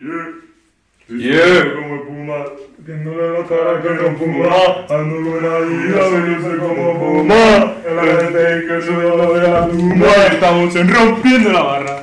Yeah, 0.00 1.74
como 1.74 2.04
Puma, 2.06 2.44
viéndole 2.78 3.38
la 3.38 3.46
cara 3.46 3.82
que 3.82 3.88
no 3.90 4.16
fuma, 4.16 4.86
ando 4.88 5.30
con 5.30 5.42
la 5.42 5.60
vida, 5.60 6.00
pero 6.10 6.40
soy 6.40 6.58
como 6.58 6.98
Puma, 6.98 7.76
la 7.84 8.02
gente 8.02 8.66
que 8.66 8.80
soy 8.80 8.94
lo 8.94 9.34
de 9.34 9.46
la 9.46 9.68
tumba, 9.68 10.26
estamos 10.32 10.74
en 10.76 10.88
rompiendo 10.88 11.52
la 11.52 11.62
barra. 11.62 12.02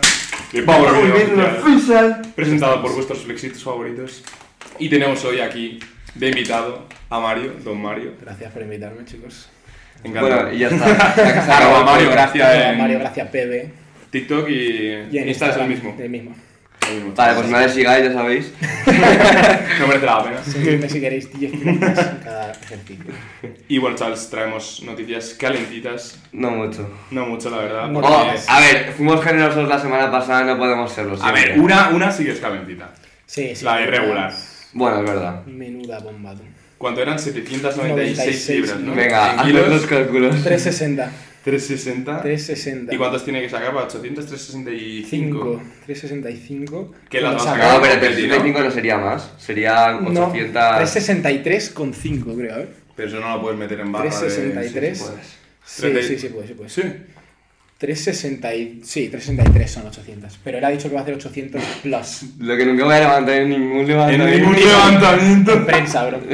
De 0.54 0.62
Power 0.62 0.92
Video 0.94 1.48
Oficial, 1.60 2.22
presentado 2.36 2.84
por 2.84 2.94
vuestros 2.94 3.24
flexitos 3.24 3.64
favoritos. 3.64 4.24
Y 4.78 4.90
tenemos 4.90 5.26
hoy 5.26 5.40
aquí 5.40 5.80
de 6.14 6.30
invitado 6.30 6.86
a 7.10 7.20
Mario, 7.20 7.54
Don 7.64 7.82
Mario. 7.82 8.14
Gracias 8.22 8.52
por 8.52 8.62
invitarme, 8.62 9.06
chicos. 9.06 9.50
Encantado. 10.04 10.44
Bueno, 10.44 10.56
y 10.56 10.60
ya 10.60 10.68
está. 10.68 11.16
Ya 11.18 11.42
se 11.42 11.84
Mario 11.84 12.08
el 12.10 12.12
Gracia 12.12 12.72
en 12.72 12.78
Mario 12.78 13.00
Gracia 13.00 13.32
PB. 13.32 13.72
TikTok 14.12 14.50
y, 14.50 15.08
Y 15.12 15.18
en 15.18 15.30
Insta 15.30 15.50
es 15.50 15.58
el 15.58 15.68
mismo. 15.68 15.96
El 15.98 16.10
mismo. 16.12 16.36
Vale, 17.16 17.34
pues 17.36 17.48
no 17.50 17.60
le 17.60 17.70
sigáis, 17.70 18.06
ya 18.06 18.14
sabéis. 18.14 18.52
No 19.80 19.88
merece 19.88 20.06
la 20.06 20.24
pena. 20.24 20.44
Seguidme 20.44 20.90
si 20.90 21.00
queréis 21.02 21.32
10 21.40 21.54
minutos 21.54 21.90
en 22.06 22.18
cada 22.24 22.52
ejercicio. 22.52 23.06
Y 23.68 23.78
bueno, 23.78 23.96
chavales, 23.96 24.30
traemos 24.30 24.82
noticias 24.84 25.36
calentitas. 25.40 26.20
No 26.32 26.50
mucho. 26.52 26.90
No 27.12 27.26
mucho, 27.28 27.50
la 27.50 27.58
verdad. 27.58 27.88
No 27.90 28.00
Oh, 28.00 28.26
a 28.48 28.60
ver, 28.60 28.94
fuimos 28.96 29.24
generosos 29.24 29.68
la 29.70 29.80
semana 29.80 30.10
pasada, 30.10 30.44
no 30.46 30.58
podemos 30.58 30.92
serlo. 30.92 31.14
a 31.14 31.18
siempre. 31.18 31.50
ver, 31.54 31.60
una, 31.60 31.90
una 31.90 32.12
sí 32.12 32.24
que 32.26 32.32
es 32.32 32.40
calentita. 32.40 32.92
Sí, 33.26 33.56
sí. 33.56 33.64
La 33.66 33.82
irregular. 33.82 34.34
Bueno, 34.74 35.00
es 35.00 35.06
verdad. 35.10 35.46
Menuda 35.46 36.00
bomba, 36.00 36.34
tú. 36.34 36.42
¿Cuánto 36.78 37.02
eran? 37.02 37.18
796 37.20 38.18
96, 38.18 38.50
libras, 38.50 38.80
¿no? 38.80 38.94
Venga, 38.96 39.34
En 39.34 39.40
haz 39.40 39.68
los 39.70 39.86
cálculos. 39.86 40.32
360. 40.44 41.12
360. 41.52 42.22
360. 42.24 42.94
¿Y 42.94 42.98
cuántos 42.98 43.24
tiene 43.24 43.42
que 43.42 43.50
sacar 43.50 43.74
para 43.74 43.86
800? 43.86 44.26
365. 44.26 45.08
5. 45.10 45.62
365. 45.86 46.92
¿Qué 47.10 47.22
las 47.22 47.32
Lo 47.32 47.38
vas 47.38 47.48
a 47.48 47.56
saco- 47.56 47.74
No, 47.74 47.82
pero 47.82 47.94
Competi, 47.94 48.28
365 48.28 48.60
no 48.60 48.72
sería 48.72 48.98
más. 48.98 49.32
Sería 49.38 49.92
No, 49.94 50.26
800. 50.28 50.62
363,5 50.80 52.36
creo, 52.38 52.54
a 52.54 52.58
ver. 52.58 52.70
Pero 52.98 53.08
eso 53.08 53.20
no 53.22 53.38
lo 53.38 53.42
puedes 53.42 53.58
meter 53.58 53.80
en 53.80 53.92
barra. 53.94 54.04
de- 54.06 54.10
363. 54.12 54.98
sí, 54.98 55.06
sí 55.06 55.10
puedes. 55.82 56.04
Sí, 56.04 56.08
sí, 56.16 56.20
sí, 56.20 56.28
puede, 56.34 56.48
sí, 56.48 56.54
puede. 56.54 56.70
Sí. 56.70 56.82
360 57.78 58.56
y... 58.56 58.82
Sí, 58.84 59.08
363 59.08 59.72
son 59.72 59.86
800. 59.88 60.40
Pero 60.44 60.58
él 60.58 60.66
ha 60.66 60.70
dicho 60.70 60.90
que 60.90 60.96
va 60.96 61.02
a 61.02 61.04
hacer 61.04 61.14
800 61.16 61.62
plus. 61.84 62.24
Lo 62.40 62.58
que 62.58 62.66
nunca 62.66 62.84
voy 62.86 62.94
a 62.96 63.00
levantar 63.00 63.36
en 63.36 63.50
ningún 63.52 63.80
En 63.82 63.88
levantamiento. 63.88 64.36
ningún 64.36 64.56
levantamiento. 64.60 65.66
Prensa, 65.66 66.06
bro. 66.08 66.20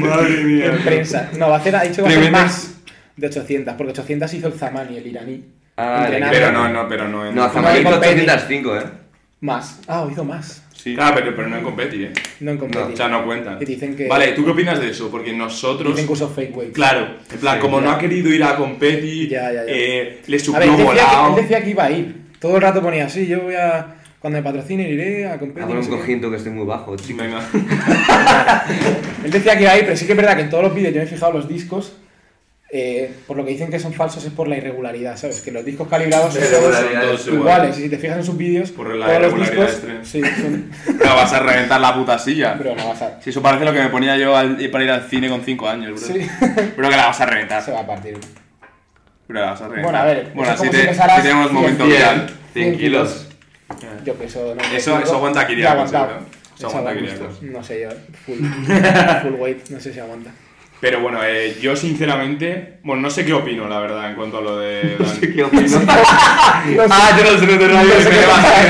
Madre 0.00 0.44
mía. 0.44 0.66
En 0.66 0.78
prensa. 0.84 1.30
No, 1.38 1.48
va 1.48 1.56
a 1.56 1.58
hacer, 1.58 1.74
ha 1.74 1.82
dicho 1.82 2.04
que 2.04 2.10
va 2.10 2.10
a 2.10 2.18
hacer 2.18 2.30
más 2.30 2.68
de 3.16 3.26
800, 3.26 3.74
porque 3.74 3.92
800 3.92 4.34
hizo 4.34 4.46
el 4.48 4.54
Zamani, 4.54 4.96
el 4.96 5.06
iraní. 5.06 5.44
Ah. 5.76 6.06
Pero 6.30 6.52
no, 6.52 6.68
no, 6.68 6.88
pero 6.88 7.08
no 7.08 7.26
en. 7.26 7.34
No, 7.34 7.46
No, 7.46 7.52
Zamani 7.52 7.80
hizo 7.80 7.90
competi. 7.90 8.20
805, 8.22 8.76
eh. 8.76 8.82
Más. 9.40 9.80
Ah, 9.88 10.06
hizo 10.10 10.24
más. 10.24 10.62
Sí. 10.74 10.94
Claro, 10.94 11.14
pero, 11.16 11.36
pero 11.36 11.48
no 11.48 11.56
en 11.58 11.62
competi, 11.64 12.04
¿eh? 12.04 12.12
No 12.40 12.50
en 12.52 12.58
competi. 12.58 12.92
O 12.92 12.96
sea, 12.96 13.08
no 13.08 13.24
cuentan. 13.24 13.58
Y 13.60 13.64
dicen 13.64 13.94
que- 13.96 14.08
Vale, 14.08 14.32
¿tú 14.32 14.44
qué 14.44 14.50
opinas 14.50 14.80
de 14.80 14.90
eso? 14.90 15.10
Porque 15.10 15.32
nosotros. 15.32 15.92
Dicen 15.92 16.06
que 16.06 16.12
usó 16.12 16.28
fake 16.28 16.56
weights. 16.56 16.74
Claro, 16.74 17.06
en 17.30 17.38
plan, 17.38 17.54
Sí, 17.56 17.60
como 17.60 17.78
ya. 17.80 17.86
no 17.86 17.92
ha 17.92 17.98
querido 17.98 18.28
ir 18.30 18.42
a 18.42 18.56
competi, 18.56 19.28
Ya, 19.28 19.52
ya, 19.52 19.64
ya. 19.64 19.72
eh, 19.72 20.22
le 20.26 20.38
subió 20.38 20.72
volado. 20.76 21.36
él 21.36 21.42
decía 21.42 21.62
que 21.62 21.70
iba 21.70 21.84
a 21.84 21.90
ir. 21.90 22.22
Todo 22.40 22.56
el 22.56 22.62
rato 22.62 22.82
ponía 22.82 23.06
así, 23.06 23.26
yo 23.26 23.40
voy 23.42 23.54
a... 23.54 23.94
Cuando 24.18 24.38
me 24.38 24.42
patrocinen 24.44 24.88
iré 24.88 25.26
a 25.28 25.38
competir. 25.38 25.68
No 25.74 25.80
un 25.80 25.86
cojín 25.86 26.20
que 26.20 26.36
estoy 26.36 26.52
muy 26.52 26.64
bajo, 26.66 26.96
chico. 26.96 27.22
Venga. 27.22 27.40
Él 29.24 29.30
decía 29.30 29.56
que 29.56 29.62
iba 29.62 29.72
a 29.72 29.78
ir, 29.78 29.84
pero 29.84 29.96
sí 29.96 30.06
que 30.06 30.12
es 30.12 30.16
verdad 30.16 30.36
que 30.36 30.42
en 30.42 30.50
todos 30.50 30.62
los 30.64 30.74
vídeos 30.74 30.92
yo 30.94 30.98
me 31.00 31.04
he 31.04 31.08
fijado 31.08 31.32
los 31.32 31.48
discos. 31.48 31.92
Eh, 32.74 33.12
por 33.26 33.36
lo 33.36 33.44
que 33.44 33.50
dicen 33.50 33.70
que 33.70 33.78
son 33.78 33.92
falsos 33.92 34.24
es 34.24 34.32
por 34.32 34.48
la 34.48 34.56
irregularidad, 34.56 35.16
¿sabes? 35.18 35.42
Que 35.42 35.50
los 35.52 35.62
discos 35.62 35.88
calibrados 35.88 36.32
son 36.32 36.42
todos 36.42 37.28
iguales. 37.28 37.78
Y 37.78 37.82
si 37.82 37.88
te 37.90 37.98
fijas 37.98 38.16
en 38.16 38.24
sus 38.24 38.36
vídeos, 38.38 38.70
Por 38.70 38.94
la 38.94 39.06
todos 39.06 39.20
los 39.20 39.48
irregularidad 39.48 39.66
discos... 39.66 40.08
Sí, 40.08 40.22
son... 40.22 40.70
No, 41.04 41.14
vas 41.14 41.32
a 41.34 41.40
reventar 41.40 41.80
la 41.82 41.94
puta 41.94 42.18
silla. 42.18 42.54
Pero 42.56 42.74
no 42.74 42.88
vas 42.88 43.02
a... 43.02 43.20
Si 43.20 43.28
eso 43.28 43.42
parece 43.42 43.66
lo 43.66 43.72
que 43.74 43.80
me 43.80 43.88
ponía 43.90 44.16
yo 44.16 44.34
al- 44.34 44.56
para 44.70 44.84
ir 44.84 44.90
al 44.90 45.02
cine 45.02 45.28
con 45.28 45.42
5 45.42 45.68
años, 45.68 46.00
bro. 46.00 46.14
Sí. 46.14 46.26
Pero 46.76 46.88
que 46.88 46.96
la 46.96 47.06
vas 47.08 47.20
a 47.20 47.26
reventar. 47.26 47.62
Se 47.62 47.72
va 47.72 47.80
a 47.80 47.86
partir. 47.86 48.18
Pero 49.26 49.40
la 49.40 49.46
vas 49.50 49.60
a 49.60 49.68
reventar. 49.68 49.84
Bueno, 49.84 49.98
a 49.98 50.04
ver, 50.06 50.30
Bueno, 50.34 50.52
así 50.52 50.64
si 50.64 50.70
te, 50.70 50.94
si 50.94 51.22
tenemos 51.22 51.52
momento 51.52 51.84
100. 51.84 51.96
viral. 51.96 52.30
100 52.54 52.76
kilos. 52.78 53.28
Yo 54.04 54.14
peso... 54.14 54.54
No, 54.54 54.62
Eso- 54.76 54.98
eso 54.98 55.16
aguanta 55.16 55.42
Ya 55.42 55.46
Kiriakos, 55.48 55.92
aguantado. 55.92 56.20
¿no? 56.20 56.26
Eso 56.56 56.66
aguanta 56.68 56.94
Kiriakos. 56.94 57.42
No 57.42 57.62
sé 57.62 57.82
yo, 57.82 57.88
full, 58.24 58.38
full 59.22 59.40
weight, 59.40 59.68
no 59.68 59.78
sé 59.80 59.92
si 59.92 60.00
aguanta. 60.00 60.30
Pero 60.82 60.98
bueno, 61.00 61.20
eh, 61.24 61.56
yo 61.60 61.76
sinceramente, 61.76 62.80
bueno, 62.82 63.02
no 63.02 63.08
sé 63.08 63.24
qué 63.24 63.32
opino, 63.32 63.68
la 63.68 63.78
verdad, 63.78 64.10
en 64.10 64.16
cuanto 64.16 64.38
a 64.38 64.40
lo 64.40 64.58
de. 64.58 64.96
No 64.98 65.06
sé 65.06 65.32
qué 65.32 65.44
opino. 65.44 65.78
Ah, 65.86 66.64
yo 66.66 67.32
no 67.32 67.38
sé 67.38 67.46
lo 67.46 67.56
de 67.56 67.68
No 67.68 67.82
sé 67.84 68.08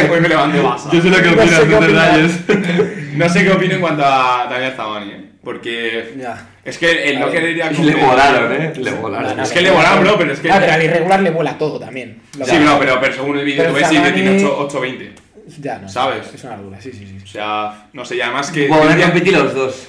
Hoy 0.04 0.08
me 0.08 0.14
hoy 0.14 0.20
me 0.20 0.28
levanté. 0.28 0.58
Yo 0.92 1.00
sé 1.00 1.08
lo 1.08 1.16
que 1.16 1.22
No 1.22 1.32
opinas, 1.32 1.60
sé 1.60 1.66
qué 1.66 1.72
no 1.72 1.78
te 1.78 1.84
opinas. 1.86 2.08
rayes. 2.12 3.12
No 3.16 3.28
sé 3.30 3.44
qué 3.44 3.50
opino 3.50 3.74
en 3.76 3.80
cuanto 3.80 4.04
a 4.04 4.46
Daniel 4.50 4.74
Zamani, 4.76 5.10
¿eh? 5.10 5.24
Porque. 5.42 6.12
Ya. 6.18 6.48
Es 6.62 6.76
que 6.76 7.10
el 7.10 7.16
A 7.16 7.20
no 7.20 7.26
ver, 7.26 7.34
querer 7.34 7.56
ir 7.56 7.62
a 7.62 7.70
Le 7.70 7.94
volaron, 7.94 8.52
eh. 8.52 8.72
Le 8.76 8.90
volaron. 8.92 9.36
No, 9.38 9.42
Es 9.42 9.50
que 9.50 9.62
le 9.62 9.70
volaron, 9.70 10.04
bro, 10.04 10.18
pero 10.18 10.32
es 10.34 10.40
que. 10.40 10.52
Ah, 10.52 10.58
pero 10.60 10.72
al 10.72 10.82
irregular 10.82 11.20
le 11.22 11.30
vuela 11.30 11.56
todo 11.56 11.80
también. 11.80 12.20
Sí, 12.44 12.56
no, 12.62 12.78
pero, 12.78 13.00
pero 13.00 13.14
según 13.14 13.38
el 13.38 13.44
vídeo 13.46 13.68
tú 13.68 13.72
ves 13.72 13.90
y 13.90 13.96
que 14.02 14.10
tiene 14.12 14.36
8 14.44 14.58
820. 14.66 15.12
Ya, 15.60 15.78
no. 15.78 15.88
¿Sabes? 15.88 16.30
Es 16.34 16.44
una 16.44 16.58
locura, 16.58 16.78
sí, 16.78 16.92
sí, 16.92 17.06
sí. 17.06 17.18
O 17.24 17.26
sea, 17.26 17.86
no 17.94 18.04
sé, 18.04 18.16
y 18.16 18.20
además 18.20 18.50
que. 18.50 18.68
Bueno, 18.68 18.90
a 18.90 18.96
competir 18.96 19.32
los 19.32 19.54
dos. 19.54 19.88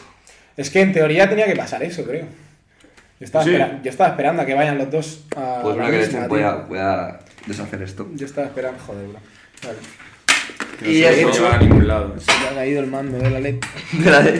Es 0.57 0.69
que 0.69 0.81
en 0.81 0.93
teoría 0.93 1.27
tenía 1.29 1.45
que 1.45 1.55
pasar 1.55 1.81
eso, 1.83 2.03
creo. 2.03 2.25
Yo 3.19 3.25
estaba, 3.25 3.43
Sí. 3.43 3.51
espera- 3.51 3.81
yo 3.83 3.89
estaba 3.89 4.09
esperando 4.11 4.41
a 4.41 4.45
que 4.45 4.53
vayan 4.53 4.77
los 4.77 4.91
dos 4.91 5.23
a 5.35 5.59
Pues 5.63 5.75
la 5.77 5.83
una 5.83 5.91
que 5.91 5.97
le 5.97 6.03
misma, 6.05 6.19
echen, 6.19 6.29
voy 6.29 6.41
a, 6.41 6.51
voy 6.55 6.77
a 6.79 7.19
deshacer 7.47 7.81
esto. 7.81 8.09
Yo 8.15 8.25
estaba 8.25 8.47
esperando, 8.47 8.79
joder, 8.85 9.07
bro. 9.07 9.19
Vale. 9.63 9.77
que 10.77 10.85
no 10.85 10.91
Y 10.91 10.99
de 11.01 11.21
hecho- 11.23 11.47
a 11.49 11.57
ningún 11.57 11.87
lado. 11.87 12.15
Se 12.19 12.31
me 12.39 12.47
ha 12.49 12.53
caído 12.55 12.81
el 12.81 12.87
mando 12.87 13.17
de 13.17 13.29
la 13.29 13.39
ley. 13.39 13.59
De 13.93 14.11
la, 14.11 14.19
de, 14.21 14.31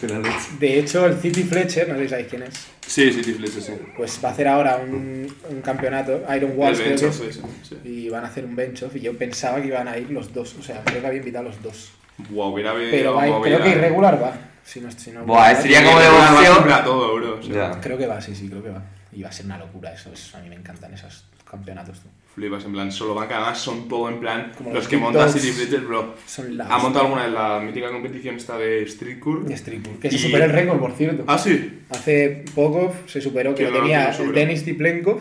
de 0.00 0.08
la 0.08 0.18
leche. 0.20 0.36
De 0.58 0.78
hecho, 0.78 1.06
el 1.06 1.16
City 1.18 1.42
Fletcher, 1.42 1.88
no 1.88 1.96
sé 1.96 2.02
si 2.04 2.08
sabéis 2.08 2.28
quién 2.28 2.42
es, 2.44 2.54
Sí, 2.86 3.12
sí, 3.12 3.20
Tifles, 3.22 3.52
sí. 3.52 3.72
pues 3.96 4.18
va 4.24 4.30
a 4.30 4.32
hacer 4.32 4.48
ahora 4.48 4.76
un, 4.76 5.32
un 5.50 5.60
campeonato, 5.62 6.22
Iron 6.34 6.52
Walls, 6.56 6.80
creo 6.80 6.96
que 6.96 7.06
es. 7.06 7.40
sí. 7.62 7.76
y 7.84 8.08
van 8.08 8.24
a 8.24 8.28
hacer 8.28 8.44
un 8.44 8.56
bench 8.56 8.82
off 8.82 8.96
y 8.96 9.00
yo 9.00 9.16
pensaba 9.16 9.60
que 9.60 9.68
iban 9.68 9.86
a 9.88 9.96
ir 9.98 10.10
los 10.10 10.32
dos, 10.32 10.56
o 10.58 10.62
sea, 10.62 10.82
creo 10.84 11.00
que 11.00 11.06
había 11.06 11.18
invitado 11.20 11.46
a 11.46 11.48
los 11.50 11.62
dos. 11.62 11.92
Buah, 12.30 12.48
hubiera 12.48 12.70
habido. 12.72 12.90
Pero 12.90 13.42
creo 13.42 13.62
que 13.62 13.68
irregular 13.70 14.22
va. 14.22 14.32
Si 14.64 14.80
no, 14.80 14.90
si 14.90 15.10
no, 15.10 15.24
Buah, 15.24 15.54
sería 15.54 15.84
como 15.84 15.98
de 15.98 16.08
boxeo. 16.08 16.84
todo, 16.84 17.14
bro. 17.16 17.38
o 17.38 17.42
sea, 17.42 17.72
Ya. 17.72 17.80
Creo 17.80 17.98
que 17.98 18.06
va, 18.06 18.20
sí, 18.20 18.34
sí, 18.34 18.48
creo 18.48 18.62
que 18.62 18.70
va. 18.70 18.82
Y 19.12 19.22
va 19.22 19.28
a 19.28 19.32
ser 19.32 19.46
una 19.46 19.58
locura 19.58 19.92
eso, 19.92 20.10
eso 20.12 20.36
a 20.38 20.40
mí 20.40 20.48
me 20.48 20.54
encantan 20.56 20.94
esos 20.94 21.24
campeonatos. 21.48 22.00
tú. 22.00 22.08
Flipas, 22.34 22.64
en 22.64 22.72
plan, 22.72 22.90
solo 22.90 23.14
van 23.14 23.28
que 23.28 23.34
además 23.34 23.58
son 23.58 23.86
todo 23.88 24.08
en 24.08 24.18
plan. 24.18 24.52
Como 24.56 24.70
los 24.70 24.78
los 24.78 24.88
que 24.88 24.96
Big 24.96 25.02
monta 25.04 25.26
Dogs. 25.26 25.32
City 25.38 25.52
Fletcher, 25.52 25.80
bro. 25.80 26.14
Son 26.26 26.56
la 26.56 26.64
¿Ha 26.64 26.78
montado 26.78 27.04
alguna 27.04 27.24
vez 27.24 27.32
la 27.32 27.60
mítica 27.60 27.90
competición 27.90 28.36
esta 28.36 28.56
de 28.56 28.84
Street 28.84 29.18
Curl? 29.20 29.44
de 29.46 29.52
Street 29.54 29.82
Pool, 29.82 29.98
que 29.98 30.08
se 30.10 30.16
Y- 30.16 30.18
superó 30.18 30.44
el 30.44 30.50
récord, 30.52 30.78
por 30.80 30.92
cierto. 30.92 31.24
Ah, 31.26 31.36
sí. 31.36 31.82
Hace 31.90 32.44
poco 32.54 32.94
se 33.06 33.20
superó 33.20 33.50
que 33.54 33.64
¿Quién 33.64 33.72
lo 33.74 33.80
tenía 33.80 34.10
superó? 34.14 34.32
Denis 34.32 34.64
Tiplenkov, 34.64 35.20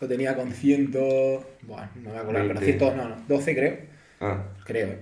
lo 0.00 0.08
tenía 0.08 0.34
con 0.34 0.50
100, 0.52 0.90
bueno, 0.90 1.88
no 2.02 2.10
me 2.14 2.18
acuerdo, 2.18 2.48
pero 2.48 2.60
100, 2.60 2.78
20. 2.80 2.96
no, 2.96 3.08
no, 3.10 3.16
12 3.28 3.54
creo, 3.54 3.76
Ah. 4.20 4.42
creo, 4.64 4.88
eh, 4.88 4.98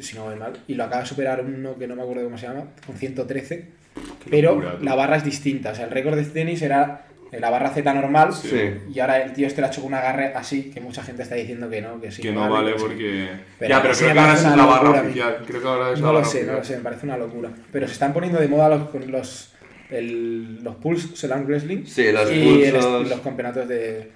si 0.00 0.16
no 0.16 0.24
voy 0.24 0.36
mal, 0.36 0.52
y 0.68 0.74
lo 0.74 0.84
acaba 0.84 1.02
de 1.02 1.08
superar 1.08 1.44
uno 1.44 1.76
que 1.78 1.86
no 1.86 1.96
me 1.96 2.02
acuerdo 2.02 2.24
cómo 2.24 2.38
se 2.38 2.46
llama, 2.46 2.64
con 2.86 2.96
113, 2.96 3.56
Qué 4.24 4.30
pero 4.30 4.50
locura, 4.54 4.76
la 4.82 4.94
barra 4.94 5.16
es 5.16 5.24
distinta, 5.24 5.70
o 5.70 5.74
sea, 5.74 5.86
el 5.86 5.90
récord 5.90 6.14
de 6.16 6.24
Denis 6.24 6.62
era 6.62 7.06
la 7.32 7.50
barra 7.50 7.70
Z 7.70 7.92
normal, 7.94 8.32
Sí. 8.34 8.72
Y 8.92 8.98
ahora 9.00 9.22
el 9.22 9.32
tío 9.32 9.46
este 9.46 9.60
lo 9.60 9.66
ha 9.68 9.70
hecho 9.70 9.80
con 9.82 9.88
un 9.88 9.94
agarre 9.94 10.32
así, 10.34 10.70
que 10.70 10.80
mucha 10.80 11.02
gente 11.02 11.22
está 11.22 11.36
diciendo 11.36 11.68
que 11.70 11.80
no, 11.80 12.00
que 12.00 12.10
sí. 12.10 12.22
que 12.22 12.32
no 12.32 12.48
vale 12.50 12.74
porque. 12.74 13.28
Pero 13.58 13.70
ya, 13.70 13.82
pero 13.82 13.94
creo 13.94 14.12
que 14.12 14.18
ahora 14.18 14.34
es 14.34 14.44
una 14.44 14.56
la 14.56 14.64
barra 14.66 14.90
oficial. 15.02 15.44
Creo 15.46 15.60
que 15.62 15.68
ahora 15.68 15.92
es 15.92 16.00
la 16.00 16.06
No 16.06 16.12
lo 16.12 16.18
barra 16.18 16.28
sé, 16.30 16.44
no 16.44 16.52
lo 16.54 16.64
sé, 16.64 16.76
me 16.76 16.82
parece 16.82 17.06
una 17.06 17.16
locura. 17.16 17.50
Pero 17.70 17.86
se 17.86 17.92
están 17.92 18.12
poniendo 18.12 18.40
de 18.40 18.48
moda 18.48 18.68
los, 18.68 18.88
con 18.88 19.10
los, 19.12 19.52
el, 19.90 20.62
los 20.64 20.74
Pulse 20.76 21.14
Slam 21.16 21.44
Wrestling 21.46 21.84
Sí, 21.86 22.10
los 22.10 22.32
y 22.32 22.64
el- 22.64 22.74
los 23.08 23.20
campeonatos 23.20 23.68
de, 23.68 24.10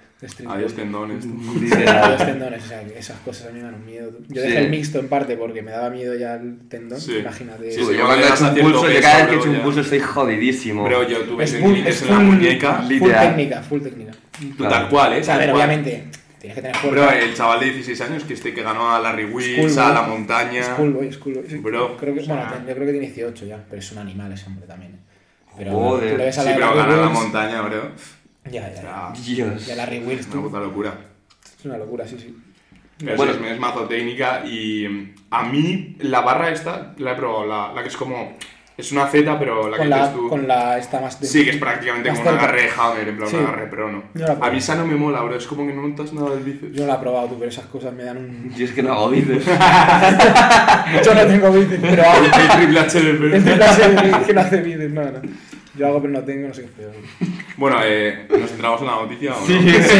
Adiós 0.47 0.73
tendones. 0.73 1.25
Literal. 1.61 2.17
tendones, 2.17 2.63
o 2.63 2.67
sea, 2.67 2.81
esas 2.97 3.19
cosas 3.19 3.47
a 3.47 3.51
mí 3.51 3.59
me 3.59 3.65
dan 3.65 3.75
un 3.75 3.85
miedo. 3.85 4.11
Yo 4.29 4.41
Sí. 4.41 4.47
dejé 4.47 4.59
el 4.59 4.69
mixto 4.69 4.99
en 4.99 5.07
parte 5.09 5.35
porque 5.37 5.61
me 5.61 5.71
daba 5.71 5.89
miedo 5.89 6.15
ya 6.15 6.35
el 6.35 6.57
tendón, 6.69 6.99
Sí. 6.99 7.17
imagínate. 7.17 7.71
Sí, 7.71 7.81
yo 7.81 8.05
cuando 8.05 8.25
he 8.25 8.29
hecho 8.29 8.43
un 8.47 8.55
pulso, 8.55 8.81
yo 8.83 8.87
peso, 8.87 9.01
cada 9.01 9.17
vez 9.17 9.27
que 9.27 9.33
he 9.33 9.37
bro, 9.37 9.41
hecho 9.45 9.49
un 9.51 9.61
pulso 9.63 9.81
estoy 9.81 9.99
jodidísimo. 9.99 10.83
Bro, 10.85 11.07
yo 11.07 11.19
tuve 11.23 11.43
Es 11.43 11.53
en 11.53 11.59
la 11.61 11.65
full, 12.15 12.23
muñeca. 12.25 12.75
full 12.99 13.11
técnica, 13.11 13.61
full 13.61 13.81
técnica. 13.81 14.11
Tú, 14.57 14.63
Tal 14.63 14.89
cual, 14.89 15.13
¿eh? 15.13 15.19
O 15.19 15.23
sea, 15.23 15.35
a 15.35 15.37
ver, 15.37 15.51
cual. 15.51 15.57
obviamente, 15.57 16.05
tienes 16.39 16.55
que 16.55 16.61
tener 16.61 16.77
Bro, 16.81 16.89
fuerza. 17.03 17.19
el 17.19 17.33
chaval 17.33 17.59
de 17.59 17.65
16 17.67 18.01
años 18.01 18.23
que 18.23 18.33
este 18.33 18.53
que 18.53 18.63
ganó 18.63 18.95
a 18.95 18.99
Larry 18.99 19.25
Wills, 19.25 19.77
a 19.77 19.93
la 19.93 20.01
montaña. 20.03 20.63
Schoolboy, 20.63 21.11
Schoolboy, 21.11 21.43
sí. 21.47 21.57
Bro, 21.57 21.97
creo 21.97 22.13
que, 22.15 22.21
o 22.21 22.23
sea- 22.23 22.35
bueno, 22.35 22.51
yo 22.67 22.73
creo 22.73 22.85
que 22.87 22.91
tiene 22.93 23.07
18 23.07 23.45
ya, 23.45 23.63
pero 23.69 23.79
es 23.81 23.91
un 23.91 23.97
animal 23.99 24.31
ese 24.31 24.45
hombre 24.47 24.65
también. 24.65 24.93
¿eh? 24.93 24.97
Pero 25.57 25.71
Joder. 25.71 26.33
Sí, 26.33 26.39
la 26.43 26.53
pero 26.55 26.75
ganar 26.75 26.97
la 26.97 27.09
montaña, 27.09 27.61
bro. 27.61 27.91
Ya, 28.51 28.61
O 28.71 28.75
ya, 28.75 28.81
sea, 28.81 29.13
Dios. 29.25 29.65
ya. 29.65 29.75
Ya 29.75 29.75
Larry 29.75 29.99
Wills, 29.99 30.27
una 30.31 30.41
puta 30.43 30.59
locura. 30.59 30.93
Es 31.59 31.65
una 31.65 31.77
locura, 31.77 32.07
sí, 32.07 32.17
sí. 32.19 32.35
Pero 32.99 33.17
Bueno. 33.17 33.33
sí, 33.33 33.39
es, 33.43 33.51
es 33.51 33.59
mazo 33.59 33.81
técnica 33.87 34.45
y 34.45 34.87
mm, 34.87 35.15
a 35.31 35.43
mí 35.43 35.97
la 35.99 36.21
barra 36.21 36.49
esta 36.51 36.93
la 36.97 37.11
he 37.11 37.15
probado, 37.15 37.45
la, 37.45 37.73
la 37.73 37.81
que 37.81 37.89
es 37.89 37.97
como 37.97 38.37
Es 38.77 38.91
una 38.91 39.07
Z, 39.07 39.37
pero 39.39 39.69
la 39.69 39.77
que 39.77 39.83
con, 39.83 39.89
la, 39.89 39.97
dices 39.97 40.13
tú. 40.15 40.29
con 40.29 40.47
la 40.47 40.77
esta 40.77 40.99
más 41.01 41.19
de- 41.19 41.27
Sí, 41.27 41.43
que 41.43 41.51
es 41.51 41.57
prácticamente 41.57 42.09
como 42.09 42.21
un 42.21 42.25
cerca. 42.27 42.43
agarre 42.43 42.61
de 42.63 42.69
Hammer, 42.77 43.07
en 43.09 43.17
plan 43.17 43.29
Sí. 43.29 43.35
un 43.37 43.43
agarre, 43.45 43.67
pero 43.69 43.91
no. 43.91 44.03
La 44.13 44.37
A 44.41 44.49
mí 44.51 44.57
esa 44.59 44.75
no 44.75 44.85
me 44.85 44.95
mola, 44.95 45.21
bro. 45.21 45.35
Es 45.35 45.45
como 45.47 45.65
que 45.65 45.73
no 45.73 45.87
notas 45.87 46.13
nada 46.13 46.29
del 46.31 46.43
bíceps. 46.43 46.73
Yo 46.75 46.81
no 46.81 46.87
la 46.87 46.95
he 46.95 46.99
probado 46.99 47.27
tú, 47.29 47.35
pero 47.39 47.49
esas 47.49 47.65
cosas 47.65 47.93
me 47.93 48.03
dan 48.03 48.17
un... 48.17 48.53
Yo 48.55 48.65
es 48.65 48.71
que 48.71 48.83
no 48.83 48.93
hago 48.93 49.09
bíceps. 49.09 49.45
Yo 51.05 51.13
no 51.15 51.25
tengo 51.25 51.51
bíceps, 51.51 51.81
pero 51.81 52.03
hago. 52.03 52.25
El 52.25 52.31
triple 52.31 52.79
HDP. 52.81 53.33
Es 53.35 53.45
de 53.45 53.53
clase 53.55 53.95
que 54.27 54.33
no 54.33 54.41
hace 54.41 54.61
bíceps, 54.61 54.93
no, 54.93 55.03
no. 55.03 55.21
Yo 55.77 55.87
hago 55.87 56.01
pero 56.01 56.13
no 56.13 56.21
tengo, 56.23 56.47
no 56.47 56.53
sé 56.53 56.61
qué 56.61 56.67
es 56.67 56.73
peor. 56.77 56.93
Bueno, 57.57 57.77
eh, 57.83 58.27
¿nos 58.29 58.49
centramos 58.49 58.81
en 58.81 58.87
la 58.87 58.93
noticia 58.95 59.33
o 59.35 59.39
no? 59.41 59.45
Sí, 59.47 59.53
sí. 59.81 59.97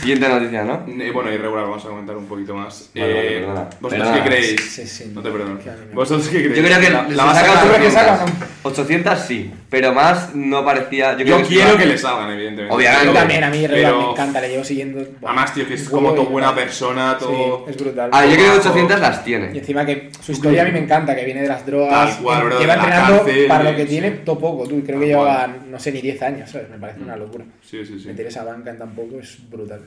Siguiente 0.00 0.28
noticia, 0.28 0.64
¿no? 0.64 0.84
Eh, 0.86 1.10
bueno, 1.12 1.32
irregular, 1.32 1.64
vamos 1.64 1.84
a 1.84 1.88
comentar 1.88 2.16
un 2.16 2.26
poquito 2.26 2.54
más. 2.54 2.90
Vale, 2.94 3.12
vale, 3.14 3.36
Eh, 3.36 3.40
perdona. 3.40 3.60
¿Vosotros 3.80 3.90
Perdona. 4.08 4.14
qué 4.24 4.28
creéis? 4.28 4.60
Sí, 4.72 4.86
sí. 4.86 5.10
No 5.14 5.22
te 5.22 5.30
perdono. 5.30 5.58
¿Vosotros 5.94 6.28
qué 6.28 6.38
creéis? 6.44 6.56
Yo 6.56 6.64
creo 6.64 6.80
que 6.80 6.90
la, 6.90 7.08
la 7.08 7.24
va 7.24 7.30
a 7.30 7.34
saca 7.34 7.46
sacar. 7.48 7.62
¿Tú 7.64 7.74
crees 7.74 7.94
que 7.94 7.98
800. 7.98 8.18
saca 8.18 8.24
o 8.24 8.26
no? 8.26 8.70
800 8.70 9.18
sí, 9.20 9.50
pero 9.68 9.92
más 9.92 10.34
no 10.34 10.64
parecía. 10.64 11.12
Yo, 11.14 11.24
Yo 11.24 11.36
creo 11.36 11.46
quiero 11.48 11.72
sí 11.72 11.78
que 11.78 11.86
le 11.86 11.98
salgan, 11.98 12.30
evidentemente. 12.30 12.74
Obviamente. 12.74 13.06
Yo 13.06 13.12
también, 13.12 13.44
a 13.44 13.50
mí 13.50 13.64
Pero- 13.68 13.98
me 14.00 14.10
encanta, 14.12 14.40
le 14.40 14.48
llevo 14.48 14.64
siguiendo. 14.64 15.04
Además, 15.24 15.54
tío, 15.54 15.66
que 15.66 15.74
es 15.74 15.88
como 15.88 16.14
y- 16.16 16.24
buena 16.26 16.54
persona, 16.54 17.16
todo. 17.18 17.64
Sí, 17.66 17.70
es 17.72 17.76
brutal. 17.76 18.10
Ah, 18.12 18.24
yo 18.24 18.32
creo 18.34 18.44
que 18.52 18.58
Bajo. 18.58 18.60
800 18.70 19.00
las 19.00 19.20
Y 19.20 19.24
tiene. 19.24 19.58
encima 19.58 19.84
que 19.86 20.10
su 20.20 20.32
historia 20.32 20.62
a 20.62 20.64
mí 20.66 20.72
me 20.72 20.78
encanta, 20.80 21.14
que 21.16 21.24
viene 21.24 21.42
de 21.42 21.48
las 21.48 21.66
drogas. 21.66 22.14
Tal 22.14 22.22
cual, 22.22 22.44
bro, 22.44 22.58
lleva 22.60 22.74
entrenando 22.74 23.16
cárcel, 23.24 23.46
para 23.48 23.64
lo 23.64 23.76
que 23.76 23.82
sí. 23.82 23.88
tiene 23.88 24.10
todo 24.12 24.38
poco, 24.38 24.68
tú. 24.68 24.82
Creo 24.84 25.00
que 25.00 25.06
llevaba, 25.06 25.48
no 25.68 25.78
sé, 25.80 25.92
ni 25.92 26.00
10 26.00 26.22
años, 26.22 26.50
¿sabes? 26.50 26.68
Me 26.70 26.78
parece 26.78 27.00
una 27.00 27.16
locura. 27.16 27.44
Sí, 27.62 27.84
sí, 27.84 27.98
sí. 27.98 28.06
Meter 28.08 28.26
esa 28.26 28.44
banca 28.44 28.70
en 28.70 28.78
tan 28.78 28.94
poco 28.94 29.18
es 29.20 29.38
brutal. 29.50 29.80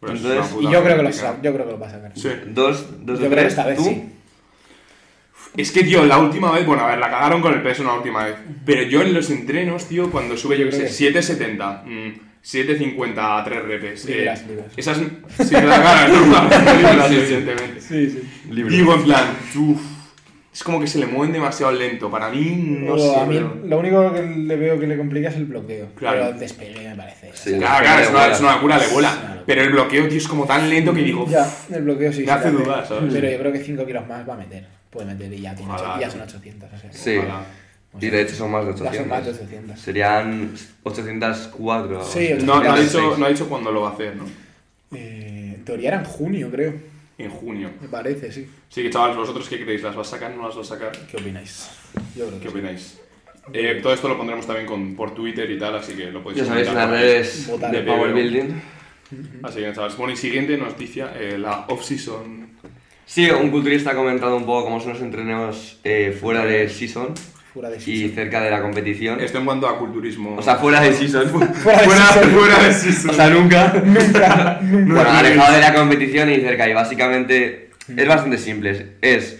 Pero 0.00 0.12
es 0.12 0.20
Entonces- 0.22 0.56
Y 0.60 0.64
yo 0.70 0.82
creo 0.84 0.96
que 0.98 1.02
lo 1.02 1.10
yo 1.10 1.52
creo 1.54 1.64
que 1.66 1.72
lo 1.72 1.78
va 1.78 1.86
a 1.86 1.90
sacar. 1.90 2.12
Sí. 2.14 2.28
Dos, 2.48 2.86
dos 3.06 3.18
Yo 3.20 3.24
de 3.24 3.30
creo 3.30 3.30
que 3.30 3.36
tres. 3.36 3.46
esta 3.48 3.64
vez 3.64 3.76
¿Tú? 3.78 3.84
sí. 3.84 4.04
Es 5.56 5.70
que, 5.70 5.84
tío, 5.84 6.04
la 6.04 6.18
última 6.18 6.50
vez, 6.52 6.66
bueno, 6.66 6.82
a 6.84 6.88
ver, 6.88 6.98
la 6.98 7.10
cagaron 7.10 7.40
con 7.40 7.52
el 7.54 7.62
peso 7.62 7.82
una 7.82 7.94
última 7.94 8.24
vez. 8.24 8.34
Pero 8.64 8.82
yo 8.82 9.02
en 9.02 9.14
los 9.14 9.30
entrenos, 9.30 9.86
tío, 9.86 10.10
cuando 10.10 10.36
sube, 10.36 10.58
yo 10.58 10.66
qué 10.66 10.72
sé, 10.72 10.82
que 10.84 10.88
770, 10.88 11.84
mm, 11.86 12.12
750 12.42 13.38
a 13.38 13.44
3 13.44 13.62
repes. 13.64 14.06
eh, 14.06 14.16
Libras, 14.16 14.46
libras. 14.46 14.66
Esas. 14.76 14.98
Sí, 14.98 15.48
claro, 15.48 15.66
claro, 15.82 16.12
es 16.12 16.18
normal, 16.20 16.48
libras, 16.76 17.10
evidentemente. 17.12 17.80
Sí, 17.80 18.10
sí. 18.10 18.22
Digo, 18.50 18.94
en 18.94 19.04
plan, 19.04 19.24
uff. 19.56 19.80
Es 20.52 20.62
como 20.62 20.78
que 20.78 20.86
se 20.86 21.00
le 21.00 21.06
mueven 21.06 21.32
demasiado 21.32 21.72
lento. 21.72 22.08
Para 22.08 22.28
mí, 22.30 22.54
no 22.86 22.96
sé. 22.96 23.16
a 23.16 23.24
mí 23.24 23.38
bro. 23.38 23.56
lo 23.66 23.76
único 23.80 24.12
que 24.12 24.22
le 24.22 24.56
veo 24.56 24.78
que 24.78 24.86
le 24.86 24.96
complica 24.96 25.28
es 25.28 25.34
el 25.34 25.46
bloqueo. 25.46 25.88
Claro. 25.96 26.18
Pero 26.20 26.30
el 26.34 26.38
despegue 26.38 26.88
me 26.90 26.94
parece. 26.94 27.30
Sí. 27.34 27.58
Claro, 27.58 27.82
claro, 27.84 28.02
es 28.04 28.10
una, 28.10 28.26
es 28.28 28.40
una 28.40 28.54
locura, 28.54 28.78
le 28.78 28.86
vuela. 28.86 29.42
Pero 29.46 29.62
el 29.62 29.70
bloqueo, 29.72 30.06
tío, 30.06 30.18
es 30.18 30.28
como 30.28 30.46
tan 30.46 30.70
lento 30.70 30.94
que 30.94 31.02
digo. 31.02 31.26
Ya, 31.28 31.44
el 31.74 31.82
bloqueo 31.82 32.12
sí. 32.12 32.22
Me 32.24 32.30
hace 32.30 32.52
le 32.52 32.58
dudar, 32.58 32.86
¿sabes? 32.86 33.12
Pero 33.12 33.28
yo 33.30 33.38
creo 33.38 33.52
que 33.52 33.58
5 33.64 33.84
kilos 33.84 34.06
más 34.06 34.28
va 34.28 34.34
a 34.34 34.36
meter. 34.36 34.64
Puede 34.94 35.06
meter 35.08 35.30
y 35.32 35.40
ya, 35.42 35.54
tiene 35.54 35.72
Ojalá. 35.72 36.00
ya 36.00 36.10
son 36.10 36.20
800. 36.22 36.72
O 36.72 36.78
sea, 36.78 36.92
Sí. 36.92 37.16
Ojalá. 37.18 37.44
o 37.92 37.98
Y 38.00 38.08
de 38.10 38.22
hecho 38.22 38.34
son 38.36 38.50
más 38.52 38.64
de 38.64 38.70
Ya 38.72 38.76
son 38.78 38.86
800. 38.86 39.08
más 39.10 39.24
de 39.26 39.30
800. 39.32 39.78
Serían 39.80 40.54
804. 40.84 42.04
Sí, 42.04 42.30
No, 42.40 42.46
no, 42.46 42.52
ha 42.54 42.74
806. 42.74 42.92
dicho, 42.92 43.16
no 43.18 43.26
ha 43.26 43.28
dicho 43.28 43.48
cuándo 43.48 43.70
lo 43.72 43.82
va 43.82 43.90
a 43.90 43.92
hacer, 43.92 44.16
¿no? 44.16 44.24
Eh, 44.96 45.52
en 45.56 45.64
teoría 45.64 45.88
era 45.88 45.98
en 45.98 46.04
junio, 46.04 46.50
creo. 46.50 46.74
En 47.18 47.30
junio. 47.30 47.70
Me 47.80 47.88
parece, 47.88 48.32
sí. 48.32 48.48
Sí, 48.68 48.82
que 48.82 48.90
chavales, 48.90 49.16
¿vosotros 49.16 49.48
qué 49.48 49.62
creéis? 49.62 49.82
¿Las 49.82 49.94
vas 49.94 50.08
a 50.08 50.10
sacar? 50.12 50.32
¿No 50.34 50.46
las 50.46 50.56
vas 50.56 50.70
a 50.70 50.74
sacar? 50.74 50.92
¿Qué 51.10 51.16
opináis? 51.16 51.68
Yo 52.16 52.26
creo 52.26 52.38
que 52.38 52.44
¿Qué 52.46 52.48
sí. 52.48 52.48
opináis? 52.58 53.00
Eh, 53.52 53.80
todo 53.82 53.92
esto 53.92 54.08
lo 54.08 54.16
pondremos 54.16 54.46
también 54.46 54.66
con, 54.66 54.96
por 54.96 55.14
Twitter 55.14 55.50
y 55.50 55.58
tal, 55.58 55.76
así 55.76 55.92
que 55.92 56.06
lo 56.10 56.22
podéis 56.22 56.42
Ya 56.42 56.48
sabéis, 56.48 56.68
en 56.68 56.74
las 56.76 56.90
redes 56.90 57.46
de 57.70 57.80
Power 57.82 58.12
Building. 58.14 58.54
Así 59.42 59.60
que, 59.60 59.72
chavales. 59.72 59.96
Bueno, 59.96 60.12
y 60.12 60.16
siguiente 60.16 60.56
noticia, 60.56 61.12
eh, 61.18 61.36
la 61.38 61.66
off-season. 61.68 62.53
Sí, 63.06 63.30
un 63.30 63.50
culturista 63.50 63.90
ha 63.90 63.94
comentado 63.94 64.36
un 64.36 64.44
poco 64.46 64.64
cómo 64.64 64.80
son 64.80 64.94
los 64.94 65.02
entrenos 65.02 65.78
eh, 65.84 66.16
fuera 66.18 66.44
de 66.44 66.68
season 66.68 67.14
Fuera 67.52 67.70
de 67.70 67.76
y 67.76 67.80
season. 67.80 68.14
cerca 68.16 68.40
de 68.40 68.50
la 68.50 68.60
competición. 68.62 69.20
Esto 69.20 69.38
en 69.38 69.44
cuanto 69.44 69.68
a 69.68 69.78
culturismo. 69.78 70.36
O 70.36 70.42
sea, 70.42 70.56
fuera 70.56 70.80
de 70.80 70.92
season. 70.92 71.28
Fuera 71.30 71.46
de 71.48 71.84
fuera, 71.84 72.06
season. 72.12 72.30
fuera 72.30 72.58
de 72.64 72.72
season. 72.72 73.10
O 73.10 73.14
sea, 73.14 73.30
nunca. 73.30 73.72
Nunca, 73.84 74.58
nunca. 74.62 74.94
Bueno, 74.94 75.10
alejado 75.10 75.54
de 75.54 75.60
la 75.60 75.74
competición 75.74 76.30
y 76.32 76.36
cerca. 76.40 76.68
Y 76.68 76.72
básicamente 76.72 77.70
es 77.96 78.08
bastante 78.08 78.38
simple. 78.38 78.94
Es 79.02 79.38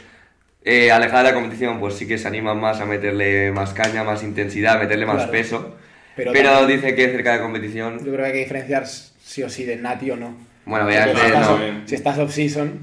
eh, 0.63 0.93
alejado 0.93 1.25
de 1.25 1.31
la 1.31 1.35
competición, 1.35 1.81
pues 1.81 1.95
sí 1.95 2.07
que 2.07 2.17
se 2.19 2.29
animan 2.29 2.61
más 2.61 2.81
a 2.81 2.87
meterle 2.87 3.51
más 3.51 3.73
caña, 3.73 4.05
más 4.05 4.23
intensidad, 4.23 4.79
meterle 4.79 5.07
más 5.07 5.17
Claro. 5.17 5.33
peso. 5.33 5.77
Pero, 6.15 6.31
Pero, 6.33 6.51
también 6.53 6.81
dice 6.81 6.95
que 6.95 7.09
cerca 7.09 7.33
de 7.33 7.37
la 7.39 7.43
competición. 7.43 7.99
yo 7.99 8.05
creo 8.13 8.19
que 8.19 8.25
hay 8.27 8.33
que 8.33 8.39
diferenciar 8.39 8.87
sí 8.87 9.43
o 9.43 9.49
sí 9.51 9.65
de 9.65 9.75
Nati 9.77 10.13
o 10.13 10.17
no. 10.17 10.37
Bueno, 10.67 10.87
obviamente 10.87 11.19
si, 11.21 11.27
estás, 11.27 11.51
no. 11.51 11.59
si 11.87 11.95
estás 11.97 12.19
off-season, 12.19 12.81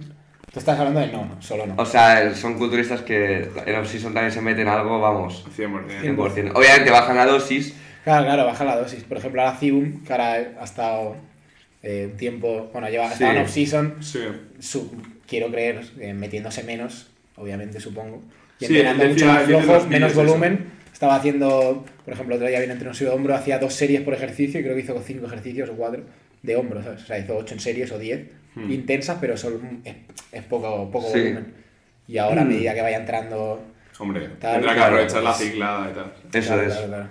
tú 0.52 0.60
estás 0.60 0.78
hablando 0.80 1.00
de 1.00 1.08
no, 1.08 1.38
solo 1.42 1.66
no. 1.66 1.76
O 1.78 1.86
sea, 1.86 2.34
son 2.36 2.56
culturistas 2.58 3.02
que 3.02 3.50
en 3.66 3.76
off-season 3.76 4.14
también 4.14 4.32
se 4.32 4.42
meten 4.42 4.68
algo, 4.68 5.00
vamos, 5.00 5.46
100%. 5.58 6.02
100%. 6.04 6.52
Obviamente 6.56 6.92
bajan 6.92 7.16
la 7.18 7.26
dosis. 7.26 7.74
Claro, 8.04 8.26
claro, 8.26 8.46
baja 8.46 8.64
la 8.66 8.78
dosis. 8.78 9.04
Por 9.04 9.18
ejemplo, 9.18 9.42
ahora 9.42 9.58
Cibum, 9.58 10.04
que 10.04 10.12
ahora 10.14 10.34
ha 10.60 10.64
estado 10.64 11.16
eh, 11.84 12.10
un 12.12 12.18
tiempo, 12.18 12.70
bueno, 12.74 12.90
lleva 12.90 13.08
Sí. 13.08 13.14
estaba 13.14 13.34
en 13.36 13.42
off-season, 13.42 13.96
Sí. 14.02 14.20
su- 14.60 14.92
quiero 15.28 15.50
creer, 15.50 15.82
eh, 16.00 16.14
metiéndose 16.14 16.64
menos, 16.64 17.10
obviamente 17.38 17.80
supongo, 17.80 18.22
y 18.60 18.66
Sí, 18.66 18.74
entrenando 18.76 19.06
mucho 19.06 19.26
más 19.26 19.48
dice 19.48 19.58
en 19.58 19.64
flojo, 19.64 19.80
los 19.80 19.88
menos 19.88 20.12
eso. 20.12 20.22
volumen. 20.24 20.66
Estaba 20.94 21.16
haciendo, 21.16 21.84
por 22.06 22.14
ejemplo, 22.14 22.36
otro 22.36 22.48
día 22.48 22.60
viene 22.60 22.74
entre 22.74 22.92
de 22.92 23.10
hombro, 23.10 23.34
hacía 23.34 23.58
dos 23.58 23.74
series 23.74 24.02
por 24.02 24.14
ejercicio 24.14 24.60
y 24.60 24.64
creo 24.64 24.76
que 24.76 24.82
hizo 24.82 25.02
cinco 25.04 25.26
ejercicios 25.26 25.70
o 25.70 25.74
cuatro 25.74 26.04
de 26.44 26.56
hombro, 26.56 26.84
¿sabes? 26.84 27.02
O 27.02 27.06
sea, 27.08 27.18
hizo 27.18 27.36
ocho 27.38 27.56
en 27.56 27.60
series 27.60 27.92
o 27.92 27.98
diez, 27.98 28.28
Hmm. 28.56 28.72
intensas, 28.72 29.18
pero 29.22 29.38
son, 29.38 29.82
es, 29.86 29.96
es 30.32 30.44
poco, 30.44 30.90
poco 30.92 31.08
Sí. 31.12 31.20
volumen. 31.20 31.54
Y 32.08 32.18
ahora, 32.18 32.42
a 32.42 32.46
medida 32.46 32.74
que 32.74 32.82
vaya 32.82 32.98
entrando... 32.98 33.64
Hombre, 34.00 34.28
Tal, 34.40 34.54
tendrá 34.56 34.72
que 34.72 34.78
claro, 34.78 34.94
aprovechar 34.96 35.24
la 35.24 35.34
pues- 35.34 35.44
ciclada 35.50 35.90
y 35.90 35.94
tal. 35.94 36.14
Eso 36.34 36.48
Claro, 36.54 36.62
es. 36.68 36.74
claro, 36.74 36.88
claro. 36.88 37.08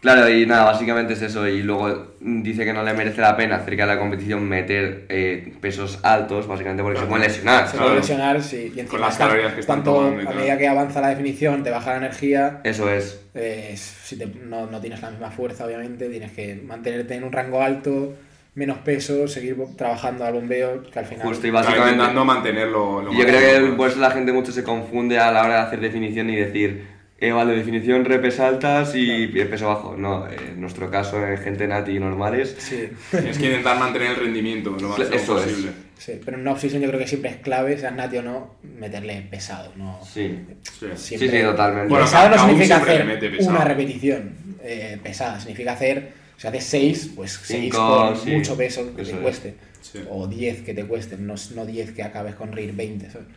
Claro, 0.00 0.28
y 0.28 0.44
nada, 0.44 0.64
básicamente 0.64 1.14
es 1.14 1.22
eso. 1.22 1.48
Y 1.48 1.62
luego 1.62 2.16
dice 2.20 2.66
que 2.66 2.74
no 2.74 2.82
le 2.82 2.92
merece 2.92 3.22
la 3.22 3.34
pena 3.38 3.60
cerca 3.60 3.86
de 3.86 3.94
la 3.94 3.98
competición 3.98 4.46
meter 4.46 5.06
eh, 5.08 5.54
pesos 5.62 5.98
altos, 6.02 6.46
básicamente 6.46 6.82
porque 6.82 6.98
se 7.00 7.06
pueden 7.06 7.22
lesionar. 7.22 7.64
Se 7.66 7.70
Claro. 7.72 7.86
puede 7.86 8.00
lesionar, 8.00 8.42
sí. 8.42 8.70
Y 8.76 8.80
encima 8.80 9.00
las 9.00 9.12
estás- 9.14 9.28
calorías 9.28 9.54
que 9.54 9.60
están 9.60 9.82
tomando 9.82 10.20
y 10.22 10.26
a 10.26 10.30
medida 10.32 10.58
que 10.58 10.68
avanza 10.68 11.00
la 11.00 11.08
definición, 11.08 11.62
te 11.62 11.70
baja 11.70 11.92
la 11.92 11.96
energía, 11.96 12.60
Eso 12.64 12.90
es. 12.90 13.24
eh, 13.32 13.72
si 13.78 14.18
te- 14.18 14.26
no, 14.26 14.66
no 14.66 14.78
tienes 14.78 15.00
la 15.00 15.10
misma 15.10 15.30
fuerza, 15.30 15.64
obviamente, 15.64 16.10
tienes 16.10 16.32
que 16.32 16.56
mantenerte 16.62 17.14
en 17.14 17.24
un 17.24 17.32
rango 17.32 17.62
alto, 17.62 18.14
menos 18.54 18.78
peso, 18.78 19.26
seguir 19.26 19.56
trabajando 19.76 20.24
al 20.24 20.34
bombeo, 20.34 20.82
que 20.84 20.98
al 20.98 21.06
final... 21.06 21.26
Justo 21.26 21.46
y 21.46 21.50
Está 21.50 21.60
básicamente. 21.60 21.92
intentando 21.94 22.24
mantenerlo. 22.24 23.02
lo 23.02 23.12
Y 23.12 23.16
yo 23.16 23.22
más 23.24 23.26
creo 23.32 23.70
que 23.70 23.76
por 23.76 23.88
eso 23.90 23.98
la 24.00 24.10
gente 24.12 24.32
mucho 24.32 24.52
se 24.52 24.62
confunde 24.62 25.18
a 25.18 25.32
la 25.32 25.44
hora 25.44 25.54
de 25.56 25.60
hacer 25.62 25.80
definición 25.80 26.30
y 26.30 26.36
decir, 26.36 26.86
eh, 27.18 27.32
vale, 27.32 27.56
definición 27.56 28.04
repes 28.04 28.38
altas 28.38 28.94
y 28.94 29.22
el 29.38 29.48
peso 29.48 29.66
bajo. 29.68 29.96
No, 29.96 30.28
eh, 30.28 30.36
en 30.52 30.60
nuestro 30.60 30.88
caso, 30.90 31.24
en 31.26 31.36
gente 31.38 31.66
nati 31.66 31.98
normales, 31.98 32.54
Sí, 32.58 32.88
Tienes 33.10 33.38
que 33.38 33.46
intentar 33.46 33.78
mantener 33.78 34.10
el 34.10 34.16
rendimiento 34.16 34.70
lo 34.70 34.88
máximo 34.88 35.08
Eso 35.16 35.38
es. 35.38 35.44
posible. 35.44 35.72
sí, 35.98 36.20
pero 36.24 36.36
en 36.36 36.42
una 36.42 36.52
off-season 36.52 36.80
yo 36.80 36.88
creo 36.88 37.00
que 37.00 37.06
siempre 37.08 37.30
es 37.30 37.36
clave, 37.38 37.76
seas 37.78 37.94
nati 37.94 38.18
o 38.18 38.22
no, 38.22 38.54
meterle 38.62 39.20
pesado, 39.30 39.72
no... 39.76 39.98
sí. 40.04 40.38
Sí. 40.62 40.86
Sí, 40.94 41.16
Siempre- 41.18 41.40
sí, 41.40 41.44
totalmente. 41.44 41.88
Bueno, 41.88 42.04
pesado 42.04 42.28
no 42.30 42.38
significa 42.46 42.76
hacer 42.76 43.04
mete 43.04 43.30
pesado. 43.30 43.50
una 43.56 43.64
repetición 43.64 44.32
eh, 44.62 44.98
pesada, 45.02 45.40
significa 45.40 45.72
hacer, 45.72 46.22
si 46.36 46.46
haces 46.46 46.64
6, 46.64 47.10
pues 47.16 47.40
6 47.42 47.60
Cinco, 47.72 47.96
con 48.08 48.16
sí. 48.16 48.30
mucho 48.30 48.56
peso 48.56 48.94
que 48.94 49.02
te 49.02 49.10
es. 49.10 49.16
cueste, 49.18 49.54
Sí. 49.80 50.00
o 50.10 50.26
10 50.26 50.62
que 50.62 50.74
te 50.74 50.84
cuesten, 50.86 51.26
no, 51.26 51.34
no 51.54 51.66
10 51.66 51.92
que 51.92 52.02
acabes 52.02 52.34
con 52.34 52.52
RIR 52.52 52.72
20, 52.74 53.10
¿sabes? 53.10 53.28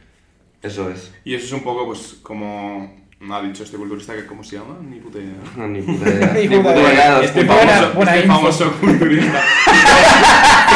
Eso 0.64 0.90
es. 0.90 1.12
Y 1.24 1.36
eso 1.36 1.46
es 1.46 1.52
un 1.54 1.62
poco, 1.64 1.86
pues, 1.86 2.18
como 2.24 2.96
ha 3.30 3.42
dicho 3.42 3.64
este 3.64 3.78
culturista, 3.78 4.16
que 4.16 4.26
¿cómo 4.26 4.44
se 4.44 4.58
llama? 4.58 4.78
Ni 4.82 5.00
puta 5.00 5.20
idea. 5.20 5.34
No, 5.56 5.68
ni 5.68 5.82
puta 5.82 6.10
idea. 6.10 6.34
Ni 6.34 6.48
puta 6.48 6.76
idea. 6.78 7.22
Este 7.24 7.44
Buena- 7.44 7.66
famoso, 7.66 7.94
buena 7.96 8.16
este 8.16 8.28
famoso 8.28 8.72
culturista. 8.82 9.44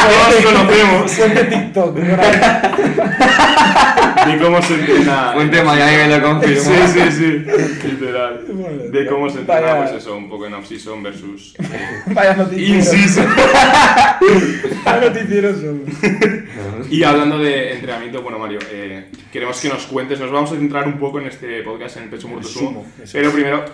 Todos 0.02 0.44
conocemos 0.44 1.12
Fuente 1.12 1.44
TikTok, 1.44 1.96
de 4.32 4.38
cómo 4.38 4.62
se 4.62 4.74
entrena. 4.74 5.32
Fuente 5.34 5.62
Miami 5.62 5.96
me 5.96 6.18
lo 6.18 6.22
confirma. 6.26 6.62
Sí, 6.62 6.72
sí, 6.92 7.12
sí. 7.12 7.86
Literal. 7.88 8.44
Bueno, 8.52 8.82
De 8.90 9.06
cómo 9.06 9.30
se 9.30 9.40
entrena, 9.40 9.60
vaya- 9.74 9.78
pues 9.90 10.02
eso, 10.02 10.16
un 10.16 10.28
poco 10.28 10.46
en 10.46 10.54
off-season 10.54 11.02
versus. 11.02 11.54
eh, 11.58 11.88
Vaya 12.14 12.34
noticiero. 12.36 12.74
in-season. 12.76 13.26
Vaya 14.84 15.00
noticiero 15.08 15.54
somos. 15.54 16.90
Y 16.90 17.02
hablando 17.04 17.38
de 17.38 17.72
entrenamiento, 17.74 18.22
bueno, 18.22 18.38
Mario, 18.38 18.58
eh, 18.70 19.06
queremos 19.32 19.60
que 19.60 19.68
nos 19.68 19.86
cuentes, 19.86 20.20
nos 20.20 20.30
vamos 20.30 20.52
a 20.52 20.56
centrar 20.56 20.86
un 20.86 20.98
poco 20.98 21.20
en 21.20 21.26
este 21.26 21.62
podcast 21.62 21.96
en 21.96 22.04
el 22.04 22.08
peso 22.10 22.28
muerto 22.28 22.48
sumo, 22.48 22.86
pero 23.12 23.30
primero 23.32 23.64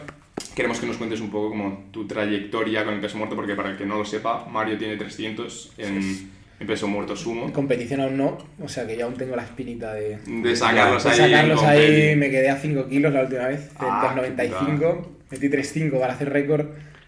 queremos 0.54 0.78
que 0.78 0.86
nos 0.86 0.96
cuentes 0.96 1.20
un 1.20 1.30
poco 1.30 1.50
como 1.50 1.88
tu 1.90 2.06
trayectoria 2.06 2.84
con 2.84 2.94
el 2.94 3.00
peso 3.00 3.16
muerto, 3.18 3.34
porque 3.34 3.54
para 3.54 3.70
el 3.70 3.76
que 3.76 3.84
no 3.86 3.96
lo 3.98 4.04
sepa, 4.04 4.46
Mario 4.50 4.78
tiene 4.78 4.96
300 4.96 5.72
en, 5.78 6.30
en 6.60 6.66
peso 6.66 6.88
muerto 6.88 7.12
En 7.12 7.18
sumo. 7.18 7.52
competición 7.52 8.00
aún 8.00 8.16
no, 8.16 8.38
o 8.60 8.68
sea 8.68 8.86
que 8.86 8.96
yo 8.96 9.04
aún 9.06 9.14
tengo 9.14 9.36
la 9.36 9.42
espinita 9.44 9.94
de, 9.94 10.18
De 10.26 10.56
sacarlos 10.56 11.04
de 11.04 11.10
ahí. 11.10 11.16
sacarlos 11.16 11.62
en 11.62 11.68
ahí. 11.68 12.16
Me 12.16 12.30
quedé 12.30 12.50
a 12.50 12.56
5 12.56 12.88
kilos 12.88 13.12
la 13.12 13.22
última 13.22 13.48
vez, 13.48 13.70
Ah, 13.78 14.12
95, 14.16 15.12
metí 15.30 15.48
3.5 15.48 15.98
para 16.00 16.14
hacer 16.14 16.30
récord 16.32 16.66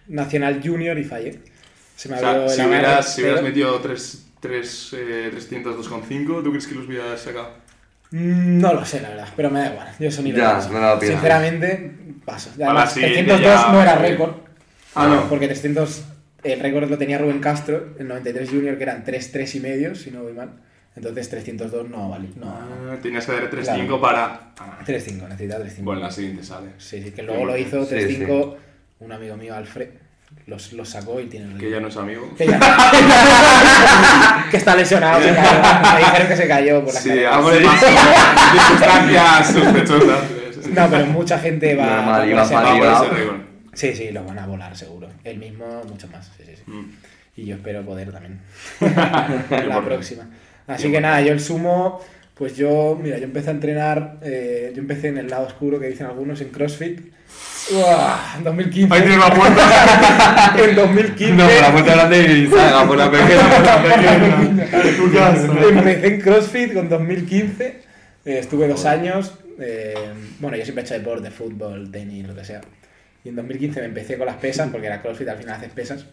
nacional 0.08 0.60
junior 0.64 0.98
y 0.98 1.04
fallé. 1.04 1.38
Se 1.96 2.08
me 2.08 2.16
O 2.16 2.18
sea, 2.18 2.44
el 2.44 2.50
si 2.50 2.62
hubieras, 2.62 3.14
si 3.14 3.22
hubieras 3.22 3.42
metido 3.42 3.78
3, 3.80 4.26
3, 4.40 4.92
eh, 4.98 5.30
302,5, 5.32 6.42
¿tú 6.42 6.50
crees 6.50 6.66
que 6.66 6.74
los 6.74 6.86
hubieras 6.86 7.20
sacado? 7.20 7.50
Mm, 8.12 8.58
No 8.60 8.72
lo 8.74 8.84
sé, 8.84 9.00
la 9.00 9.10
verdad, 9.10 9.28
pero 9.36 9.50
me 9.50 9.60
da 9.60 9.70
igual. 9.72 9.88
Yo 9.98 10.08
eso 10.08 10.22
ni 10.22 10.32
lo 10.32 10.38
Ya, 10.38 10.54
no 10.72 10.80
lo 10.80 10.98
piensas. 10.98 11.20
Sinceramente, 11.20 11.90
paso. 12.24 12.50
Además, 12.56 12.92
siguiente 12.92 13.22
302 13.24 13.66
ya- 13.66 13.72
no 13.72 13.82
era 13.82 13.94
récord. 13.96 14.32
Ah, 14.94 15.06
no. 15.06 15.28
Porque 15.28 15.46
300, 15.46 16.04
el 16.42 16.60
récord 16.60 16.88
lo 16.88 16.96
tenía 16.98 17.18
Rubén 17.18 17.40
Castro, 17.40 17.94
el 17.98 18.08
93 18.08 18.48
Junior, 18.50 18.76
que 18.76 18.82
eran 18.84 19.04
3, 19.04 19.32
3 19.32 19.54
y 19.56 19.60
medio, 19.60 19.94
si 19.94 20.10
no 20.10 20.22
voy 20.22 20.32
mal. 20.32 20.50
Entonces 20.96 21.28
302 21.30 21.88
no 21.88 22.08
vale. 22.10 22.28
No, 22.36 22.46
Ah, 22.48 22.96
Tenías 23.00 23.24
que 23.24 23.32
dar 23.32 23.48
3-5 23.50 24.00
para. 24.00 24.52
Ah, 24.58 24.78
3-5, 24.84 25.28
necesita 25.28 25.58
3-5. 25.58 25.74
Bueno, 25.82 26.00
la 26.00 26.10
siguiente 26.10 26.42
sale. 26.42 26.70
Sí, 26.78 27.00
sí, 27.02 27.12
que 27.12 27.22
luego 27.22 27.44
lo 27.44 27.56
hizo 27.56 27.84
Sí, 27.86 27.94
3-5 27.94 28.54
un 29.00 29.12
amigo 29.12 29.36
mío, 29.36 29.54
Alfred. 29.54 29.88
Los, 30.46 30.72
los 30.74 30.88
sacó 30.88 31.20
y 31.20 31.26
tiene 31.26 31.52
el 31.52 31.58
Que 31.58 31.70
ya 31.70 31.80
no 31.80 31.88
es 31.88 31.96
amigo. 31.96 32.32
Que, 32.36 32.46
ya- 32.46 32.58
que 34.50 34.56
está 34.56 34.76
lesionado, 34.76 35.20
se 35.22 35.34
cayó. 35.34 35.60
Me 35.92 35.98
dijeron 35.98 36.28
que 36.28 36.36
se 36.36 36.48
cayó 36.48 36.84
por 36.84 36.94
la 36.94 37.00
Sí, 37.00 37.24
algo 37.24 37.50
le 37.50 37.60
pasó. 37.62 37.86
Circunstancias 38.52 39.46
sospechosas. 39.52 40.68
No, 40.72 40.88
pero 40.90 41.06
mucha 41.06 41.38
gente 41.38 41.74
va, 41.74 41.86
Normal, 41.86 42.36
va 42.36 42.42
ese 42.42 42.54
para 42.54 42.74
Va 42.74 43.40
Sí, 43.72 43.94
sí, 43.94 44.10
lo 44.10 44.24
van 44.24 44.38
a 44.38 44.46
volar 44.46 44.76
seguro. 44.76 45.08
El 45.24 45.38
mismo, 45.38 45.82
mucho 45.88 46.08
más. 46.08 46.30
Sí, 46.36 46.42
sí, 46.46 46.52
sí. 46.56 46.62
Mm. 46.70 46.92
Y 47.36 47.44
yo 47.46 47.54
espero 47.56 47.84
poder 47.84 48.12
también. 48.12 48.40
La 48.80 49.82
próxima. 49.84 50.28
Así 50.66 50.90
que 50.90 51.00
nada, 51.00 51.20
yo 51.20 51.32
el 51.32 51.40
sumo, 51.40 52.00
pues 52.34 52.56
yo, 52.56 52.98
mira, 53.00 53.18
yo 53.18 53.24
empecé 53.24 53.48
a 53.48 53.52
entrenar, 53.52 54.18
eh, 54.22 54.72
yo 54.74 54.80
empecé 54.80 55.08
en 55.08 55.18
el 55.18 55.28
lado 55.28 55.46
oscuro 55.46 55.80
que 55.80 55.88
dicen 55.88 56.06
algunos, 56.06 56.40
en 56.40 56.50
CrossFit. 56.50 57.00
Uah, 57.72 58.34
en 58.38 58.44
2015. 58.44 58.94
Ahí 58.94 59.00
tienes 59.02 59.18
la 59.18 59.34
puerta. 59.34 60.54
en 60.64 60.74
2015. 60.76 61.34
No, 61.34 61.44
por 61.44 61.60
la 61.60 61.72
puerta 61.72 61.94
grande 61.94 62.32
y 62.32 62.46
salga 62.50 62.86
por 62.86 62.96
la 62.98 63.10
pequeña. 63.10 64.40
Empecé 65.68 66.06
en 66.06 66.20
CrossFit 66.20 66.74
con 66.74 66.88
2015. 66.88 67.64
eh, 67.66 67.80
estuve 68.24 68.68
dos 68.68 68.84
años. 68.84 69.34
eh, 69.58 69.94
bueno, 70.40 70.56
yo 70.56 70.64
siempre 70.64 70.82
he 70.82 70.86
hecho 70.86 70.94
deporte, 70.94 71.30
fútbol, 71.30 71.90
tenis, 71.90 72.26
lo 72.26 72.34
que 72.34 72.44
sea. 72.44 72.60
Y 73.24 73.28
en 73.28 73.36
2015 73.36 73.80
me 73.80 73.86
empecé 73.86 74.16
con 74.16 74.26
las 74.26 74.36
pesas, 74.36 74.68
porque 74.70 74.86
era 74.86 75.02
CrossFit, 75.02 75.28
al 75.28 75.36
final 75.38 75.54
haces 75.56 75.72
pesas. 75.72 76.06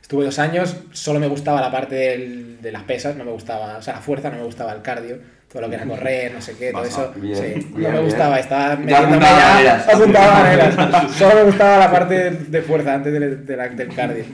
Estuve 0.00 0.24
dos 0.24 0.38
años, 0.38 0.76
solo 0.92 1.18
me 1.18 1.26
gustaba 1.26 1.60
la 1.60 1.70
parte 1.70 1.94
del- 1.96 2.62
de 2.62 2.70
las 2.72 2.84
pesas, 2.84 3.16
no 3.16 3.24
me 3.24 3.32
gustaba, 3.32 3.76
o 3.78 3.82
sea, 3.82 3.94
la 3.94 4.00
fuerza, 4.00 4.30
no 4.30 4.36
me 4.38 4.44
gustaba 4.44 4.72
el 4.72 4.80
cardio, 4.80 5.18
todo 5.52 5.62
lo 5.62 5.68
que 5.68 5.74
era 5.74 5.84
correr, 5.86 6.32
no 6.32 6.40
sé 6.40 6.54
qué, 6.56 6.70
todo 6.70 6.82
Baja, 6.82 6.88
eso. 6.88 7.12
bien, 7.16 7.34
sí, 7.34 7.66
no 7.72 7.76
bien, 7.76 7.90
me 7.90 7.98
bien. 7.98 8.04
gustaba, 8.04 8.38
estaba 8.38 8.68
Ya 8.70 8.76
metiéndome 8.76 9.16
apuntaba 9.16 9.38
ya- 9.40 9.54
maneras. 9.54 9.88
apuntaba 9.88 10.42
maneras. 10.42 11.12
Solo 11.18 11.34
me 11.34 11.42
gustaba 11.42 11.78
la 11.78 11.90
parte 11.90 12.14
de, 12.14 12.30
de 12.30 12.62
fuerza 12.62 12.94
antes 12.94 13.12
de- 13.12 13.36
de 13.36 13.56
del 13.70 13.94
cardio. 13.94 14.24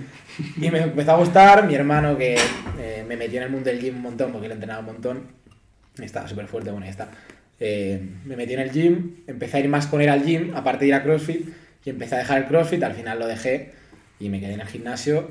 Y 0.61 0.71
me 0.71 0.79
empezó 0.81 1.12
a 1.12 1.17
gustar 1.17 1.67
mi 1.67 1.75
hermano 1.75 2.17
que 2.19 2.35
eh, 2.79 3.05
me 3.09 3.17
metió 3.17 3.39
en 3.39 3.45
el 3.45 3.51
mundo 3.51 3.71
del 3.71 3.81
gym 3.81 3.97
un 3.97 4.03
montón, 4.03 4.31
porque 4.31 4.47
él 4.47 4.53
entrenaba 4.53 4.81
un 4.81 4.87
montón. 4.87 5.27
Estaba 6.03 6.29
súper 6.29 6.47
fuerte, 6.47 6.71
bueno, 6.71 6.85
ya 6.87 6.91
está. 6.93 7.09
Eh, 7.61 8.01
me 8.27 8.37
metí 8.37 8.55
en 8.55 8.61
el 8.61 8.71
gym, 8.73 9.17
empecé 9.27 9.57
a 9.57 9.61
ir 9.61 9.69
más 9.69 9.87
con 9.87 10.01
él 10.03 10.09
al 10.11 10.23
gym, 10.25 10.53
aparte 10.55 10.81
de 10.85 10.89
ir 10.89 10.95
a 10.95 11.03
CrossFit, 11.03 11.49
y 11.85 11.91
empecé 11.91 12.15
a 12.15 12.19
dejar 12.19 12.39
el 12.39 12.45
CrossFit, 12.47 12.83
al 12.83 12.95
final 12.95 13.19
lo 13.19 13.27
dejé 13.27 13.73
y 14.21 14.29
me 14.29 14.41
quedé 14.41 14.55
en 14.55 14.61
el 14.61 14.69
gimnasio. 14.69 15.29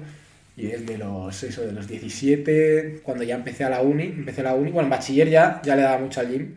Y 0.57 0.63
desde 0.67 0.97
los, 0.97 1.41
eso, 1.43 1.61
de 1.61 1.71
los 1.71 1.87
17, 1.87 2.99
cuando 3.03 3.23
ya 3.23 3.35
empecé 3.35 3.63
a 3.63 3.69
la 3.69 3.81
uni, 3.81 4.03
empecé 4.03 4.43
la 4.43 4.53
uni, 4.53 4.69
bueno, 4.71 4.87
en 4.87 4.89
bachiller 4.91 5.29
ya, 5.29 5.61
ya 5.63 5.75
le 5.75 5.81
daba 5.83 5.97
mucho 5.99 6.19
al 6.19 6.29
gym. 6.29 6.55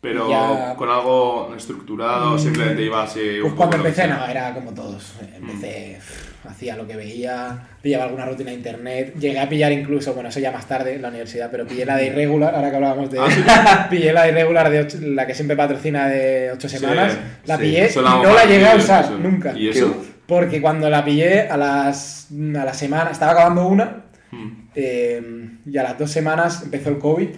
Pero 0.00 0.28
Ya- 0.30 0.74
con 0.76 0.88
algo 0.90 1.54
estructurado, 1.56 2.34
Mm, 2.34 2.38
simplemente 2.38 2.82
ibas 2.82 3.16
y 3.16 3.20
Pues 3.20 3.42
un 3.44 3.50
poco 3.50 3.56
cuando 3.56 3.76
empecé, 3.78 4.06
no, 4.08 4.26
era 4.26 4.54
como 4.54 4.72
todos. 4.74 5.14
Empecé, 5.36 5.96
pff, 5.98 6.27
hacía 6.48 6.76
lo 6.76 6.86
que 6.86 6.96
veía, 6.96 7.58
pillaba 7.82 8.04
alguna 8.04 8.26
rutina 8.26 8.50
de 8.50 8.56
internet. 8.56 9.14
Llegué 9.18 9.38
a 9.40 9.48
pillar 9.48 9.72
incluso, 9.72 10.14
bueno, 10.14 10.28
eso 10.28 10.40
ya 10.40 10.50
más 10.52 10.66
tarde 10.66 10.94
en 10.94 11.02
la 11.02 11.08
universidad, 11.08 11.50
pero 11.50 11.66
pillé 11.66 11.84
la 11.84 11.96
de 11.96 12.06
Irregular, 12.06 12.54
ahora 12.54 12.70
que 12.70 12.76
hablábamos 12.76 13.10
de. 13.10 13.18
pillé 13.90 14.12
la 14.12 14.22
de 14.24 14.28
Irregular, 14.30 14.70
de 14.70 14.80
ocho- 14.80 14.98
la 15.00 15.26
que 15.26 15.34
siempre 15.34 15.56
patrocina 15.56 16.08
de 16.08 16.50
8 16.52 16.68
Sí, 16.68 16.78
semanas. 16.78 17.16
la 17.44 17.56
sí. 17.56 17.62
pillé 17.62 17.90
y 17.92 17.96
no 17.98 18.32
la 18.34 18.44
llegué 18.44 18.66
a 18.68 18.76
usar, 18.76 19.04
eso. 19.04 19.18
nunca. 19.18 19.52
¿Y 19.56 19.68
eso? 19.68 20.04
Porque 20.26 20.60
cuando 20.60 20.90
la 20.90 21.04
pillé 21.04 21.48
a 21.48 21.56
las 21.56 22.28
a 22.30 22.64
la 22.64 22.74
semana, 22.74 23.10
estaba 23.10 23.32
acabando 23.32 23.66
una, 23.66 24.04
Mm. 24.30 24.68
eh, 24.74 25.22
y 25.64 25.78
a 25.78 25.82
las 25.82 25.98
dos 25.98 26.10
semanas 26.10 26.62
empezó 26.62 26.90
el 26.90 26.98
COVID. 26.98 27.28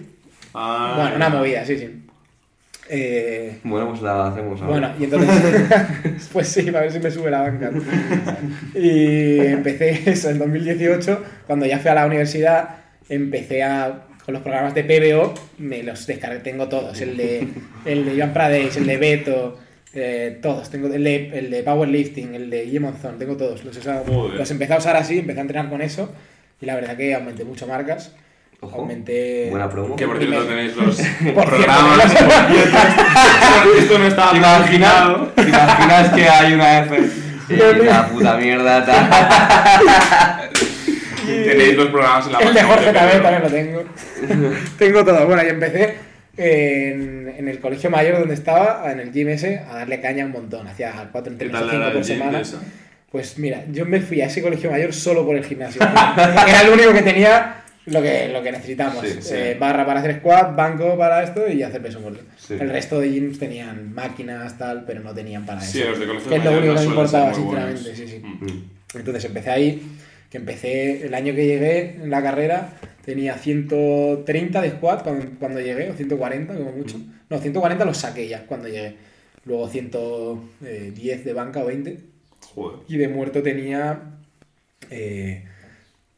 Ah, 0.53 0.95
bueno, 0.97 1.15
una 1.15 1.29
movida, 1.29 1.63
sí, 1.65 1.77
sí. 1.77 2.00
Eh, 2.93 3.59
Bueno, 3.63 3.87
pues 3.89 4.01
la 4.01 4.27
hacemos 4.27 4.61
ahora. 4.61 4.71
bueno, 4.71 4.91
y 4.99 5.03
entonces, 5.05 6.27
pues 6.33 6.47
sí, 6.49 6.67
a 6.67 6.71
ver 6.81 6.91
si 6.91 6.99
me 6.99 7.09
sube 7.09 7.31
la 7.31 7.41
banca. 7.41 7.71
Y 8.75 9.39
empecé 9.39 10.01
eso 10.11 10.29
en 10.29 10.39
2018, 10.39 11.23
cuando 11.47 11.65
ya 11.65 11.79
fui 11.79 11.89
a 11.91 11.95
la 11.95 12.05
universidad, 12.05 12.69
empecé 13.09 13.63
a, 13.63 14.03
con 14.25 14.33
los 14.33 14.43
programas 14.43 14.73
de 14.75 14.83
PBO, 14.83 15.33
me 15.59 15.83
los 15.83 16.05
descargué, 16.07 16.39
tengo 16.39 16.67
todos, 16.67 16.99
el 17.01 17.17
de, 17.17 17.47
el 17.85 18.05
de 18.05 18.13
Iván 18.13 18.33
Prades, 18.33 18.75
el 18.77 18.85
de 18.85 18.97
Beto, 18.97 19.57
eh, 19.93 20.39
todos, 20.41 20.69
tengo 20.69 20.87
el 20.87 21.03
de, 21.03 21.29
el 21.37 21.49
de 21.49 21.63
Powerlifting, 21.63 22.35
el 22.35 22.49
de 22.49 22.65
Guille 22.65 22.79
Monzón, 22.79 23.17
tengo 23.17 23.35
todos, 23.37 23.63
los, 23.63 23.75
he 23.75 23.79
usado- 23.79 24.29
los 24.29 24.51
empecé 24.51 24.73
a 24.73 24.77
usar 24.77 24.95
así, 24.95 25.19
empecé 25.19 25.39
a 25.39 25.43
entrenar 25.43 25.69
con 25.69 25.81
eso, 25.81 26.11
y 26.61 26.65
la 26.65 26.75
verdad 26.75 26.95
que 26.97 27.13
aumenté 27.15 27.43
mucho 27.43 27.67
marcas, 27.67 28.13
Ojo. 28.61 28.77
aumenté... 28.81 29.47
Buena 29.49 29.69
promo. 29.69 29.95
Que 29.95 30.05
por 30.07 30.17
cierto 30.19 30.43
tenéis 30.45 30.75
los 30.75 30.95
Por 31.33 31.45
programas. 31.49 32.11
cierto, 32.11 32.25
por 32.25 32.55
cierto, 32.55 32.77
esto 33.79 33.99
no 33.99 34.05
estaba 34.07 34.31
¿Te 34.31 34.37
imaginas, 34.37 35.35
¿Te 35.35 35.41
imaginas 35.49 36.09
que 36.13 36.29
hay 36.29 36.53
una 36.53 36.79
F? 36.81 37.09
Y 37.49 37.83
la 37.83 38.07
puta 38.07 38.37
mierda, 38.37 38.85
tal. 38.85 40.49
Tenéis 41.25 41.75
los 41.75 41.87
programas 41.87 42.25
en 42.27 42.31
la 42.33 42.39
El 42.39 42.53
de 42.53 42.63
Jorge 42.63 42.93
también, 42.93 43.21
también 43.21 43.43
lo 43.43 43.49
tengo. 43.49 43.83
tengo 44.77 45.05
todo. 45.05 45.25
Bueno, 45.25 45.43
y 45.43 45.47
empecé 45.49 45.95
en, 46.37 47.33
en 47.37 47.47
el 47.47 47.59
colegio 47.59 47.89
mayor 47.89 48.19
donde 48.19 48.35
estaba, 48.35 48.89
en 48.91 48.99
el 48.99 49.11
gym 49.11 49.29
ese, 49.29 49.59
a 49.69 49.75
darle 49.77 49.99
caña 49.99 50.25
un 50.25 50.31
montón. 50.31 50.67
Hacía 50.67 50.93
cuatro 51.11 51.33
¿Qué 51.37 51.45
entrenos 51.45 51.61
o 51.61 51.65
tal 51.65 51.75
cinco 51.81 51.93
por 51.93 52.05
semana. 52.05 52.41
Pues 53.11 53.37
mira, 53.37 53.63
yo 53.69 53.85
me 53.85 53.99
fui 53.99 54.21
a 54.21 54.27
ese 54.27 54.41
colegio 54.41 54.71
mayor 54.71 54.93
solo 54.93 55.25
por 55.25 55.35
el 55.35 55.43
gimnasio. 55.43 55.81
Era 56.47 56.61
el 56.61 56.69
único 56.69 56.93
que 56.93 57.01
tenía 57.01 57.60
lo 57.85 58.01
que, 58.01 58.29
lo 58.29 58.41
que 58.43 58.51
necesitamos. 58.51 59.05
Sí, 59.05 59.21
sí. 59.21 59.33
Eh, 59.35 59.57
barra 59.59 59.85
para 59.85 59.99
hacer 60.01 60.17
squat, 60.19 60.55
banco 60.55 60.97
para 60.97 61.23
esto 61.23 61.47
y 61.51 61.63
hacer 61.63 61.81
peso 61.81 61.99
muerto. 61.99 62.23
Sí. 62.37 62.55
El 62.59 62.69
resto 62.69 62.99
de 62.99 63.09
gyms 63.09 63.39
tenían 63.39 63.93
máquinas, 63.93 64.57
tal, 64.57 64.85
pero 64.85 65.01
no 65.01 65.13
tenían 65.13 65.45
para 65.45 65.61
Sí, 65.61 65.81
eso. 65.81 65.91
los 65.91 65.99
de 65.99 66.29
que 66.29 66.35
es 66.35 66.43
lo 66.45 66.51
único 66.57 66.73
que 66.75 66.79
me 66.79 66.85
importaba, 66.85 67.33
sinceramente. 67.33 67.95
Sí, 67.95 68.07
sí. 68.07 68.19
Mm. 68.19 68.97
Entonces 68.97 69.25
empecé 69.25 69.49
ahí, 69.49 69.81
que 70.29 70.37
empecé 70.37 71.05
el 71.05 71.13
año 71.13 71.33
que 71.33 71.45
llegué 71.47 71.95
en 71.95 72.09
la 72.09 72.21
carrera, 72.21 72.69
tenía 73.05 73.35
130 73.35 74.61
de 74.61 74.69
squat 74.71 75.03
cuando, 75.03 75.25
cuando 75.39 75.59
llegué, 75.59 75.89
o 75.89 75.93
140 75.93 76.53
como 76.53 76.71
mucho. 76.71 76.99
No, 77.29 77.39
140 77.39 77.85
los 77.85 77.97
saqué 77.97 78.27
ya 78.27 78.45
cuando 78.45 78.67
llegué. 78.67 78.95
Luego 79.45 79.67
110 79.69 81.25
de 81.25 81.33
banca 81.33 81.61
o 81.61 81.65
20. 81.65 81.97
Joder. 82.53 82.79
Y 82.87 82.97
de 82.97 83.07
muerto 83.07 83.41
tenía... 83.41 83.99
eh, 84.89 85.45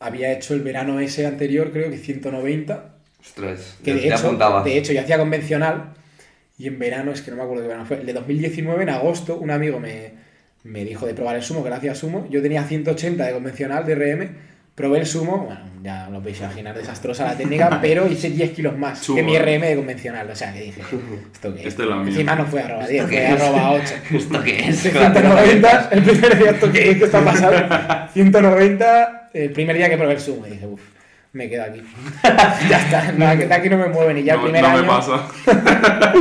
había 0.03 0.31
hecho 0.31 0.53
el 0.53 0.61
verano 0.61 0.99
ese 0.99 1.25
anterior, 1.25 1.71
creo 1.71 1.89
que 1.89 1.97
190. 1.97 2.89
Ostras, 3.21 3.77
Que 3.83 3.93
de 3.93 4.07
hecho, 4.07 4.27
apuntabas. 4.27 4.65
de 4.65 4.77
hecho 4.77 4.91
yo 4.93 5.01
hacía 5.01 5.17
convencional 5.17 5.93
y 6.57 6.67
en 6.67 6.77
verano, 6.77 7.11
es 7.11 7.21
que 7.21 7.31
no 7.31 7.37
me 7.37 7.43
acuerdo 7.43 7.63
qué 7.63 7.69
verano 7.69 7.85
fue, 7.85 7.97
el 7.97 8.05
de 8.05 8.13
2019, 8.13 8.83
en 8.83 8.89
agosto, 8.89 9.37
un 9.37 9.49
amigo 9.49 9.79
me, 9.79 10.11
me 10.63 10.85
dijo 10.85 11.05
de 11.05 11.13
probar 11.13 11.35
el 11.37 11.43
sumo, 11.43 11.63
que 11.63 11.69
lo 11.69 11.75
hacía 11.75 11.95
sumo. 11.95 12.27
Yo 12.29 12.41
tenía 12.41 12.63
180 12.63 13.25
de 13.25 13.33
convencional 13.33 13.85
de 13.85 13.95
RM, 13.95 14.29
probé 14.75 14.99
el 14.99 15.05
sumo, 15.05 15.37
bueno, 15.45 15.61
ya 15.81 16.09
lo 16.09 16.19
podéis 16.19 16.39
imaginar, 16.41 16.75
desastrosa 16.77 17.25
la 17.25 17.35
técnica, 17.37 17.79
pero 17.81 18.07
hice 18.07 18.29
10 18.29 18.51
kilos 18.51 18.77
más 18.77 19.01
Chulo, 19.01 19.17
que 19.17 19.23
mi. 19.23 19.37
RM 19.37 19.61
de 19.61 19.75
convencional. 19.75 20.29
O 20.29 20.35
sea, 20.35 20.53
que 20.53 20.61
dije, 20.61 20.81
¿esto 21.33 21.53
qué 21.53 21.61
es? 21.61 21.67
Este 21.67 21.83
es 21.83 21.87
lo 21.89 21.95
mío. 21.97 22.09
Encima 22.09 22.35
no 22.35 22.45
fue 22.45 22.61
arroba 22.61 22.87
10, 22.87 23.05
fue 23.07 23.25
arroba 23.27 23.71
8. 23.71 23.93
¿Esto 24.15 24.43
qué 24.43 24.69
es? 24.69 24.83
De 24.83 24.91
190, 24.91 25.89
el 25.91 26.03
primer 26.03 26.37
día, 26.37 26.51
¿esto 26.51 26.71
qué 26.71 26.91
es? 26.91 26.97
¿Qué 26.97 27.05
está 27.05 27.23
pasando? 27.23 27.57
190, 28.13 29.22
el 29.33 29.51
primer 29.51 29.75
día 29.77 29.89
que 29.89 29.97
probé 29.97 30.13
el 30.13 30.19
sumo, 30.19 30.45
y 30.47 30.51
dije, 30.51 30.65
uff, 30.67 30.81
me 31.33 31.49
quedo 31.49 31.63
aquí. 31.63 31.81
ya 32.69 32.79
está, 32.79 33.11
de 33.11 33.53
aquí 33.53 33.69
no 33.69 33.77
me 33.77 33.87
mueven. 33.87 34.17
Y 34.19 34.23
ya 34.23 34.33
el 34.33 34.39
No, 34.39 34.43
primer 34.45 34.61
no 34.61 34.67
año. 34.69 34.81
me 34.81 34.87
pasa. 34.87 35.27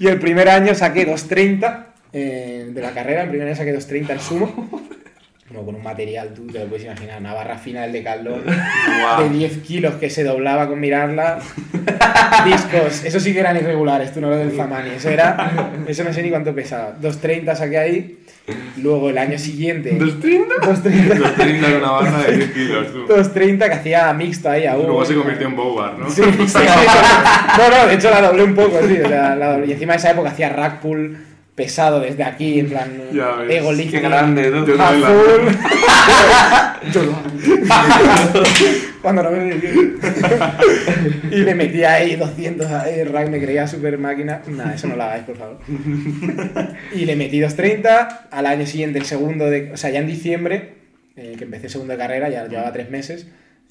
Y 0.00 0.06
el 0.06 0.20
primer 0.20 0.48
año 0.48 0.74
saqué 0.76 1.04
2.30 1.08 1.86
eh, 2.12 2.68
de 2.70 2.80
la 2.80 2.92
carrera, 2.92 3.22
el 3.24 3.30
primer 3.30 3.48
año 3.48 3.56
saqué 3.56 3.74
2.30 3.76 4.10
el 4.10 4.20
sumo. 4.20 4.77
Como 5.48 5.64
con 5.64 5.76
un 5.76 5.82
material, 5.82 6.34
tú 6.34 6.46
te 6.46 6.58
lo 6.58 6.66
puedes 6.66 6.84
imaginar, 6.84 7.20
una 7.20 7.32
barra 7.32 7.56
fina 7.56 7.80
del 7.80 7.92
de 7.92 8.02
Caldón 8.02 8.44
de 8.44 8.52
Guau. 9.00 9.30
10 9.30 9.58
kilos 9.58 9.94
que 9.94 10.10
se 10.10 10.22
doblaba 10.22 10.68
con 10.68 10.78
mirarla. 10.78 11.38
Discos, 12.44 13.04
eso 13.04 13.18
sí 13.18 13.32
que 13.32 13.40
eran 13.40 13.56
irregulares, 13.56 14.12
tú 14.12 14.20
no 14.20 14.28
lo 14.28 14.36
del 14.36 14.50
Famani, 14.50 14.90
eso 14.90 15.08
era, 15.08 15.70
eso 15.88 16.04
no 16.04 16.12
sé 16.12 16.22
ni 16.22 16.28
cuánto 16.28 16.54
pesaba. 16.54 16.94
2.30 17.00 17.56
saqué 17.56 17.78
ahí, 17.78 18.18
luego 18.76 19.08
el 19.08 19.16
año 19.16 19.38
siguiente... 19.38 19.98
¿230? 19.98 20.48
2.30. 20.60 21.14
230 21.14 21.70
con 21.70 21.76
una 21.78 21.90
barra 21.92 22.22
de 22.24 22.36
10 22.36 22.50
kilos, 22.50 22.92
tú. 22.92 23.06
2.30 23.06 23.58
que 23.58 23.74
hacía 23.74 24.12
mixto 24.12 24.50
ahí 24.50 24.66
aún. 24.66 24.84
Luego 24.84 25.04
se 25.06 25.14
convirtió 25.14 25.46
en 25.46 25.56
Bowbar, 25.56 25.98
¿no? 25.98 26.10
Sí, 26.10 26.22
sí, 26.24 26.46
sí. 26.46 26.58
No, 27.58 27.70
no, 27.70 27.86
de 27.86 27.94
hecho 27.94 28.10
la 28.10 28.20
doblé 28.20 28.42
un 28.42 28.54
poco, 28.54 28.78
sí. 28.86 28.98
o 29.02 29.08
sea, 29.08 29.34
la 29.34 29.52
doblé. 29.52 29.68
Y 29.68 29.72
encima 29.72 29.94
de 29.94 29.98
esa 29.98 30.10
época 30.10 30.28
hacía 30.28 30.50
rack 30.50 30.80
pull 30.80 31.16
pesado 31.58 31.98
desde 31.98 32.22
aquí, 32.22 32.60
en 32.60 32.68
plan, 32.68 32.88
ego 33.50 33.70
Qué 33.70 33.76
lifting. 33.76 34.02
grande, 34.02 34.48
tú. 34.52 34.64
Yo 34.64 34.76
full. 34.76 35.48
Yo 36.92 37.02
lo 37.02 37.16
hago. 37.16 38.44
Cuando 39.02 39.24
no 39.24 39.30
me 39.32 39.60
Y 41.32 41.40
le 41.40 41.54
metí 41.56 41.82
ahí 41.82 42.14
200 42.14 42.64
a 42.70 42.88
el 42.88 43.08
rack, 43.08 43.28
me 43.28 43.40
creía 43.40 43.66
super 43.66 43.98
máquina. 43.98 44.40
Nada, 44.46 44.72
eso 44.72 44.86
no 44.86 44.94
lo 44.94 45.02
hagáis, 45.02 45.24
por 45.24 45.36
favor. 45.36 45.58
Y 46.94 47.04
le 47.04 47.16
metí 47.16 47.40
230. 47.40 48.28
Al 48.30 48.46
año 48.46 48.64
siguiente, 48.64 49.00
el 49.00 49.04
segundo 49.04 49.50
de. 49.50 49.72
O 49.72 49.76
sea, 49.76 49.90
ya 49.90 49.98
en 49.98 50.06
diciembre, 50.06 50.74
eh, 51.16 51.34
que 51.36 51.42
empecé 51.42 51.68
segundo 51.68 51.92
de 51.92 51.98
carrera, 51.98 52.28
ya 52.28 52.46
llevaba 52.46 52.72
tres 52.72 52.88
meses. 52.88 53.26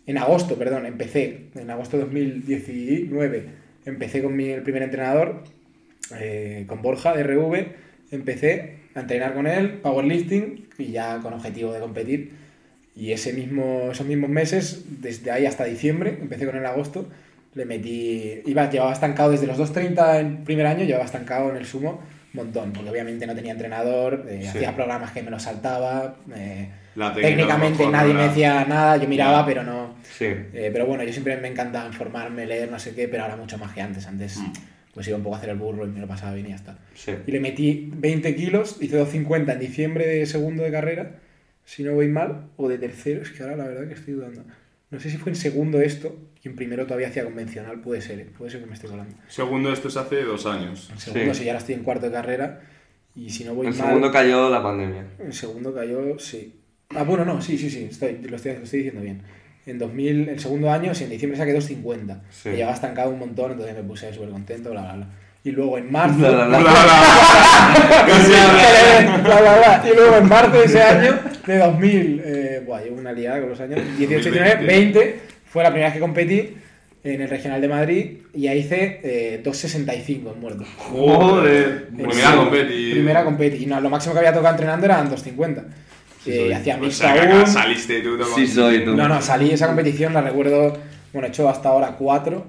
En 0.06 0.18
agosto, 0.18 0.56
perdón, 0.56 0.86
empecé. 0.86 1.46
En 1.56 1.70
agosto 1.70 1.96
de 1.96 2.04
2019, 2.04 3.46
empecé 3.86 4.22
con 4.22 4.36
mi, 4.36 4.50
el 4.50 4.62
primer 4.62 4.84
entrenador, 4.84 5.44
eh, 6.16 6.66
con 6.68 6.82
Borja 6.82 7.14
de 7.14 7.24
RV. 7.24 7.66
Empecé 8.12 8.78
a 8.96 9.02
entrenar 9.02 9.34
con 9.34 9.48
él, 9.48 9.74
powerlifting, 9.82 10.68
y 10.78 10.92
ya 10.92 11.20
con 11.22 11.34
objetivo 11.34 11.74
de 11.74 11.80
competir. 11.80 12.32
Y 12.96 13.12
ese 13.12 13.34
mismo, 13.34 13.90
esos 13.92 14.08
mismos 14.08 14.30
meses, 14.30 14.86
desde 15.02 15.30
ahí 15.32 15.46
hasta 15.46 15.64
diciembre, 15.66 16.18
empecé 16.22 16.46
con 16.46 16.56
el 16.58 16.66
agosto, 16.66 17.08
le 17.54 17.66
metí. 17.66 18.42
Iba, 18.46 18.70
llevaba 18.70 18.94
estancado 18.94 19.32
desde 19.32 19.46
los 19.48 19.58
2.30 19.60 20.20
en 20.20 20.44
primer 20.44 20.66
año, 20.66 20.84
llevaba 20.84 21.06
estancado 21.06 21.50
en 21.52 21.58
el 21.58 21.66
sumo 21.66 22.02
un 22.34 22.44
montón, 22.44 22.72
porque 22.74 22.90
obviamente 22.90 23.26
no 23.26 23.34
tenía 23.36 23.52
entrenador, 23.54 24.26
eh, 24.30 24.40
Sí. 24.42 24.48
hacía 24.50 24.76
programas 24.76 25.12
que 25.12 25.24
me 25.24 25.32
los 25.32 25.42
saltaba, 25.44 26.18
eh, 26.36 26.70
técnicamente 27.16 27.88
nadie 27.88 28.14
no 28.14 28.20
me 28.22 28.28
decía 28.28 28.66
nada, 28.68 28.98
yo 28.98 29.08
miraba, 29.08 29.46
pero 29.46 29.64
no. 29.64 29.96
Sí. 30.18 30.26
eh, 30.26 30.70
pero 30.72 30.86
bueno, 30.86 31.04
yo 31.04 31.12
siempre 31.12 31.38
me 31.38 31.48
encanta 31.48 31.86
informarme, 31.88 32.46
leer, 32.46 32.70
no 32.70 32.78
sé 32.80 32.94
qué, 32.94 33.08
pero 33.08 33.24
ahora 33.24 33.38
mucho 33.38 33.58
más 33.58 33.74
que 33.74 33.82
antes. 33.82 34.06
Antes 34.08 34.38
Mm. 34.38 34.54
Pues 34.98 35.08
iba 35.10 35.16
un 35.18 35.22
poco 35.24 35.36
a 35.36 35.38
hacer 35.38 35.52
el 35.52 35.58
burro 35.58 35.86
y 35.86 35.90
me 35.90 36.00
lo 36.00 36.08
pasaba 36.08 36.34
bien 36.34 36.48
y 36.48 36.50
ya 36.50 36.56
está. 36.56 36.80
Sí. 36.96 37.12
Y 37.28 37.32
le 37.32 37.40
metí 37.40 37.92
20 37.96 38.36
kilos, 38.36 38.78
hice 38.82 38.98
250 38.98 39.54
en 39.54 39.60
diciembre 39.60 40.08
de 40.08 40.26
segundo 40.26 40.64
de 40.64 40.72
carrera, 40.72 41.20
si 41.66 41.84
no 41.84 41.94
voy 41.94 42.08
mal, 42.08 42.48
o 42.58 42.68
de 42.68 42.80
tercero, 42.80 43.22
es 43.22 43.30
que 43.30 43.44
ahora 43.44 43.56
la 43.58 43.68
verdad 43.68 43.88
que 43.88 43.94
estoy 43.94 44.16
dudando. 44.16 44.44
No 44.90 45.00
sé 45.00 45.12
si 45.12 45.18
fue 45.18 45.32
en 45.34 45.36
segundo 45.36 45.80
esto, 45.82 46.18
y 46.44 46.48
en 46.48 46.56
primero 46.56 46.86
todavía 46.88 47.10
hacía 47.10 47.24
convencional, 47.26 47.80
puede 47.80 48.02
ser, 48.02 48.22
¿eh? 48.22 48.28
puede 48.36 48.50
ser 48.50 48.62
que 48.62 48.66
me 48.66 48.74
esté 48.74 48.88
colando. 48.88 49.16
Segundo, 49.28 49.72
esto 49.72 49.88
es 49.90 49.98
hace 49.98 50.24
dos 50.24 50.48
años. 50.48 50.90
En 50.92 50.98
segundo, 51.00 51.34
Sí. 51.36 51.40
si 51.42 51.46
ya 51.46 51.52
ahora 51.52 51.60
estoy 51.60 51.76
en 51.76 51.84
cuarto 51.84 52.08
de 52.08 52.12
carrera, 52.14 52.62
y 53.16 53.30
si 53.30 53.44
no 53.44 53.54
voy 53.54 53.68
En 53.68 53.78
mal... 53.78 53.86
segundo 53.88 54.12
cayó 54.12 54.50
la 54.50 54.64
pandemia. 54.64 55.06
En 55.20 55.32
segundo 55.32 55.76
cayó, 55.76 56.18
sí. 56.18 56.56
Ah, 56.96 57.04
bueno, 57.04 57.24
no, 57.24 57.40
sí, 57.42 57.56
sí, 57.58 57.70
sí, 57.70 57.84
estoy, 57.92 58.18
lo, 58.28 58.36
estoy, 58.38 58.54
lo 58.56 58.64
estoy 58.64 58.80
diciendo 58.80 59.02
bien. 59.02 59.22
En 59.68 59.78
2000, 59.78 60.30
el 60.30 60.40
segundo 60.40 60.72
año, 60.72 60.96
sí, 60.96 61.04
en 61.04 61.10
diciembre 61.10 61.38
saqué 61.38 61.54
250. 61.54 62.22
Sí. 62.32 62.50
Me 62.50 62.56
llevaba 62.56 62.74
estancado 62.74 63.10
un 63.10 63.20
montón, 63.20 63.52
entonces 63.52 63.76
me 63.76 63.84
puse 63.84 64.14
súper 64.14 64.30
contento, 64.30 64.72
bla, 64.72 64.82
bla, 64.82 64.94
bla. 64.94 65.08
Y 65.44 65.52
luego 65.52 65.78
en 65.78 65.92
marzo... 65.92 66.18
Bla, 66.18 66.48
bla, 66.48 66.60
bla. 69.22 69.84
Y 69.86 69.96
luego 69.96 70.16
en 70.16 70.28
marzo 70.28 70.58
de 70.58 70.66
ese 70.66 70.82
año, 70.82 71.20
de 71.46 71.58
2000, 71.58 72.22
eh, 72.26 72.64
buah, 72.66 72.82
llevo 72.82 72.98
una 72.98 73.12
liada 73.12 73.42
con 73.42 73.50
los 73.50 73.60
años, 73.60 73.82
18, 73.98 74.32
19, 74.32 74.66
20, 74.66 75.20
fue 75.46 75.64
la 75.64 75.70
primera 75.70 75.88
vez 75.88 75.94
que 75.96 76.00
competí 76.00 76.58
en 77.04 77.22
el 77.22 77.30
Regional 77.30 77.62
de 77.62 77.68
Madrid 77.68 78.18
y 78.34 78.48
ahí 78.48 78.60
hice 78.60 79.02
eh, 79.04 79.42
2.65 79.44 80.34
en 80.34 80.40
muerto. 80.40 80.66
Joder. 80.78 81.88
Primera 81.88 82.36
competi. 82.36 82.92
Primera 82.92 83.24
competi. 83.24 83.64
Y 83.64 83.66
no, 83.66 83.80
lo 83.80 83.90
máximo 83.90 84.14
que 84.14 84.20
había 84.20 84.34
tocado 84.34 84.54
entrenando 84.54 84.86
eran 84.86 85.10
2.50. 85.10 85.64
Soy. 86.36 86.54
hacía 86.54 86.76
O 86.76 86.80
mixta 86.80 87.06
sea, 87.06 87.14
que 87.14 87.20
aún. 87.32 87.42
acá 87.42 87.46
saliste 87.48 88.02
tú. 88.02 88.18
Sí 88.36 88.48
soy 88.48 88.84
tú. 88.86 88.96
No, 88.96 89.08
no, 89.08 89.22
salí 89.22 89.52
esa 89.52 89.68
competición, 89.68 90.14
la 90.14 90.22
recuerdo, 90.22 90.78
bueno, 91.14 91.28
he 91.28 91.30
hecho 91.30 91.48
hasta 91.50 91.70
ahora 91.70 91.96
cuatro 91.98 92.46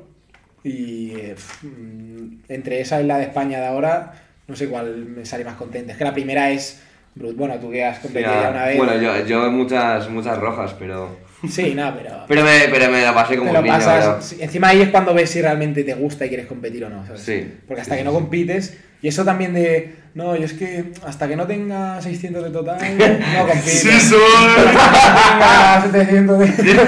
y 0.65 1.13
eh, 1.17 1.35
mm, 1.63 2.39
entre 2.49 2.81
esa 2.81 3.01
y 3.01 3.07
la 3.07 3.19
de 3.19 3.25
España 3.25 3.61
de 3.61 3.67
ahora, 3.67 4.13
no 4.47 4.57
sé 4.57 4.69
cuál 4.69 5.07
me 5.07 5.25
sale 5.25 5.45
más 5.45 5.55
contenta. 5.57 5.93
Es 5.93 5.99
que 5.99 6.05
la 6.05 6.13
primera 6.15 6.51
es, 6.51 6.83
brut- 7.15 7.37
bueno, 7.37 7.55
tú 7.61 7.71
que 7.71 7.85
has 7.85 7.99
competido 8.01 8.33
ya 8.33 8.51
una 8.51 8.65
vez. 8.65 8.77
Bueno, 8.77 8.97
yo, 9.01 9.27
yo 9.27 9.51
muchas, 9.51 10.09
muchas 10.11 10.39
rojas, 10.39 10.75
pero. 10.79 11.17
Sí, 11.49 11.73
nada, 11.75 11.95
pero... 11.97 12.25
Pero 12.27 12.43
me, 12.45 12.59
pero 12.71 12.91
me 12.91 13.03
la 13.03 13.15
pasé 13.15 13.37
como 13.37 13.51
un 13.51 13.57
lo 13.57 13.63
niño. 13.63 13.75
pasas, 13.75 14.05
pero- 14.07 14.23
sí, 14.23 14.37
encima 14.41 14.69
ahí 14.69 14.81
es 14.83 14.89
cuando 14.89 15.15
ves 15.15 15.31
si 15.31 15.41
realmente 15.41 15.85
te 15.85 15.95
gusta 15.95 16.27
y 16.27 16.29
quieres 16.29 16.47
competir 16.47 16.85
o 16.85 16.91
no, 16.91 17.07
¿sabes? 17.07 17.23
Sí. 17.23 17.47
Porque 17.67 17.81
hasta 17.83 17.97
que 17.97 18.03
no 18.05 18.13
compites, 18.13 18.77
y 19.03 19.07
eso 19.09 19.25
también 19.25 19.55
de, 19.55 19.95
no, 20.15 20.35
yo 20.35 20.45
es 20.45 20.53
que 20.55 20.87
hasta 21.07 21.29
que 21.29 21.37
no 21.37 21.47
tenga 21.47 22.03
600 22.03 22.43
de 22.43 22.51
total, 22.51 22.79
no 22.99 23.41
compito. 23.47 23.69
Sí 23.69 24.01
soy. 24.01 24.19
Hasta 24.19 25.93
que 25.93 26.05
tenga 26.07 26.37
700 26.37 26.39
de... 26.41 26.81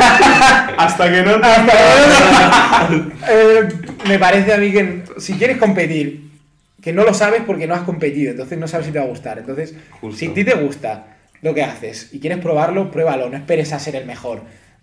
Hasta 0.77 1.13
que 1.13 1.23
no 1.23 1.31
Eh, 3.29 3.69
me 4.09 4.19
parece 4.19 4.53
a 4.53 4.57
mí 4.57 4.73
que 4.73 5.03
si 5.19 5.35
quieres 5.35 5.59
competir, 5.59 6.29
que 6.83 6.93
no 6.93 7.05
lo 7.05 7.13
sabes 7.15 7.43
porque 7.47 7.67
no 7.67 7.75
has 7.75 7.83
competido, 7.83 8.31
entonces 8.33 8.59
no 8.59 8.67
sabes 8.67 8.87
si 8.87 8.93
te 8.93 8.99
va 8.99 9.05
a 9.05 9.09
gustar. 9.09 9.39
Entonces, 9.39 9.75
Justo. 10.01 10.19
si 10.19 10.27
a 10.29 10.35
ti 10.35 10.45
te 10.45 10.55
gusta 10.55 11.10
lo 11.43 11.55
que 11.55 11.63
haces 11.63 12.09
y 12.13 12.21
quieres 12.21 12.39
probarlo, 12.39 12.91
pruébalo, 12.91 13.29
no 13.31 13.37
esperes 13.37 13.73
a 13.73 13.79
ser 13.79 13.97
el 13.97 14.07
mejor. 14.07 14.43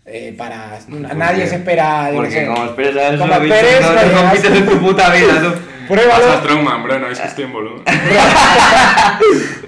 Eh, 0.09 0.33
para 0.37 0.79
nadie 1.15 1.45
se 1.47 1.57
espera 1.57 2.09
yo 2.11 2.15
Porque 2.17 2.31
sé. 2.31 2.45
como 2.47 2.63
esperes 2.65 2.95
a 2.95 3.09
eso, 3.09 3.17
Como 3.27 3.39
bicho, 3.41 3.53
esperes, 3.55 3.81
no, 3.81 3.93
no 3.93 4.05
no 4.05 4.21
compites 4.21 4.51
en 4.51 4.65
tu 4.65 4.79
puta 4.79 5.13
vida, 5.13 5.41
tú. 5.41 5.49
Pasa 5.87 5.93
Pruébalo, 5.95 6.37
Strongman, 6.41 6.83
bro, 6.83 6.99
no 6.99 7.07
es 7.09 7.19
que 7.19 7.27
estoy 7.27 7.43
en 7.45 7.53
volumen. 7.53 7.81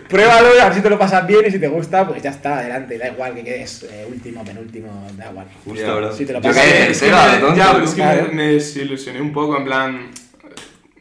pruébalo 0.08 0.56
y 0.56 0.60
a 0.60 0.66
ver 0.66 0.74
si 0.74 0.82
te 0.82 0.90
lo 0.90 0.98
pasas 1.00 1.26
bien 1.28 1.42
y 1.48 1.52
si 1.52 1.60
te 1.60 1.68
gusta, 1.68 2.08
pues 2.08 2.22
ya 2.22 2.32
está, 2.32 2.60
adelante, 2.60 2.98
da 2.98 3.08
igual 3.10 3.34
que 3.36 3.44
quedes 3.44 3.84
eh, 3.84 4.06
último, 4.10 4.44
penúltimo, 4.44 5.08
da 5.16 5.30
igual. 5.30 5.46
Justo, 5.66 5.82
Ya. 5.86 5.94
bro. 5.94 6.12
Si 6.14 6.26
te 6.26 6.34
lo 6.34 6.40
Yo 6.42 6.50
pasas 6.50 6.64
que 6.64 6.72
bien, 6.72 6.84
en 6.86 6.92
Es 6.92 7.00
que 7.00 7.06
me- 7.06 7.56
ya, 7.58 7.72
pero 7.74 7.84
es 7.86 7.90
que 7.92 7.96
Claro. 8.02 8.28
me, 8.34 8.44
desilusioné 8.48 9.22
un 9.22 9.32
poco, 9.34 9.58
en 9.58 9.66
plan. 9.66 10.10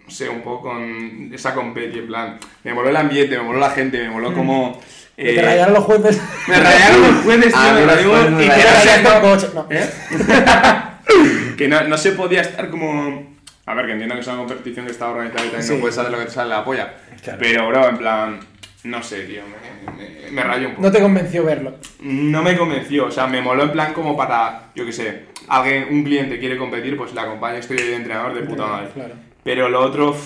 No 0.04 0.10
sé, 0.14 0.28
un 0.28 0.40
poco 0.40 0.70
con 0.70 1.30
esa 1.34 1.54
competi, 1.54 1.98
en 1.98 2.06
plan. 2.06 2.38
Me 2.64 2.72
moló 2.72 2.88
el 2.88 2.96
ambiente, 2.96 3.36
me 3.36 3.44
moló 3.44 3.58
la 3.58 3.70
gente, 3.70 3.98
me 3.98 4.10
moló 4.10 4.32
como. 4.32 4.80
Que 4.80 4.86
eh, 5.18 5.34
te 5.34 5.42
rayaron 5.42 5.74
los 5.74 5.84
jueces. 5.84 6.20
me 6.48 6.60
rayaron 6.60 7.02
los 7.02 7.24
jueces, 7.24 7.54
A 7.54 7.64
tío, 7.64 7.74
me 7.74 7.86
rayaron- 7.86 8.42
y 8.42 8.48
Que 8.48 9.54
no. 9.54 9.66
¿Eh? 9.70 9.90
que 11.58 11.68
no, 11.68 11.84
no 11.84 11.98
se 11.98 12.12
podía 12.12 12.40
estar 12.42 12.70
como. 12.70 13.36
A 13.66 13.74
ver, 13.74 13.86
que 13.86 13.92
entiendo 13.92 14.14
que 14.14 14.20
es 14.22 14.26
una 14.26 14.38
competición 14.38 14.86
que 14.86 14.92
está 14.92 15.08
organizada 15.10 15.42
y 15.44 15.48
también 15.48 15.62
Sí. 15.62 15.74
no 15.74 15.80
puedes 15.80 15.98
hacer 15.98 16.10
lo 16.10 16.18
que 16.18 16.24
te 16.26 16.30
sale 16.30 16.50
la 16.50 16.64
polla. 16.64 16.94
Claro. 17.22 17.38
Pero, 17.40 17.68
bro, 17.68 17.88
en 17.88 17.98
plan. 17.98 18.40
No 18.84 19.02
sé, 19.02 19.22
tío, 19.22 19.42
me, 19.44 19.92
me, 19.92 20.30
me 20.30 20.42
rayó 20.42 20.68
un 20.68 20.74
poco. 20.76 20.86
No 20.86 20.92
te 20.92 21.00
convenció 21.00 21.44
verlo. 21.44 21.74
No 22.00 22.42
me 22.42 22.56
convenció, 22.56 23.06
o 23.06 23.10
sea, 23.10 23.26
me 23.26 23.42
moló 23.42 23.64
en 23.64 23.72
plan 23.72 23.92
como 23.92 24.16
para, 24.16 24.70
yo 24.76 24.86
qué 24.86 24.92
sé, 24.92 25.24
alguien, 25.48 25.88
un 25.90 26.04
cliente 26.04 26.38
quiere 26.38 26.56
competir, 26.56 26.96
pues 26.96 27.12
le 27.12 27.20
acompaño, 27.20 27.56
estoy 27.58 27.76
ahí 27.78 27.88
de 27.88 27.96
entrenador 27.96 28.34
de 28.34 28.42
puta 28.42 28.66
madre. 28.66 28.88
Claro. 28.94 29.14
Pero 29.42 29.68
lo 29.68 29.80
otro, 29.80 30.16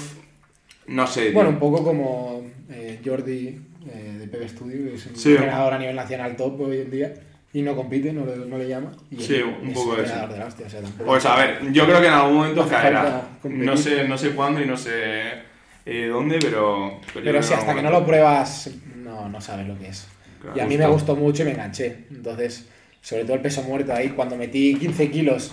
no 0.86 1.06
sé, 1.06 1.22
tío. 1.26 1.32
Bueno, 1.32 1.48
un 1.48 1.58
poco 1.58 1.82
como 1.82 2.44
eh, 2.70 3.00
Jordi 3.04 3.58
eh, 3.88 4.16
de 4.20 4.26
PB 4.28 4.48
Studio, 4.48 4.90
que 4.90 4.94
es 4.96 5.06
un 5.06 5.16
Sí. 5.16 5.30
entrenador 5.32 5.74
a 5.74 5.78
nivel 5.78 5.96
nacional 5.96 6.36
top 6.36 6.60
hoy 6.60 6.78
en 6.80 6.90
día, 6.90 7.14
y 7.52 7.62
no 7.62 7.76
compite, 7.76 8.12
no 8.12 8.24
le, 8.24 8.36
no 8.36 8.56
le 8.58 8.68
llama. 8.68 8.92
Y 9.10 9.16
Sí, 9.20 9.36
es- 9.36 9.44
un 9.44 9.72
poco 9.72 9.96
eso. 9.96 10.26
de 10.28 10.38
la 10.38 10.46
hostia, 10.46 10.66
o 10.66 10.70
sea, 10.70 10.80
Pues 11.04 11.26
a 11.26 11.36
ver, 11.36 11.72
yo 11.72 11.84
creo 11.86 12.00
que 12.00 12.06
en 12.06 12.12
algún 12.12 12.34
momento 12.36 12.66
caerá. 12.68 13.22
No 13.44 13.76
sé, 13.76 14.06
no 14.08 14.16
sé 14.16 14.30
cuándo 14.30 14.60
y 14.62 14.66
no 14.66 14.76
sé 14.76 15.50
eh, 15.84 16.06
dónde, 16.08 16.38
pero... 16.40 17.00
Pero 17.12 17.36
en 17.38 17.42
si 17.42 17.54
hasta 17.54 17.74
que 17.74 17.82
no 17.82 17.90
lo 17.90 18.06
pruebas, 18.06 18.70
no, 18.96 19.28
no 19.28 19.40
sabes 19.40 19.66
lo 19.66 19.76
que 19.78 19.88
es. 19.88 20.06
Claro, 20.40 20.56
y 20.56 20.60
a 20.60 20.64
mí 20.64 20.74
justo. 20.74 20.86
me 20.88 20.92
gustó 20.94 21.16
mucho 21.16 21.42
y 21.42 21.46
me 21.46 21.50
enganché. 21.52 22.04
Entonces, 22.10 22.68
sobre 23.00 23.24
todo 23.24 23.34
el 23.34 23.42
peso 23.42 23.62
muerto 23.64 23.92
ahí, 23.92 24.10
cuando 24.10 24.36
metí 24.36 24.76
15 24.76 25.10
kilos 25.10 25.52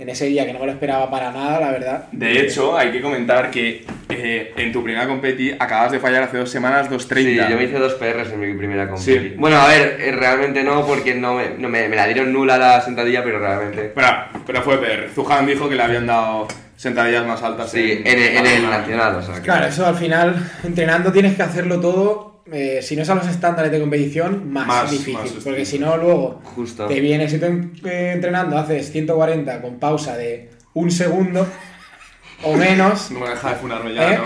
en 0.00 0.08
ese 0.08 0.26
día 0.26 0.46
que 0.46 0.52
no 0.52 0.58
me 0.58 0.66
lo 0.66 0.72
esperaba 0.72 1.10
para 1.10 1.30
nada, 1.30 1.60
la 1.60 1.70
verdad. 1.70 2.04
De 2.10 2.40
hecho, 2.40 2.76
hay 2.76 2.90
que 2.90 3.00
comentar 3.02 3.50
que 3.50 3.84
eh, 4.08 4.52
en 4.56 4.72
tu 4.72 4.82
primera 4.82 5.06
competi 5.06 5.52
acabas 5.58 5.92
de 5.92 6.00
fallar 6.00 6.22
hace 6.22 6.38
dos 6.38 6.50
semanas 6.50 6.88
Sí, 6.88 6.94
2.30. 6.94 7.50
yo 7.50 7.56
me 7.56 7.64
hice 7.64 7.78
dos 7.78 7.94
PRs 7.94 8.32
en 8.32 8.40
mi 8.40 8.54
primera 8.54 8.88
competi. 8.88 9.12
Sí. 9.28 9.34
Bueno, 9.36 9.56
a 9.60 9.68
ver, 9.68 9.98
eh, 10.00 10.12
realmente 10.12 10.62
no, 10.64 10.86
porque 10.86 11.14
no 11.14 11.34
me, 11.34 11.50
no 11.58 11.68
me, 11.68 11.88
me 11.88 11.96
la 11.96 12.06
dieron 12.06 12.32
nula 12.32 12.56
la 12.58 12.80
sentadilla, 12.80 13.22
pero 13.22 13.38
realmente... 13.38 13.92
Pero, 13.94 14.08
pero 14.46 14.62
fue 14.62 14.78
PR. 14.78 15.08
Zuhan 15.14 15.46
dijo 15.46 15.68
que 15.68 15.74
le 15.76 15.82
habían 15.82 16.06
dado 16.06 16.48
sentadillas 16.76 17.26
más 17.26 17.42
altas. 17.42 17.70
Sí, 17.70 18.02
en, 18.04 18.18
el- 18.18 18.36
en 18.38 18.46
el 18.46 18.70
nacional, 18.70 19.16
o 19.16 19.22
sea 19.22 19.34
que... 19.34 19.42
Claro, 19.42 19.66
eso 19.66 19.86
al 19.86 19.96
final, 19.96 20.34
entrenando 20.64 21.12
tienes 21.12 21.36
que 21.36 21.42
hacerlo 21.42 21.78
todo. 21.78 22.29
Eh, 22.52 22.80
si 22.82 22.96
no 22.96 23.02
es 23.02 23.10
a 23.10 23.14
los 23.14 23.26
estándares 23.26 23.70
de 23.72 23.80
competición, 23.80 24.50
más, 24.52 24.66
Más- 24.66 24.90
difícil. 24.90 25.14
más 25.14 25.30
porque 25.44 25.64
si 25.64 25.78
no, 25.78 25.96
luego 25.96 26.40
Justo. 26.54 26.86
te 26.86 27.00
vienes 27.00 27.32
y 27.32 27.38
tú 27.38 27.46
eh, 27.86 28.12
entrenando, 28.14 28.56
haces 28.58 28.90
140 28.92 29.60
con 29.62 29.78
pausa 29.78 30.16
de 30.16 30.50
un 30.74 30.90
segundo 30.90 31.46
o 32.42 32.54
menos. 32.56 33.10
No 33.10 33.20
me 33.20 33.28
deja 33.30 33.50
de 33.50 33.54
funarme 33.56 33.94
ya, 33.94 34.12
¿Eh? 34.14 34.18
¿no? 34.18 34.24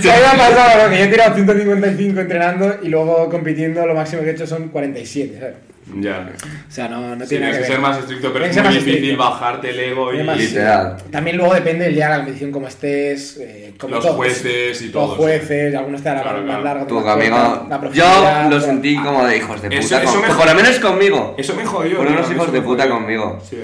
Se 0.00 0.10
había 0.12 0.32
pasado, 0.36 0.84
¿no? 0.84 0.90
que 0.90 0.98
yo 0.98 1.04
he 1.04 1.08
tirado 1.08 1.34
155 1.34 2.20
entrenando 2.20 2.76
y 2.82 2.88
luego 2.88 3.28
compitiendo 3.30 3.86
lo 3.86 3.94
máximo 3.94 4.22
que 4.22 4.30
he 4.30 4.32
hecho 4.32 4.46
son 4.46 4.68
47. 4.68 5.38
¿sabes? 5.38 5.54
Ya. 5.94 6.28
O 6.68 6.70
sea, 6.70 6.88
no, 6.88 7.14
no 7.14 7.24
Sí, 7.24 7.28
tiene 7.28 7.28
tienes 7.28 7.40
nada 7.40 7.52
que 7.52 7.58
que 7.58 7.64
ser 7.64 7.76
ver. 7.76 7.80
más 7.80 7.98
estricto, 7.98 8.32
pero 8.32 8.44
es 8.44 8.56
muy 8.56 8.68
difícil 8.74 8.94
estricto. 8.94 9.18
bajarte 9.22 9.70
el 9.70 9.78
ego 9.80 10.12
y 10.12 10.22
más- 10.24 10.36
Literal. 10.36 10.96
También 11.12 11.36
luego 11.36 11.54
depende 11.54 11.84
del 11.84 11.94
día 11.94 12.04
de 12.06 12.10
la 12.10 12.16
competición, 12.18 12.50
como 12.50 12.66
estés, 12.66 13.36
eh, 13.40 13.74
como 13.78 13.94
los 13.94 14.04
todos. 14.04 14.16
jueces 14.16 14.82
y 14.82 14.84
Los 14.86 14.92
todo. 14.92 15.14
jueces, 15.14 15.74
algunos 15.76 16.02
te 16.02 16.08
darán 16.08 16.22
Claro, 16.24 16.42
más 16.42 16.60
claro. 16.60 16.80
amigo, 16.80 17.02
corta, 17.02 17.66
la 17.68 17.90
yo 17.92 18.50
lo 18.50 18.60
sentí 18.60 18.96
como 18.96 19.24
de 19.26 19.36
hijos 19.36 19.62
de 19.62 19.68
puta. 19.68 19.80
Eso- 19.80 19.98
eso 19.98 20.12
con- 20.12 20.22
me 20.22 20.28
por 20.34 20.46
lo 20.46 20.54
menos 20.56 20.78
conmigo. 20.80 21.34
Eso 21.38 21.54
me 21.54 21.64
jodió. 21.64 22.00
Tío, 22.00 22.10
unos 22.10 22.30
hijos 22.32 22.52
de 22.52 22.60
puta 22.62 22.88
conmigo. 22.88 23.38
Sí. 23.48 23.58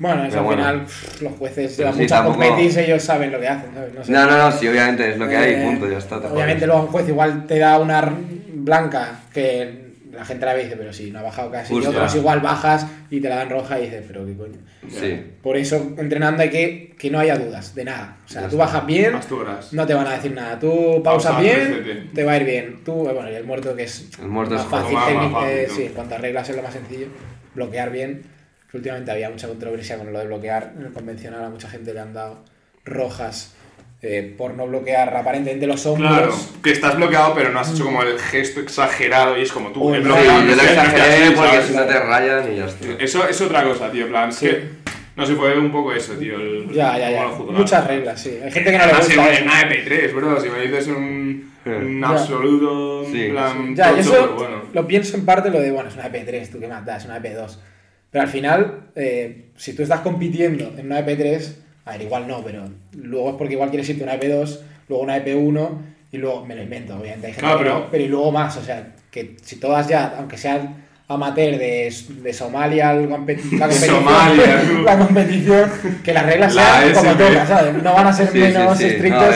Bueno, 0.00 0.24
eso 0.24 0.38
al 0.38 0.44
bueno. 0.44 0.62
final 0.62 0.86
los 1.20 1.32
jueces 1.34 1.76
llevan 1.76 1.94
sí, 1.94 2.06
tampoco- 2.06 2.38
competis, 2.38 2.76
ellos 2.78 3.02
saben 3.02 3.30
lo 3.30 3.38
que 3.38 3.46
hacen, 3.48 3.70
¿sabes? 3.74 3.94
No 3.94 4.02
sé. 4.04 4.10
No, 4.12 4.26
no, 4.26 4.36
no, 4.38 4.50
sí, 4.50 4.66
obviamente 4.66 5.10
es 5.10 5.18
lo 5.18 5.28
que 5.28 5.36
hay, 5.36 5.52
Eh, 5.52 5.62
punto, 5.64 5.88
ya 5.88 5.98
está. 5.98 6.20
te 6.20 6.26
Obviamente 6.26 6.66
luego 6.66 6.82
un 6.82 6.88
juez 6.88 7.06
igual 7.08 7.46
te 7.46 7.58
da 7.58 7.78
una 7.78 8.12
blanca 8.54 9.20
que 9.32 9.89
la 10.12 10.24
gente 10.24 10.44
la 10.46 10.54
ve 10.54 10.60
y 10.60 10.64
dice, 10.64 10.76
pero 10.76 10.92
si 10.92 11.10
no 11.10 11.20
ha 11.20 11.22
bajado 11.22 11.50
casi. 11.50 11.72
Justo. 11.74 11.90
y 11.90 11.94
otros 11.94 12.14
igual 12.16 12.40
bajas 12.40 12.86
y 13.10 13.20
te 13.20 13.28
la 13.28 13.36
dan 13.36 13.50
roja 13.50 13.78
y 13.78 13.84
dices, 13.84 14.04
pero 14.06 14.26
qué 14.26 14.36
coño. 14.36 14.58
Sí. 14.88 15.20
Por 15.42 15.56
eso 15.56 15.76
entrenando 15.98 16.42
hay 16.42 16.50
que 16.50 16.94
que 16.98 17.10
no 17.10 17.18
haya 17.18 17.38
dudas 17.38 17.74
de 17.74 17.84
nada. 17.84 18.16
O 18.24 18.28
sea, 18.28 18.42
Ya 18.42 18.48
tú 18.48 18.56
está. 18.56 18.64
bajas 18.66 18.86
bien, 18.86 19.12
no 19.72 19.86
te 19.86 19.94
van 19.94 20.06
a 20.06 20.12
decir 20.12 20.32
nada. 20.32 20.58
Tú 20.58 21.00
pausas 21.02 21.32
Pausa, 21.32 21.40
bien, 21.40 21.74
recete. 21.78 22.08
te 22.14 22.24
va 22.24 22.32
a 22.32 22.36
ir 22.38 22.44
bien. 22.44 22.80
Tú, 22.84 23.08
eh, 23.08 23.12
bueno, 23.12 23.30
y 23.30 23.34
el 23.34 23.44
muerto 23.44 23.74
que 23.74 23.84
es 23.84 24.08
El 24.20 24.28
muerto 24.28 24.54
más 24.54 24.64
es 24.64 24.68
fácil, 24.70 24.94
más- 24.94 25.32
fácil, 25.32 25.48
eh, 25.50 25.66
¿no? 25.68 25.74
sí, 25.74 25.82
en 25.84 25.92
cuanto 25.92 26.14
a 26.14 26.18
reglas 26.18 26.48
es 26.50 26.56
lo 26.56 26.62
más 26.62 26.72
sencillo. 26.72 27.06
Bloquear 27.54 27.90
bien. 27.90 28.22
que 28.70 28.76
Últimamente 28.76 29.10
había 29.10 29.28
mucha 29.30 29.48
controversia 29.48 29.96
con 29.98 30.12
lo 30.12 30.18
de 30.18 30.26
bloquear. 30.26 30.74
En 30.78 30.86
el 30.86 30.92
convencional 30.92 31.42
a 31.44 31.50
mucha 31.50 31.68
gente 31.68 31.92
le 31.92 32.00
han 32.00 32.12
dado 32.14 32.44
rojas 32.84 33.54
eh, 34.02 34.34
por 34.36 34.54
no 34.54 34.66
bloquear 34.66 35.14
aparentemente 35.16 35.66
los 35.66 35.84
hombros. 35.86 36.10
Claro, 36.10 36.34
que 36.62 36.70
estás 36.72 36.96
bloqueado, 36.96 37.34
pero 37.34 37.50
no 37.50 37.60
has 37.60 37.70
hecho 37.72 37.84
como 37.84 38.02
el 38.02 38.18
gesto 38.18 38.60
exagerado 38.60 39.36
y 39.38 39.42
es 39.42 39.52
como 39.52 39.70
tú. 39.70 39.92
Sí, 39.94 40.00
bloqueado, 40.00 40.40
yo 40.40 40.56
lo 40.56 40.62
exageré 40.62 41.02
así, 41.24 41.34
porque 41.36 41.62
si 41.62 41.74
no 41.74 41.82
te 41.84 42.00
rayan 42.00 42.52
y 42.52 42.56
ya 42.56 42.66
está. 42.66 42.86
Eso 42.98 43.28
es 43.28 43.40
otra 43.40 43.62
cosa, 43.64 43.90
tío. 43.90 44.04
En 44.04 44.10
plan, 44.10 44.28
es 44.30 44.36
Sí. 44.36 44.46
que. 44.46 44.80
No 45.16 45.26
sé, 45.26 45.34
fue 45.34 45.58
un 45.58 45.70
poco 45.70 45.92
eso, 45.92 46.14
tío. 46.14 46.36
el- 46.36 46.70
Ya, 46.72 46.96
ya, 46.98 47.10
ya. 47.10 47.26
Muchas 47.26 47.86
reglas, 47.86 48.22
sí. 48.22 48.38
Hay 48.42 48.50
gente 48.50 48.70
que 48.70 48.78
no 48.78 48.86
le 48.86 48.92
Además, 48.92 49.06
gusta. 49.06 49.28
en 49.28 49.34
eso. 49.34 49.44
una 49.44 49.60
EP3, 49.62 50.14
bro. 50.14 50.40
Si 50.40 50.48
me 50.48 50.60
dices 50.62 50.86
un, 50.86 51.52
un 51.66 52.04
absoluto. 52.04 53.04
Sí. 53.12 53.28
plan, 53.28 53.74
Ya, 53.76 53.90
eso 53.98 54.34
bueno. 54.38 54.62
lo 54.72 54.86
pienso 54.86 55.16
en 55.18 55.26
parte 55.26 55.50
lo 55.50 55.60
de, 55.60 55.72
bueno, 55.72 55.90
es 55.90 55.94
una 55.96 56.06
EP3, 56.06 56.48
tú 56.50 56.58
qué 56.58 56.68
más 56.68 56.86
das, 56.86 57.02
es 57.02 57.08
una 57.10 57.18
EP2. 57.18 57.58
Pero 58.10 58.22
al 58.22 58.28
final, 58.30 58.90
eh, 58.96 59.50
si 59.56 59.74
tú 59.74 59.82
estás 59.82 60.00
compitiendo 60.00 60.72
en 60.78 60.86
una 60.86 61.00
EP3, 61.00 61.58
a 61.90 61.96
ver, 61.96 62.02
igual 62.06 62.26
no, 62.28 62.42
pero 62.42 62.64
luego 62.96 63.30
es 63.30 63.36
porque 63.36 63.54
igual 63.54 63.70
quieres 63.70 63.88
irte 63.88 64.04
una 64.04 64.14
EP2, 64.18 64.58
luego 64.88 65.04
una 65.04 65.16
EP1 65.18 65.68
y 66.12 66.16
luego, 66.18 66.44
me 66.46 66.54
lo 66.56 66.62
invento, 66.62 66.94
obviamente 66.96 67.26
hay 67.28 67.32
gente 67.32 67.40
Claro, 67.46 67.58
que 67.58 67.64
pero- 67.64 67.78
no, 67.80 67.90
pero 67.90 68.04
y 68.04 68.08
luego 68.08 68.32
más, 68.32 68.56
o 68.56 68.62
sea, 68.64 68.92
que 69.10 69.36
si 69.42 69.56
todas 69.56 69.86
ya, 69.88 70.14
aunque 70.18 70.36
sean 70.36 70.76
amateur 71.08 71.58
de, 71.58 71.92
de 72.22 72.32
Somalia, 72.32 72.92
la 72.94 73.08
competición, 73.16 73.72
Somalia, 73.72 74.62
tú. 74.68 74.82
la 74.82 74.98
competición, 74.98 75.70
que 76.04 76.12
las 76.12 76.26
reglas 76.26 76.54
La 76.54 76.80
sean 76.80 76.92
como 76.94 77.12
toca, 77.16 77.46
¿sabes? 77.46 77.82
No 77.82 77.92
van 77.94 78.06
a 78.06 78.12
ser 78.12 78.28
Sí, 78.28 78.38
menos 78.38 78.78
sí, 78.78 78.84
estrictos. 78.84 79.34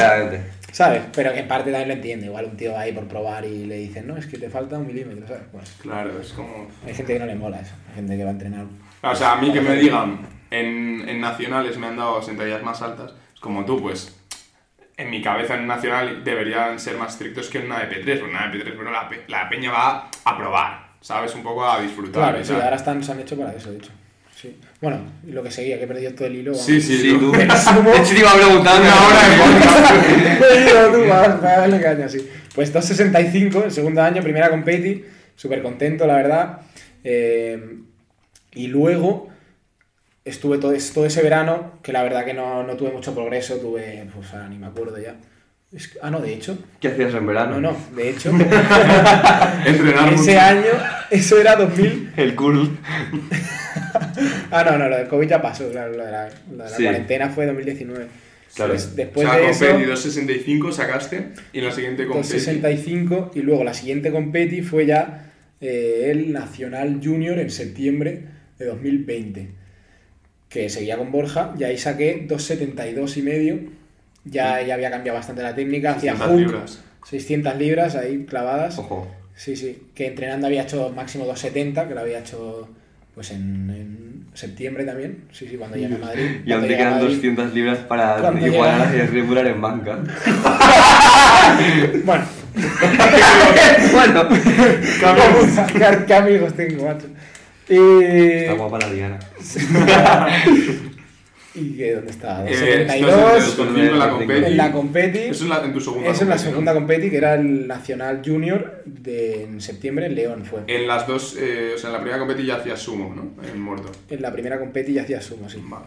¿Sabes? 0.72 1.02
Pero 1.14 1.32
que 1.32 1.38
en 1.40 1.46
parte 1.48 1.70
también 1.70 1.88
lo 1.88 1.94
entiende. 1.94 2.26
Igual 2.26 2.46
un 2.46 2.56
tío 2.56 2.72
va 2.72 2.80
ahí 2.80 2.90
por 2.92 3.04
probar 3.06 3.44
y 3.44 3.64
le 3.64 3.76
dicen, 3.76 4.08
no, 4.08 4.16
es 4.16 4.26
que 4.26 4.38
te 4.38 4.50
falta 4.50 4.76
un 4.76 4.88
milímetro, 4.88 5.24
¿sabes? 5.28 5.44
Pues 5.52 5.70
Claro, 5.80 6.20
es 6.20 6.32
como. 6.32 6.66
hay 6.84 6.92
gente 6.94 7.12
que 7.12 7.18
no 7.20 7.26
le 7.26 7.36
mola 7.36 7.60
eso. 7.60 7.74
Hay 7.90 7.94
gente 7.96 8.16
que 8.16 8.24
va 8.24 8.30
a 8.30 8.32
entrenar. 8.32 8.64
O 9.02 9.14
sea, 9.14 9.32
a 9.34 9.40
mí 9.40 9.52
que 9.52 9.60
me 9.60 9.76
digan 9.76 10.18
en, 10.60 11.08
en 11.08 11.20
nacionales 11.20 11.76
me 11.78 11.86
han 11.88 11.96
dado 11.96 12.22
sentadillas 12.22 12.62
más 12.62 12.82
altas, 12.82 13.12
es 13.34 13.40
como 13.40 13.64
tú, 13.64 13.80
pues. 13.80 14.14
En 14.96 15.10
mi 15.10 15.20
cabeza 15.20 15.54
en 15.56 15.66
nacional 15.66 16.22
deberían 16.22 16.78
ser 16.78 16.96
más 16.96 17.14
estrictos 17.14 17.48
que 17.48 17.58
en 17.58 17.66
una 17.66 17.82
EP3, 17.82 18.04
porque 18.20 18.22
en 18.22 18.28
una 18.30 18.52
EP3, 18.52 18.74
pero 18.78 18.92
la, 18.92 19.08
pe- 19.08 19.24
la 19.26 19.48
peña 19.48 19.72
va 19.72 20.08
a 20.24 20.36
probar, 20.38 20.86
¿sabes? 21.00 21.34
Un 21.34 21.42
poco 21.42 21.68
a 21.68 21.80
disfrutar. 21.80 22.30
Claro, 22.30 22.44
sí, 22.44 22.52
ahora 22.52 22.76
están, 22.76 23.02
se 23.02 23.10
han 23.10 23.18
hecho 23.18 23.36
para 23.36 23.52
eso, 23.54 23.72
de 23.72 23.78
hecho. 23.78 23.90
Sí. 24.40 24.56
Bueno, 24.80 25.00
y 25.26 25.32
lo 25.32 25.42
que 25.42 25.50
seguía, 25.50 25.78
que 25.78 25.84
he 25.84 25.88
perdido 25.88 26.12
todo 26.14 26.26
el 26.28 26.36
hilo. 26.36 26.54
Sí, 26.54 26.80
sí, 26.80 26.96
Sí, 26.98 27.16
tú. 27.18 27.32
De 27.36 27.42
hecho, 27.44 28.14
te 28.14 28.18
iba 28.20 28.30
a 28.30 28.34
preguntar 28.36 28.80
Una 28.80 29.06
hora 29.06 29.28
de 29.28 29.36
podcast. 29.38 29.90
He 30.26 30.36
perdido 30.36 30.92
tú, 30.92 31.82
caña, 31.82 32.08
sí. 32.08 32.28
Pues 32.54 32.72
2.65, 32.72 33.64
el 33.64 33.72
segundo 33.72 34.00
año, 34.00 34.22
primera 34.22 34.48
competi, 34.50 35.04
súper 35.34 35.60
contento, 35.62 36.06
la 36.06 36.14
verdad. 36.14 36.60
Eh, 37.02 37.78
y 38.52 38.68
luego 38.68 39.28
estuve 40.24 40.58
todo, 40.58 40.72
todo 40.94 41.06
ese 41.06 41.22
verano, 41.22 41.78
que 41.82 41.92
la 41.92 42.02
verdad 42.02 42.24
que 42.24 42.34
no, 42.34 42.62
no 42.62 42.76
tuve 42.76 42.90
mucho 42.92 43.14
progreso, 43.14 43.56
tuve, 43.56 44.06
pues 44.14 44.32
ahora 44.32 44.48
ni 44.48 44.58
me 44.58 44.66
acuerdo 44.66 44.98
ya. 44.98 45.16
Es 45.72 45.88
que- 45.88 45.98
ah, 46.02 46.10
no, 46.10 46.20
de 46.20 46.32
hecho, 46.34 46.56
¿Qué 46.80 46.88
hacías 46.88 47.12
en 47.14 47.26
verano? 47.26 47.60
no, 47.60 47.72
no, 47.72 47.76
de 47.96 48.10
hecho, 48.10 48.30
Entrenar 49.66 50.12
ese 50.12 50.32
mucho. 50.32 50.40
año, 50.40 50.70
eso 51.10 51.40
era 51.40 51.56
2000. 51.56 52.12
El 52.16 52.34
cool. 52.34 52.78
Ah, 54.50 54.62
no, 54.64 54.78
no, 54.78 54.88
lo 54.88 54.96
del 54.96 55.08
COVID 55.08 55.26
ya 55.28 55.42
pasó, 55.42 55.68
claro, 55.70 55.92
lo 55.96 56.04
de 56.04 56.12
la, 56.12 56.28
lo 56.50 56.64
de 56.64 56.70
la 56.70 56.76
Sí. 56.76 56.82
cuarentena 56.84 57.28
fue 57.30 57.46
2019. 57.46 58.06
Claro. 58.54 58.72
Pues 58.72 58.86
O 58.86 58.94
después 58.94 59.26
sea, 59.28 59.36
de 59.36 59.50
eso, 59.50 59.64
Peti 59.66 59.84
265 59.84 60.72
sacaste 60.72 61.28
y 61.52 61.58
en 61.58 61.64
la 61.64 61.72
siguiente 61.72 62.06
con 62.06 62.18
Peti. 62.22 62.34
265 62.34 63.32
y 63.34 63.40
luego 63.42 63.64
la 63.64 63.74
siguiente 63.74 64.12
competi 64.12 64.62
fue 64.62 64.86
ya 64.86 65.32
eh, 65.60 66.08
el 66.12 66.32
Nacional 66.32 67.00
Junior 67.02 67.38
en 67.40 67.50
septiembre 67.50 68.26
de 68.58 68.64
2020, 68.66 69.48
que 70.54 70.70
seguía 70.70 70.96
con 70.96 71.10
Borja 71.10 71.52
y 71.58 71.64
ahí 71.64 71.76
saqué 71.76 72.24
272 72.28 73.16
y 73.16 73.22
medio. 73.22 73.58
Ya, 74.24 74.62
ya 74.62 74.74
había 74.74 74.88
cambiado 74.90 75.18
bastante 75.18 75.42
la 75.42 75.52
técnica, 75.54 75.90
hacía 75.90 76.12
600 76.12 76.28
hook, 76.28 76.38
libras. 76.52 76.80
600 77.10 77.56
libras 77.56 77.96
ahí 77.96 78.24
clavadas. 78.24 78.78
Ojo. 78.78 79.08
Sí, 79.34 79.56
sí, 79.56 79.82
que 79.96 80.06
entrenando 80.06 80.46
había 80.46 80.62
hecho 80.62 80.90
máximo 80.94 81.24
270, 81.24 81.88
que 81.88 81.94
lo 81.94 82.00
había 82.00 82.20
hecho 82.20 82.68
pues 83.16 83.32
en, 83.32 83.68
en 83.70 84.26
septiembre 84.32 84.84
también. 84.84 85.24
Sí, 85.32 85.48
sí, 85.48 85.56
cuando 85.56 85.76
llegué 85.76 85.96
a 85.96 85.98
Madrid. 85.98 86.30
Y 86.46 86.52
aún 86.52 86.62
te 86.68 86.76
quedan 86.76 86.92
Madrid. 86.94 87.14
200 87.16 87.52
libras 87.54 87.78
para 87.78 88.18
Cuando 88.20 88.46
igualar 88.46 88.80
a 88.80 88.90
llega- 88.92 89.04
las 89.04 89.10
regular 89.12 89.46
en 89.48 89.60
banca. 89.60 89.98
Bueno, 92.04 92.24
bueno. 93.92 94.28
¿Qué, 95.72 96.04
qué 96.06 96.14
amigos 96.14 96.54
tengo, 96.54 96.84
macho. 96.86 97.06
Y... 97.68 97.74
Está 97.76 98.52
guapa 98.54 98.78
la 98.78 98.90
Diana. 98.90 99.18
¿Y 101.56 101.76
que 101.76 101.92
dónde 101.94 102.10
está? 102.10 102.44
Eh, 102.48 102.84
272 102.84 103.56
272 103.56 103.92
en 103.92 103.98
la 103.98 104.10
competi. 104.10 104.44
en 104.44 104.56
la 104.56 104.72
competi. 104.72 105.18
Eso 105.18 105.44
es 105.44 105.50
la- 105.50 105.64
en 105.64 105.72
tu 105.72 105.80
segunda 105.80 106.10
Eso 106.10 106.22
en 106.24 106.28
la 106.28 106.34
competi, 106.34 106.44
¿no? 106.46 106.50
segunda 106.50 106.74
competi, 106.74 107.10
que 107.10 107.16
era 107.16 107.34
el 107.34 107.68
Nacional 107.68 108.22
Junior 108.24 108.82
de 108.84 109.44
en 109.44 109.60
septiembre 109.60 110.06
en 110.06 110.16
León 110.16 110.44
fue. 110.44 110.62
En 110.66 110.88
las 110.88 111.06
dos, 111.06 111.36
eh, 111.38 111.72
o 111.76 111.78
sea, 111.78 111.90
en 111.90 111.92
la 111.94 112.00
primera 112.00 112.18
competi 112.18 112.44
ya 112.44 112.56
hacías 112.56 112.80
sumo, 112.80 113.14
¿no? 113.14 113.40
En 113.48 113.60
muerto. 113.60 113.92
En 114.10 114.20
la 114.20 114.32
primera 114.32 114.58
competi 114.58 114.94
ya 114.94 115.02
hacía 115.02 115.20
sumo, 115.20 115.48
sí. 115.48 115.62
Vale. 115.64 115.84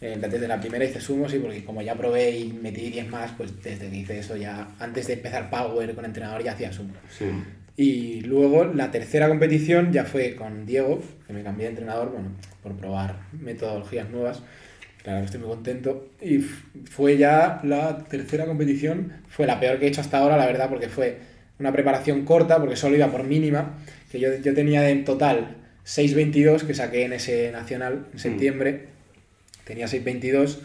Eh, 0.00 0.16
desde 0.20 0.48
la 0.48 0.58
primera 0.58 0.84
hice 0.86 1.00
sumo, 1.00 1.28
sí, 1.28 1.38
porque 1.38 1.64
como 1.64 1.82
ya 1.82 1.94
probé 1.94 2.30
y 2.38 2.52
metí 2.52 2.88
10 2.90 3.08
más, 3.10 3.30
pues 3.36 3.62
desde 3.62 3.90
que 3.90 3.96
hice 3.96 4.18
eso 4.18 4.36
ya, 4.36 4.68
antes 4.78 5.06
de 5.06 5.12
empezar 5.14 5.50
Power 5.50 5.94
con 5.94 6.06
entrenador 6.06 6.42
ya 6.42 6.52
hacía 6.52 6.72
sumo. 6.72 6.94
Sí. 7.16 7.26
Y 7.76 8.20
luego 8.20 8.64
la 8.64 8.90
tercera 8.90 9.28
competición 9.28 9.92
ya 9.92 10.04
fue 10.04 10.36
con 10.36 10.64
Diego, 10.64 11.02
que 11.26 11.32
me 11.32 11.42
cambié 11.42 11.64
de 11.64 11.70
entrenador, 11.70 12.12
bueno, 12.12 12.30
por 12.62 12.76
probar 12.76 13.20
metodologías 13.32 14.10
nuevas. 14.10 14.42
Claro 15.02 15.20
que 15.20 15.24
estoy 15.26 15.40
muy 15.40 15.50
contento. 15.50 16.08
Y 16.22 16.38
fue 16.38 17.18
ya 17.18 17.60
la 17.64 17.98
tercera 18.04 18.46
competición, 18.46 19.12
fue 19.28 19.46
la 19.46 19.58
peor 19.58 19.78
que 19.78 19.86
he 19.86 19.88
hecho 19.88 20.00
hasta 20.00 20.18
ahora, 20.18 20.36
la 20.36 20.46
verdad, 20.46 20.68
porque 20.68 20.88
fue 20.88 21.18
una 21.58 21.72
preparación 21.72 22.24
corta, 22.24 22.58
porque 22.58 22.76
solo 22.76 22.96
iba 22.96 23.10
por 23.10 23.24
mínima, 23.24 23.78
que 24.10 24.20
yo, 24.20 24.34
yo 24.36 24.54
tenía 24.54 24.88
en 24.88 25.04
total 25.04 25.56
6.22 25.84 26.62
que 26.66 26.74
saqué 26.74 27.04
en 27.04 27.12
ese 27.12 27.50
nacional 27.50 28.06
en 28.12 28.18
septiembre. 28.18 28.86
Tenía 29.64 29.86
6.22 29.86 30.58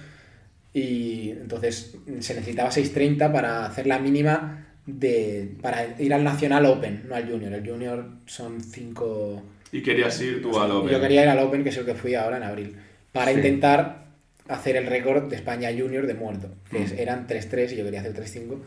y 0.74 1.32
entonces 1.32 1.96
se 2.20 2.34
necesitaba 2.36 2.70
6.30 2.70 3.32
para 3.32 3.66
hacer 3.66 3.88
la 3.88 4.00
mínima 4.00 4.69
de 4.98 5.52
para 5.62 5.96
ir 6.00 6.14
al 6.14 6.24
Nacional 6.24 6.66
Open, 6.66 7.04
no 7.08 7.16
al 7.16 7.30
Junior. 7.30 7.54
El 7.54 7.68
Junior 7.70 8.06
son 8.26 8.62
5... 8.62 9.44
Y 9.72 9.82
querías 9.84 10.20
ir 10.22 10.42
tú 10.42 10.60
al 10.60 10.72
Open. 10.72 10.92
Yo 10.92 11.00
quería 11.00 11.24
ir 11.24 11.30
al 11.30 11.40
Open, 11.40 11.64
que 11.64 11.70
es 11.70 11.78
el 11.78 11.86
que 11.86 11.94
fui 11.94 12.16
ahora 12.16 12.38
en 12.38 12.44
abril, 12.44 12.76
para 13.12 13.32
Sí. 13.32 13.38
intentar 13.38 14.06
hacer 14.48 14.76
el 14.78 14.88
récord 14.88 15.30
de 15.30 15.36
España 15.36 15.70
Junior 15.78 16.08
de 16.08 16.16
muerto, 16.16 16.50
que 16.72 16.80
Mm. 16.80 16.94
eran 16.98 17.28
3-3 17.28 17.72
y 17.74 17.76
yo 17.76 17.84
quería 17.86 18.00
hacer 18.00 18.14
3-5 18.14 18.58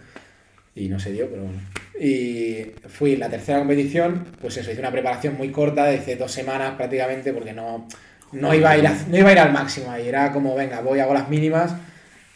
y 0.77 0.89
no 0.89 1.01
se 1.01 1.11
dio, 1.13 1.29
pero 1.29 1.43
bueno. 1.43 1.59
Y 2.01 2.67
fui 2.89 3.17
la 3.17 3.29
tercera 3.29 3.59
competición, 3.59 4.25
pues 4.41 4.57
eso, 4.57 4.71
hice 4.71 4.81
una 4.81 4.93
preparación 4.93 5.37
muy 5.37 5.51
corta, 5.51 5.85
de 5.87 5.99
hace 5.99 6.15
dos 6.17 6.31
semanas 6.31 6.75
prácticamente, 6.77 7.33
porque 7.33 7.53
no, 7.53 7.89
no, 8.33 8.55
iba, 8.55 8.71
a 8.71 8.79
ir 8.79 8.87
a- 8.87 8.97
no 9.09 9.19
iba 9.19 9.29
a 9.29 9.33
ir 9.33 9.39
al 9.41 9.53
máximo 9.53 9.91
ahí, 9.91 10.09
era 10.09 10.31
como, 10.33 10.55
venga, 10.55 10.81
voy, 10.81 11.01
hago 11.01 11.15
las 11.15 11.29
mínimas 11.29 11.75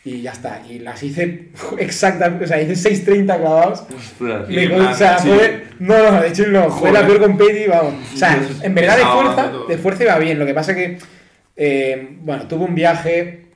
y 0.07 0.23
ya 0.23 0.31
está. 0.31 0.63
Y 0.71 0.79
las 0.79 1.03
hice 1.03 1.49
exactamente, 1.79 2.45
o 2.45 2.49
sea, 2.49 2.63
hice 2.63 2.91
6.30 2.91 3.39
clavados. 3.39 3.85
Ostras. 3.95 4.49
En 4.49 4.81
o 4.81 4.95
sea, 4.95 5.19
sí. 5.19 5.29
fue. 5.29 5.65
No, 5.81 6.13
no, 6.13 6.23
de 6.23 6.29
hecho 6.29 6.47
no, 6.47 6.71
fue 6.71 6.93
la 6.93 7.05
peor 7.05 7.21
competi, 7.21 7.67
vamos. 7.67 7.95
O 8.15 8.17
sea, 8.17 8.41
en 8.63 8.75
verdad 8.75 8.97
de 8.97 9.05
fuerza, 9.05 9.53
de 9.69 9.79
fuerza 9.79 10.05
iba 10.05 10.19
bien. 10.19 10.39
Lo 10.39 10.47
que 10.47 10.55
pasa 10.55 10.75
que, 10.77 10.99
eh, 11.57 12.09
bueno, 12.21 12.47
tuve 12.47 12.65
un 12.65 12.75
viaje 12.77 13.47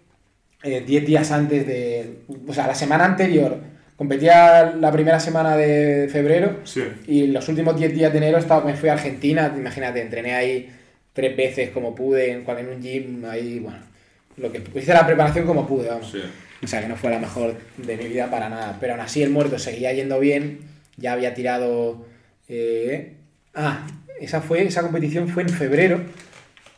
eh, 0.64 0.82
10 0.84 1.06
días 1.06 1.30
antes 1.30 1.64
de. 1.66 2.18
O 2.48 2.52
sea, 2.52 2.66
la 2.66 2.74
semana 2.74 3.04
anterior 3.04 3.56
competía 3.94 4.74
la 4.76 4.90
primera 4.90 5.20
semana 5.20 5.56
de 5.56 6.08
febrero 6.10 6.60
Sí. 6.64 6.82
y 7.06 7.26
los 7.28 7.48
últimos 7.48 7.76
10 7.78 7.94
días 7.94 8.10
de 8.10 8.18
enero 8.18 8.38
estaba, 8.38 8.64
me 8.64 8.74
fui 8.74 8.88
a 8.88 8.94
Argentina. 8.94 9.54
Imagínate, 9.56 10.00
entrené 10.00 10.34
ahí 10.34 10.68
tres 11.12 11.36
veces 11.36 11.70
como 11.70 11.94
pude, 11.94 12.32
en, 12.32 12.44
en 12.48 12.68
un 12.68 12.82
gym, 12.82 13.24
ahí, 13.26 13.60
bueno. 13.60 13.89
Lo 14.36 14.50
que 14.52 14.62
hice 14.74 14.92
la 14.94 15.06
preparación 15.06 15.46
como 15.46 15.66
pude, 15.66 15.88
vamos. 15.88 16.10
Sí. 16.10 16.22
O 16.62 16.66
sea, 16.66 16.80
que 16.82 16.88
no 16.88 16.96
fue 16.96 17.10
la 17.10 17.18
mejor 17.18 17.56
de 17.78 17.96
mi 17.96 18.04
vida 18.06 18.30
para 18.30 18.48
nada. 18.48 18.76
Pero 18.80 18.92
aún 18.94 19.00
así 19.02 19.22
el 19.22 19.30
muerto 19.30 19.58
seguía 19.58 19.92
yendo 19.92 20.18
bien. 20.20 20.60
Ya 20.96 21.12
había 21.12 21.34
tirado... 21.34 22.06
eh, 22.48 23.16
Ah, 23.54 23.86
esa, 24.20 24.40
fue, 24.40 24.62
esa 24.64 24.82
competición 24.82 25.28
fue 25.28 25.42
en 25.42 25.48
febrero 25.48 26.02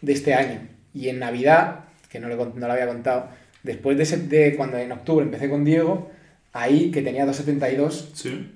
de 0.00 0.12
este 0.12 0.32
año. 0.34 0.60
Y 0.94 1.08
en 1.08 1.18
Navidad, 1.18 1.80
que 2.08 2.18
no, 2.20 2.28
le, 2.28 2.36
no 2.36 2.66
lo 2.66 2.72
había 2.72 2.86
contado. 2.86 3.28
Después 3.62 3.96
de, 3.96 4.04
ese- 4.04 4.16
de 4.28 4.56
cuando 4.56 4.78
en 4.78 4.90
octubre 4.92 5.24
empecé 5.24 5.48
con 5.50 5.64
Diego, 5.64 6.10
ahí 6.52 6.90
que 6.90 7.02
tenía 7.02 7.26
2.72, 7.26 8.10
Sí. 8.14 8.52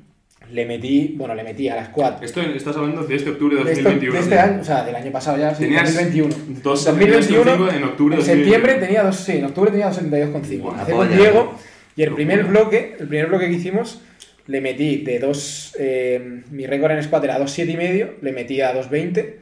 Le 0.52 0.64
metí, 0.66 1.14
bueno, 1.16 1.34
le 1.34 1.42
metí 1.42 1.68
a 1.68 1.74
las 1.76 1.88
4. 1.88 2.24
Esto 2.24 2.40
estás 2.40 2.76
hablando 2.76 3.02
de 3.04 3.16
este 3.16 3.30
octubre 3.30 3.56
de 3.56 3.64
De, 3.64 3.72
esto- 3.72 3.82
2021. 3.84 4.12
de 4.14 4.20
este 4.20 4.38
año, 4.38 4.60
o 4.60 4.64
sea, 4.64 4.84
del 4.84 4.94
año 4.94 5.10
pasado 5.12 5.38
ya, 5.38 5.54
sí, 5.54 5.62
Tenías 5.64 5.92
2021. 5.94 6.34
2.71 6.62 7.74
en 7.76 7.84
octubre 7.84 8.16
En 8.16 8.22
septiembre 8.22 8.72
2021. 8.74 8.86
tenía 8.86 9.02
dos, 9.02 9.16
sí, 9.16 9.32
en 9.32 9.44
octubre 9.44 9.70
tenía 9.70 9.90
2.72,5. 9.90 10.60
Buah, 10.60 10.82
Hace 10.82 10.92
con. 10.92 11.16
Diego 11.16 11.54
y 11.96 12.02
el 12.02 12.14
primer 12.14 12.44
bloque, 12.44 12.96
el 13.00 13.08
primer 13.08 13.26
bloque 13.26 13.46
que 13.48 13.54
hicimos, 13.54 14.00
le 14.46 14.60
metí 14.60 14.98
de 14.98 15.18
2, 15.18 15.76
eh, 15.78 16.42
mi 16.50 16.66
récord 16.66 16.92
en 16.92 17.02
squat 17.02 17.24
era 17.24 17.38
2.7 17.40 17.70
y 17.72 17.76
medio, 17.76 18.14
le 18.22 18.30
metí 18.32 18.60
a 18.60 18.72
2.20, 18.74 19.34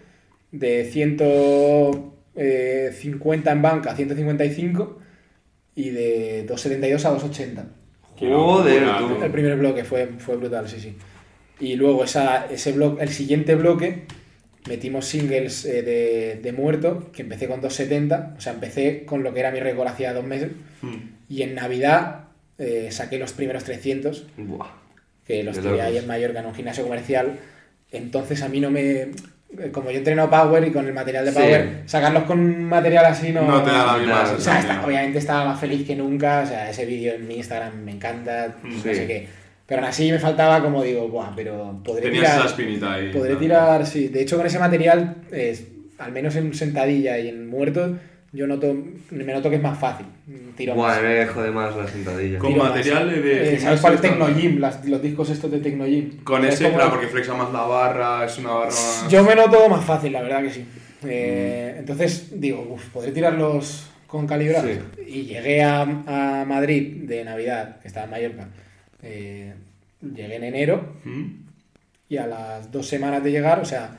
de 0.53 0.85
150 0.85 3.53
en 3.53 3.63
banca 3.63 3.91
a 3.91 3.97
155 3.97 4.99
y 5.75 5.91
de 5.91 6.47
2.72 6.49 7.05
a 7.05 7.11
2.80. 7.19 7.65
Joder, 8.19 8.85
tú. 8.99 9.23
El 9.25 9.31
primer 9.31 9.57
bloque 9.57 9.85
fue, 9.85 10.07
fue 10.19 10.37
brutal, 10.37 10.69
sí, 10.69 10.79
sí. 10.81 10.97
Y 11.61 11.77
luego 11.77 12.05
esa, 12.05 12.47
ese 12.47 12.73
bloque, 12.73 13.03
el 13.03 13.11
siguiente 13.11 13.55
bloque 13.55 14.05
metimos 14.69 15.05
singles 15.07 15.65
eh, 15.65 15.83
de, 15.83 16.41
de 16.43 16.53
muerto, 16.53 17.11
que 17.13 17.23
empecé 17.23 17.47
con 17.49 17.61
270, 17.61 18.35
o 18.39 18.41
sea, 18.41 18.53
empecé 18.55 19.05
con 19.05 19.23
lo 19.23 19.35
que 19.35 19.41
era 19.41 19.51
mi 19.51 19.61
récord 19.61 19.89
hacía 19.89 20.13
dos 20.15 20.25
meses, 20.25 20.51
Mm. 20.83 20.97
y 21.31 21.43
en 21.43 21.55
Navidad 21.55 22.25
eh, 22.59 22.89
saqué 22.91 23.19
los 23.19 23.33
primeros 23.33 23.65
300, 23.65 24.27
Buah. 24.37 24.69
que 25.27 25.43
los 25.43 25.59
tiré 25.59 25.81
ahí 25.83 25.97
en 25.97 26.07
Mallorca 26.07 26.41
en 26.41 26.47
un 26.47 26.55
gimnasio 26.55 26.83
comercial, 26.85 27.39
entonces 27.91 28.43
a 28.43 28.49
mí 28.49 28.61
no 28.61 28.71
me... 28.71 29.09
Como 29.73 29.91
yo 29.91 29.99
entreno 29.99 30.29
Power 30.31 30.67
y 30.67 30.71
con 30.73 30.87
el 30.87 30.93
material 30.93 31.25
de 31.25 31.33
Sí. 31.33 31.39
Power, 31.39 31.69
sacarlos 31.87 32.25
con 32.25 32.39
un 32.41 32.65
material 32.65 33.05
así 33.07 33.33
no... 33.33 33.43
No 33.43 33.63
te 33.63 33.71
da 33.71 33.87
la 33.87 33.99
misma 33.99 34.21
Claro. 34.23 34.37
O 34.37 34.41
sea, 34.41 34.59
está- 34.61 34.85
obviamente 34.85 35.19
estaba 35.19 35.45
más 35.47 35.61
feliz 35.61 35.87
que 35.87 35.95
nunca, 35.97 36.43
o 36.45 36.47
sea, 36.47 36.71
ese 36.71 36.85
vídeo 36.87 37.15
en 37.15 37.27
mi 37.29 37.37
Instagram 37.37 37.75
me 37.85 37.93
encanta, 37.93 38.57
no 38.63 38.83
Sí. 38.83 38.95
sé 38.95 39.07
qué. 39.07 39.29
Pero 39.67 39.81
aún 39.81 39.89
así 39.89 40.11
me 40.13 40.19
faltaba 40.19 40.61
como 40.63 40.83
digo, 40.83 41.09
buah, 41.09 41.33
pero 41.35 41.81
podré 41.85 42.03
Tenías 42.03 42.23
tirar... 42.25 42.39
esa 42.39 42.47
espinita 42.49 42.93
ahí. 42.95 43.11
Podré 43.13 43.33
¿no? 43.35 43.39
tirar, 43.39 43.87
sí. 43.87 44.09
De 44.09 44.23
hecho, 44.23 44.37
con 44.37 44.47
ese 44.47 44.59
material, 44.59 45.17
es, 45.33 45.65
al 45.99 46.13
menos 46.13 46.37
en 46.37 46.53
sentadilla 46.53 47.19
y 47.19 47.29
en 47.29 47.49
muertos, 47.49 47.93
yo 48.35 48.47
noto, 48.47 48.75
me 49.11 49.33
noto 49.33 49.49
que 49.49 49.57
es 49.57 49.63
más 49.63 49.79
fácil. 49.79 50.07
Tiro 50.57 50.75
Buah, 50.75 50.89
más. 50.95 51.03
me 51.03 51.27
jode 51.27 51.51
más 51.51 51.75
la 51.77 51.87
sentadilla. 51.89 52.39
Con 52.39 52.53
tiro 52.53 52.65
material 52.65 53.09
de- 53.11 53.23
de 53.23 53.55
Eh, 53.55 53.59
¿Sabes 53.61 53.81
cuál 53.81 53.95
es 53.95 54.01
Tecnogym? 54.01 54.59
Las- 54.61 54.85
los 54.85 55.01
discos 55.01 55.31
estos 55.31 55.51
de 55.51 55.59
Tecnogym. 55.61 56.19
Con 56.25 56.43
¿Sabes 56.43 56.61
ese, 56.61 56.73
claro, 56.73 56.91
porque 56.91 57.07
flexa 57.07 57.35
más 57.35 57.53
la 57.53 57.63
barra, 57.63 58.25
es 58.27 58.37
una 58.39 58.51
barra 58.51 58.67
más... 58.67 59.07
Yo 59.09 59.23
me 59.25 59.35
noto 59.35 59.69
más 59.69 59.85
fácil, 59.85 60.13
la 60.13 60.23
verdad 60.23 60.43
que 60.43 60.51
sí. 60.51 60.65
Eh, 61.07 61.73
Mm. 61.77 61.79
Entonces, 61.81 62.41
digo, 62.41 62.67
uf, 62.71 62.89
podré 62.91 63.13
tirarlos 63.13 63.91
con 64.07 64.27
calibrados. 64.27 64.71
Sí. 64.71 65.03
Y 65.07 65.23
llegué 65.27 65.63
a, 65.63 65.83
a 65.83 66.45
Madrid 66.47 67.05
de 67.09 67.25
Navidad, 67.25 67.81
que 67.81 67.89
estaba 67.89 68.05
en 68.05 68.11
Mallorca. 68.11 68.49
Eh, 69.03 69.53
llegué 70.03 70.37
en 70.37 70.45
enero 70.45 70.95
¿Mm? 71.05 71.25
y 72.09 72.17
a 72.17 72.27
las 72.27 72.71
dos 72.73 72.87
semanas 72.89 73.23
de 73.23 73.33
llegar, 73.33 73.61
o 73.61 73.65
sea, 73.65 73.99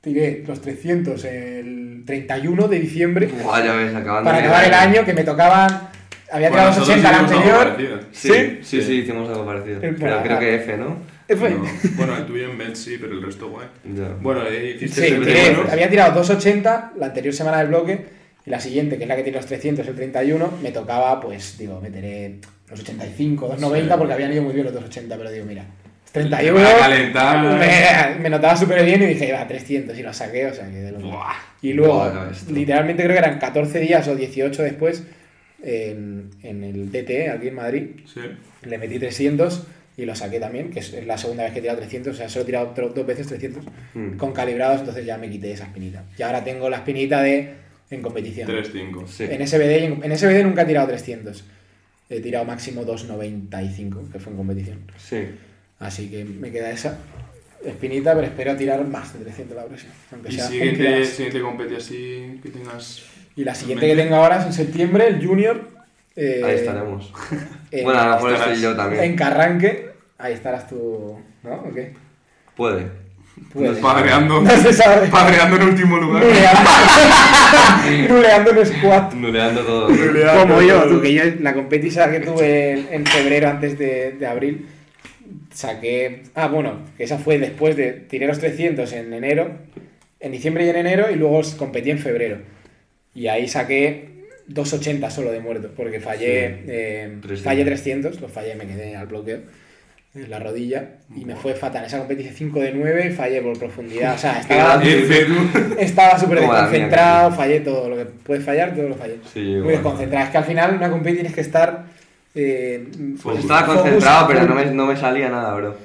tiré 0.00 0.42
los 0.46 0.60
300 0.60 1.24
el 1.24 2.02
31 2.06 2.68
de 2.68 2.80
diciembre 2.80 3.26
Buah, 3.26 3.64
ya 3.64 3.74
ves, 3.74 3.94
acabando 3.94 4.30
para 4.30 4.38
acabar 4.38 4.64
el 4.64 4.74
año, 4.74 5.04
que 5.04 5.12
me 5.14 5.24
tocaban. 5.24 5.90
Había 6.32 6.48
Bueno, 6.48 6.64
tirado 6.64 6.68
los 6.68 6.88
nosotros 6.88 7.04
80 7.04 7.08
el 7.08 7.14
hicimos 7.24 7.30
algo 7.32 7.60
anterior. 7.60 7.98
parecido. 7.98 8.00
Sí, 8.12 8.28
¿Sí? 8.28 8.58
sí, 8.62 8.82
sí, 8.82 8.92
hicimos 9.00 9.28
algo 9.28 9.44
parecido. 9.46 9.76
Eh, 9.78 9.80
Pero 9.80 9.98
bueno, 9.98 10.22
creo 10.22 10.36
ah. 10.36 10.40
que 10.40 10.54
F, 10.54 10.76
¿no? 10.76 10.96
Eh, 11.28 11.36
fue- 11.36 11.50
No. 11.50 11.64
Bueno, 11.96 12.16
el 12.16 12.26
tuyo 12.26 12.50
en 12.50 12.58
bench 12.58 12.76
sí, 12.76 12.96
pero 13.00 13.12
el 13.14 13.22
resto 13.22 13.48
guay. 13.50 13.66
Ya. 13.96 14.08
Bueno, 14.20 14.42
eh, 14.46 14.76
hiciste 14.76 15.08
Sí, 15.08 15.12
el 15.14 15.24
tiré- 15.26 15.56
había 15.72 15.90
tirado 15.90 16.12
280 16.14 16.92
la 16.98 17.06
anterior 17.06 17.34
semana 17.34 17.58
del 17.58 17.68
bloque 17.68 18.06
y 18.46 18.50
la 18.50 18.60
siguiente, 18.60 18.96
que 18.96 19.02
es 19.04 19.08
la 19.08 19.16
que 19.16 19.22
tiene 19.24 19.38
los 19.38 19.46
300, 19.46 19.86
el 19.88 19.94
31, 19.96 20.52
me 20.62 20.70
tocaba, 20.70 21.20
pues, 21.20 21.58
digo, 21.58 21.80
meteré 21.80 22.36
los 22.70 22.80
85, 22.80 23.48
290, 23.48 23.94
Sí. 23.94 23.98
porque 23.98 24.14
habían 24.14 24.32
ido 24.32 24.42
muy 24.42 24.52
bien 24.54 24.64
los 24.64 24.72
280, 24.74 25.16
pero 25.16 25.30
digo, 25.32 25.44
mira, 25.46 25.64
31, 26.12 26.54
va 26.60 26.70
a 26.74 26.78
calentar. 26.78 27.58
me, 28.16 28.22
me 28.22 28.30
notaba 28.30 28.56
súper 28.56 28.84
bien 28.84 29.02
y 29.02 29.06
dije, 29.06 29.32
va, 29.32 29.46
300 29.46 29.96
y 29.98 30.02
lo 30.02 30.12
saqué, 30.12 30.46
o 30.46 30.54
sea, 30.54 30.66
que 30.68 30.76
de 30.76 30.92
lo 30.92 30.98
Buah. 31.00 31.34
Y 31.62 31.72
luego, 31.72 32.10
literalmente 32.50 33.02
creo 33.04 33.12
que 33.14 33.18
eran 33.18 33.38
14 33.38 33.78
días 33.80 34.08
o 34.08 34.16
18 34.16 34.62
después, 34.62 35.04
en, 35.62 36.30
en 36.42 36.64
el 36.64 36.90
DT, 36.90 37.28
aquí 37.30 37.48
en 37.48 37.54
Madrid, 37.54 37.86
Sí. 38.12 38.20
le 38.62 38.78
metí 38.78 38.98
300 38.98 39.66
y 39.96 40.06
lo 40.06 40.14
saqué 40.14 40.40
también, 40.40 40.70
que 40.70 40.80
es, 40.80 41.04
la 41.06 41.18
segunda 41.18 41.44
vez 41.44 41.52
que 41.52 41.58
he 41.58 41.62
tirado 41.62 41.78
300, 41.78 42.14
o 42.14 42.16
sea, 42.16 42.28
solo 42.28 42.42
he 42.44 42.46
tirado 42.46 42.70
otro- 42.70 42.88
dos 42.88 43.06
veces 43.06 43.26
300 43.26 43.64
Mm. 43.94 44.16
con 44.16 44.32
calibrados, 44.32 44.80
entonces 44.80 45.04
ya 45.04 45.18
me 45.18 45.28
quité 45.28 45.52
esa 45.52 45.64
espinita. 45.64 46.04
Y 46.18 46.22
ahora 46.22 46.42
tengo 46.42 46.70
la 46.70 46.78
espinita 46.78 47.22
de 47.22 47.54
en 47.90 48.02
competición. 48.02 48.48
3-5. 48.48 49.06
Sí. 49.06 49.24
En 49.28 49.42
SBD, 49.46 49.84
en 50.02 50.12
SBD 50.16 50.44
nunca 50.44 50.62
he 50.62 50.66
tirado 50.66 50.86
300. 50.88 51.44
He 52.08 52.20
tirado 52.20 52.44
máximo 52.44 52.84
295, 52.84 54.08
que 54.12 54.18
fue 54.18 54.32
en 54.32 54.36
competición. 54.38 54.78
Sí. 54.96 55.26
Así 55.80 56.08
que 56.10 56.24
me 56.24 56.50
queda 56.52 56.70
esa 56.70 56.98
espinita, 57.64 58.14
pero 58.14 58.26
espero 58.26 58.56
tirar 58.56 58.86
más 58.86 59.12
de 59.12 59.24
300 59.24 59.56
la 59.56 59.64
próxima. 59.64 59.92
Aunque 60.12 60.28
Y 60.28 60.32
sea 60.32 60.46
siguiente, 60.46 61.40
competi 61.40 61.74
así 61.74 62.40
que 62.42 62.50
tengas... 62.50 63.02
Y 63.36 63.44
la 63.44 63.54
siguiente 63.54 63.86
que 63.86 63.96
tengo 63.96 64.14
ahora 64.16 64.40
es 64.40 64.46
en 64.46 64.52
septiembre, 64.52 65.06
el 65.08 65.26
Junior. 65.26 65.68
eh, 66.16 66.42
Ahí 66.44 66.54
estaremos. 66.56 67.12
en- 67.70 67.84
bueno, 67.84 67.98
a 68.00 68.06
lo 68.06 68.14
mejor 68.14 68.32
estarás 68.32 68.48
estoy 68.58 68.62
yo 68.62 68.70
En 68.72 68.76
también. 68.76 69.16
Carranque, 69.16 69.90
ahí 70.18 70.32
estarás 70.34 70.68
tú, 70.68 71.18
¿no? 71.42 71.54
¿O 71.54 71.72
qué? 71.74 71.94
Puede. 72.56 72.86
Puede. 73.54 73.80
Padreando. 73.80 74.42
No 74.42 74.50
se 74.50 74.72
sabe. 74.72 75.08
Padreando 75.08 75.56
en 75.56 75.62
último 75.62 75.96
lugar. 75.96 76.22
Nuleando, 76.22 76.70
nuleando 78.14 78.50
en 78.50 78.66
squat. 78.66 79.14
Nuleando 79.14 79.60
todo. 79.62 79.86
Como 80.40 80.60
yo, 80.60 80.82
tú, 80.88 81.00
que 81.00 81.14
yo 81.14 81.22
la 81.40 81.54
competición 81.54 82.10
que 82.10 82.20
tuve 82.20 82.72
en, 82.72 82.88
en 82.90 83.06
febrero 83.06 83.48
antes 83.48 83.78
de, 83.78 84.12
de 84.12 84.26
abril, 84.26 84.66
saqué... 85.52 86.22
Ah, 86.34 86.48
bueno, 86.48 86.80
que 86.96 87.04
esa 87.04 87.18
fue 87.18 87.38
después 87.38 87.76
de... 87.76 87.92
Tiré 87.92 88.26
los 88.26 88.38
300 88.38 88.92
en 88.92 89.12
enero, 89.12 89.50
en 90.20 90.32
diciembre 90.32 90.64
y 90.66 90.68
en 90.70 90.76
enero, 90.76 91.10
y 91.10 91.16
luego 91.16 91.40
competí 91.58 91.90
en 91.90 91.98
febrero. 91.98 92.38
Y 93.14 93.26
ahí 93.28 93.48
saqué 93.48 94.08
280 94.48 95.10
solo 95.10 95.32
de 95.32 95.40
muerto, 95.40 95.70
porque 95.76 96.00
fallé, 96.00 96.48
Sí. 96.48 96.64
eh, 96.68 97.08
300. 97.22 97.42
fallé 97.42 97.64
300, 97.64 98.20
lo 98.20 98.28
fallé, 98.28 98.54
me 98.54 98.66
quedé 98.66 98.96
al 98.96 99.06
bloqueo 99.06 99.40
en 100.12 100.28
la 100.28 100.40
rodilla 100.40 100.96
y 101.16 101.24
me 101.24 101.36
fue 101.36 101.54
fatal. 101.54 101.84
Esa 101.84 101.98
competición 101.98 102.34
5 102.34 102.60
de 102.60 102.72
9 102.72 103.06
y 103.10 103.12
fallé 103.12 103.40
por 103.42 103.56
profundidad. 103.58 104.14
O 104.14 104.18
sea, 104.18 104.40
estaba, 104.40 104.80
tú. 104.82 104.88
estaba 105.78 106.18
súper 106.18 106.40
desconcentrado, 106.40 107.30
fallé 107.32 107.60
todo. 107.60 107.88
Lo 107.88 107.96
que 107.96 108.06
puedes 108.06 108.44
fallar, 108.44 108.74
todo 108.74 108.88
lo 108.88 108.96
fallé. 108.96 109.18
Sí, 109.32 109.40
Muy 109.62 109.72
desconcentrado. 109.72 110.24
Es 110.26 110.30
que 110.32 110.38
al 110.38 110.44
final 110.44 110.74
una 110.74 110.90
competi 110.90 111.14
tienes 111.16 111.34
que 111.34 111.40
estar. 111.42 111.84
Eh, 112.34 112.88
Pues 113.22 113.38
estaba 113.40 113.66
concentrado, 113.66 114.26
pero 114.28 114.46
no 114.46 114.54
me, 114.54 114.66
no 114.66 114.86
me 114.86 114.96
salía 114.96 115.28
nada, 115.28 115.54
bro. 115.54 115.76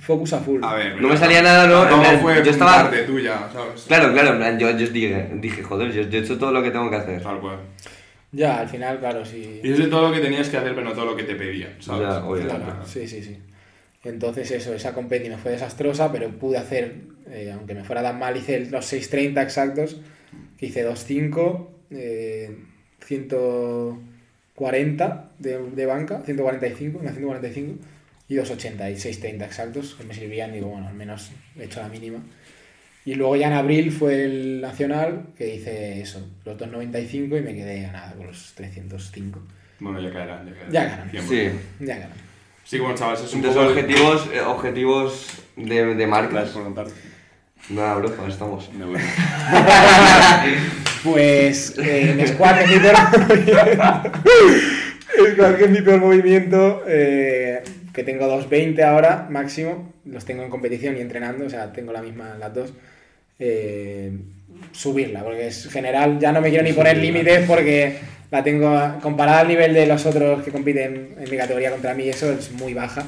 Focus 0.00 0.32
a 0.34 0.40
full. 0.40 0.62
A 0.64 0.74
ver, 0.74 1.00
No 1.00 1.08
me 1.08 1.16
salía 1.16 1.42
nada, 1.42 1.66
no, 1.66 1.80
Tampoco 1.82 2.00
plan, 2.02 2.20
fue 2.20 2.44
yo 2.44 2.50
estaba- 2.50 2.82
parte 2.84 3.02
tuya, 3.02 3.48
¿sabes? 3.52 3.82
Claro, 3.86 4.12
claro, 4.12 4.30
en 4.30 4.36
plan, 4.38 4.58
yo, 4.58 4.70
yo 4.70 4.86
dije, 4.86 5.28
dije, 5.34 5.62
joder, 5.62 5.92
yo, 5.92 6.02
yo 6.02 6.18
he 6.18 6.22
hecho 6.22 6.38
todo 6.38 6.52
lo 6.52 6.62
que 6.62 6.70
tengo 6.70 6.88
que 6.88 6.96
hacer. 6.96 7.22
Tal 7.22 7.40
cual. 7.40 7.58
Ya, 8.32 8.60
al 8.60 8.68
final, 8.68 8.98
claro, 9.00 9.24
sí. 9.24 9.60
Y 9.62 9.72
es 9.72 9.78
de 9.78 9.88
todo 9.88 10.08
lo 10.08 10.14
que 10.14 10.20
tenías 10.20 10.48
que 10.48 10.56
hacer, 10.56 10.74
pero 10.74 10.86
no 10.88 10.92
todo 10.92 11.04
lo 11.06 11.16
que 11.16 11.24
te 11.24 11.34
pedían, 11.34 11.74
¿sabes? 11.80 12.02
Ya, 12.08 12.24
obviamente. 12.24 12.64
Claro, 12.64 12.86
sí, 12.86 13.08
sí, 13.08 13.22
sí. 13.22 13.38
Entonces 14.04 14.50
eso, 14.52 14.72
esa 14.72 14.94
competi 14.94 15.28
me 15.28 15.36
fue 15.36 15.50
desastrosa, 15.50 16.10
pero 16.12 16.30
pude 16.30 16.56
hacer, 16.56 16.94
eh, 17.28 17.50
aunque 17.52 17.74
me 17.74 17.82
fuera 17.84 18.02
tan 18.02 18.18
mal, 18.18 18.36
hice 18.36 18.66
los 18.70 18.86
6.30 18.90 19.42
exactos, 19.42 20.00
que 20.56 20.66
hice 20.66 20.84
2.5, 20.88 21.68
eh, 21.90 22.56
140 24.60 25.30
de, 25.38 25.58
de 25.70 25.86
banca, 25.86 26.20
145, 26.24 26.98
una 26.98 27.12
145, 27.12 27.82
y 28.28 28.36
2.80 28.36 28.92
y 28.92 28.94
6.30 28.94 29.44
exactos, 29.44 29.94
que 29.94 30.04
me 30.04 30.14
sirvían, 30.14 30.52
digo, 30.52 30.68
bueno, 30.68 30.86
al 30.86 30.94
menos 30.94 31.30
he 31.58 31.64
hecho 31.64 31.80
la 31.80 31.88
mínima. 31.88 32.18
Y 33.04 33.14
luego 33.14 33.34
ya 33.36 33.46
en 33.46 33.54
abril 33.54 33.90
fue 33.90 34.24
el 34.24 34.60
nacional, 34.60 35.28
que 35.36 35.54
hice 35.54 36.02
eso, 36.02 36.28
los 36.44 36.58
2.95 36.58 37.38
y 37.38 37.42
me 37.42 37.54
quedé 37.54 37.86
a 37.86 37.92
nada 37.92 38.12
con 38.12 38.26
los 38.26 38.52
305. 38.54 39.40
Bueno, 39.80 40.00
ya 40.00 40.12
caerán, 40.12 40.46
ya 40.46 40.52
caerán. 40.52 40.72
Ya 40.72 40.88
caerán. 40.88 41.10
100%. 41.10 41.20
Sí. 41.22 41.50
Ya 41.80 41.96
gané. 41.96 42.14
Sí, 42.62 42.78
bueno, 42.78 42.94
chavales, 42.94 43.22
es 43.24 43.32
un 43.32 43.38
Entonces, 43.38 43.62
poco... 43.62 43.72
objetivos, 43.72 44.30
eh, 44.32 44.40
objetivos 44.42 45.26
de, 45.56 45.94
de 45.94 46.06
marcas. 46.06 46.32
Gracias 46.32 46.54
por 46.54 46.64
contarte. 46.64 46.92
Nada, 47.70 47.94
bro, 47.96 48.26
estamos. 48.28 48.70
De 48.78 48.84
bueno. 48.84 49.04
Pues 51.04 51.78
eh, 51.78 52.14
en 52.18 52.26
squad 52.28 52.62
es 52.62 52.70
mi 52.70 52.78
peor 52.78 52.96
squad 55.32 55.54
que 55.56 55.64
es 55.64 55.70
mi 55.70 55.80
peor 55.82 56.00
movimiento, 56.00 56.82
eh, 56.86 57.62
que 57.92 58.04
tengo 58.04 58.26
2.20 58.26 58.82
ahora 58.84 59.26
máximo, 59.30 59.92
los 60.04 60.24
tengo 60.24 60.42
en 60.42 60.50
competición 60.50 60.96
y 60.96 61.00
entrenando, 61.00 61.46
o 61.46 61.50
sea, 61.50 61.72
tengo 61.72 61.92
la 61.92 62.02
misma 62.02 62.36
las 62.38 62.54
dos. 62.54 62.72
eh, 63.38 64.12
subirla, 64.72 65.22
porque 65.24 65.46
es 65.46 65.68
general, 65.70 66.18
ya 66.18 66.32
no 66.32 66.40
me 66.42 66.50
quiero 66.50 66.64
ni 66.64 66.72
poner 66.74 66.98
límites 66.98 67.46
porque 67.46 67.96
la 68.30 68.44
tengo 68.44 68.98
comparada 69.00 69.40
al 69.40 69.48
nivel 69.48 69.72
de 69.72 69.86
los 69.86 70.04
otros 70.04 70.42
que 70.42 70.50
compiten 70.50 71.14
en 71.18 71.30
mi 71.30 71.36
categoría 71.36 71.70
contra 71.70 71.94
mí, 71.94 72.08
eso 72.08 72.30
es 72.30 72.52
muy 72.52 72.74
baja. 72.74 73.04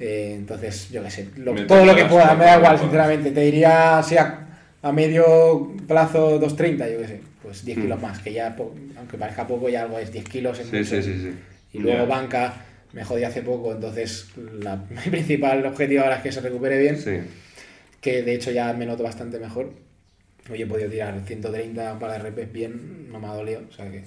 Eh, 0.00 0.32
entonces, 0.36 0.90
yo 0.90 1.02
qué 1.04 1.10
sé, 1.10 1.28
lo- 1.36 1.54
todo 1.66 1.84
lo 1.84 1.94
que 1.94 2.06
pueda, 2.06 2.34
me 2.34 2.44
da 2.44 2.56
igual, 2.56 2.78
sinceramente. 2.78 3.30
Te 3.30 3.40
diría, 3.42 4.02
sí, 4.02 4.16
a 4.16 4.46
a 4.82 4.92
medio 4.92 5.72
plazo 5.86 6.38
230, 6.38 6.88
yo 6.88 6.98
qué 7.00 7.06
sé, 7.06 7.20
pues 7.42 7.64
10 7.64 7.78
Mm. 7.78 7.82
kilos 7.82 8.00
más, 8.02 8.18
que 8.20 8.32
ya, 8.32 8.56
aunque 8.96 9.18
parezca 9.18 9.46
poco, 9.46 9.68
ya 9.68 9.82
algo 9.82 9.98
es 9.98 10.12
10 10.12 10.24
kilos. 10.24 10.58
es 10.58 10.66
Sí, 10.68 10.76
mucho. 10.76 10.88
sí, 10.90 11.02
sí, 11.02 11.14
sí. 11.20 11.32
Y 11.72 11.78
luego 11.78 12.06
banca, 12.06 12.64
me 12.92 13.04
jodí 13.04 13.24
hace 13.24 13.42
poco, 13.42 13.72
entonces 13.72 14.28
la, 14.60 14.76
mi 14.90 15.10
principal 15.10 15.64
objetivo 15.66 16.02
ahora 16.02 16.16
es 16.16 16.22
que 16.22 16.32
se 16.32 16.40
recupere 16.40 16.78
bien, 16.78 16.96
Sí. 16.98 17.18
que 18.00 18.22
de 18.22 18.34
hecho 18.34 18.50
ya 18.50 18.72
me 18.72 18.86
noto 18.86 19.02
bastante 19.02 19.38
mejor. 19.38 19.72
Hoy 20.50 20.62
he 20.62 20.66
podido 20.66 20.90
tirar 20.90 21.20
130 21.24 21.98
para 21.98 22.18
repes 22.18 22.50
bien, 22.52 23.08
no 23.12 23.20
me 23.20 23.26
ha 23.28 23.34
dolido, 23.34 23.62
o 23.68 23.72
sea 23.72 23.90
que... 23.90 24.04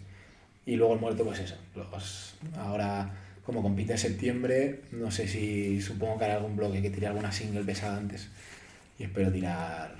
Y 0.65 0.75
luego 0.77 0.93
el 0.95 0.99
muerto, 0.99 1.23
pues 1.25 1.39
eso. 1.39 1.55
Los, 1.75 2.35
ahora, 2.57 3.11
como 3.45 3.61
compite 3.61 3.91
en 3.93 3.97
septiembre, 3.97 4.79
no 4.91 5.11
sé 5.11 5.27
si 5.27 5.81
supongo 5.81 6.17
que 6.17 6.25
hará 6.25 6.35
algún 6.35 6.55
bloque, 6.55 6.81
que 6.81 6.89
tire 6.89 7.07
alguna 7.07 7.31
single 7.31 7.63
pesada 7.63 7.97
antes. 7.97 8.29
Y 8.97 9.03
espero 9.03 9.29
tirar, 9.31 9.93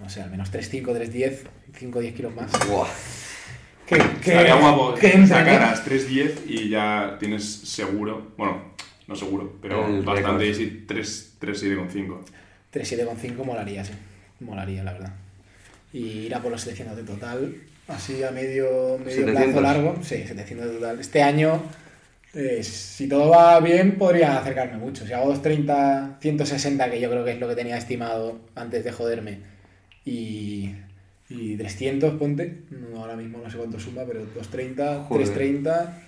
no 0.00 0.08
sé, 0.08 0.22
al 0.22 0.30
menos 0.30 0.52
3.5, 0.52 0.84
3.10, 0.84 1.38
5 1.78 2.00
10 2.00 2.14
kilos 2.14 2.34
más. 2.34 2.50
Buah. 2.68 2.88
Que, 3.86 3.96
que, 3.96 4.30
Estaría 4.30 4.54
guapo 4.54 4.94
que 4.94 5.26
sacaras 5.26 5.86
3.10 5.86 6.46
y 6.46 6.70
ya 6.70 7.16
tienes 7.20 7.44
seguro, 7.44 8.32
bueno, 8.38 8.72
no 9.06 9.14
seguro, 9.14 9.58
pero 9.60 9.86
El 9.86 10.02
bastante 10.02 10.48
easy 10.48 10.84
3 10.86 11.34
3.7,5. 11.40 12.18
3.7,5 12.72 13.44
molaría, 13.44 13.84
sí. 13.84 13.92
Molaría, 14.40 14.82
la 14.82 14.92
verdad. 14.92 15.12
Y 15.92 16.26
ir 16.26 16.34
a 16.34 16.40
por 16.40 16.50
los 16.50 16.62
700 16.62 16.96
de 16.96 17.02
total, 17.04 17.54
así 17.86 18.22
a 18.24 18.30
medio, 18.30 18.98
medio 18.98 19.26
plazo 19.26 19.38
700. 19.38 19.62
largo. 19.62 19.96
Sí, 20.02 20.24
700 20.26 20.66
de 20.66 20.74
total. 20.74 21.00
Este 21.00 21.22
año, 21.22 21.62
eh, 22.34 22.62
si 22.64 23.06
todo 23.06 23.28
va 23.28 23.60
bien, 23.60 23.96
podría 23.96 24.38
acercarme 24.38 24.78
mucho. 24.78 25.06
Si 25.06 25.12
hago 25.12 25.26
230, 25.26 26.18
160, 26.20 26.90
que 26.90 27.00
yo 27.00 27.10
creo 27.10 27.24
que 27.24 27.32
es 27.32 27.38
lo 27.38 27.48
que 27.48 27.54
tenía 27.54 27.76
estimado 27.76 28.40
antes 28.56 28.82
de 28.82 28.90
joderme, 28.90 29.38
y, 30.04 30.74
y 31.28 31.56
300, 31.56 32.14
ponte. 32.18 32.62
No, 32.70 33.00
ahora 33.00 33.16
mismo 33.16 33.38
no 33.42 33.50
sé 33.50 33.56
cuánto 33.56 33.78
suma, 33.80 34.02
pero 34.06 34.20
230, 34.20 35.04
Joder. 35.08 35.26
330. 35.26 35.98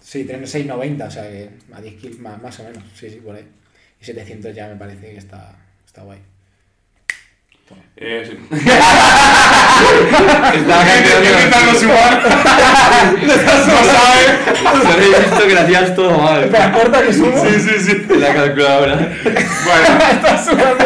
Sí, 0.00 0.24
690, 0.24 1.04
o 1.04 1.10
sea 1.10 1.24
que 1.28 1.50
a 1.72 1.80
10 1.80 1.94
kills 2.00 2.18
más, 2.20 2.40
más 2.42 2.58
o 2.60 2.64
menos. 2.64 2.82
Sí, 2.94 3.10
sí, 3.10 3.16
por 3.16 3.34
ahí. 3.34 3.46
Y 4.00 4.04
700 4.04 4.54
ya 4.54 4.68
me 4.68 4.76
parece 4.76 5.10
que 5.10 5.18
está, 5.18 5.56
está 5.86 6.02
guay. 6.02 6.20
Eh, 7.96 8.24
sí. 8.24 8.32
Estaba 10.54 10.84
intentando 10.96 11.74
sumar. 11.78 12.22
no 13.20 13.34
sabe. 13.84 14.22
Se 14.82 14.92
habéis 14.92 15.18
visto 15.18 15.46
que 15.46 15.54
lo 15.54 15.60
hacías 15.60 15.94
todo 15.94 16.18
mal. 16.18 16.50
Corta 16.72 17.02
que 17.02 17.12
sumo. 17.12 17.44
Sí, 17.44 17.60
sí, 17.60 17.78
sí. 17.80 18.06
En 18.08 18.20
la 18.20 18.34
calculadora. 18.34 18.96
Bueno, 18.96 20.04
Estás 20.12 20.44
sumando 20.46 20.84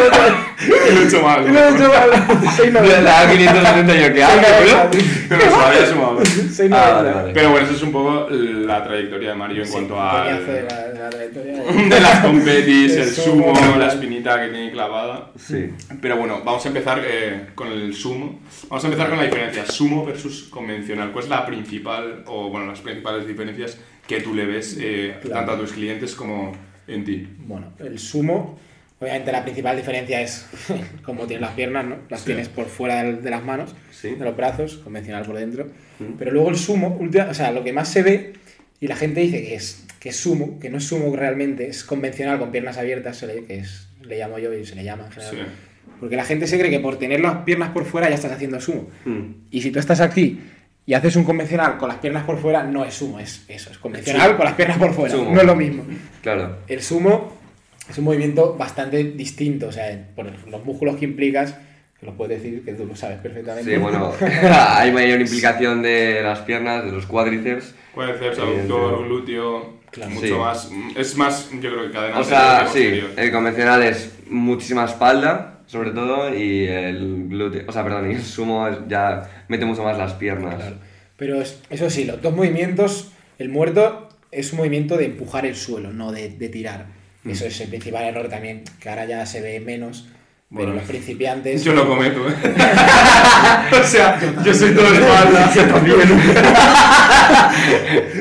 y 0.67 0.69
lo 0.95 1.01
he 1.01 1.05
hecho 1.05 1.23
mal. 1.23 1.45
vez. 1.45 1.53
No 1.53 1.59
he 1.61 1.69
hecho 1.71 1.89
mal. 1.89 2.11
690. 2.57 2.83
Le 2.83 3.03
daba 3.03 3.31
570 3.31 3.95
yo, 4.09 4.15
¿qué 4.15 4.25
hago? 4.25 4.91
Pero 5.29 5.41
se 5.43 5.51
lo 5.51 5.57
había 5.67 5.87
sumado. 5.87 6.25
690. 6.25 6.77
Ah, 6.89 6.93
vale, 6.95 7.11
vale. 7.13 7.33
Pero 7.33 7.51
bueno, 7.51 7.67
eso 7.67 7.77
es 7.77 7.83
un 7.83 7.93
poco 7.93 8.27
la 8.31 8.85
trayectoria 8.85 9.31
de 9.31 9.35
Mario 9.35 9.61
en 9.63 9.67
Sí, 9.67 9.73
cuanto 9.73 10.01
a 10.01 10.25
la, 10.25 10.39
de 10.41 10.63
la 10.99 11.11
trayectoria. 11.11 11.63
de 11.89 12.01
las 12.01 12.19
competis, 12.21 12.93
El 12.93 12.99
el 13.03 13.09
sumo, 13.11 13.53
la 13.79 13.89
espinita 13.89 14.41
que 14.43 14.49
tiene 14.49 14.71
clavada. 14.73 15.31
Sí. 15.39 15.71
Pero 16.01 16.17
bueno, 16.17 16.43
vamos 16.45 16.65
a 16.65 16.69
empezar 16.69 17.01
eh, 17.05 17.47
con 17.55 17.69
el 17.69 17.95
sumo. 17.95 18.41
Vamos 18.69 18.85
a 18.85 18.87
empezar 18.89 19.09
con 19.09 19.19
la 19.19 19.25
diferencia 19.25 19.67
sumo 19.67 20.05
versus 20.05 20.45
convencional. 20.51 21.13
¿Cuál 21.13 21.25
es 21.25 21.31
la 21.31 21.45
principal, 21.47 22.25
o 22.27 22.49
bueno, 22.51 22.67
las 22.67 22.81
principales 22.81 23.27
diferencias 23.27 23.79
que 24.07 24.21
tú 24.21 24.35
le 24.35 24.45
ves 24.47 24.77
eh, 24.81 25.17
Claro. 25.23 25.37
tanto 25.37 25.53
a 25.53 25.59
tus 25.59 25.73
clientes 25.73 26.15
como 26.15 26.53
en 26.89 27.05
ti? 27.05 27.29
Bueno, 27.39 27.73
el 27.79 27.99
sumo, 27.99 28.59
obviamente 29.03 29.33
la 29.33 29.43
principal 29.43 29.77
diferencia 29.77 30.21
es 30.21 30.47
cómo 31.05 31.27
tienes 31.27 31.43
las 31.43 31.53
piernas, 31.53 31.85
¿no? 31.85 31.97
Las 32.09 32.21
Sí. 32.21 32.27
tienes 32.27 32.49
por 32.49 32.67
fuera 32.67 33.03
de, 33.03 33.31
las 33.31 33.43
manos, 33.45 33.75
Sí. 33.91 34.11
de 34.11 34.25
los 34.25 34.37
brazos, 34.37 34.77
convencional 34.79 35.25
por 35.25 35.37
dentro. 35.37 35.67
Mm. 35.99 36.13
Pero 36.19 36.31
luego 36.31 36.49
el 36.51 36.57
sumo, 36.57 36.99
o 37.29 37.35
sea, 37.35 37.51
lo 37.53 37.65
que 37.65 37.73
más 37.73 37.89
se 37.89 38.03
ve, 38.03 38.33
y 38.81 38.87
la 38.87 38.97
gente 38.97 39.21
dice 39.21 39.43
que 39.43 39.55
es, 39.55 39.85
que 40.01 40.09
es 40.09 40.17
sumo, 40.17 40.59
que 40.59 40.71
no 40.71 40.79
es 40.79 40.85
sumo 40.85 41.15
realmente, 41.15 41.69
es 41.69 41.85
convencional 41.85 42.39
con 42.39 42.51
piernas 42.51 42.79
abiertas, 42.79 43.17
se 43.17 43.27
le, 43.27 43.45
que 43.45 43.59
es, 43.59 43.89
le 44.03 44.19
llamo 44.19 44.39
yo 44.39 44.53
y 44.55 44.65
se 44.67 44.75
le 44.75 44.85
llama 44.85 45.07
en 45.07 45.13
general. 45.13 45.37
Sí. 45.37 45.53
Porque 46.01 46.17
la 46.17 46.25
gente 46.25 46.47
se 46.49 46.59
cree 46.59 46.71
que 46.71 46.81
por 46.81 46.99
tener 46.99 47.21
las 47.21 47.37
piernas 47.45 47.71
por 47.71 47.85
fuera 47.85 48.09
ya 48.09 48.17
estás 48.17 48.33
haciendo 48.33 48.61
sumo. 48.61 48.89
Mm. 49.05 49.23
Y 49.51 49.63
si 49.63 49.71
tú 49.71 49.79
estás 49.79 50.01
aquí 50.01 50.41
y 50.85 50.95
haces 50.95 51.15
un 51.15 51.23
convencional 51.23 51.79
con 51.79 51.89
las 51.89 51.99
piernas 51.99 52.25
por 52.25 52.39
fuera, 52.39 52.65
no 52.65 52.85
es 52.85 52.95
sumo, 52.95 53.21
es 53.21 53.45
eso, 53.47 53.71
es 53.71 53.79
convencional 53.79 54.37
con 54.37 54.45
las 54.45 54.55
piernas 54.55 54.79
por 54.79 54.93
fuera, 54.95 55.15
Sumo. 55.15 55.33
no 55.33 55.41
es 55.41 55.47
lo 55.47 55.55
mismo. 55.55 55.85
Claro. 56.23 56.59
El 56.67 56.83
sumo 56.83 57.41
es 57.89 57.99
un 57.99 58.05
movimiento 58.05 58.55
bastante 58.57 59.03
distinto, 59.05 59.69
o 59.69 59.73
sea, 59.73 60.09
por 60.15 60.27
los 60.49 60.65
músculos 60.65 60.97
que 60.97 61.05
implicas, 61.05 61.57
que 61.99 62.07
lo 62.07 62.17
puedes 62.17 62.43
decir, 62.43 62.65
que 62.65 62.73
tú 62.75 62.87
lo 62.87 62.97
sabes 62.97 63.19
perfectamente. 63.19 63.71
Sí, 63.75 63.79
bueno, 63.81 64.13
hay 64.21 64.91
mayor 64.93 65.21
implicación 65.21 65.83
de 65.83 66.21
las 66.23 66.41
piernas, 66.41 66.85
de 66.85 66.93
los 66.93 67.07
cuádriceps. 67.07 67.75
Cuádriceps, 67.95 68.39
aductor, 68.39 69.05
glúteo, 69.05 69.83
Claro. 69.91 70.11
mucho 70.13 70.27
Sí. 70.27 70.33
más. 70.33 70.71
Es 70.97 71.17
más, 71.19 71.51
yo 71.61 71.71
creo 71.71 71.83
que 71.87 71.91
cadena 71.91 72.19
O 72.19 72.25
sea, 72.25 72.61
sí, 72.61 72.65
posterior. 72.81 73.11
el 73.17 73.31
convencional 73.31 73.83
es 73.83 74.11
muchísima 74.31 74.87
espalda, 74.87 75.59
sobre 75.67 75.91
todo, 75.91 76.35
y 76.35 76.67
el 76.67 77.29
glúteo, 77.29 77.65
o 77.69 77.73
sea, 77.73 77.85
perdón, 77.85 78.11
y 78.11 78.15
el 78.15 78.23
sumo 78.23 78.67
ya 78.89 79.45
mete 79.49 79.67
mucho 79.67 79.83
más 79.83 79.99
las 79.99 80.15
piernas. 80.15 80.55
Claro. 80.55 80.77
Pero 81.19 81.43
es- 81.43 81.61
eso 81.69 81.91
sí, 81.91 82.05
los 82.07 82.23
dos 82.23 82.35
movimientos, 82.35 83.13
el 83.39 83.51
muerto 83.51 84.09
es 84.31 84.51
un 84.53 84.59
movimiento 84.61 84.97
de 84.97 85.05
empujar 85.05 85.45
el 85.45 85.57
suelo, 85.57 85.93
no 85.93 86.11
de, 86.11 86.31
de 86.31 86.49
tirar. 86.49 86.87
Eso 87.25 87.47
es 87.47 87.61
el 87.61 87.69
principal 87.69 88.05
error 88.05 88.29
también, 88.29 88.65
que 88.81 88.89
ahora 88.89 89.05
ya 89.05 89.25
se 89.27 89.41
ve 89.41 89.61
menos, 89.61 90.07
pero 90.51 90.65
Bueno, 90.65 90.75
los 90.75 90.83
principiantes... 90.85 91.63
Yo 91.65 91.73
lo 91.73 91.89
cometo, 91.89 92.29
¿eh? 92.29 92.35
o 93.81 93.85
sea, 93.87 94.19
yo 94.45 94.53
soy 94.53 94.75
todo 94.75 94.93
espalda. 94.93 95.51
Yo 95.55 95.65
también. 95.67 95.97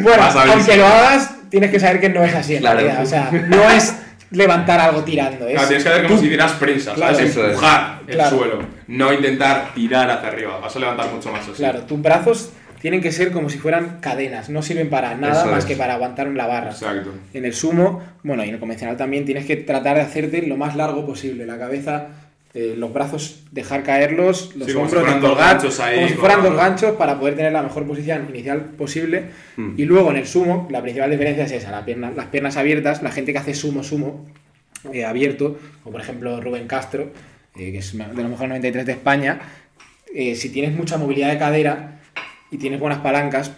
Bueno, 0.02 0.24
aunque 0.24 0.78
lo 0.78 0.86
hagas, 0.86 1.32
tienes 1.50 1.72
que 1.72 1.80
saber 1.80 2.00
que 2.00 2.10
no 2.10 2.24
es 2.24 2.34
así 2.36 2.56
en 2.56 2.62
Claro. 2.62 2.80
realidad. 2.80 3.04
O 3.04 3.06
sea, 3.06 3.30
no 3.32 3.70
es 3.70 3.96
levantar 4.32 4.80
algo 4.80 5.04
tirando. 5.04 5.48
Es 5.48 5.54
Claro, 5.54 5.68
tienes 5.68 5.84
que 5.84 5.90
hacer 5.90 6.08
como 6.08 6.20
si 6.20 6.26
hicieras 6.26 6.52
prensa, 6.54 6.94
Claro. 6.94 7.16
¿sabes? 7.16 7.32
Es. 7.32 7.38
Empujar 7.38 8.00
el 8.08 8.16
Claro. 8.16 8.38
suelo, 8.38 8.60
no 8.88 9.14
intentar 9.14 9.74
tirar 9.74 10.10
hacia 10.10 10.30
arriba. 10.30 10.60
Vas 10.60 10.76
a 10.76 10.80
levantar 10.80 11.12
mucho 11.12 11.32
más 11.32 11.42
así. 11.42 11.52
Claro, 11.54 11.82
tus 11.82 12.02
brazos 12.02 12.52
tienen 12.82 13.00
que 13.02 13.12
ser 13.12 13.32
como 13.32 13.50
si 13.50 13.58
fueran 13.60 14.00
cadenas, 14.02 14.50
no 14.50 14.62
sirven 14.62 14.90
para 14.90 15.16
nada 15.16 15.42
Eso 15.44 15.52
más 15.52 15.60
es. 15.60 15.66
que 15.66 15.76
para 15.76 15.94
aguantar 15.94 16.28
la 16.28 16.48
barra. 16.48 16.72
Exacto. 16.72 17.14
En 17.34 17.46
el 17.46 17.54
sumo, 17.54 18.02
bueno, 18.24 18.44
y 18.44 18.48
en 18.50 18.56
el 18.56 18.60
convencional 18.60 18.98
también 18.98 19.24
tienes 19.26 19.46
que 19.46 19.56
tratar 19.56 19.96
de 19.98 20.02
hacerte 20.02 20.42
lo 20.42 20.58
más 20.58 20.76
largo 20.76 21.06
posible. 21.06 21.46
La 21.46 21.58
cabeza, 21.60 22.08
eh, 22.54 22.74
los 22.78 22.92
brazos, 22.92 23.44
dejar 23.52 23.84
caerlos, 23.84 24.56
los 24.56 24.68
Sí, 24.68 24.74
como 24.74 24.90
si 24.90 24.96
hombros, 24.96 25.04
fueran 25.04 25.22
dos 25.22 25.38
ganchos 25.38 25.80
ahí, 25.80 25.96
como 25.96 26.08
si 26.10 26.14
fueran 26.16 26.44
dos 26.44 26.56
ganchos 26.56 26.96
para 26.98 27.20
poder 27.20 27.36
tener 27.36 27.54
la 27.54 27.62
mejor 27.62 27.86
posición 27.86 28.26
inicial 28.30 28.60
posible. 28.78 29.26
Mm. 29.58 29.74
Y 29.78 29.86
luego 29.86 30.10
en 30.12 30.18
el 30.18 30.28
sumo, 30.28 30.68
la 30.72 30.82
principal 30.82 31.10
diferencia 31.12 31.46
es 31.46 31.52
esa, 31.52 31.72
la 31.72 31.86
pierna- 31.86 32.12
las 32.16 32.26
piernas 32.28 32.58
abiertas, 32.58 33.04
la 33.04 33.12
gente 33.12 33.32
que 33.32 33.38
hace 33.40 33.54
sumo, 33.54 33.84
sumo, 33.84 34.26
eh, 34.92 35.06
abierto, 35.06 35.60
como 35.84 35.92
por 35.94 36.02
ejemplo 36.02 36.42
Rubén 36.42 36.68
Castro, 36.68 37.12
eh, 37.56 37.72
que 37.72 37.78
es 37.78 37.92
de 37.96 38.04
los 38.04 38.16
mejores 38.30 38.50
93 38.50 38.86
de 38.88 38.92
España, 38.94 39.40
si 40.36 40.50
tienes 40.50 40.74
mucha 40.76 40.98
movilidad 40.98 41.30
de 41.30 41.38
cadera 41.38 42.01
y 42.52 42.58
tienes 42.58 42.80
buenas 42.80 43.00
palancas, 43.00 43.52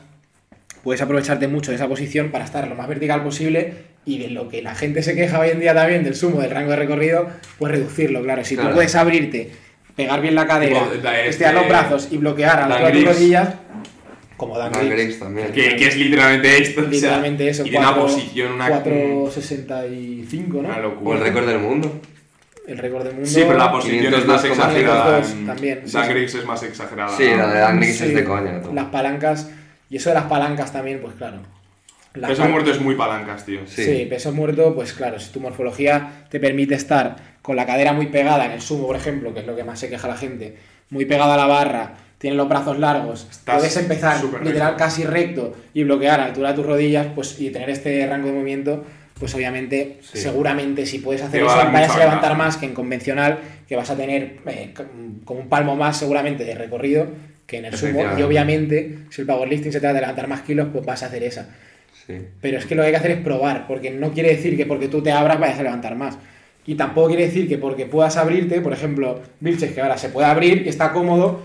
puedes 0.84 1.02
aprovecharte 1.02 1.48
mucho 1.48 1.72
de 1.72 1.76
esa 1.76 1.88
posición 1.88 2.30
para 2.32 2.46
estar 2.46 2.68
lo 2.68 2.76
más 2.76 2.88
vertical 2.88 3.24
posible 3.24 3.74
y 4.06 4.20
de 4.20 4.30
lo 4.30 4.50
que 4.50 4.62
la 4.62 4.76
gente 4.76 5.02
se 5.02 5.16
queja 5.16 5.40
hoy 5.40 5.50
en 5.50 5.60
día 5.60 5.74
también 5.74 6.04
del 6.04 6.16
sumo 6.16 6.42
del 6.42 6.52
rango 6.52 6.72
de 6.72 6.76
recorrido, 6.78 7.28
pues 7.58 7.72
reducirlo, 7.72 8.22
claro. 8.22 8.44
Si 8.44 8.56
Claro. 8.56 8.70
tú 8.70 8.76
puedes 8.76 8.94
abrirte, 8.96 9.52
pegar 9.96 10.22
bien 10.22 10.36
la 10.36 10.46
cadera, 10.46 10.82
este- 10.94 11.30
estirar 11.30 11.54
los 11.54 11.68
brazos 11.68 12.08
y 12.12 12.18
bloquear 12.18 12.60
a 12.60 12.68
la 12.68 12.76
Dan 12.76 12.86
altura 12.86 12.92
de 12.92 13.06
tus 13.06 13.16
rodillas, 13.16 13.50
como 14.38 14.58
Dan, 14.58 14.72
Dan 14.74 14.90
también. 15.20 15.52
Que, 15.54 15.76
que 15.78 15.88
es 15.88 15.96
literalmente 15.96 16.62
esto. 16.62 16.82
o 16.82 16.84
sea, 16.84 16.92
literalmente 16.92 17.48
eso, 17.48 17.66
Y 17.66 17.70
de 17.70 17.78
una 17.78 17.88
cuatro- 17.94 18.04
posición, 18.08 18.52
una, 18.54 18.68
4.65, 18.70 20.54
¿no? 20.54 20.60
una 20.60 20.78
O 20.78 20.82
locura. 20.82 21.18
el 21.20 21.24
récord 21.24 21.48
del 21.48 21.60
mundo. 21.60 22.02
El 22.68 22.78
récord 22.78 23.04
del 23.04 23.14
mundo. 23.16 23.30
Sí, 23.30 23.42
pero 23.46 23.58
la 23.58 23.72
posición 23.72 24.14
es 24.14 24.26
más 24.26 24.42
502,5 24.44 24.52
exagerada. 24.52 25.22
502 25.22 25.32
en- 25.34 25.46
también, 25.46 25.82
sí, 25.86 25.94
Dan 25.94 26.28
sí. 26.30 26.38
Es 26.38 26.46
más 26.46 26.64
exagerada. 26.64 27.18
Sí, 27.18 27.24
la 27.36 27.48
de 27.54 27.60
Dan 27.60 27.78
Griggs 27.80 27.98
Sí, 27.98 28.06
es 28.06 28.16
de 28.16 28.24
coña. 28.24 28.62
tú. 28.62 28.74
Las 28.74 28.86
palancas, 28.86 29.50
y 29.90 29.98
eso 29.98 30.10
de 30.10 30.16
las 30.16 30.26
palancas 30.26 30.72
también, 30.72 31.00
pues 31.02 31.16
claro. 31.16 31.38
Las 32.16 32.30
Peso 32.30 32.46
muerto 32.46 32.70
es 32.72 32.80
muy 32.80 32.96
palancas, 32.96 33.44
tío. 33.46 33.62
Sí. 33.66 33.84
Sí. 33.84 34.06
peso 34.10 34.32
muerto, 34.32 34.76
pues 34.76 34.94
claro, 34.94 35.20
si 35.20 35.32
tu 35.32 35.40
morfología 35.40 36.26
te 36.30 36.40
permite 36.40 36.76
estar 36.76 37.16
con 37.42 37.56
la 37.56 37.66
cadera 37.66 37.92
muy 37.92 38.06
pegada 38.08 38.46
en 38.46 38.52
el 38.52 38.62
sumo, 38.62 38.86
por 38.86 38.96
ejemplo, 38.96 39.34
que 39.34 39.40
es 39.40 39.48
lo 39.48 39.56
que 39.56 39.64
más 39.64 39.80
se 39.80 39.90
queja 39.90 40.08
la 40.08 40.16
gente, 40.16 40.56
muy 40.92 41.06
pegada 41.06 41.34
a 41.34 41.38
la 41.38 41.48
barra, 41.48 41.94
tienes 42.20 42.38
los 42.38 42.48
brazos 42.48 42.78
largos, 42.80 43.28
Estás 43.32 43.58
puedes 43.58 43.76
empezar 43.78 44.24
literal 44.44 44.70
recto. 44.70 44.78
casi 44.78 45.04
recto 45.06 45.56
y 45.74 45.84
bloquear 45.84 46.20
a 46.20 46.24
la 46.24 46.26
altura 46.30 46.50
de 46.50 46.56
tus 46.56 46.66
rodillas, 46.68 47.08
pues 47.16 47.40
y 47.42 47.50
tener 47.50 47.70
este 47.72 48.06
rango 48.08 48.28
de 48.28 48.34
movimiento, 48.34 48.86
pues 49.24 49.34
obviamente, 49.36 50.00
Sí. 50.02 50.18
seguramente 50.18 50.86
si 50.86 51.00
puedes 51.00 51.22
hacer 51.22 51.44
eso, 51.44 51.56
vayas 51.72 51.96
a 51.96 51.98
levantar 52.00 52.36
más 52.36 52.58
que 52.58 52.66
en 52.66 52.74
convencional, 52.74 53.40
que 53.70 53.78
vas 53.78 53.90
a 53.90 53.96
tener 53.96 54.40
eh, 54.48 54.74
como 55.24 55.40
un 55.40 55.48
palmo 55.48 55.78
más 55.78 55.96
seguramente 55.96 56.44
de 56.44 56.56
recorrido 56.56 57.08
que 57.48 57.60
en 57.60 57.64
el 57.64 57.78
sumo, 57.78 58.04
y 58.18 58.22
obviamente, 58.22 58.98
si 59.12 59.22
el 59.22 59.28
powerlifting 59.28 59.72
se 59.72 59.80
trata 59.80 59.94
de 59.94 60.02
levantar 60.02 60.28
más 60.28 60.42
kilos, 60.42 60.68
pues 60.74 60.86
vas 60.86 61.04
a 61.04 61.06
hacer 61.06 61.24
esa. 61.24 61.48
Sí. 62.06 62.16
Pero 62.42 62.58
es 62.58 62.66
que 62.66 62.76
lo 62.76 62.82
que 62.82 62.88
hay 62.88 62.92
que 62.92 62.98
hacer 62.98 63.12
es 63.12 63.22
probar, 63.22 63.66
porque 63.66 63.92
no 63.92 64.12
quiere 64.12 64.28
decir 64.36 64.58
que 64.58 64.66
porque 64.66 64.90
tú 64.90 65.02
te 65.02 65.14
abras 65.14 65.40
vayas 65.40 65.58
a 65.58 65.64
levantar 65.64 65.96
más. 65.96 66.18
Y 66.68 66.76
tampoco 66.76 67.08
quiere 67.08 67.28
decir 67.28 67.48
que 67.48 67.58
porque 67.58 67.86
puedas 67.86 68.18
abrirte, 68.18 68.60
por 68.60 68.74
ejemplo, 68.74 69.22
Vilches, 69.40 69.72
que 69.72 69.80
ahora 69.80 69.98
se 69.98 70.10
puede 70.10 70.28
abrir 70.28 70.64
y 70.66 70.68
está 70.70 70.92
cómodo, 70.92 71.44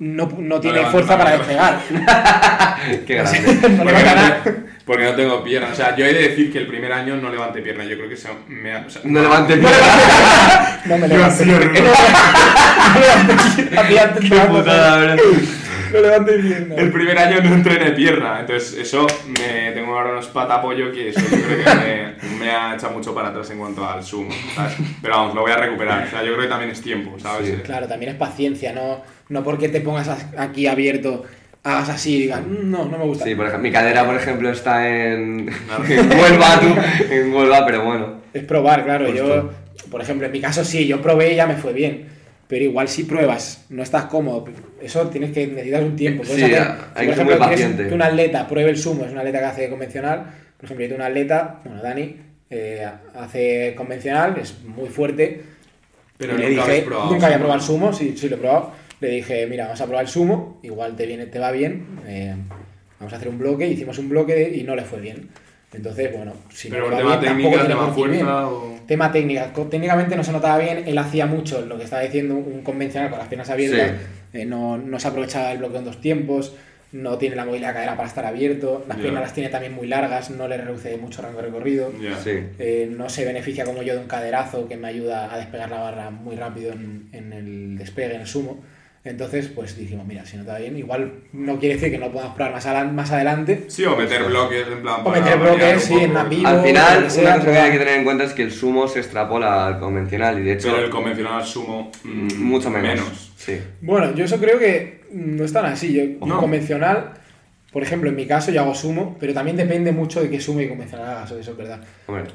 no, 0.00 0.26
no 0.36 0.58
tiene 0.58 0.84
fuerza 0.86 1.16
para 1.16 1.38
despegar. 1.38 1.78
Qué 3.06 3.14
grande. 3.14 3.38
no 3.84 4.69
Porque 4.90 5.04
no, 5.04 5.14
tengo 5.14 5.44
pierna. 5.44 5.68
O 5.70 5.74
sea, 5.74 5.94
yo 5.94 6.04
he 6.04 6.12
de 6.12 6.28
decir 6.30 6.52
que 6.52 6.58
el 6.58 6.66
primer 6.66 6.92
año 6.92 7.14
no 7.16 7.30
levanté 7.30 7.62
pierna. 7.62 7.84
Yo 7.84 7.96
creo 7.96 8.08
que 8.08 8.16
se 8.16 8.28
me 8.48 8.72
ha- 8.72 8.84
o 8.86 8.90
sea, 8.90 9.02
No 9.04 9.22
levante 9.22 9.52
el 9.54 9.62
No 9.62 9.68
me 10.98 11.08
Yo 11.08 11.14
levantes. 11.16 11.40
así, 11.40 11.44
No 11.50 11.56
hermano. 11.56 11.90
levantes. 12.98 13.78
A 13.78 13.88
ti 13.88 13.98
antes 13.98 14.28
te 14.28 14.34
vamos 14.36 14.66
a- 14.66 15.16
No 15.92 16.00
levantes 16.00 16.42
bien. 16.42 16.68
no. 16.68 16.76
El 16.76 16.90
primer 16.92 17.18
año 17.18 17.40
no 17.42 17.54
entrené 17.54 17.90
pierna, 17.92 18.40
entonces 18.40 18.78
eso 18.78 19.06
me 19.26 19.72
tengo 19.72 19.96
ahora 19.96 20.12
unos 20.12 20.26
patapollo 20.28 20.92
que 20.92 21.08
eso 21.10 21.20
yo 21.20 21.28
creo 21.28 21.64
que 21.64 21.74
me, 22.26 22.38
me 22.38 22.50
ha 22.50 22.74
echado 22.74 22.92
mucho 22.92 23.14
para 23.14 23.28
atrás 23.28 23.50
en 23.50 23.58
cuanto 23.58 23.88
al 23.88 24.02
sumo, 24.04 24.30
¿sabes? 24.54 24.74
Pero 25.02 25.14
vamos, 25.16 25.34
lo 25.34 25.40
voy 25.42 25.50
a 25.52 25.56
recuperar, 25.56 26.06
o 26.06 26.10
sea, 26.10 26.20
yo 26.22 26.32
creo 26.32 26.42
que 26.42 26.48
también 26.48 26.70
es 26.70 26.80
tiempo, 26.80 27.16
¿sabes? 27.18 27.46
Sí. 27.48 27.54
Claro, 27.64 27.88
también 27.88 28.12
es 28.12 28.18
paciencia, 28.18 28.72
no, 28.72 29.02
no 29.28 29.42
porque 29.42 29.68
te 29.68 29.80
pongas 29.80 30.08
as- 30.08 30.26
aquí 30.38 30.66
abierto, 30.68 31.24
hagas 31.62 31.88
así 31.90 32.16
y 32.16 32.20
digas, 32.22 32.40
"Mm, 32.46 32.70
no, 32.70 32.84
no 32.86 32.98
me 32.98 33.04
gusta. 33.04 33.24
Sí, 33.24 33.34
por 33.34 33.46
ejemplo, 33.46 33.62
mi 33.68 33.72
cadera, 33.72 34.04
por 34.06 34.16
ejemplo, 34.16 34.50
está 34.50 34.88
en, 34.88 35.48
en 35.88 36.10
Huelva, 36.18 36.60
tú, 36.60 37.12
en 37.12 37.32
Huelva, 37.34 37.66
pero 37.66 37.84
bueno. 37.84 38.20
Es 38.32 38.44
probar, 38.44 38.84
claro. 38.84 39.06
Justo. 39.06 39.24
Yo, 39.26 39.50
por 39.90 40.00
ejemplo, 40.02 40.26
en 40.26 40.32
mi 40.32 40.40
caso 40.40 40.64
sí, 40.64 40.86
yo 40.86 41.00
probé 41.02 41.32
y 41.32 41.36
ya 41.36 41.46
me 41.46 41.56
fue 41.56 41.72
bien. 41.72 42.06
Pero 42.48 42.64
igual 42.64 42.88
si 42.88 43.04
pruebas, 43.04 43.64
no 43.68 43.82
estás 43.82 44.06
cómodo, 44.06 44.44
eso 44.82 45.06
tienes 45.08 45.30
que 45.30 45.46
necesitas 45.46 45.82
un 45.82 45.94
tiempo. 45.94 46.24
Puedes 46.24 46.44
Sí, 46.46 46.52
hacer- 46.52 46.74
hay 46.96 47.06
si, 47.06 47.10
que 47.10 47.16
ser 47.16 47.16
por 47.16 47.24
muy 47.24 47.32
ejemplo, 47.34 47.48
paciente. 47.48 47.86
que 47.88 47.94
un 47.94 48.02
atleta 48.02 48.48
pruebe 48.48 48.70
el 48.70 48.76
sumo, 48.76 49.04
es 49.04 49.12
un 49.12 49.18
atleta 49.18 49.38
que 49.38 49.44
hace 49.44 49.70
convencional. 49.70 50.24
Por 50.56 50.64
ejemplo, 50.64 50.84
yo 50.84 50.88
tengo 50.90 51.02
un 51.04 51.06
atleta, 51.08 51.60
bueno, 51.64 51.80
Dani, 51.82 52.16
eh, 52.50 52.88
hace 53.14 53.74
convencional, 53.76 54.36
es 54.42 54.64
muy 54.64 54.88
fuerte. 54.88 55.42
Pero 56.18 56.34
y 56.34 56.38
le 56.38 56.50
nunca 56.50 56.66
dije, 56.66 56.86
nunca 57.08 57.26
había 57.26 57.38
probado 57.38 57.60
el 57.60 57.64
sumo, 57.64 57.92
sí, 57.92 58.14
sí 58.16 58.28
lo 58.28 58.34
he 58.34 58.38
probado. 58.38 58.72
Le 59.00 59.08
dije, 59.08 59.46
mira, 59.46 59.64
vamos 59.64 59.80
a 59.80 59.86
probar 59.86 60.04
el 60.04 60.10
sumo, 60.10 60.60
igual 60.62 60.94
te 60.96 61.06
viene, 61.06 61.26
te 61.26 61.38
va 61.38 61.50
bien, 61.50 61.86
eh, 62.06 62.34
vamos 62.98 63.12
a 63.12 63.16
hacer 63.16 63.28
un 63.28 63.38
bloque, 63.38 63.66
hicimos 63.66 63.98
un 63.98 64.08
bloque 64.08 64.52
y 64.54 64.62
no 64.62 64.76
le 64.76 64.82
fue 64.82 65.00
bien. 65.00 65.30
Entonces, 65.72 66.12
bueno, 66.12 66.32
si 66.52 66.68
Pero 66.68 66.90
no 66.90 66.96
le 66.96 67.04
va 67.04 67.20
tema 67.20 67.34
bien, 67.34 67.50
tampoco 67.50 67.56
técnica, 67.56 67.66
tiene 67.66 67.74
tema 67.74 67.94
fuerza 67.94 68.48
o... 68.48 68.80
Tema 68.86 69.12
técnica, 69.12 69.52
técnicamente 69.70 70.16
no 70.16 70.24
se 70.24 70.32
notaba 70.32 70.58
bien, 70.58 70.82
él 70.86 70.98
hacía 70.98 71.26
mucho 71.26 71.64
lo 71.64 71.78
que 71.78 71.84
estaba 71.84 72.02
diciendo 72.02 72.34
un 72.34 72.62
convencional 72.62 73.08
con 73.08 73.20
las 73.20 73.28
piernas 73.28 73.50
abiertas, 73.50 73.92
eh, 74.32 74.44
no, 74.44 74.76
no 74.76 74.98
se 74.98 75.08
aprovechaba 75.08 75.52
el 75.52 75.58
bloqueo 75.58 75.78
en 75.78 75.84
dos 75.84 76.00
tiempos, 76.00 76.56
no 76.92 77.18
tiene 77.18 77.36
la 77.36 77.44
movilidad 77.44 77.68
de 77.68 77.74
cadera 77.74 77.96
para 77.96 78.08
estar 78.08 78.26
abierto, 78.26 78.84
las 78.88 78.98
piernas 78.98 79.22
las 79.22 79.32
tiene 79.32 79.48
también 79.48 79.72
muy 79.72 79.86
largas, 79.86 80.30
no 80.30 80.48
le 80.48 80.56
reduce 80.56 80.96
mucho 80.96 81.22
rango 81.22 81.38
de 81.38 81.46
recorrido. 81.46 81.92
Sí. 82.22 82.32
eh, 82.58 82.88
no 82.90 83.08
se 83.08 83.24
beneficia 83.24 83.64
como 83.64 83.82
yo 83.82 83.94
de 83.94 84.00
un 84.00 84.08
caderazo 84.08 84.66
que 84.66 84.76
me 84.76 84.88
ayuda 84.88 85.32
a 85.32 85.38
despegar 85.38 85.70
la 85.70 85.78
barra 85.78 86.10
muy 86.10 86.34
rápido 86.34 86.72
en, 86.72 87.08
en 87.12 87.32
el 87.32 87.78
despegue, 87.78 88.16
en 88.16 88.22
el 88.22 88.26
sumo. 88.26 88.60
Entonces, 89.02 89.48
pues 89.48 89.78
dijimos, 89.78 90.06
mira, 90.06 90.26
si 90.26 90.36
no 90.36 90.44
te 90.44 90.50
va 90.50 90.58
bien, 90.58 90.76
igual 90.76 91.12
no 91.32 91.58
quiere 91.58 91.76
decir 91.76 91.90
que 91.90 91.96
no 91.96 92.12
podamos 92.12 92.34
probar 92.34 92.52
más, 92.52 92.66
adelan- 92.66 92.92
más 92.92 93.10
adelante, 93.10 93.64
Sí, 93.68 93.82
o 93.86 93.96
meter 93.96 94.24
bloques 94.24 94.66
en 94.70 94.82
plan... 94.82 95.00
O 95.02 95.10
meter 95.10 95.38
bloques, 95.38 95.82
sí, 95.84 95.94
en 96.00 96.12
Navi. 96.12 96.44
Al 96.44 96.56
Vivo, 96.56 96.66
final, 96.66 96.96
lo 96.98 97.04
que 97.04 97.10
sea, 97.10 97.22
una 97.24 97.36
cosa 97.38 97.50
que 97.52 97.58
hay 97.58 97.72
que 97.72 97.78
tener 97.78 97.94
en 97.98 98.04
cuenta 98.04 98.24
es 98.24 98.32
que 98.34 98.42
el 98.42 98.52
sumo 98.52 98.86
se 98.88 98.98
extrapola 98.98 99.66
al 99.68 99.78
convencional 99.80 100.38
y 100.38 100.42
de 100.42 100.52
hecho 100.52 100.68
Pero 100.70 100.84
el 100.84 100.90
convencional 100.90 101.42
sumo... 101.46 101.90
mm, 102.04 102.42
mucho 102.42 102.68
menos. 102.68 103.32
Sí. 103.38 103.58
Bueno, 103.80 104.14
yo 104.14 104.26
eso 104.26 104.38
creo 104.38 104.58
que 104.58 105.00
no 105.12 105.44
es 105.44 105.52
tan 105.54 105.64
así. 105.64 105.94
Yo, 105.94 106.26
No. 106.26 106.38
convencional, 106.38 107.14
por 107.72 107.82
ejemplo, 107.82 108.08
en 108.10 108.16
mi 108.16 108.26
caso 108.26 108.50
yo 108.50 108.60
hago 108.62 108.74
sumo, 108.74 109.16
pero 109.20 109.32
también 109.32 109.56
depende 109.56 109.92
mucho 109.92 110.20
de 110.20 110.28
qué 110.28 110.40
sumo 110.40 110.60
y 110.60 110.68
convencional 110.68 111.08
hagas, 111.08 111.30
eso 111.30 111.50
es 111.52 111.56
verdad. 111.56 111.80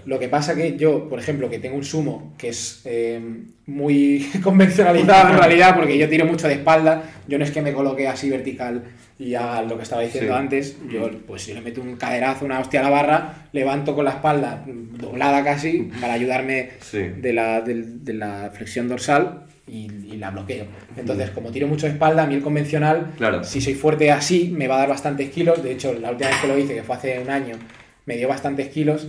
Lo 0.06 0.18
que 0.20 0.30
pasa 0.30 0.56
que 0.56 0.78
yo, 0.78 1.10
por 1.10 1.20
ejemplo, 1.20 1.50
que 1.50 1.60
tengo 1.60 1.76
un 1.76 1.84
sumo 1.84 2.34
que 2.38 2.50
es 2.50 2.82
eh, 2.86 3.20
muy 3.66 4.30
convencionalizado 4.44 5.32
en 5.34 5.38
realidad, 5.40 5.76
porque 5.76 5.98
yo 5.98 6.08
tiro 6.08 6.26
mucho 6.26 6.48
de 6.48 6.54
espalda, 6.56 7.04
yo 7.28 7.38
no 7.38 7.44
es 7.44 7.52
que 7.52 7.62
me 7.62 7.74
coloque 7.74 8.08
así 8.08 8.30
vertical 8.30 8.84
y 9.20 9.34
haga 9.36 9.62
lo 9.64 9.78
que 9.78 9.84
estaba 9.84 10.02
diciendo 10.02 10.34
Sí. 10.34 10.40
antes, 10.40 10.78
yo 10.92 11.10
pues 11.26 11.46
yo 11.48 11.54
le 11.54 11.62
meto 11.62 11.82
un 11.82 11.96
caderazo, 11.96 12.44
una 12.46 12.60
hostia 12.60 12.82
a 12.82 12.84
la 12.84 12.90
barra, 12.90 13.48
levanto 13.54 13.96
con 13.96 14.06
la 14.06 14.12
espalda 14.12 14.64
mm, 14.66 14.98
doblada 14.98 15.44
casi 15.44 15.90
para 16.02 16.14
ayudarme 16.14 16.70
Sí. 16.82 17.00
de, 17.00 17.34
la, 17.34 17.62
del- 17.62 18.04
de 18.04 18.14
la 18.14 18.52
flexión 18.54 18.88
dorsal 18.90 19.46
y, 19.68 19.86
y 20.14 20.18
la 20.18 20.32
bloqueo. 20.32 20.66
Entonces, 20.98 21.32
como 21.32 21.52
tiro 21.52 21.68
mucho 21.68 21.88
de 21.88 21.94
espalda, 21.94 22.24
a 22.24 22.28
mí 22.28 22.36
el 22.36 22.42
convencional, 22.42 23.14
Claro. 23.18 23.44
si 23.44 23.62
soy 23.62 23.74
fuerte 23.74 24.12
así, 24.12 24.54
me 24.56 24.68
va 24.68 24.76
a 24.76 24.80
dar 24.80 24.90
bastantes 24.90 25.30
kilos. 25.32 25.64
De 25.64 25.72
hecho, 25.72 25.94
la 25.94 26.12
última 26.12 26.30
vez 26.30 26.40
que 26.40 26.48
lo 26.48 26.58
hice, 26.58 26.76
que 26.76 26.84
fue 26.84 26.96
hace 26.96 27.20
un 27.20 27.30
año, 27.30 27.56
me 28.06 28.18
dio 28.18 28.28
bastantes 28.28 28.70
kilos. 28.70 29.08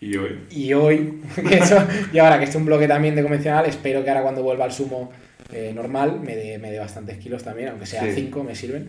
Y 0.00 0.16
hoy... 0.16 0.38
Y 0.50 0.72
hoy, 0.72 1.20
que 1.48 1.54
eso, 1.58 1.78
y 2.12 2.18
ahora 2.18 2.38
que 2.38 2.44
esté 2.46 2.58
un 2.58 2.64
bloque 2.64 2.88
también 2.88 3.14
de 3.14 3.22
convencional, 3.22 3.64
espero 3.66 4.02
que 4.02 4.10
ahora 4.10 4.22
cuando 4.22 4.42
vuelva 4.42 4.64
al 4.64 4.72
sumo 4.72 5.12
eh, 5.52 5.70
normal 5.74 6.18
me 6.20 6.34
dé, 6.34 6.58
me 6.58 6.76
bastantes 6.78 7.18
kilos 7.18 7.44
también, 7.44 7.68
aunque 7.68 7.86
sea 7.86 8.02
Sí. 8.02 8.10
5 8.14 8.42
me 8.42 8.54
sirven. 8.56 8.88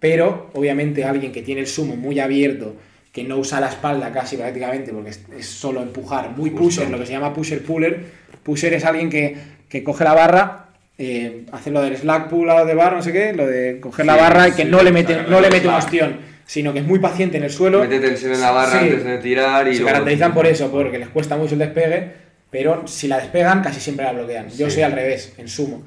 Pero 0.00 0.50
obviamente 0.54 1.04
alguien 1.04 1.32
que 1.32 1.42
tiene 1.42 1.60
el 1.62 1.66
sumo 1.66 1.96
muy 1.96 2.20
abierto, 2.20 2.76
que 3.12 3.24
no 3.24 3.36
usa 3.38 3.60
la 3.60 3.68
espalda 3.68 4.12
casi 4.12 4.36
prácticamente, 4.36 4.92
porque 4.92 5.10
es, 5.10 5.24
es 5.36 5.46
solo 5.46 5.82
empujar, 5.82 6.30
muy 6.36 6.50
Justo. 6.50 6.64
pusher, 6.82 6.90
lo 6.90 6.98
que 6.98 7.06
se 7.06 7.12
llama 7.12 7.32
pusher-puller. 7.34 8.04
Pusher 8.44 8.74
es 8.74 8.84
alguien 8.84 9.10
que, 9.10 9.36
que 9.68 9.84
coge 9.84 10.04
la 10.04 10.14
barra, 10.14 10.64
eh, 10.98 11.44
hace 11.52 11.70
lo 11.70 11.80
del 11.82 11.96
slack 11.96 12.28
pull 12.28 12.50
out 12.50 12.66
de 12.66 12.74
bar, 12.74 12.94
no 12.94 13.02
sé 13.02 13.12
qué, 13.12 13.32
lo 13.32 13.46
de 13.46 13.78
coger 13.80 14.06
la 14.06 14.16
barra 14.16 14.48
y 14.48 14.52
que 14.52 14.62
sí, 14.64 14.68
no 14.68 14.82
le 14.82 14.90
mete, 14.92 15.22
no 15.28 15.40
le 15.40 15.50
mete 15.50 15.68
un 15.68 15.74
ostión, 15.74 16.16
sino 16.46 16.72
que 16.72 16.80
es 16.80 16.84
muy 16.86 16.98
paciente 16.98 17.36
en 17.36 17.44
el 17.44 17.50
suelo. 17.50 17.80
mete 17.80 18.00
tensión 18.00 18.32
en 18.32 18.40
la 18.40 18.50
barra 18.50 18.72
Sí. 18.80 18.88
antes 18.88 19.04
de 19.04 19.18
tirar 19.18 19.68
y 19.68 19.72
Se 19.74 19.80
luego- 19.80 19.92
caracterizan 19.92 20.34
por 20.34 20.46
eso, 20.46 20.70
porque 20.70 20.98
les 20.98 21.08
cuesta 21.08 21.36
mucho 21.36 21.52
el 21.54 21.60
despegue, 21.60 22.12
pero 22.50 22.82
si 22.88 23.06
la 23.08 23.18
despegan 23.18 23.62
casi 23.62 23.80
siempre 23.80 24.04
la 24.06 24.12
bloquean. 24.12 24.48
Yo 24.50 24.66
Sí. 24.66 24.72
soy 24.76 24.82
al 24.82 24.92
revés, 24.92 25.34
en 25.38 25.48
sumo. 25.48 25.82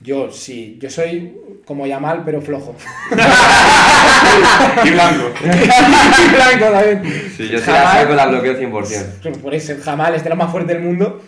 Yo 0.00 0.30
sí, 0.30 0.76
yo 0.80 0.90
soy 0.90 1.34
como 1.64 1.86
Yamal, 1.86 2.22
pero 2.24 2.40
flojo. 2.42 2.76
Y 4.84 4.90
blanco. 4.90 5.30
Blanco 5.42 6.64
también. 6.72 7.02
Sí, 7.36 7.48
yo 7.48 7.58
saco 7.58 8.14
la 8.14 8.26
bloqueo 8.26 8.54
100%. 8.58 9.38
Por 9.40 9.54
eso, 9.54 9.74
Jamal 9.82 10.14
es 10.14 10.22
de 10.24 10.28
los 10.30 10.38
más 10.38 10.50
fuertes 10.50 10.74
del 10.76 10.84
mundo 10.84 11.22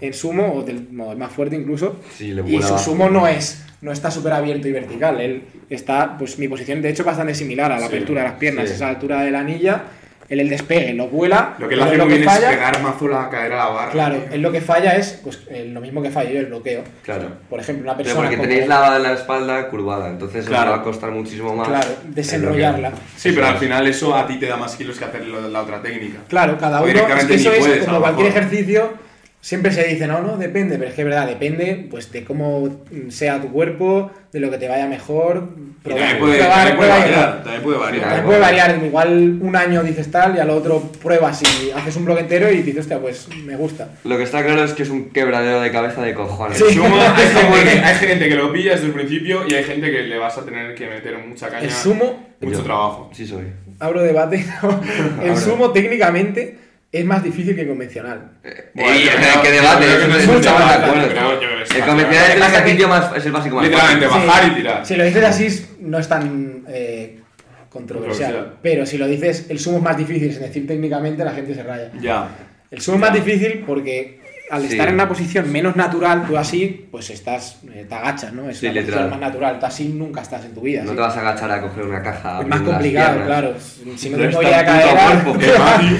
en 0.00 0.12
sumo, 0.12 0.54
o 0.54 0.62
del 0.62 0.88
no, 0.94 1.12
el 1.12 1.18
más 1.18 1.32
fuerte 1.32 1.56
incluso. 1.56 1.96
Sí, 2.14 2.32
le 2.32 2.42
y 2.48 2.60
su 2.62 2.78
sumo 2.78 3.08
no 3.08 3.26
es 3.26 3.62
no 3.80 3.92
está 3.92 4.10
súper 4.10 4.32
abierto 4.32 4.66
y 4.68 4.72
vertical. 4.72 5.20
Él 5.20 5.42
está, 5.70 6.16
pues 6.18 6.38
mi 6.38 6.48
posición 6.48 6.82
de 6.82 6.90
hecho 6.90 7.02
es 7.02 7.06
bastante 7.06 7.34
similar 7.34 7.70
a 7.72 7.76
la 7.76 7.82
Sí, 7.82 7.86
apertura 7.86 8.22
de 8.22 8.28
las 8.28 8.38
piernas, 8.38 8.68
sí. 8.68 8.74
es 8.74 8.82
a 8.82 8.86
la 8.86 8.90
altura 8.90 9.22
de 9.22 9.30
la 9.30 9.40
anilla. 9.40 9.82
Él 10.28 10.40
el 10.40 10.48
despegue 10.48 10.92
lo 10.92 11.06
vuela. 11.06 11.54
Lo 11.58 11.68
que 11.68 11.74
él 11.74 11.80
pero 11.80 11.84
hace 11.90 11.96
lo 11.98 12.04
muy 12.06 12.14
que 12.14 12.18
bien 12.18 12.28
es 12.28 12.34
falla- 12.34 12.50
pegar 12.50 12.82
mazo 12.82 13.06
la 13.06 13.28
cadera 13.30 13.62
a 13.62 13.68
la 13.68 13.74
barra. 13.74 13.92
Claro, 13.92 14.24
él 14.32 14.42
lo 14.42 14.50
que 14.50 14.60
falla 14.60 14.96
es 14.96 15.20
pues, 15.22 15.40
eh, 15.48 15.70
lo 15.72 15.80
mismo 15.80 16.02
que 16.02 16.10
fallo 16.10 16.30
yo, 16.30 16.40
el 16.40 16.46
bloqueo. 16.46 16.82
Claro. 17.04 17.28
Por 17.48 17.60
ejemplo, 17.60 17.84
una 17.84 17.96
Pero 17.96 18.06
persona. 18.06 18.22
porque 18.28 18.36
como- 18.38 18.48
tenéis 18.48 18.68
la, 18.68 18.98
la 18.98 19.12
espalda 19.12 19.68
curvada, 19.68 20.08
entonces 20.08 20.42
os 20.42 20.48
Claro. 20.48 20.72
va 20.72 20.76
a 20.78 20.82
costar 20.82 21.12
muchísimo 21.12 21.54
más. 21.54 21.68
Claro, 21.68 21.88
desenrollarla. 22.08 22.90
Sí, 23.16 23.30
pero 23.32 23.46
al 23.46 23.58
final 23.58 23.86
eso 23.86 24.16
a 24.16 24.26
ti 24.26 24.38
te 24.40 24.46
da 24.46 24.56
más 24.56 24.74
kilos 24.74 24.98
que 24.98 25.04
hacer 25.04 25.24
la 25.28 25.62
otra 25.62 25.80
técnica. 25.80 26.18
Claro, 26.28 26.58
cada 26.58 26.82
uno. 26.82 26.90
Es 26.90 27.24
que 27.24 27.34
eso 27.34 27.52
es 27.52 27.84
como 27.86 28.00
cualquier 28.00 28.26
ejercicio. 28.28 29.05
Siempre 29.46 29.70
se 29.70 29.84
dice, 29.84 30.08
no, 30.08 30.20
no, 30.22 30.36
depende, 30.36 30.76
pero 30.76 30.88
es 30.90 30.96
que 30.96 31.02
es 31.02 31.06
verdad, 31.06 31.24
depende 31.28 31.86
pues 31.88 32.10
de 32.10 32.24
cómo 32.24 32.80
sea 33.10 33.40
tu 33.40 33.46
cuerpo, 33.52 34.10
de 34.32 34.40
lo 34.40 34.50
que 34.50 34.58
te 34.58 34.66
vaya 34.66 34.88
mejor. 34.88 35.50
Y 35.84 35.88
también 35.88 36.18
puede, 36.18 36.38
probar, 36.38 36.56
también 36.66 36.76
puede 36.76 36.88
prueba 36.90 36.98
y 36.98 37.00
variar. 37.12 37.42
También 37.44 37.62
puede 37.62 37.78
variar. 37.78 38.02
También 38.02 38.24
puede 38.26 38.40
variar, 38.40 38.80
igual 38.84 39.38
un 39.40 39.54
año 39.54 39.84
dices 39.84 40.10
tal 40.10 40.34
y 40.34 40.40
al 40.40 40.50
otro 40.50 40.80
pruebas 41.00 41.40
y 41.44 41.70
haces 41.70 41.94
un 41.94 42.06
bloque 42.06 42.22
entero 42.22 42.50
y 42.50 42.56
dices, 42.62 42.80
hostia, 42.80 42.98
pues 42.98 43.28
me 43.44 43.54
gusta. 43.54 43.90
Lo 44.02 44.16
que 44.16 44.24
está 44.24 44.44
claro 44.44 44.64
es 44.64 44.72
que 44.72 44.82
es 44.82 44.90
un 44.90 45.10
quebradero 45.10 45.60
de 45.60 45.70
cabeza 45.70 46.02
de 46.02 46.12
cojones. 46.12 46.58
Sí. 46.58 46.74
Sumo, 46.74 46.96
hay, 47.00 47.26
gente, 47.28 47.70
que- 47.72 47.78
hay 47.84 47.94
gente 47.94 48.28
que 48.28 48.34
lo 48.34 48.52
pilla 48.52 48.72
desde 48.72 48.86
el 48.86 48.92
principio 48.94 49.42
y 49.48 49.54
hay 49.54 49.62
gente 49.62 49.92
que 49.92 50.02
le 50.02 50.18
vas 50.18 50.36
a 50.38 50.44
tener 50.44 50.74
que 50.74 50.88
meter 50.88 51.18
mucha 51.24 51.48
caña. 51.50 51.62
El 51.62 51.70
sumo, 51.70 52.34
Mucho 52.40 52.58
Yo. 52.58 52.64
trabajo. 52.64 53.10
Sí 53.14 53.24
soy. 53.24 53.44
abro 53.78 54.02
debate, 54.02 54.44
el 55.22 55.30
Abro. 55.30 55.40
sumo 55.40 55.70
técnicamente 55.70 56.65
es 56.92 57.04
más 57.04 57.22
difícil 57.22 57.54
que 57.56 57.66
convencional. 57.66 58.30
Bueno, 58.74 58.94
y 58.94 59.04
yo 59.04 59.10
yo 59.10 59.18
debate, 59.50 59.86
creo 59.86 60.00
que 60.00 60.08
no 60.08 60.14
más 60.14 60.26
de 60.42 60.50
más, 60.50 60.76
acuerdo. 60.76 61.02
yo 61.02 61.08
creo- 61.08 61.32
yo 61.32 61.38
creo 61.38 61.56
que 61.58 61.62
es 61.64 61.70
El 61.74 61.84
convencional 61.84 62.30
es 62.30 62.36
el 62.36 62.42
ejercicio 62.42 62.88
más, 62.88 63.16
es 63.16 63.26
el 63.26 63.32
básico 63.32 63.56
más 63.56 63.64
Literalmente, 63.64 64.08
fácil. 64.08 64.26
bajar 64.26 64.48
y 64.48 64.54
tirar. 64.54 64.86
Si 64.86 64.96
lo 64.96 65.04
dices 65.04 65.24
así, 65.24 65.66
no 65.80 65.98
es 65.98 66.08
tan 66.08 66.64
eh, 66.68 67.20
controversial. 67.68 68.30
Controversial. 68.32 68.58
Pero 68.62 68.86
si 68.86 68.98
lo 68.98 69.06
dices, 69.08 69.46
el 69.50 69.58
sumo 69.58 69.78
es 69.78 69.82
más 69.82 69.96
difícil, 69.96 70.30
es 70.30 70.40
decir, 70.40 70.66
técnicamente 70.66 71.24
la 71.24 71.32
gente 71.32 71.54
se 71.54 71.62
raya. 71.62 71.90
Ya. 72.00 72.28
El 72.70 72.80
sumo 72.80 72.96
es 72.96 73.00
más 73.00 73.12
difícil 73.14 73.64
porque 73.66 74.20
al 74.50 74.62
Sí. 74.62 74.68
estar 74.72 74.88
en 74.88 74.94
una 74.94 75.08
posición 75.08 75.50
menos 75.50 75.74
natural, 75.76 76.24
tú 76.26 76.36
así, 76.38 76.86
pues 76.90 77.10
estás, 77.10 77.58
eh, 77.74 77.84
te 77.88 77.94
agachas, 77.94 78.32
¿no? 78.32 78.48
Es 78.48 78.58
Sí, 78.58 78.66
una 78.66 78.74
literal. 78.74 79.00
posición 79.00 79.10
más 79.10 79.20
natural. 79.32 79.58
Tú 79.58 79.66
así 79.66 79.84
nunca 79.88 80.20
estás 80.22 80.44
en 80.44 80.54
tu 80.54 80.60
vida. 80.60 80.82
No 80.82 80.90
¿sí? 80.90 80.96
te 80.96 81.02
vas 81.02 81.16
a 81.16 81.20
agachar 81.20 81.50
a 81.50 81.60
coger 81.60 81.84
una 81.84 82.02
caja. 82.02 82.40
Es 82.40 82.46
más 82.46 82.60
complicado, 82.60 83.08
piernas. 83.16 83.26
claro. 83.26 83.54
Si 83.96 84.10
no 84.10 84.16
Pero 84.18 84.30
tengo 84.30 84.42
cadera, 84.42 85.24
Mati- 85.24 85.96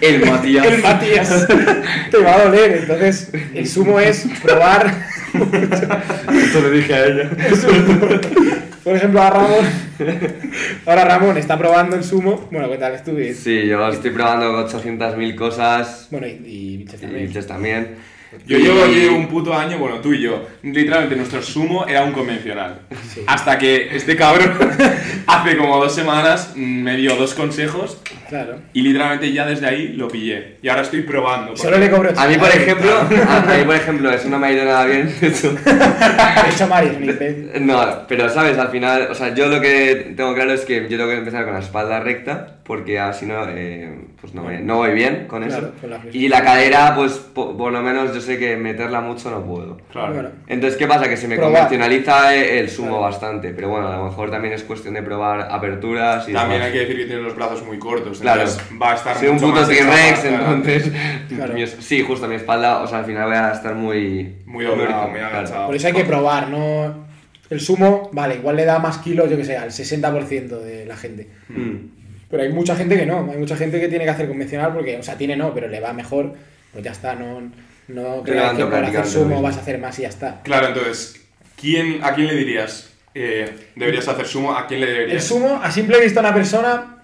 El 0.00 0.24
Matías. 0.26 0.66
el 0.66 0.82
Matías 0.82 1.46
te 2.10 2.18
va 2.18 2.34
a 2.34 2.44
doler. 2.44 2.72
Entonces, 2.82 3.30
el 3.54 3.66
sumo 3.68 3.98
es 4.00 4.26
probar. 4.42 4.94
Esto 5.34 6.60
le 6.62 6.70
dije 6.70 6.94
a 6.94 7.04
ella. 7.06 7.30
Por 8.84 8.96
ejemplo, 8.96 9.20
ahora 9.20 9.40
Ramón, 9.40 9.64
ahora 10.86 11.04
Ramón 11.04 11.36
está 11.36 11.58
probando 11.58 11.96
el 11.96 12.04
sumo. 12.04 12.48
Bueno, 12.50 12.70
¿qué 12.70 12.78
tal 12.78 12.94
estuve? 12.94 13.34
Sí, 13.34 13.66
yo 13.66 13.88
estoy 13.88 14.10
probando 14.10 14.66
800.000 14.66 15.34
cosas 15.34 16.08
Bueno, 16.10 16.26
y, 16.26 16.30
y 16.30 16.76
bichos 17.26 17.46
también. 17.46 17.96
Yo 18.46 18.58
Y- 18.58 18.62
llevo 18.62 18.84
aquí 18.84 19.06
un 19.06 19.26
puto 19.28 19.54
año, 19.54 19.78
bueno, 19.78 20.00
tú 20.00 20.12
y 20.12 20.20
yo, 20.20 20.46
literalmente 20.62 21.16
nuestro 21.16 21.40
sumo 21.42 21.86
era 21.86 22.04
un 22.04 22.12
convencional. 22.12 22.80
Sí. 23.12 23.22
Hasta 23.26 23.58
que 23.58 23.96
este 23.96 24.16
cabrón 24.16 24.52
hace 25.26 25.56
como 25.56 25.78
dos 25.78 25.94
semanas 25.94 26.52
me 26.54 26.96
dio 26.96 27.16
dos 27.16 27.32
consejos 27.34 27.98
Claro. 28.28 28.56
y 28.74 28.82
literalmente 28.82 29.32
ya 29.32 29.46
desde 29.46 29.66
ahí 29.66 29.88
lo 29.94 30.08
pillé. 30.08 30.56
Y 30.62 30.68
ahora 30.68 30.82
estoy 30.82 31.02
probando. 31.02 31.56
Solo 31.56 31.78
le 31.78 31.90
cobro 31.90 32.10
A 32.16 32.26
mí, 32.28 32.36
por 32.36 32.48
80. 32.48 32.62
ejemplo, 32.62 32.90
a, 32.98 33.56
mí, 33.56 33.64
por 33.64 33.74
ejemplo, 33.76 34.10
eso 34.10 34.28
no 34.28 34.38
me 34.38 34.48
ha 34.48 34.52
ido 34.52 34.64
nada 34.66 34.84
bien. 34.84 35.10
de 35.20 35.26
hecho. 35.26 35.52
De 36.48 36.50
hecho, 36.54 36.66
Mario 36.68 36.92
imbécil. 36.94 37.50
No, 37.66 38.06
pero 38.08 38.28
sabes, 38.28 38.58
al 38.58 38.68
final, 38.68 39.08
o 39.10 39.14
sea, 39.14 39.34
yo 39.34 39.46
lo 39.48 39.60
que 39.60 40.12
tengo 40.16 40.34
claro 40.34 40.52
es 40.52 40.62
que 40.62 40.82
yo 40.88 40.96
tengo 40.98 41.08
que 41.08 41.16
empezar 41.16 41.44
con 41.44 41.54
la 41.54 41.60
espalda 41.60 42.00
recta, 42.00 42.56
porque 42.64 42.98
así 42.98 43.26
no, 43.26 43.46
eh, 43.48 43.90
pues 44.20 44.34
no, 44.34 44.42
me- 44.42 44.60
no 44.60 44.76
voy 44.76 44.92
bien 44.92 45.26
con 45.26 45.42
Claro, 45.44 45.68
eso. 45.68 45.74
con 45.80 45.90
la 45.90 45.98
flexión. 46.00 46.24
y 46.24 46.28
la 46.28 46.42
cadera, 46.44 46.94
pues 46.96 47.12
po- 47.14 47.56
por, 47.56 47.72
lo 47.72 47.80
menos 47.82 48.14
yo 48.14 48.20
sé 48.32 48.38
que 48.38 48.56
meterla 48.56 49.00
mucho 49.00 49.30
no 49.30 49.42
puedo. 49.44 49.78
Claro. 49.90 50.14
Bueno, 50.14 50.28
Entonces, 50.46 50.78
¿qué 50.78 50.86
pasa? 50.86 51.08
Que 51.08 51.16
se 51.16 51.26
me 51.28 51.36
Probar. 51.36 51.52
convencionaliza 51.68 52.34
eh, 52.36 52.60
el 52.60 52.68
sumo 52.70 52.88
Claro. 52.88 53.02
bastante, 53.02 53.50
pero 53.50 53.68
bueno, 53.68 53.88
a 53.88 53.96
lo 53.96 54.04
mejor 54.04 54.30
también 54.30 54.54
es 54.54 54.62
cuestión 54.62 54.94
de 54.94 55.02
probar 55.02 55.48
aperturas 55.50 56.28
y 56.28 56.32
También 56.32 56.60
demás. 56.60 56.66
hay 56.66 56.72
que 56.72 56.78
decir 56.80 56.96
que 56.98 57.04
tiene 57.06 57.22
los 57.22 57.34
brazos 57.34 57.64
muy 57.66 57.78
cortos. 57.78 58.20
Claro. 58.20 58.42
entonces 58.42 58.64
va 58.80 58.92
a 58.92 58.94
estar 58.94 59.16
Soy 59.16 59.28
un 59.28 59.38
puto 59.38 59.66
T-Rex, 59.66 60.24
entonces. 60.24 60.92
Claro. 61.34 61.54
mi 61.54 61.62
es- 61.62 61.76
sí, 61.80 62.02
justo 62.02 62.26
mi 62.28 62.34
espalda, 62.36 62.80
o 62.82 62.86
sea, 62.86 62.98
al 62.98 63.04
final 63.04 63.26
voy 63.26 63.36
a 63.36 63.52
estar 63.52 63.74
muy. 63.74 64.36
Muy 64.46 64.64
doblado, 64.64 65.08
muy 65.08 65.20
agachado. 65.20 65.66
por 65.66 65.74
eso 65.76 65.86
hay 65.88 65.92
que 65.92 66.04
probar, 66.04 66.48
¿no? 66.48 67.06
El 67.50 67.60
sumo, 67.60 68.10
vale, 68.12 68.34
igual 68.36 68.56
le 68.56 68.64
da 68.66 68.78
más 68.78 68.98
kilos, 68.98 69.30
yo 69.30 69.36
que 69.38 69.44
sé, 69.44 69.56
al 69.56 69.70
60% 69.70 70.60
de 70.60 70.84
la 70.84 70.96
gente. 70.96 71.28
Mm. 71.48 71.76
Pero 72.30 72.42
hay 72.42 72.52
mucha 72.52 72.76
gente 72.76 72.94
que 72.98 73.06
no, 73.06 73.26
hay 73.32 73.38
mucha 73.38 73.56
gente 73.56 73.80
que 73.80 73.88
tiene 73.88 74.04
que 74.04 74.10
hacer 74.10 74.28
convencional 74.28 74.74
porque, 74.74 74.98
o 74.98 75.02
sea, 75.02 75.16
tiene 75.16 75.34
no, 75.34 75.54
pero 75.54 75.66
le 75.66 75.80
va 75.80 75.94
mejor, 75.94 76.34
pues 76.72 76.84
ya 76.84 76.90
está, 76.92 77.14
no, 77.14 77.40
no 77.88 78.22
creas 78.22 78.54
que 78.54 78.64
por 78.64 78.84
hacer 78.84 79.06
sumo 79.06 79.42
vas 79.42 79.56
a 79.56 79.60
hacer 79.60 79.78
más 79.78 79.98
y 79.98 80.02
ya 80.02 80.08
está. 80.08 80.40
Claro, 80.42 80.68
entonces, 80.68 81.20
¿quién, 81.56 82.02
¿a 82.02 82.14
quién 82.14 82.28
le 82.28 82.34
dirías? 82.34 82.88
eh, 83.14 83.50
¿Deberías 83.74 84.06
hacer 84.06 84.26
sumo? 84.26 84.52
¿A 84.54 84.66
quién 84.66 84.80
le 84.80 84.86
deberías? 84.86 85.22
El 85.22 85.22
sumo, 85.22 85.60
a 85.62 85.70
simple 85.70 86.00
vista 86.00 86.20
a 86.20 86.22
una 86.22 86.34
persona, 86.34 86.98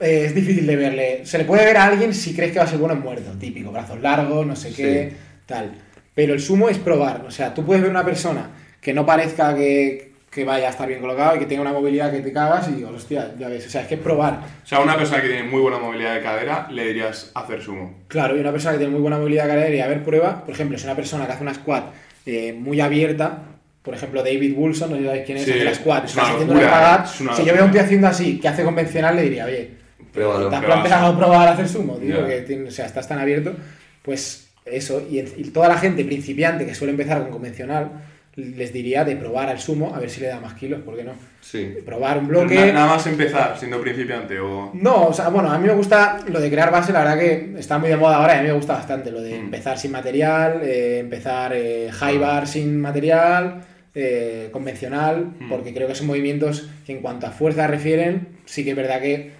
eh, 0.00 0.24
es 0.26 0.34
difícil 0.34 0.66
de 0.66 0.76
verle. 0.76 1.26
Se 1.26 1.38
le 1.38 1.44
puede 1.44 1.64
ver 1.64 1.76
a 1.76 1.84
alguien 1.84 2.14
si 2.14 2.34
crees 2.34 2.52
que 2.52 2.58
va 2.58 2.64
a 2.64 2.68
ser 2.68 2.78
bueno 2.78 2.94
en 2.94 3.00
muerto, 3.00 3.30
típico, 3.38 3.70
brazos 3.70 4.00
largos, 4.00 4.46
no 4.46 4.56
sé 4.56 4.72
qué, 4.72 5.12
tal. 5.46 5.72
Pero 6.14 6.34
el 6.34 6.40
sumo 6.40 6.68
es 6.68 6.78
probar, 6.78 7.24
o 7.26 7.30
sea, 7.30 7.54
tú 7.54 7.64
puedes 7.64 7.82
ver 7.82 7.90
una 7.90 8.04
persona 8.04 8.50
que 8.80 8.92
no 8.92 9.06
parezca 9.06 9.54
que, 9.54 10.11
que 10.32 10.44
vaya 10.44 10.68
a 10.68 10.70
estar 10.70 10.88
bien 10.88 11.00
colocado 11.00 11.36
y 11.36 11.40
que 11.40 11.44
tenga 11.46 11.60
una 11.60 11.72
movilidad 11.74 12.10
que 12.10 12.20
te 12.20 12.32
cagas 12.32 12.66
y 12.68 12.72
digo, 12.76 12.88
hostia, 12.88 13.32
ya 13.38 13.48
ves, 13.48 13.66
o 13.66 13.70
sea, 13.70 13.82
es 13.82 13.86
que 13.86 13.98
probar. 13.98 14.40
O 14.64 14.66
sea, 14.66 14.78
a 14.78 14.80
una 14.80 14.96
persona 14.96 15.20
que 15.20 15.28
tiene 15.28 15.42
muy 15.42 15.60
buena 15.60 15.78
movilidad 15.78 16.14
de 16.14 16.22
cadera, 16.22 16.66
le 16.70 16.86
dirías 16.86 17.30
hacer 17.34 17.60
sumo. 17.60 17.94
Claro, 18.08 18.34
y 18.34 18.40
una 18.40 18.50
persona 18.50 18.72
que 18.72 18.78
tiene 18.78 18.92
muy 18.92 19.02
buena 19.02 19.18
movilidad 19.18 19.46
cadera 19.46 19.68
y 19.74 19.80
a 19.80 19.86
ver 19.88 20.02
prueba, 20.02 20.42
por 20.44 20.54
ejemplo, 20.54 20.76
es 20.78 20.84
una 20.84 20.94
persona 20.96 21.26
que 21.26 21.32
hace 21.32 21.42
una 21.42 21.52
squat 21.52 21.84
eh, 22.24 22.54
muy 22.54 22.80
abierta, 22.80 23.40
por 23.82 23.94
ejemplo, 23.94 24.22
David 24.22 24.54
Wilson, 24.56 24.90
no 24.90 24.96
sé 24.96 25.02
si 25.02 25.06
sabéis 25.06 25.24
quién 25.26 25.36
es, 25.38 25.44
Sí, 25.44 25.50
hace 25.50 25.64
la 25.64 25.74
squat, 25.74 26.04
es 26.04 26.10
está 26.12 26.22
una 26.22 26.30
haciendo 26.32 26.54
locura, 26.54 26.68
una 26.70 26.78
cagada. 26.80 27.04
es 27.04 27.20
una 27.20 27.36
Si 27.36 27.44
yo 27.44 27.52
veo 27.52 27.62
a 27.62 27.66
un 27.66 27.72
tío 27.72 27.80
haciendo 27.82 28.06
así, 28.06 28.40
que 28.40 28.48
hace 28.48 28.64
convencional, 28.64 29.16
le 29.16 29.22
diría, 29.22 29.44
oye, 29.44 29.70
Pruébalo, 30.14 30.48
¿te 30.48 30.54
has 30.56 30.60
prueba. 30.62 30.76
empezado 30.78 31.06
a 31.12 31.18
probar 31.18 31.48
a 31.48 31.52
hacer 31.52 31.68
sumo? 31.68 31.96
Tío, 31.96 32.20
Ya. 32.22 32.26
que 32.26 32.40
tiene- 32.42 32.68
o 32.68 32.70
sea, 32.70 32.86
estás 32.86 33.06
tan 33.06 33.18
abierto, 33.18 33.54
pues 34.02 34.48
eso, 34.64 35.02
y, 35.10 35.18
y 35.18 35.44
toda 35.52 35.68
la 35.68 35.76
gente 35.76 36.04
principiante 36.04 36.64
que 36.64 36.74
suele 36.74 36.92
empezar 36.92 37.20
con 37.22 37.30
convencional, 37.32 37.90
les 38.36 38.72
diría 38.72 39.04
de 39.04 39.14
probar 39.16 39.50
al 39.50 39.60
sumo, 39.60 39.94
a 39.94 39.98
ver 40.00 40.08
si 40.08 40.20
le 40.22 40.28
da 40.28 40.40
más 40.40 40.54
kilos, 40.54 40.80
¿por 40.80 40.96
qué 40.96 41.04
no? 41.04 41.12
Sí. 41.42 41.74
Probar 41.84 42.16
un 42.18 42.28
bloque... 42.28 42.54
na- 42.54 42.72
nada 42.72 42.86
más 42.86 43.06
empezar 43.06 43.56
siendo 43.58 43.78
principiante 43.80 44.40
o... 44.40 44.70
No, 44.74 45.08
o 45.08 45.12
sea, 45.12 45.28
bueno, 45.28 45.50
a 45.50 45.58
mí 45.58 45.66
me 45.66 45.74
gusta 45.74 46.20
lo 46.28 46.40
de 46.40 46.50
crear 46.50 46.70
base, 46.70 46.92
la 46.94 47.00
verdad 47.00 47.18
que 47.18 47.54
está 47.58 47.78
muy 47.78 47.90
de 47.90 47.96
moda 47.96 48.16
ahora 48.16 48.36
y 48.36 48.38
a 48.38 48.42
mí 48.42 48.48
me 48.48 48.54
gusta 48.54 48.72
bastante 48.74 49.10
lo 49.10 49.20
de 49.20 49.32
Mm. 49.38 49.44
empezar 49.44 49.78
sin 49.78 49.92
material, 49.92 50.60
eh, 50.62 51.00
empezar 51.00 51.52
eh, 51.54 51.90
high 51.92 52.16
bar 52.18 52.46
sin 52.46 52.80
material, 52.80 53.60
eh, 53.94 54.48
convencional, 54.50 55.26
Mm. 55.38 55.48
porque 55.50 55.74
creo 55.74 55.86
que 55.88 55.94
son 55.94 56.06
movimientos 56.06 56.68
que 56.86 56.92
en 56.92 57.02
cuanto 57.02 57.26
a 57.26 57.30
fuerza 57.30 57.66
refieren, 57.66 58.28
sí 58.46 58.64
que 58.64 58.70
es 58.70 58.76
verdad 58.76 59.00
que 59.02 59.32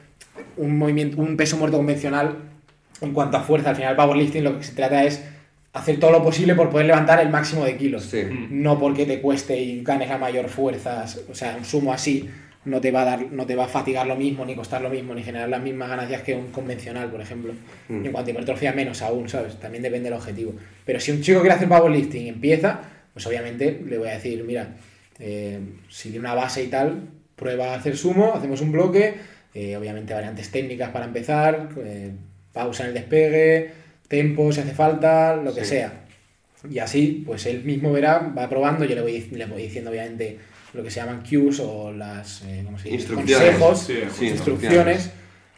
un 0.58 0.76
movimiento, 0.76 1.18
un 1.20 1.38
peso 1.38 1.56
muerto 1.56 1.78
convencional, 1.78 2.36
en 3.00 3.12
cuanto 3.14 3.38
a 3.38 3.40
fuerza, 3.40 3.70
al 3.70 3.76
final 3.76 3.92
el 3.92 3.96
powerlifting 3.96 4.44
lo 4.44 4.58
que 4.58 4.64
se 4.64 4.74
trata 4.74 5.02
es 5.04 5.24
hacer 5.72 5.98
todo 5.98 6.10
lo 6.10 6.22
posible 6.22 6.54
por 6.54 6.70
poder 6.70 6.86
levantar 6.86 7.20
el 7.20 7.30
máximo 7.30 7.64
de 7.64 7.76
kilos 7.76 8.04
Sí. 8.04 8.22
Mm. 8.24 8.62
no 8.62 8.78
porque 8.78 9.06
te 9.06 9.20
cueste 9.20 9.58
y 9.58 9.82
ganes 9.82 10.08
la 10.08 10.18
mayor 10.18 10.48
fuerza, 10.48 11.04
o 11.30 11.34
sea, 11.34 11.56
un 11.56 11.64
sumo 11.64 11.92
así 11.92 12.28
no 12.64 12.80
te 12.80 12.92
va 12.92 13.02
a 13.02 13.04
dar, 13.04 13.32
no 13.32 13.44
te 13.44 13.56
va 13.56 13.64
a 13.64 13.68
fatigar 13.68 14.06
lo 14.06 14.14
mismo, 14.14 14.44
ni 14.44 14.54
costar 14.54 14.82
lo 14.82 14.88
mismo, 14.88 15.14
ni 15.14 15.22
generar 15.24 15.48
las 15.48 15.60
mismas 15.60 15.88
ganancias 15.88 16.22
que 16.22 16.34
un 16.34 16.52
convencional, 16.52 17.10
por 17.10 17.20
ejemplo. 17.20 17.54
Mm. 17.88 18.04
Y 18.04 18.06
en 18.06 18.12
cuanto 18.12 18.30
a 18.30 18.32
hipertrofia, 18.32 18.72
menos 18.72 19.02
aún, 19.02 19.28
¿sabes? 19.28 19.58
También 19.58 19.82
depende 19.82 20.10
del 20.10 20.18
objetivo. 20.18 20.54
Pero 20.84 21.00
si 21.00 21.10
un 21.10 21.22
chico 21.22 21.40
quiere 21.40 21.56
hacer 21.56 21.68
powerlifting 21.68 22.26
y 22.26 22.28
empieza, 22.28 22.80
pues 23.12 23.26
obviamente 23.26 23.82
le 23.84 23.98
voy 23.98 24.08
a 24.08 24.12
decir, 24.12 24.44
mira, 24.44 24.76
eh, 25.18 25.58
si 25.88 26.10
de 26.10 26.20
una 26.20 26.34
base 26.34 26.62
y 26.62 26.68
tal, 26.68 27.08
prueba 27.34 27.72
a 27.72 27.74
hacer 27.74 27.96
sumo, 27.96 28.32
hacemos 28.34 28.60
un 28.60 28.70
bloque, 28.70 29.14
eh, 29.54 29.76
obviamente 29.76 30.14
variantes 30.14 30.50
técnicas 30.50 30.90
para 30.90 31.06
empezar, 31.06 31.68
eh, 31.84 32.12
pausa 32.52 32.84
en 32.84 32.90
el 32.90 32.94
despegue, 32.94 33.70
tempo 34.12 34.52
si 34.52 34.60
hace 34.60 34.74
falta, 34.74 35.34
lo 35.36 35.54
que 35.54 35.64
Sí. 35.64 35.70
sea. 35.70 35.92
Y 36.70 36.78
así, 36.78 37.24
pues 37.26 37.46
él 37.46 37.64
mismo 37.64 37.90
verá, 37.92 38.30
va 38.38 38.48
probando, 38.48 38.84
yo 38.84 38.94
le 38.94 39.00
voy, 39.02 39.18
le 39.32 39.46
voy 39.46 39.62
diciendo 39.62 39.90
obviamente 39.90 40.38
lo 40.74 40.82
que 40.84 40.90
se 40.90 41.00
llaman 41.00 41.22
cues 41.28 41.58
o 41.60 41.90
las 41.92 42.42
eh, 42.46 42.60
¿cómo 42.64 42.78
se 42.78 42.84
dice? 42.90 42.96
Instrucciones. 42.98 43.56
consejos, 43.58 43.78
Sí, 43.80 43.94
Sí, 44.18 44.26
instrucciones, 44.28 45.10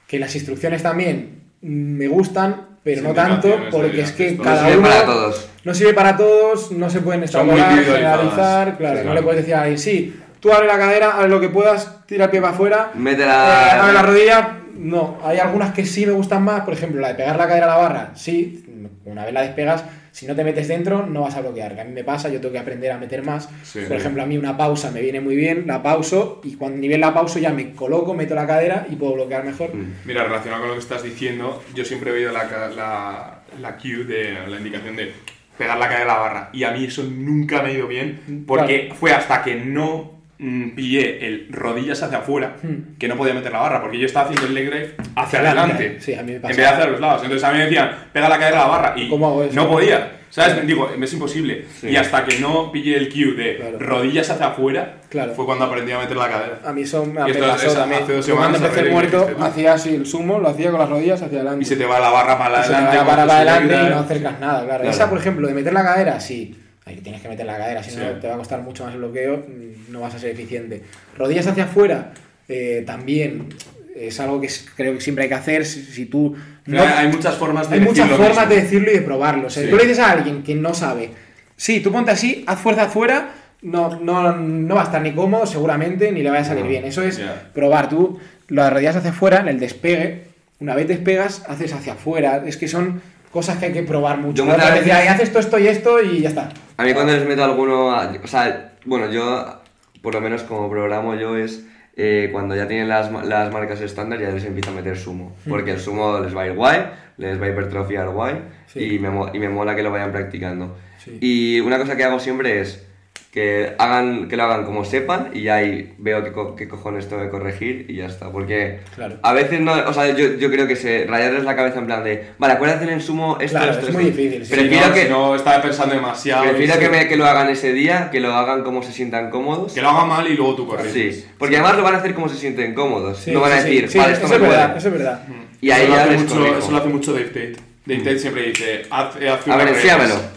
que 0.07 0.19
las 0.19 0.35
instrucciones 0.35 0.83
también 0.83 1.43
me 1.61 2.07
gustan, 2.09 2.79
pero 2.83 3.03
no 3.03 3.13
tanto, 3.13 3.49
porque 3.71 4.01
es 4.03 4.13
que 4.13 4.29
esto 4.29 4.43
No 4.43 4.45
cada 4.45 4.65
sirve 4.67 4.79
uno 4.79 4.89
para 4.89 5.05
todos. 5.05 5.49
no 5.65 5.75
sirve 5.75 5.95
para 5.95 6.17
todos, 6.17 6.73
no 6.73 6.89
se 6.91 7.01
pueden 7.01 7.23
extrapolar, 7.23 7.85
generalizar, 7.85 8.77
claro, 8.79 9.05
no 9.05 9.15
le 9.15 9.23
puedes 9.23 9.41
decir 9.41 9.55
a 9.55 9.63
alguien, 9.63 9.79
sí, 9.79 10.15
tú 10.41 10.53
abre 10.53 10.67
la 10.67 10.79
cadera, 10.79 11.19
haz 11.21 11.29
lo 11.29 11.41
que 11.41 11.49
puedas, 11.49 12.07
tira 12.07 12.25
el 12.27 12.31
pie 12.31 12.41
para 12.41 12.53
afuera, 12.55 12.91
Mete 12.95 13.23
eh, 13.23 13.27
la. 13.27 13.83
abre 13.83 13.93
la 13.95 14.03
rodilla, 14.03 14.59
no, 14.77 15.19
hay 15.25 15.39
algunas 15.39 15.73
que 15.75 15.85
sí 15.85 16.05
me 16.07 16.13
gustan 16.13 16.43
más, 16.43 16.63
por 16.63 16.75
ejemplo, 16.75 17.01
la 17.01 17.09
de 17.09 17.15
pegar 17.15 17.37
la 17.37 17.47
cadera 17.49 17.67
a 17.67 17.77
la 17.77 17.77
barra, 17.77 18.11
sí, 18.15 18.65
una 19.05 19.25
vez 19.25 19.35
la 19.35 19.43
despegas, 19.43 19.85
si 20.11 20.27
no 20.27 20.37
te 20.37 20.45
metes 20.45 20.69
dentro 20.69 21.07
no 21.07 21.23
vas 21.23 21.35
a 21.35 21.41
bloquear, 21.41 21.75
que 21.75 21.81
a 21.81 21.85
mí 21.85 21.93
me 21.93 22.05
pasa, 22.05 22.29
yo 22.29 22.41
tengo 22.41 22.53
que 22.53 22.59
aprender 22.61 22.93
a 22.93 22.99
meter 22.99 23.25
más, 23.25 23.49
Sí. 23.65 23.81
por 23.89 23.97
ejemplo, 23.97 24.23
a 24.23 24.27
mí 24.27 24.39
una 24.39 24.57
pausa 24.57 24.91
me 24.93 25.01
viene 25.01 25.21
muy 25.21 25.35
bien, 25.35 25.65
la 25.67 25.83
pauso 25.83 26.41
y 26.45 26.55
cuando 26.55 26.79
nivel 26.79 27.01
la 27.01 27.13
pauso 27.13 27.39
ya 27.41 27.51
me 27.53 27.73
coloco, 27.73 28.15
meto 28.15 28.35
la 28.35 28.47
cadera 28.47 28.87
y 28.89 28.95
puedo 28.95 29.15
bloquear 29.15 29.45
mejor. 29.45 29.75
Mm. 29.75 29.95
Mira, 30.05 30.23
relacionado 30.25 30.61
con 30.63 30.69
lo 30.69 30.75
que 30.75 30.81
estás 30.81 31.03
diciendo, 31.03 31.63
yo 31.75 31.85
siempre 31.85 32.11
he 32.11 32.15
oído 32.15 32.33
la, 32.33 32.45
la, 32.71 33.41
la 33.61 33.77
cue 33.77 34.05
de 34.05 34.35
la 34.49 34.57
indicación 34.57 34.95
de 34.97 35.13
pegar 35.59 35.79
la 35.79 35.89
cadera 35.89 36.05
a 36.05 36.17
la 36.17 36.21
barra. 36.21 36.51
Y 36.53 36.63
a 36.65 36.71
mí 36.71 36.85
eso 36.85 37.03
nunca 37.03 37.63
me 37.63 37.71
ha 37.71 37.73
ido 37.73 37.89
bien, 37.89 38.45
porque 38.47 38.93
fue 38.99 39.13
hasta 39.13 39.43
que 39.43 39.57
no 39.57 40.13
mm, 40.13 40.14
pillé 40.39 41.27
el 41.27 41.49
rodillas 41.51 42.03
hacia 42.03 42.19
afuera 42.19 42.57
Hmm. 42.63 42.97
que 42.99 43.09
no 43.09 43.17
podía 43.17 43.35
meter 43.35 43.53
la 43.53 43.61
barra, 43.61 43.81
porque 43.81 43.99
yo 43.99 44.07
estaba 44.07 44.27
haciendo 44.27 44.47
el 44.47 44.55
leg 44.55 44.71
drive 44.71 44.95
hacia 45.17 45.39
Adelante. 45.41 45.75
adelante. 45.75 46.01
Sí, 46.01 46.15
a 46.15 46.23
mí 46.23 46.31
me 46.33 46.37
En 46.37 46.43
vez 46.43 46.57
de 46.57 46.67
hacia 46.67 46.87
los 46.87 47.01
lados. 47.01 47.23
Entonces 47.23 47.45
a 47.49 47.53
mí 47.53 47.59
me 47.59 47.65
decían, 47.65 47.91
pega 48.13 48.29
la 48.29 48.39
cadera 48.39 48.63
a 48.65 48.69
la 48.69 48.69
barra. 48.77 48.93
Y 48.97 49.09
¿Cómo 49.09 49.27
hago 49.29 49.45
eso? 49.45 49.55
no 49.55 49.69
podía. 49.69 50.21
¿Sabes? 50.31 50.67
Digo, 50.67 50.91
es 51.01 51.13
imposible. 51.13 51.65
Sí. 51.81 51.91
Y 51.91 51.97
hasta 51.97 52.25
que 52.25 52.41
no 52.41 52.73
pillé 52.73 52.97
el 52.97 53.09
cue 53.09 53.35
de 53.37 53.57
Claro. 53.57 53.79
rodillas 53.79 54.29
hacia 54.31 54.47
afuera, 54.49 54.97
Claro. 55.09 55.33
fue 55.35 55.45
cuando 55.47 55.67
aprendí 55.67 55.93
a 55.93 55.99
meter 56.01 56.17
la 56.17 56.29
cadera. 56.29 56.59
A 56.65 56.73
mí 56.73 56.83
eso 56.83 57.05
me 57.07 57.21
pasó 57.33 57.73
también. 57.73 58.03
hace 58.03 58.13
dos 58.15 58.27
Yo 58.27 58.35
Cuando 58.35 58.59
semanas 58.59 58.77
empecé 58.77 58.91
muerto, 58.93 59.31
tú. 59.37 59.45
hacía 59.45 59.75
así 59.75 59.95
el 59.95 60.07
sumo, 60.07 60.41
lo 60.41 60.49
hacía 60.49 60.73
con 60.73 60.81
las 60.81 60.89
rodillas 60.91 61.23
hacia 61.23 61.39
adelante. 61.39 61.63
Y 61.63 61.65
se 61.67 61.77
te 61.77 61.87
va 61.87 62.01
la 62.01 62.11
barra 62.11 62.37
para 62.37 62.59
Y 62.59 62.63
se 62.65 62.69
te 62.71 62.75
adelante. 62.75 62.97
va 62.99 63.05
para, 63.07 63.23
tus 63.23 63.33
para 63.33 63.53
adelante 63.55 63.75
y 63.87 63.91
no 63.95 63.99
acercas 64.01 64.41
nada, 64.41 64.55
claro. 64.65 64.81
Claro. 64.81 64.91
Esa, 64.91 65.09
por 65.09 65.19
ejemplo, 65.19 65.47
de 65.47 65.55
meter 65.55 65.73
la 65.73 65.85
cadera, 65.85 66.19
sí. 66.19 66.61
Ahí 66.87 66.97
tienes 66.97 67.23
que 67.23 67.29
meter 67.29 67.47
la 67.47 67.57
cadera, 67.57 67.83
si 67.83 67.91
Sí. 67.93 67.97
no 67.99 68.21
te 68.21 68.29
va 68.29 68.35
a 68.35 68.39
costar 68.39 68.61
mucho 68.61 68.85
más 68.85 68.93
el 68.95 68.99
bloqueo, 69.01 69.39
mm, 69.39 69.91
no 69.93 70.01
vas 70.01 70.15
a 70.15 70.19
ser 70.19 70.31
eficiente. 70.31 70.83
Rodillas 71.17 71.47
hacia 71.47 71.65
afuera, 71.65 72.13
eh, 72.49 72.83
también 72.87 73.49
es 73.97 74.19
algo 74.21 74.41
que 74.41 74.49
creo 74.77 74.95
que 74.95 75.01
siempre 75.01 75.25
hay 75.25 75.29
que 75.29 75.35
hacer. 75.37 75.65
Si, 75.65 75.83
si 75.83 76.07
tú. 76.07 76.35
No- 76.67 76.83
hay 76.83 77.09
muchas 77.09 77.37
formas 77.37 77.69
de 77.71 77.77
hay 77.77 77.81
decir 77.85 78.05
lo 78.07 78.17
formas 78.17 78.37
mismo. 78.37 78.49
de 78.55 78.61
decirlo 78.63 78.91
y 78.91 78.95
de 78.95 79.01
probarlo. 79.03 79.47
O 79.47 79.51
sea, 79.51 79.63
Sí. 79.63 79.71
tú 79.71 79.77
le 79.77 79.83
dices 79.85 79.99
a 80.01 80.11
alguien 80.11 80.43
que 80.43 80.55
no 80.55 80.75
sabe, 80.75 81.11
sí, 81.57 81.81
tú 81.81 81.91
ponte 81.93 82.11
así, 82.11 82.43
haz 82.47 82.59
fuerza 82.61 82.83
afuera, 82.85 83.31
no, 83.63 83.99
no, 84.01 84.37
no 84.37 84.75
va 84.75 84.83
a 84.83 84.85
estar 84.85 85.01
ni 85.01 85.13
cómodo, 85.13 85.47
seguramente, 85.47 86.11
ni 86.13 86.23
le 86.23 86.31
va 86.31 86.39
a 86.39 86.45
salir 86.45 86.65
No, 86.65 86.71
bien. 86.71 86.85
Eso 86.85 87.03
es 87.03 87.21
probar. 87.55 87.89
Tú 87.89 88.19
las 88.49 88.71
rodillas 88.73 88.97
hacia 88.97 89.11
afuera, 89.11 89.39
en 89.41 89.49
el 89.49 89.59
despegue, 89.61 90.25
una 90.61 90.75
vez 90.75 90.87
despegas, 90.89 91.43
haces 91.49 91.73
hacia 91.73 91.95
afuera. 91.95 92.43
Es 92.47 92.57
que 92.59 92.69
son 92.69 93.01
cosas 93.35 93.59
que 93.59 93.67
hay 93.67 93.73
que 93.73 93.83
probar 93.83 94.17
mucho. 94.19 94.37
Yo 94.37 94.45
muchas 94.47 94.73
veces- 94.75 94.93
"Ay, 94.93 95.09
haz 95.09 95.21
esto, 95.21 95.39
esto 95.41 95.59
y 95.59 95.67
esto 95.67 96.01
y 96.01 96.21
ya 96.23 96.29
está. 96.31 96.49
A 96.79 96.85
mí 96.85 96.95
cuando 96.95 97.13
les 97.13 97.27
meto 97.27 97.45
alguno, 97.45 97.89
o 97.89 98.27
sea, 98.27 98.73
bueno, 98.87 99.11
yo, 99.11 99.61
por 100.01 100.15
lo 100.15 100.21
menos 100.21 100.45
como 100.45 100.71
programo 100.71 101.17
yo 101.17 101.37
es, 101.37 101.67
eh, 101.97 102.29
cuando 102.33 102.55
ya 102.57 102.67
tienen 102.69 102.89
las, 102.89 103.11
las 103.27 103.53
marcas 103.53 103.81
estándar 103.81 104.21
ya 104.21 104.31
les 104.31 104.45
empiezo 104.45 104.71
a 104.71 104.75
meter 104.75 104.97
sumo, 104.97 105.37
porque 105.49 105.73
el 105.73 105.81
sumo 105.81 106.21
les 106.21 106.35
va 106.37 106.43
a 106.43 106.47
ir 106.47 106.55
guay, 106.55 106.87
les 107.19 107.41
va 107.41 107.47
a 107.47 107.49
hipertrofiar 107.51 108.09
guay 108.11 108.37
Sí. 108.67 108.81
y, 108.95 108.99
me, 109.01 109.09
y 109.33 109.39
me 109.41 109.49
mola 109.49 109.75
que 109.77 109.83
lo 109.83 109.91
vayan 109.91 110.13
practicando. 110.13 110.77
Sí. 111.05 111.19
Y 111.21 111.61
una 111.61 111.79
cosa 111.79 111.97
que 111.97 112.05
hago 112.05 112.19
siempre 112.21 112.61
es, 112.61 112.87
que, 113.35 113.75
hagan, 113.81 114.29
que 114.29 114.37
lo 114.37 114.45
hagan 114.45 114.65
como 114.65 114.85
sepan 114.85 115.31
y 115.35 115.49
ahí 115.49 115.93
veo 115.99 116.23
qué, 116.23 116.31
co- 116.31 116.55
qué 116.55 116.69
cojones 116.69 117.09
tengo 117.09 117.21
que 117.25 117.31
corregir 117.31 117.87
y 117.89 117.97
ya 117.97 118.07
está. 118.07 118.31
Porque 118.31 118.79
Claro. 118.95 119.17
a 119.25 119.33
veces 119.33 119.61
no, 119.61 119.73
o 119.73 119.93
sea, 119.93 120.15
yo, 120.15 120.35
yo 120.35 120.53
creo 120.53 120.69
que 120.69 120.77
se 120.77 121.05
rayarles 121.09 121.43
la 121.43 121.57
cabeza 121.57 121.81
en 121.81 121.87
plan 121.87 122.05
de, 122.05 122.29
vale, 122.39 122.55
acuérdate 122.55 122.85
en 122.93 123.01
sumo 123.01 123.37
esto, 123.41 123.59
Claro, 123.59 123.73
esto, 123.73 123.89
es 123.89 123.93
muy 123.93 124.05
esto". 124.07 124.17
difícil, 124.17 124.47
sí. 124.47 124.55
Prefiero 124.55 124.85
Si 124.85 124.89
no, 124.89 124.95
que, 124.95 125.03
si 125.03 125.09
no 125.09 125.35
estaba 125.35 125.61
pensando 125.61 125.97
demasiado. 125.97 126.45
prefiero 126.45 126.79
que, 126.79 126.89
me- 126.89 127.09
que 127.09 127.17
lo 127.17 127.27
hagan 127.27 127.49
ese 127.51 127.73
día, 127.73 128.09
que 128.13 128.21
lo 128.21 128.33
hagan 128.33 128.63
como 128.63 128.85
se 128.85 128.93
sientan 128.93 129.31
cómodos. 129.31 129.73
que 129.73 129.83
lo 129.83 129.89
haga 129.89 130.05
mal 130.05 130.29
y 130.31 130.37
luego 130.37 130.55
tú 130.55 130.69
corriges. 130.69 130.93
Sí, 131.17 131.25
porque 131.37 131.57
además 131.57 131.77
lo 131.77 131.83
van 131.83 131.97
a 131.97 131.99
hacer 131.99 132.15
como 132.15 132.29
se 132.29 132.37
sienten 132.37 132.73
cómodos. 132.73 133.19
Sí, 133.19 133.33
no 133.33 133.41
van 133.41 133.51
a 133.55 133.59
sí, 133.63 133.65
decir, 133.69 133.89
sí, 133.91 133.99
vale, 133.99 134.11
sí, 134.15 134.23
esto 134.23 134.27
eso 134.27 134.39
me 134.39 134.45
es 134.45 134.51
verdad, 134.53 134.67
puede. 134.69 134.79
eso 134.79 134.89
es 134.89 134.95
verdad. 134.95 135.23
Y 135.61 135.71
ahí 135.73 135.83
eso, 135.83 135.91
lo 135.91 135.97
ya 135.97 136.03
hace 136.03 136.11
les 136.13 136.21
mucho, 136.23 136.57
eso 136.59 136.71
lo 136.71 136.77
hace 136.77 136.89
mucho 136.89 137.13
Dave 137.15 137.25
Tate. 137.25 137.57
Dave 137.87 138.01
Tate 138.01 138.19
siempre 138.19 138.43
dice, 138.45 138.83
haz, 138.91 139.17
eh, 139.21 139.29
haz 139.29 139.47
A 139.47 139.57
ver, 139.57 139.69
redes. 139.69 139.85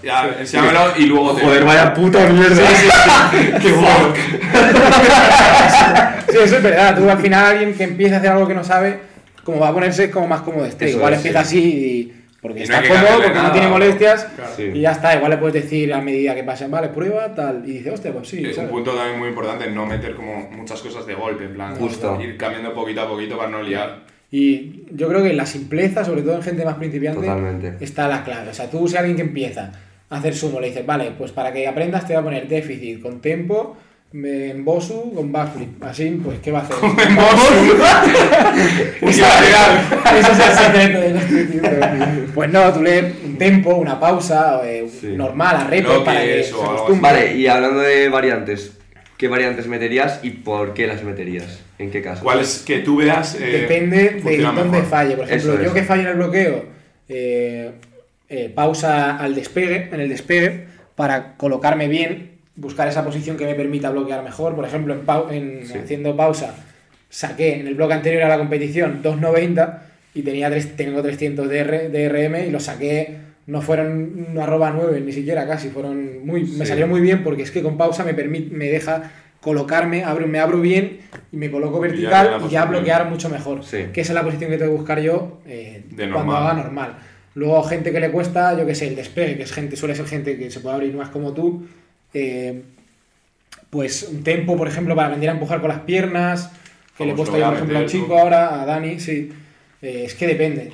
Ya, 0.04 0.36
enséñamelo 0.38 0.82
y 0.98 1.06
luego 1.06 1.34
te... 1.34 1.44
Joder, 1.44 1.64
vaya 1.64 1.94
puta 1.94 2.20
mierda. 2.28 2.62
¡Qué 3.62 3.72
bueno! 3.72 4.14
Sí, 6.30 6.38
eso 6.44 6.58
es 6.58 6.64
verdad. 6.64 6.98
Tú 6.98 7.10
al 7.10 7.20
final 7.20 7.46
alguien 7.46 7.74
que 7.74 7.84
empieza 7.86 8.16
a 8.16 8.18
hacer 8.20 8.32
algo 8.32 8.48
que 8.48 8.54
no 8.54 8.64
sabe, 8.64 9.00
como 9.44 9.60
va 9.60 9.70
a 9.70 9.74
ponerse 9.74 10.12
como 10.12 10.28
más 10.28 10.42
cómodo 10.42 10.66
esté. 10.66 10.90
Eso 10.90 10.98
Igual 10.98 11.14
es, 11.14 11.20
empieza 11.20 11.44
sí. 11.46 11.58
así 11.58 11.70
y- 11.70 12.14
porque 12.42 12.64
Y 12.64 12.68
no 12.68 12.76
está 12.76 12.88
cómodo, 12.88 13.08
porque 13.16 13.30
no 13.30 13.34
nada, 13.36 13.52
tiene 13.52 13.68
¿no? 13.68 13.74
molestias 13.74 14.26
Claro. 14.36 14.52
Sí. 14.56 14.72
y 14.74 14.82
ya 14.82 14.92
está. 14.92 15.16
Igual 15.16 15.32
le 15.32 15.38
puedes 15.38 15.64
decir 15.64 15.94
a 15.94 16.02
medida 16.02 16.36
que 16.36 16.44
pasen, 16.44 16.70
vale, 16.70 16.90
prueba, 16.90 17.34
tal. 17.34 17.64
Y 17.66 17.74
dice, 17.80 17.92
hostia, 17.92 18.12
pues 18.14 18.28
sí. 18.28 18.46
Es 18.46 18.58
un 18.58 18.68
punto 18.68 18.92
también 18.94 19.18
muy 19.18 19.30
importante, 19.30 19.70
no 19.72 19.86
meter 19.86 20.16
como 20.16 20.50
muchas 20.52 20.82
cosas 20.82 21.06
de 21.08 21.16
golpe, 21.16 21.46
en 21.46 21.54
plan, 21.56 21.76
Justo. 21.76 22.20
ir 22.22 22.38
cambiando 22.38 22.74
poquito 22.74 23.02
a 23.02 23.08
poquito 23.08 23.38
para 23.38 23.50
no 23.50 23.64
liar. 23.64 24.02
Y 24.30 24.84
yo 24.92 25.08
creo 25.08 25.24
que 25.24 25.30
en 25.30 25.38
la 25.38 25.46
simpleza, 25.46 26.04
sobre 26.04 26.22
todo 26.22 26.36
en 26.36 26.44
gente 26.44 26.66
más 26.66 26.76
principiante, 26.76 27.22
Totalmente. 27.22 27.78
está 27.84 28.08
la 28.08 28.24
clave. 28.24 28.50
O 28.50 28.54
sea, 28.54 28.70
tú 28.70 28.88
si 28.88 28.98
alguien 28.98 29.16
que 29.16 29.22
empieza 29.22 29.72
a 30.10 30.18
hacer 30.18 30.36
sumo 30.36 30.60
le 30.60 30.68
dices, 30.68 30.86
vale, 30.86 31.12
pues 31.18 31.32
para 31.32 31.54
que 31.54 31.68
aprendas 31.68 32.06
te 32.06 32.14
voy 32.14 32.22
a 32.22 32.26
poner 32.26 32.48
déficit 32.48 33.02
con 33.02 33.22
tempo, 33.22 33.78
en 34.14 34.64
Bosu, 34.66 35.14
con 35.14 35.32
backflip. 35.32 35.82
Así, 35.84 36.20
pues, 36.24 36.40
¿qué 36.40 36.52
va 36.52 36.60
a 36.60 36.62
hacer? 36.64 36.78
Ese 39.02 39.22
es 39.22 40.40
el 40.40 40.56
secreto 40.56 41.00
de 41.02 41.14
los. 41.14 41.24
Pues 42.34 42.50
no, 42.52 42.72
tú 42.74 42.82
lees 42.82 43.14
un 43.26 43.38
tempo, 43.38 43.76
una 43.76 44.00
pausa 44.00 44.62
eh, 44.64 44.88
Sí. 45.00 45.08
normal, 45.16 45.56
a 45.58 45.64
repes, 45.66 45.86
Bloques 45.86 46.04
para 46.06 46.22
que 46.22 46.42
o 46.42 46.44
se 46.44 46.54
acostumbre. 46.54 47.02
Vale, 47.02 47.36
y 47.36 47.48
hablando 47.48 47.80
de 47.82 48.10
variantes, 48.10 48.78
¿qué 49.18 49.28
variantes 49.28 49.68
meterías 49.68 50.20
y 50.24 50.32
por 50.32 50.74
qué 50.74 50.88
las 50.88 51.04
meterías? 51.04 51.60
¿En 51.80 51.92
qué 51.92 52.02
caso? 52.02 52.24
¿Cuál 52.24 52.40
es 52.40 52.64
que 52.66 52.80
tú 52.80 52.98
veas? 52.98 53.36
eh, 53.36 53.46
Depende 53.62 54.22
de 54.24 54.38
dónde 54.40 54.64
mejor? 54.64 54.86
falle. 54.86 55.16
Por 55.16 55.26
ejemplo, 55.26 55.54
Eso 55.54 55.64
yo 55.64 55.74
que 55.74 55.84
fallo 55.84 56.02
en 56.04 56.08
el 56.10 56.16
bloqueo, 56.16 56.66
eh, 57.10 57.72
eh, 58.30 58.52
pausa 58.54 59.18
al 59.18 59.36
despegue, 59.36 59.90
en 59.92 60.00
el 60.00 60.10
despegue, 60.10 60.66
para 60.96 61.36
colocarme 61.38 61.88
bien, 61.88 62.32
buscar 62.56 62.88
esa 62.88 63.04
posición 63.06 63.38
que 63.38 63.46
me 63.46 63.54
permita 63.56 63.90
bloquear 63.92 64.24
mejor. 64.24 64.56
Por 64.56 64.66
ejemplo, 64.66 64.94
en 64.94 65.02
pau- 65.06 65.30
en- 65.32 65.66
Sí. 65.68 65.78
haciendo 65.78 66.16
pausa, 66.18 66.56
saqué 67.10 67.60
en 67.60 67.68
el 67.68 67.76
bloque 67.76 67.94
anterior 67.94 68.24
a 68.24 68.30
la 68.30 68.38
competición 68.38 69.02
2.90 69.04 69.84
y 70.16 70.24
tenía 70.24 70.50
tres, 70.50 70.76
tengo 70.76 71.02
300 71.04 71.48
de, 71.48 71.60
R- 71.60 71.90
de 71.90 72.10
RM 72.10 72.48
y 72.48 72.50
lo 72.52 72.60
saqué. 72.60 73.28
No 73.46 73.62
fueron 73.62 74.26
una 74.32 74.44
arroba 74.44 74.72
9, 74.72 75.00
ni 75.00 75.14
siquiera 75.14 75.48
casi, 75.48 75.70
fueron 75.70 76.26
muy, 76.26 76.44
me 76.44 76.66
salió 76.66 76.86
muy 76.88 77.00
bien 77.00 77.24
porque 77.24 77.44
es 77.44 77.52
que 77.52 77.62
con 77.62 77.78
pausa 77.78 78.04
me, 78.04 78.14
permite, 78.14 78.54
me 78.54 78.66
deja 78.66 79.10
colocarme, 79.42 80.04
abro, 80.04 80.28
me 80.28 80.40
abro 80.40 80.60
bien 80.62 81.00
y 81.32 81.38
me 81.38 81.50
coloco 81.52 81.80
vertical 81.80 82.42
y 82.46 82.50
ya 82.50 82.66
bloquear 82.66 83.10
mucho 83.10 83.30
mejor. 83.30 83.64
Sí. 83.64 83.86
Que 83.94 84.02
esa 84.02 84.12
es 84.12 84.16
la 84.16 84.24
posición 84.24 84.50
que 84.52 84.58
tengo 84.58 84.72
que 84.72 84.78
buscar 84.78 85.00
yo 85.00 85.40
eh, 85.46 85.84
De 85.90 86.10
cuando 86.10 86.34
normal. 86.34 86.44
haga 86.44 86.54
normal. 86.64 86.98
Luego, 87.36 87.62
gente 87.64 87.92
que 87.92 88.00
le 88.00 88.12
cuesta, 88.12 88.58
yo 88.58 88.66
que 88.66 88.74
sé, 88.76 88.88
el 88.88 88.96
despegue, 88.96 89.38
que 89.38 89.44
es 89.44 89.52
gente, 89.52 89.76
suele 89.76 89.96
ser 89.96 90.08
gente 90.08 90.38
que 90.38 90.50
se 90.50 90.60
puede 90.60 90.76
abrir 90.76 90.94
más 90.96 91.10
como 91.10 91.34
tú. 91.34 91.68
eh, 92.14 92.64
pues 93.70 94.04
un 94.12 94.24
tempo, 94.24 94.56
por 94.56 94.68
ejemplo, 94.68 94.96
para 94.96 95.08
aprender 95.10 95.30
a 95.30 95.34
empujar 95.34 95.60
con 95.60 95.70
las 95.70 95.82
piernas. 95.82 96.52
Que 96.98 97.06
le 97.06 97.12
he 97.12 97.16
puesto 97.16 97.38
yo, 97.38 97.46
por 97.46 97.56
ejemplo, 97.56 97.78
al 97.78 97.86
chico 97.86 98.18
ahora, 98.18 98.62
a 98.62 98.66
Dani, 98.66 99.00
sí. 99.00 99.32
Eh, 99.82 100.04
es 100.06 100.16
que 100.16 100.26
depende. 100.26 100.72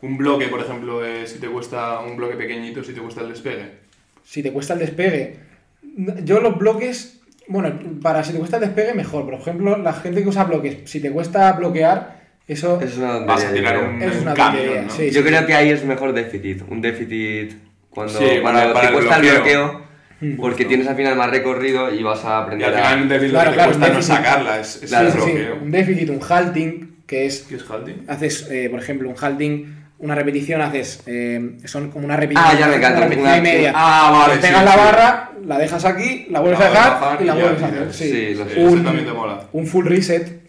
Un 0.00 0.16
bloque, 0.16 0.48
por 0.48 0.60
ejemplo, 0.60 1.00
si 1.26 1.38
te 1.38 1.46
cuesta 1.46 2.00
un 2.00 2.16
bloque 2.16 2.34
pequeñito, 2.36 2.82
si 2.82 2.92
te 2.94 3.00
cuesta 3.00 3.20
el 3.20 3.28
despegue. 3.28 3.66
Si 4.24 4.42
te 4.42 4.50
cuesta 4.50 4.72
el 4.74 4.80
despegue. 4.80 5.36
Yo 6.24 6.40
los 6.40 6.58
bloques. 6.58 7.20
Bueno, 7.48 7.72
para 8.00 8.22
si 8.24 8.32
te 8.32 8.38
cuesta 8.38 8.56
el 8.56 8.62
despegue, 8.62 8.94
mejor. 8.94 9.24
Por 9.24 9.34
ejemplo, 9.34 9.76
la 9.78 9.92
gente 9.92 10.22
que 10.22 10.28
usa 10.28 10.44
bloques, 10.44 10.78
si 10.84 11.00
te 11.00 11.10
cuesta 11.10 11.52
bloquear, 11.52 12.20
eso 12.46 12.80
Es 12.80 12.96
una 12.96 13.18
Vas 13.20 13.44
a 13.44 13.52
tirar 13.52 13.74
yo 13.76 13.84
un, 13.88 13.98
creo. 13.98 14.10
Es 14.10 14.16
un 14.16 14.22
una 14.22 14.34
camión, 14.34 14.64
tontería, 14.64 14.82
¿no? 14.82 14.90
sí. 14.90 15.10
Yo 15.10 15.22
creo 15.24 15.46
que 15.46 15.54
ahí 15.54 15.70
es 15.70 15.84
mejor 15.84 16.12
déficit. 16.12 16.62
Un 16.68 16.80
déficit 16.80 17.52
cuando, 17.90 18.18
Sí, 18.18 18.26
cuando 18.40 18.60
para- 18.60 18.72
para 18.72 18.80
te 18.80 18.86
el 18.88 18.92
cuesta 18.94 19.16
el 19.16 19.22
bloqueo. 19.22 19.64
bloqueo, 19.68 19.82
Mm. 20.20 20.36
porque 20.36 20.64
tienes 20.66 20.86
al 20.86 20.94
final 20.94 21.16
más 21.16 21.30
recorrido 21.30 21.92
y 21.92 22.00
vas 22.04 22.24
a 22.24 22.38
Y 22.38 22.42
aprender 22.42 22.74
al 22.74 22.98
a... 22.98 23.02
un 23.02 23.08
déficit 23.08 23.30
Claro, 23.32 23.44
lo 23.46 23.50
que 23.50 23.56
claro, 23.56 23.72
te 23.72 23.78
cuesta 23.78 23.86
un 23.86 23.92
no 23.92 23.98
déficit. 23.98 24.14
sacarla, 24.16 24.60
es, 24.60 24.82
es 24.84 24.88
Claro, 24.90 25.06
el 25.08 25.12
Sí, 25.12 25.18
sí, 25.18 25.24
bloqueo. 25.32 25.56
un 25.62 25.70
déficit, 25.72 26.10
un 26.10 26.20
halting, 26.28 26.96
que 27.06 27.26
es 27.26 27.40
¿Qué 27.48 27.54
es 27.56 27.64
halting? 27.70 28.04
haces, 28.06 28.48
eh, 28.50 28.68
por 28.70 28.78
ejemplo, 28.80 29.08
un 29.08 29.16
halting, 29.20 29.81
una 30.02 30.14
repetición, 30.14 30.60
haces, 30.60 31.00
eh, 31.06 31.56
son 31.64 31.90
como 31.90 32.04
una 32.04 32.16
repetición, 32.16 32.44
Ah, 32.46 32.58
ya 32.58 32.66
me 32.66 32.72
una 32.72 32.76
encanta, 32.76 33.00
repetición 33.00 33.28
una- 33.28 33.38
y 33.38 33.40
media. 33.40 33.72
Ah, 33.74 34.10
vale, 34.12 34.40
Pegas 34.40 34.58
sí, 34.60 34.64
la 34.66 34.72
sí. 34.72 34.78
barra, 34.78 35.30
la 35.46 35.58
dejas 35.58 35.84
aquí, 35.84 36.26
la 36.30 36.40
vuelves 36.40 36.58
La 36.60 36.66
a 36.66 36.70
dejar 36.70 37.00
bajar 37.00 37.22
y 37.22 37.24
la 37.24 37.34
ya, 37.36 37.42
vuelves 37.42 37.62
a 37.62 37.66
hacer. 37.66 37.94
sí, 37.94 38.10
Sí, 38.36 38.60
Un, 38.60 38.84
también 38.84 39.06
te 39.06 39.12
mola. 39.12 39.44
un 39.52 39.66
full 39.66 39.86
reset, 39.86 40.42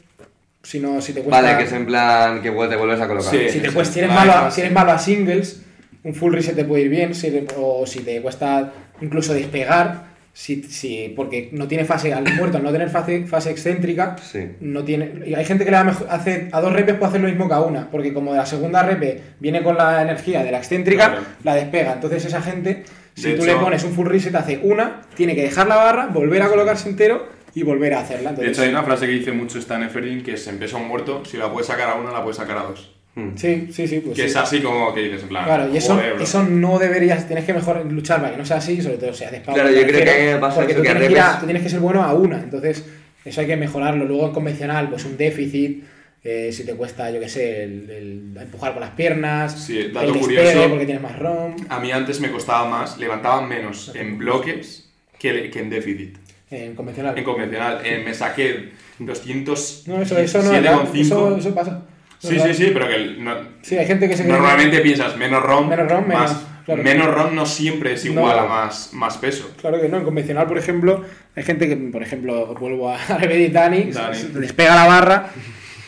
si 0.63 0.79
no, 0.79 0.99
si 1.01 1.13
te 1.13 1.21
cuesta... 1.21 1.41
Vale, 1.41 1.57
que 1.57 1.63
es 1.65 1.71
en 1.71 1.85
plan 1.85 2.41
que 2.41 2.49
te 2.49 2.75
vuelves 2.75 2.99
a 3.01 3.07
colocar. 3.07 3.31
Sí. 3.31 3.49
si, 3.49 3.59
te 3.59 3.71
cuesta- 3.71 3.93
si 3.93 3.99
eres 3.99 4.09
la 4.11 4.15
malo, 4.15 4.31
a- 4.31 4.35
dejas. 4.37 4.53
si 4.55 4.61
eres 4.61 4.73
malo 4.73 4.91
a 4.91 4.99
singles, 4.99 5.61
un 6.03 6.15
full 6.15 6.33
reset 6.33 6.55
te 6.55 6.65
puede 6.65 6.83
ir 6.83 6.89
bien, 6.89 7.13
si 7.15 7.29
te- 7.31 7.45
o 7.57 7.85
si 7.85 7.99
te 7.99 8.21
cuesta 8.21 8.73
incluso 9.01 9.33
despegar, 9.33 10.12
si, 10.35 10.63
si, 10.63 11.13
porque 11.15 11.49
no 11.51 11.67
tiene 11.67 11.85
fase, 11.85 12.11
al 12.11 12.23
muerto 12.35 12.57
al 12.57 12.63
no 12.63 12.71
tener 12.71 12.89
fase, 12.89 13.27
fase 13.27 13.51
excéntrica, 13.51 14.15
Sí. 14.17 14.39
no 14.61 14.83
tiene 14.83 15.11
y 15.27 15.35
hay 15.35 15.45
gente 15.45 15.63
que 15.63 15.69
le 15.71 15.77
da 15.77 15.83
mejor, 15.83 16.07
hace 16.09 16.49
a 16.51 16.59
dos 16.59 16.73
repes 16.73 16.95
puede 16.95 17.09
hacer 17.09 17.21
lo 17.21 17.27
mismo 17.27 17.47
que 17.47 17.53
a 17.53 17.61
una 17.61 17.89
porque 17.91 18.13
como 18.13 18.31
de 18.31 18.39
la 18.39 18.45
segunda 18.47 18.81
repe 18.81 19.21
viene 19.39 19.61
con 19.61 19.77
la 19.77 20.01
energía 20.01 20.43
de 20.43 20.51
la 20.51 20.57
excéntrica 20.57 21.09
Claro. 21.11 21.21
la 21.43 21.53
despega 21.55 21.93
entonces 21.93 22.25
esa 22.25 22.41
gente 22.41 22.83
si 23.13 23.29
De 23.29 23.35
tú 23.35 23.43
hecho- 23.43 23.53
le 23.53 23.59
pones 23.59 23.83
un 23.83 23.93
full 23.93 24.07
reset 24.07 24.33
hace 24.33 24.59
una 24.63 25.01
tiene 25.15 25.35
que 25.35 25.43
dejar 25.43 25.67
la 25.67 25.75
barra 25.75 26.07
volver 26.07 26.41
a 26.41 26.49
colocarse 26.49 26.89
entero 26.89 27.27
y 27.53 27.61
volver 27.61 27.93
a 27.93 27.99
hacerla 27.99 28.31
De 28.31 28.37
entonces 28.37 28.53
hecho, 28.53 28.61
hay 28.63 28.69
una 28.69 28.81
frase 28.81 29.05
que 29.05 29.11
dice 29.11 29.31
mucho 29.33 29.59
Stan 29.59 29.83
Eferdin 29.83 30.23
que 30.23 30.33
es 30.33 30.47
en 30.47 30.57
peso 30.57 30.79
muerto, 30.79 31.23
si 31.25 31.37
la 31.37 31.51
puedes 31.51 31.67
sacar 31.67 31.89
a 31.89 31.93
una, 31.95 32.11
la 32.11 32.23
puedes 32.23 32.37
sacar 32.37 32.57
a 32.57 32.63
dos. 32.63 32.95
Mm. 33.15 33.35
sí 33.35 33.67
sí 33.71 33.87
sí 33.87 33.99
pues 33.99 34.15
que 34.15 34.23
sí. 34.23 34.27
es 34.29 34.35
así 34.35 34.59
como 34.61 34.91
que 34.93 35.01
dices, 35.01 35.21
en 35.23 35.29
plan, 35.29 35.45
Claro, 35.45 35.71
y 35.71 35.77
eso, 35.77 35.93
joder, 35.95 36.19
eso 36.19 36.43
no 36.43 36.79
deberías, 36.79 37.27
tienes 37.27 37.45
que 37.45 37.53
mejor 37.53 37.85
luchar 37.85 38.19
para 38.21 38.31
que 38.31 38.37
no 38.39 38.45
sea 38.45 38.57
así, 38.57 38.81
sobre 38.81 38.97
todo 38.97 39.13
si 39.13 39.23
haces 39.23 39.41
pausa, 39.41 39.61
Claro, 39.61 39.69
me 39.69 39.75
yo 39.81 39.87
creo 39.87 39.99
que 39.99 40.05
refiero, 40.05 40.19
a 40.21 40.25
mí 40.27 40.33
me 40.33 40.39
pasa 40.39 40.55
porque 40.55 40.71
eso, 40.73 40.81
tú 40.81 40.83
que 40.87 40.89
tienes, 40.93 41.07
que 41.07 41.13
ir 41.13 41.19
a- 41.19 41.39
tú 41.39 41.45
tienes 41.45 41.63
que 41.63 41.69
ser 41.69 41.79
bueno 41.79 42.03
a 42.03 42.13
una, 42.15 42.39
entonces 42.39 42.85
eso 43.23 43.41
hay 43.41 43.47
que 43.47 43.55
mejorarlo. 43.55 44.05
Luego 44.05 44.25
en 44.27 44.33
convencional, 44.33 44.89
pues 44.89 45.05
un 45.05 45.15
déficit, 45.15 45.83
eh, 46.23 46.49
si 46.51 46.65
te 46.65 46.73
cuesta, 46.73 47.11
yo 47.11 47.19
qué 47.19 47.29
sé, 47.29 47.63
el, 47.65 47.89
el 48.35 48.41
empujar 48.41 48.71
con 48.73 48.81
las 48.81 48.91
piernas, 48.91 49.63
Sí, 49.63 49.89
dato 49.93 50.07
el 50.13 50.19
curioso. 50.19 50.69
porque 50.69 50.85
tienes 50.85 51.03
más 51.03 51.19
ROM, 51.19 51.55
A 51.69 51.79
mí 51.79 51.91
antes 51.91 52.19
me 52.19 52.31
costaba 52.31 52.67
más, 52.67 52.97
levantaba 52.97 53.41
menos 53.45 53.91
en 53.93 54.17
bloques 54.17 54.89
que, 55.19 55.51
que 55.51 55.59
en 55.59 55.69
déficit. 55.69 56.17
en 56.49 56.73
convencional. 56.73 57.15
En 57.17 57.23
convencional, 57.23 57.79
eh, 57.85 58.01
me 58.03 58.13
saqué 58.15 58.71
200 58.97 59.83
no, 59.87 60.01
eso, 60.01 60.17
eso 60.17 60.41
no 60.41 60.51
es 60.53 60.61
real, 60.63 60.79
eso, 60.95 61.37
eso 61.37 61.53
pasa. 61.53 61.81
Sí, 62.29 62.39
sí, 62.39 62.53
sí, 62.53 62.71
pero 62.73 62.87
que 62.87 62.95
el- 62.95 63.23
no- 63.23 63.35
Sí, 63.61 63.77
hay 63.77 63.85
gente 63.85 64.07
que 64.07 64.15
se 64.17 64.23
normalmente 64.25 64.79
piensas 64.79 65.17
menos 65.17 65.43
ROM, 65.43 65.69
Menos 65.69 65.89
ROM, 65.91 66.07
menos, 66.07 66.31
más, 66.31 66.41
claro. 66.65 66.83
menos 66.83 67.07
ROM 67.13 67.35
no 67.35 67.45
siempre 67.45 67.93
es 67.93 68.05
igual 68.05 68.37
No. 68.37 68.43
a 68.43 68.47
más, 68.47 68.89
más 68.93 69.17
peso. 69.17 69.51
Claro 69.59 69.81
que 69.81 69.89
no, 69.89 69.97
en 69.97 70.03
convencional, 70.03 70.47
por 70.47 70.57
ejemplo, 70.57 71.03
hay 71.35 71.43
gente 71.43 71.67
que, 71.67 71.75
por 71.75 72.01
ejemplo, 72.01 72.53
vuelvo 72.55 72.89
a 72.89 72.97
repetir 73.19 73.51
Dani, 73.51 73.91
Dani. 73.91 74.15
se- 74.15 74.31
se 74.31 74.39
despega 74.39 74.75
la 74.75 74.85
barra 74.87 75.29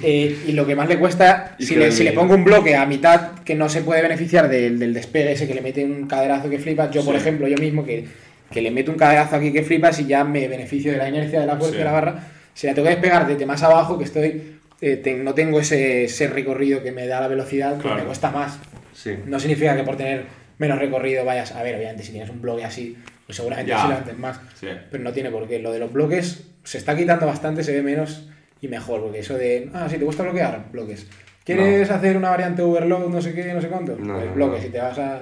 eh, 0.03 0.37
y 0.45 0.51
lo 0.51 0.67
que 0.67 0.75
más 0.75 0.89
le 0.89 0.97
cuesta, 0.99 1.55
si 1.57 1.75
le, 1.75 1.89
si 1.91 2.03
le 2.03 2.11
pongo 2.11 2.35
un 2.35 2.43
bloque 2.43 2.75
a 2.75 2.85
mitad 2.85 3.31
que 3.45 3.55
no 3.55 3.69
se 3.69 3.81
puede 3.81 4.01
beneficiar 4.01 4.49
del, 4.49 4.77
del 4.77 4.93
despegue 4.93 5.31
ese 5.31 5.47
que 5.47 5.53
le 5.53 5.61
mete 5.61 5.85
un 5.85 6.05
caderazo 6.05 6.49
que 6.49 6.59
flipas, 6.59 6.91
yo, 6.91 7.05
por 7.05 7.15
ejemplo, 7.15 7.47
yo 7.47 7.57
mismo 7.57 7.85
que, 7.85 8.05
que 8.51 8.61
le 8.61 8.71
meto 8.71 8.91
un 8.91 8.97
caderazo 8.97 9.37
aquí 9.37 9.53
que 9.53 9.63
flipas 9.63 9.97
y 10.01 10.05
ya 10.05 10.25
me 10.25 10.49
beneficio 10.49 10.91
de 10.91 10.97
la 10.97 11.07
inercia 11.07 11.39
de 11.39 11.45
la 11.47 11.55
fuerza 11.55 11.71
Sí. 11.71 11.77
de 11.77 11.85
la 11.85 11.91
barra, 11.93 12.27
si 12.53 12.67
la 12.67 12.73
tengo 12.73 12.87
que 12.89 12.93
despegar 12.95 13.25
desde 13.25 13.45
más 13.45 13.63
abajo, 13.63 13.97
que 13.97 14.03
estoy, 14.03 14.54
eh, 14.87 14.97
te- 14.97 15.15
no 15.15 15.33
tengo 15.33 15.59
ese, 15.59 16.03
ese 16.05 16.27
recorrido 16.27 16.83
que 16.83 16.91
me 16.91 17.07
da 17.07 17.19
la 17.21 17.27
velocidad, 17.27 17.77
Claro. 17.79 17.97
me 17.97 18.03
cuesta 18.03 18.29
más. 18.31 18.59
Sí. 18.93 19.15
No 19.25 19.39
significa 19.39 19.75
que 19.75 19.83
por 19.83 19.97
tener 19.97 20.25
menos 20.57 20.77
recorrido 20.79 21.25
vayas 21.25 21.51
a 21.53 21.63
ver, 21.63 21.75
obviamente, 21.75 22.03
si 22.03 22.11
tienes 22.11 22.29
un 22.29 22.41
bloque 22.41 22.63
así, 22.65 22.95
pues 23.25 23.35
seguramente 23.35 23.71
Ya. 23.71 23.81
sí 23.81 23.87
levantes 23.87 24.17
más. 24.17 24.39
Sí. 24.59 24.67
Pero 24.91 25.03
no 25.03 25.11
tiene 25.11 25.31
por 25.31 25.47
qué. 25.47 25.59
Lo 25.59 25.71
de 25.71 25.79
los 25.79 25.91
bloques 25.91 26.47
se 26.63 26.77
está 26.77 26.95
quitando 26.95 27.25
bastante, 27.25 27.63
se 27.63 27.71
ve 27.73 27.81
menos 27.81 28.29
y 28.61 28.67
mejor. 28.67 29.01
Porque 29.01 29.19
eso 29.19 29.33
de, 29.35 29.69
ah, 29.73 29.87
si 29.89 29.97
te 29.97 30.05
gusta 30.05 30.23
bloquear, 30.23 30.67
bloques. 30.71 31.07
¿Quieres 31.43 31.89
hacer 31.91 32.17
una 32.17 32.29
variante 32.29 32.61
overload, 32.63 33.09
no 33.09 33.21
sé 33.21 33.33
qué, 33.33 33.53
no 33.53 33.61
sé 33.61 33.67
cuánto? 33.67 33.95
No, 33.97 34.15
pues 34.19 34.33
bloques, 34.33 34.59
no. 34.61 34.65
si 34.65 34.71
te 34.71 34.77
vas 34.79 34.97
a. 34.97 35.21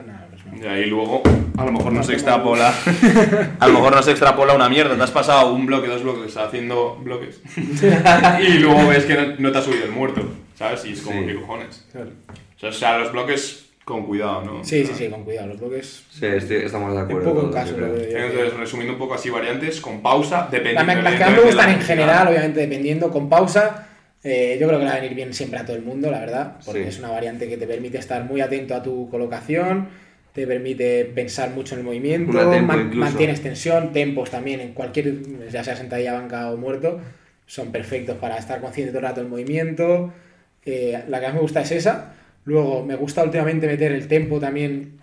Y 0.62 0.66
ahí 0.66 0.86
luego, 0.86 1.22
a 1.58 1.66
lo 1.66 1.72
mejor 1.72 1.94
no 1.94 2.04
se 2.04 2.14
extrapola. 2.14 2.74
A 3.60 3.68
lo 3.68 3.74
mejor 3.74 3.96
no 3.96 4.04
se 4.04 4.12
extrapola 4.12 4.54
una 4.54 4.70
mierda. 4.70 4.96
Te 4.96 5.04
has 5.04 5.12
pasado 5.12 5.54
un 5.54 5.66
bloque, 5.66 5.88
dos 5.88 6.04
bloques 6.04 6.36
haciendo 6.38 6.98
bloques. 7.02 7.42
y 8.48 8.58
luego 8.60 8.88
ves 8.88 9.06
que 9.06 9.16
no, 9.16 9.36
no 9.40 9.52
te 9.52 9.58
ha 9.58 9.62
subido 9.62 9.86
el 9.86 9.92
muerto, 9.92 10.22
¿sabes? 10.56 10.86
Y 10.86 10.94
es 10.94 11.02
como, 11.02 11.20
Sí. 11.22 11.28
¿qué 11.28 11.36
cojones? 11.36 11.86
Claro. 11.92 12.10
O 12.62 12.72
sea, 12.72 12.98
los 13.00 13.12
bloques 13.12 13.66
con 13.84 14.06
cuidado, 14.06 14.42
¿no? 14.44 14.64
Sí, 14.64 14.86
sí, 14.86 14.94
sí, 14.96 15.10
con 15.10 15.24
cuidado. 15.24 15.48
Los 15.48 15.60
bloques. 15.60 16.04
Sí, 16.10 16.26
estoy- 16.26 16.58
estamos 16.64 16.92
de 16.94 16.98
Un 17.00 17.04
acuerdo. 17.06 17.34
poco 17.34 17.46
en 17.48 17.52
caso, 17.54 17.78
lo. 17.78 17.88
Entonces, 17.98 18.54
resumiendo 18.54 18.94
un 18.94 19.00
poco 19.00 19.14
así 19.16 19.30
variantes, 19.30 19.82
con 19.82 20.02
pausa, 20.02 20.48
dependiendo... 20.52 21.02
Las, 21.02 21.16
que 21.16 21.26
me 21.32 21.40
gustan 21.42 21.70
en 21.72 21.82
general, 21.82 22.28
obviamente 22.30 22.60
dependiendo, 22.62 23.10
con 23.12 23.28
pausa, 23.28 23.88
eh, 24.24 24.58
yo 24.60 24.68
creo 24.68 24.80
que 24.80 24.86
le 24.86 24.92
va 24.92 24.98
a 24.98 25.02
venir 25.02 25.16
bien 25.16 25.34
siempre 25.34 25.60
a 25.60 25.66
todo 25.66 25.76
el 25.76 25.82
mundo, 25.84 26.10
la 26.10 26.20
verdad, 26.20 26.56
porque 26.66 26.84
Sí. 26.84 26.90
es 26.90 27.00
una 27.00 27.10
variante 27.10 27.50
que 27.50 27.58
te 27.58 27.68
permite 27.68 27.98
estar 27.98 28.24
muy 28.24 28.40
atento 28.40 28.74
a 28.76 28.82
tu 28.82 29.10
colocación, 29.10 29.90
te 30.34 30.48
permite 30.48 31.06
pensar 31.06 31.52
mucho 31.52 31.76
en 31.76 31.80
el 31.82 31.86
movimiento, 31.86 32.32
man- 32.66 32.80
mantienes 33.00 33.42
tensión, 33.42 33.94
tempos 33.94 34.30
también 34.32 34.60
en 34.62 34.74
cualquier, 34.74 35.50
ya 35.52 35.64
sea 35.64 35.76
sentadilla, 35.76 36.14
banca 36.14 36.52
o 36.52 36.58
muerto, 36.58 37.00
son 37.46 37.72
perfectos 37.72 38.18
para 38.18 38.38
estar 38.38 38.60
consciente 38.60 38.92
todo 38.92 39.00
el 39.02 39.06
rato 39.06 39.22
del 39.22 39.30
movimiento. 39.30 40.12
Eh, 40.66 41.04
la 41.08 41.20
que 41.20 41.26
más 41.28 41.36
me 41.36 41.42
gusta 41.42 41.62
es 41.62 41.72
esa. 41.72 42.14
Luego 42.46 42.84
me 42.86 42.96
gusta 42.96 43.24
últimamente 43.24 43.68
meter 43.68 43.92
el 43.92 44.08
tempo 44.08 44.40
también 44.40 44.94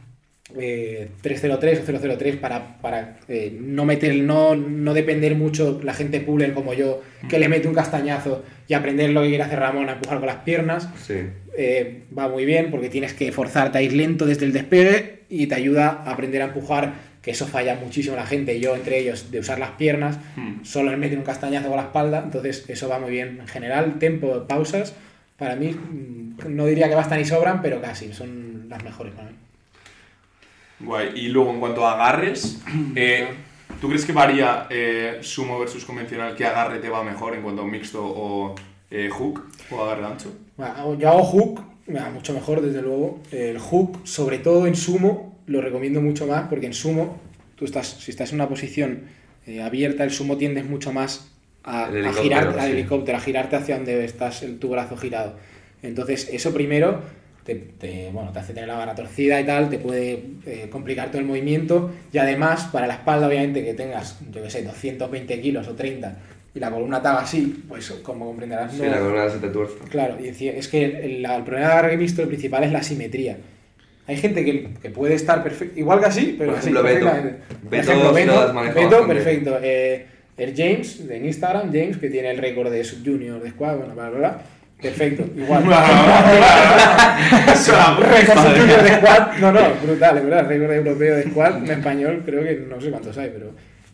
eh, 0.58 1.10
303 1.22 1.88
o 1.88 2.16
003 2.16 2.36
para, 2.36 2.78
para 2.80 3.18
eh, 3.28 3.56
no 3.60 3.84
meter, 3.84 4.14
no, 4.16 4.56
no 4.56 4.94
depender 4.94 5.36
mucho 5.36 5.80
la 5.84 5.94
gente 5.94 6.20
puller 6.20 6.52
como 6.54 6.74
yo, 6.74 7.02
que 7.28 7.38
le 7.38 7.48
mete 7.48 7.68
un 7.68 7.74
castañazo 7.74 8.42
y 8.66 8.74
aprender 8.74 9.10
lo 9.10 9.22
que 9.22 9.28
quiere 9.28 9.44
hacer 9.44 9.60
Ramón 9.60 9.88
a 9.88 9.92
empujar 9.92 10.18
con 10.18 10.26
las 10.26 10.36
piernas. 10.38 10.88
Sí. 11.00 11.20
Eh, 11.56 12.04
va 12.16 12.28
muy 12.28 12.44
bien 12.44 12.70
porque 12.70 12.88
tienes 12.88 13.12
que 13.12 13.32
forzarte 13.32 13.78
a 13.78 13.82
ir 13.82 13.92
lento 13.92 14.24
desde 14.26 14.46
el 14.46 14.52
despegue 14.52 15.24
y 15.28 15.46
te 15.46 15.54
ayuda 15.54 16.02
a 16.04 16.12
aprender 16.12 16.42
a 16.42 16.46
empujar, 16.46 16.94
que 17.22 17.32
eso 17.32 17.46
falla 17.46 17.74
muchísimo 17.74 18.16
la 18.16 18.26
gente, 18.26 18.58
yo 18.60 18.74
entre 18.74 18.98
ellos, 18.98 19.30
de 19.30 19.40
usar 19.40 19.58
las 19.58 19.70
piernas, 19.70 20.18
Hmm. 20.36 20.64
solo 20.64 20.96
meten 20.96 21.18
un 21.18 21.24
castañazo 21.24 21.68
con 21.68 21.76
la 21.76 21.84
espalda, 21.84 22.22
entonces 22.24 22.64
eso 22.68 22.88
va 22.88 22.98
muy 22.98 23.10
bien. 23.10 23.38
En 23.40 23.48
general, 23.48 23.98
tempo, 23.98 24.46
pausas, 24.48 24.94
para 25.36 25.56
mí 25.56 25.72
mm, 25.72 26.54
no 26.54 26.66
diría 26.66 26.88
que 26.88 26.94
bastan 26.94 27.20
y 27.20 27.24
sobran, 27.24 27.62
pero 27.62 27.80
casi, 27.80 28.12
son 28.12 28.68
las 28.68 28.82
mejores 28.84 29.12
para 29.14 29.28
mí. 29.30 29.36
Guay. 30.80 31.12
Y 31.14 31.28
luego, 31.28 31.50
en 31.52 31.60
cuanto 31.60 31.86
a 31.86 31.94
agarres, 31.94 32.60
eh, 32.96 33.28
¿tú 33.80 33.88
crees 33.88 34.04
que 34.04 34.12
varía 34.12 34.66
eh, 34.70 35.18
sumo 35.20 35.58
versus 35.58 35.84
convencional? 35.84 36.34
¿Qué 36.36 36.46
agarre 36.46 36.78
te 36.78 36.88
va 36.88 37.02
mejor 37.04 37.34
en 37.34 37.42
cuanto 37.42 37.62
a 37.62 37.66
mixto 37.66 38.00
o 38.02 38.54
hook 39.12 39.50
o 39.70 39.82
agarre 39.82 40.06
ancho? 40.06 40.32
Yo 40.98 41.08
hago 41.08 41.24
hook, 41.24 41.60
mucho 42.12 42.32
mejor 42.32 42.60
desde 42.60 42.82
luego. 42.82 43.20
El 43.32 43.58
hook, 43.58 44.00
sobre 44.04 44.38
todo 44.38 44.66
en 44.66 44.76
sumo, 44.76 45.38
lo 45.46 45.60
recomiendo 45.60 46.00
mucho 46.00 46.26
más 46.26 46.48
porque 46.48 46.66
en 46.66 46.74
sumo, 46.74 47.18
tú 47.56 47.64
estás, 47.64 47.88
si 47.88 48.10
estás 48.10 48.30
en 48.30 48.36
una 48.36 48.48
posición 48.48 49.02
eh, 49.46 49.62
abierta, 49.62 50.04
el 50.04 50.10
sumo 50.10 50.36
tiendes 50.36 50.64
mucho 50.64 50.92
más 50.92 51.30
a, 51.62 51.86
a 51.86 51.88
helicóptero, 51.88 52.22
girar 52.22 52.58
al 52.58 52.70
helicóptero, 52.70 53.18
a 53.18 53.20
girarte 53.20 53.56
hacia 53.56 53.76
donde 53.76 54.04
estás 54.04 54.42
el, 54.42 54.58
tu 54.58 54.68
brazo 54.68 54.96
girado. 54.96 55.36
Entonces, 55.82 56.28
eso 56.32 56.52
primero 56.52 57.00
te, 57.44 57.54
te, 57.54 58.10
bueno, 58.12 58.32
te 58.32 58.38
hace 58.38 58.52
tener 58.52 58.68
la 58.68 58.76
barra 58.76 58.94
torcida 58.94 59.40
y 59.40 59.44
tal, 59.44 59.70
te 59.70 59.78
puede 59.78 60.24
eh, 60.46 60.68
complicar 60.70 61.08
todo 61.10 61.20
el 61.20 61.26
movimiento 61.26 61.90
y 62.12 62.18
además, 62.18 62.68
para 62.72 62.86
la 62.86 62.94
espalda, 62.94 63.26
obviamente, 63.26 63.64
que 63.64 63.74
tengas, 63.74 64.18
yo 64.30 64.42
que 64.42 64.50
sé, 64.50 64.62
220 64.62 65.40
kilos 65.40 65.68
o 65.68 65.74
30 65.74 66.18
y 66.54 66.58
la 66.60 66.70
columna 66.70 67.00
haga 67.08 67.20
así, 67.20 67.64
pues 67.68 67.90
como 68.02 68.26
comprenderás, 68.26 68.72
Sí, 68.72 68.82
no- 68.82 68.90
la 68.90 68.98
columna 68.98 69.28
se 69.30 69.38
te 69.38 69.48
tuerce. 69.48 69.74
Claro, 69.88 70.16
y 70.18 70.24
decía- 70.24 70.52
es 70.52 70.68
que 70.68 70.84
el, 70.84 71.22
la- 71.22 71.36
el 71.36 71.44
problema 71.44 71.68
de 71.68 71.74
el 72.22 72.28
principal 72.28 72.64
es 72.64 72.72
la 72.72 72.82
simetría. 72.82 73.36
Hay 74.06 74.16
gente 74.16 74.44
que, 74.44 74.70
que 74.82 74.90
puede 74.90 75.14
estar 75.14 75.42
perfecto, 75.44 75.78
igual 75.78 76.00
que 76.00 76.06
así, 76.06 76.34
pero 76.36 76.50
Por 76.50 76.58
así, 76.58 76.70
ejemplo, 76.70 76.82
Beto. 76.82 77.04
perfectamente. 77.06 77.42
Por 77.62 77.70
Beto 77.70 77.90
ejemplo, 77.92 78.08
sí 78.10 78.14
Beto, 78.14 78.32
Beto, 78.74 79.06
perfecto. 79.06 79.58
Eh, 79.62 80.06
el 80.36 80.54
James, 80.56 81.06
de 81.06 81.18
Instagram, 81.18 81.66
James, 81.72 81.98
que 81.98 82.08
tiene 82.10 82.30
el 82.30 82.38
récord 82.38 82.70
de 82.72 82.82
sub-junior 82.82 83.40
de 83.42 83.50
squad, 83.50 83.76
bueno, 83.76 83.94
bla, 83.94 84.08
bla, 84.10 84.18
bla. 84.18 84.38
Perfecto, 84.82 85.24
igual. 85.36 85.62
récord 88.00 88.38
sub-junior 88.38 88.82
de 88.82 88.96
squad, 88.96 89.36
no, 89.38 89.52
no, 89.52 89.60
brutal, 89.84 90.18
es 90.18 90.24
verdad. 90.24 90.48
Récord 90.48 90.72
europeo 90.72 91.16
de 91.16 91.22
squad, 91.30 91.56
en 91.58 91.70
español, 91.70 92.22
creo 92.24 92.42
que 92.42 92.64
no 92.68 92.80
sé 92.80 92.90
cuántos 92.90 93.16
hay, 93.18 93.30
pero. 93.32 93.52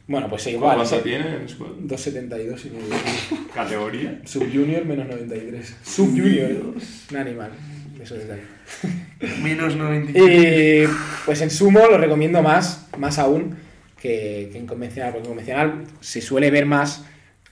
Bueno, 0.09 0.29
pues 0.29 0.43
sí, 0.43 0.51
igual. 0.51 0.77
¿Cuánto 0.77 0.95
ese- 0.95 1.03
tiene 1.05 1.35
en 1.37 1.49
squad? 1.49 1.69
2.72 1.81 2.67
y 2.67 2.71
medio. 2.71 3.47
¿Categoría? 3.55 4.21
Sub-junior 4.25 4.85
menos 4.85 5.07
93. 5.09 5.77
Sub-junior, 5.83 6.51
un 7.11 7.17
animal. 7.17 7.51
Eso 8.01 8.15
es 8.15 8.23
detalle. 8.29 8.43
Menos 9.43 9.75
90. 9.75 10.13
Y 10.19 10.85
pues 11.25 11.41
en 11.41 11.51
sumo 11.51 11.81
lo 11.91 11.97
recomiendo 11.99 12.43
más, 12.43 12.87
más 12.99 13.19
aún 13.19 13.57
que, 14.01 14.51
que 14.53 14.59
en 14.59 14.67
convencional, 14.67 15.13
porque 15.13 15.25
en 15.27 15.31
convencional 15.31 15.85
se 16.01 16.21
suele 16.21 16.51
ver 16.51 16.67
más 16.67 17.05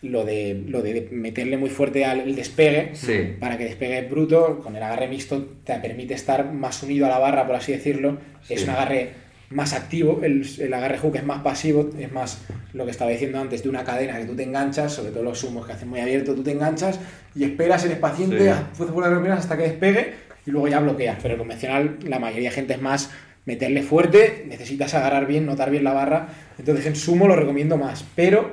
lo 0.02 0.24
de, 0.24 0.62
lo 0.68 0.82
de 0.82 1.08
meterle 1.10 1.56
muy 1.56 1.70
fuerte 1.70 2.04
al 2.04 2.20
el 2.20 2.36
despegue 2.36 2.90
Sí. 2.94 3.36
para 3.40 3.56
que 3.56 3.64
despegue 3.64 4.02
bruto, 4.02 4.60
con 4.62 4.76
el 4.76 4.82
agarre 4.82 5.08
mixto 5.08 5.42
te 5.64 5.74
permite 5.78 6.12
estar 6.14 6.52
más 6.52 6.82
unido 6.82 7.06
a 7.06 7.08
la 7.08 7.18
barra, 7.18 7.46
por 7.46 7.56
así 7.56 7.72
decirlo, 7.72 8.18
es 8.50 8.62
un 8.64 8.70
agarre 8.70 9.12
más 9.54 9.72
activo, 9.72 10.20
el, 10.22 10.46
el 10.58 10.74
agarre 10.74 10.98
hook 10.98 11.16
es 11.16 11.24
más 11.24 11.40
pasivo, 11.42 11.88
es 11.98 12.10
más 12.12 12.42
lo 12.72 12.84
que 12.84 12.90
estaba 12.90 13.10
diciendo 13.10 13.38
antes 13.40 13.62
de 13.62 13.68
una 13.68 13.84
cadena 13.84 14.18
que 14.18 14.24
tú 14.24 14.34
te 14.34 14.42
enganchas, 14.42 14.92
sobre 14.92 15.12
todo 15.12 15.22
los 15.22 15.38
sumos 15.38 15.66
que 15.66 15.72
hacen 15.72 15.88
muy 15.88 16.00
abierto, 16.00 16.34
tú 16.34 16.42
te 16.42 16.50
enganchas 16.52 16.98
y 17.34 17.44
esperas, 17.44 17.84
eres 17.84 17.98
paciente, 17.98 18.52
por 18.76 19.00
las 19.00 19.10
piernas 19.20 19.38
hasta 19.40 19.56
que 19.56 19.62
despegue 19.62 20.14
y 20.44 20.50
luego 20.50 20.68
ya 20.68 20.80
bloqueas, 20.80 21.18
pero 21.22 21.34
el 21.34 21.38
convencional 21.38 21.98
la 22.04 22.18
mayoría 22.18 22.50
de 22.50 22.54
gente 22.56 22.74
es 22.74 22.82
más 22.82 23.10
meterle 23.46 23.82
fuerte, 23.82 24.44
necesitas 24.48 24.92
agarrar 24.94 25.26
bien, 25.26 25.46
notar 25.46 25.70
bien 25.70 25.84
la 25.84 25.92
barra, 25.92 26.28
entonces 26.58 26.84
en 26.86 26.96
sumo 26.96 27.28
lo 27.28 27.36
recomiendo 27.36 27.76
más, 27.76 28.04
pero 28.16 28.50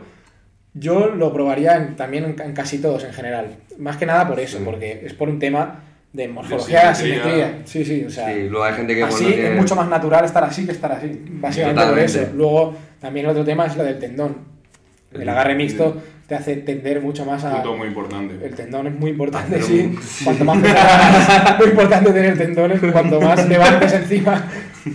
yo 0.74 1.08
lo 1.08 1.34
probaría 1.34 1.76
en- 1.78 1.96
también 1.96 2.24
en, 2.26 2.34
ca- 2.34 2.46
en 2.46 2.54
casi 2.54 2.78
todos 2.78 3.04
en 3.04 3.14
general. 3.14 3.56
Más 3.78 3.98
que 3.98 4.06
nada 4.06 4.28
por 4.28 4.40
eso, 4.40 4.58
Sí. 4.60 4.64
porque 4.66 5.02
es 5.06 5.14
por 5.14 5.30
un 5.30 5.40
tema 5.40 5.84
de 6.14 6.28
morfología, 6.28 6.90
de 6.90 6.96
simetría. 6.96 7.62
Sí, 7.66 7.86
sí, 7.86 8.04
o 8.06 8.10
sea. 8.10 8.34
Sí, 8.34 8.48
luego 8.50 8.64
hay 8.66 8.74
gente 8.74 8.96
que 8.96 9.04
así 9.04 9.24
bueno, 9.24 9.36
tiene- 9.38 9.50
es 9.56 9.62
mucho 9.62 9.76
más 9.76 9.88
natural 9.88 10.26
estar 10.26 10.44
así 10.44 10.66
que 10.66 10.72
estar 10.74 10.92
así. 10.92 11.08
Básicamente 11.30 11.82
por 11.82 11.90
Totalmente. 11.90 12.22
eso. 12.24 12.32
Luego, 12.36 12.76
también 13.00 13.26
el 13.26 13.32
otro 13.32 13.46
tema 13.46 13.66
es 13.66 13.76
lo 13.78 13.84
del 13.84 13.98
tendón. 14.00 14.36
El 15.14 15.22
El- 15.22 15.30
agarre 15.30 15.56
mixto 15.56 16.02
te 16.28 16.36
hace 16.36 16.56
tender 16.58 17.02
mucho 17.02 17.26
más 17.26 17.44
a. 17.44 17.56
Punto 17.56 17.76
muy 17.78 17.88
importante. 17.88 18.36
El 18.46 18.56
tendón 18.56 18.88
es 18.88 18.94
muy 18.94 19.12
importante, 19.12 19.62
sí. 19.62 19.84
muy- 19.94 20.00
Cuanto 20.24 20.46
más 20.46 20.58
pesado, 20.60 21.54
es 21.54 21.58
muy 21.60 21.68
importante 21.68 22.12
tener 22.12 22.38
tendones. 22.38 22.80
Cuanto 22.92 23.20
más 23.22 23.48
levantes 23.50 23.92
encima, 23.94 24.48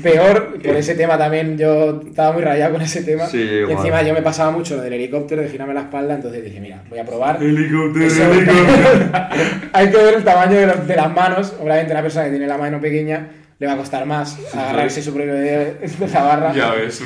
peor. 0.02 0.58
Por 0.62 0.76
ese 0.76 0.94
tema 0.94 1.18
también 1.18 1.58
yo 1.58 2.02
estaba 2.08 2.32
muy 2.32 2.42
rayado 2.42 2.72
con 2.72 2.82
ese 2.82 3.02
tema. 3.02 3.26
Sí, 3.26 3.38
y 3.68 3.70
encima 3.70 4.02
yo 4.02 4.14
me 4.14 4.22
pasaba 4.22 4.50
mucho 4.50 4.76
lo 4.76 4.82
del 4.82 4.94
helicóptero, 4.94 5.42
de 5.42 5.48
girarme 5.50 5.74
la 5.74 5.82
espalda, 5.82 6.14
entonces 6.14 6.42
dije, 6.42 6.58
mira, 6.60 6.82
voy 6.88 6.98
a 6.98 7.04
probar. 7.04 7.42
Helicóptero, 7.42 8.06
Eso- 8.06 8.32
helicóptero. 8.32 8.98
Hay 9.72 9.90
que 9.90 9.96
ver 9.96 10.14
el 10.14 10.24
tamaño 10.24 10.52
de, 10.58 10.66
los- 10.68 10.86
de 10.86 10.96
las 10.96 11.12
manos. 11.14 11.54
Obviamente, 11.60 11.92
una 11.92 12.02
persona 12.02 12.24
que 12.24 12.30
tiene 12.30 12.46
la 12.46 12.56
mano 12.58 12.80
pequeña 12.80 13.28
le 13.58 13.66
va 13.66 13.72
a 13.74 13.76
costar 13.76 14.04
más 14.06 14.38
agarrarse 14.54 15.02
su 15.02 15.12
propio 15.14 15.34
dedo 15.34 15.74
de 15.80 16.08
la 16.12 16.22
barra. 16.22 16.52
Ya 16.54 16.70
ves. 16.72 17.02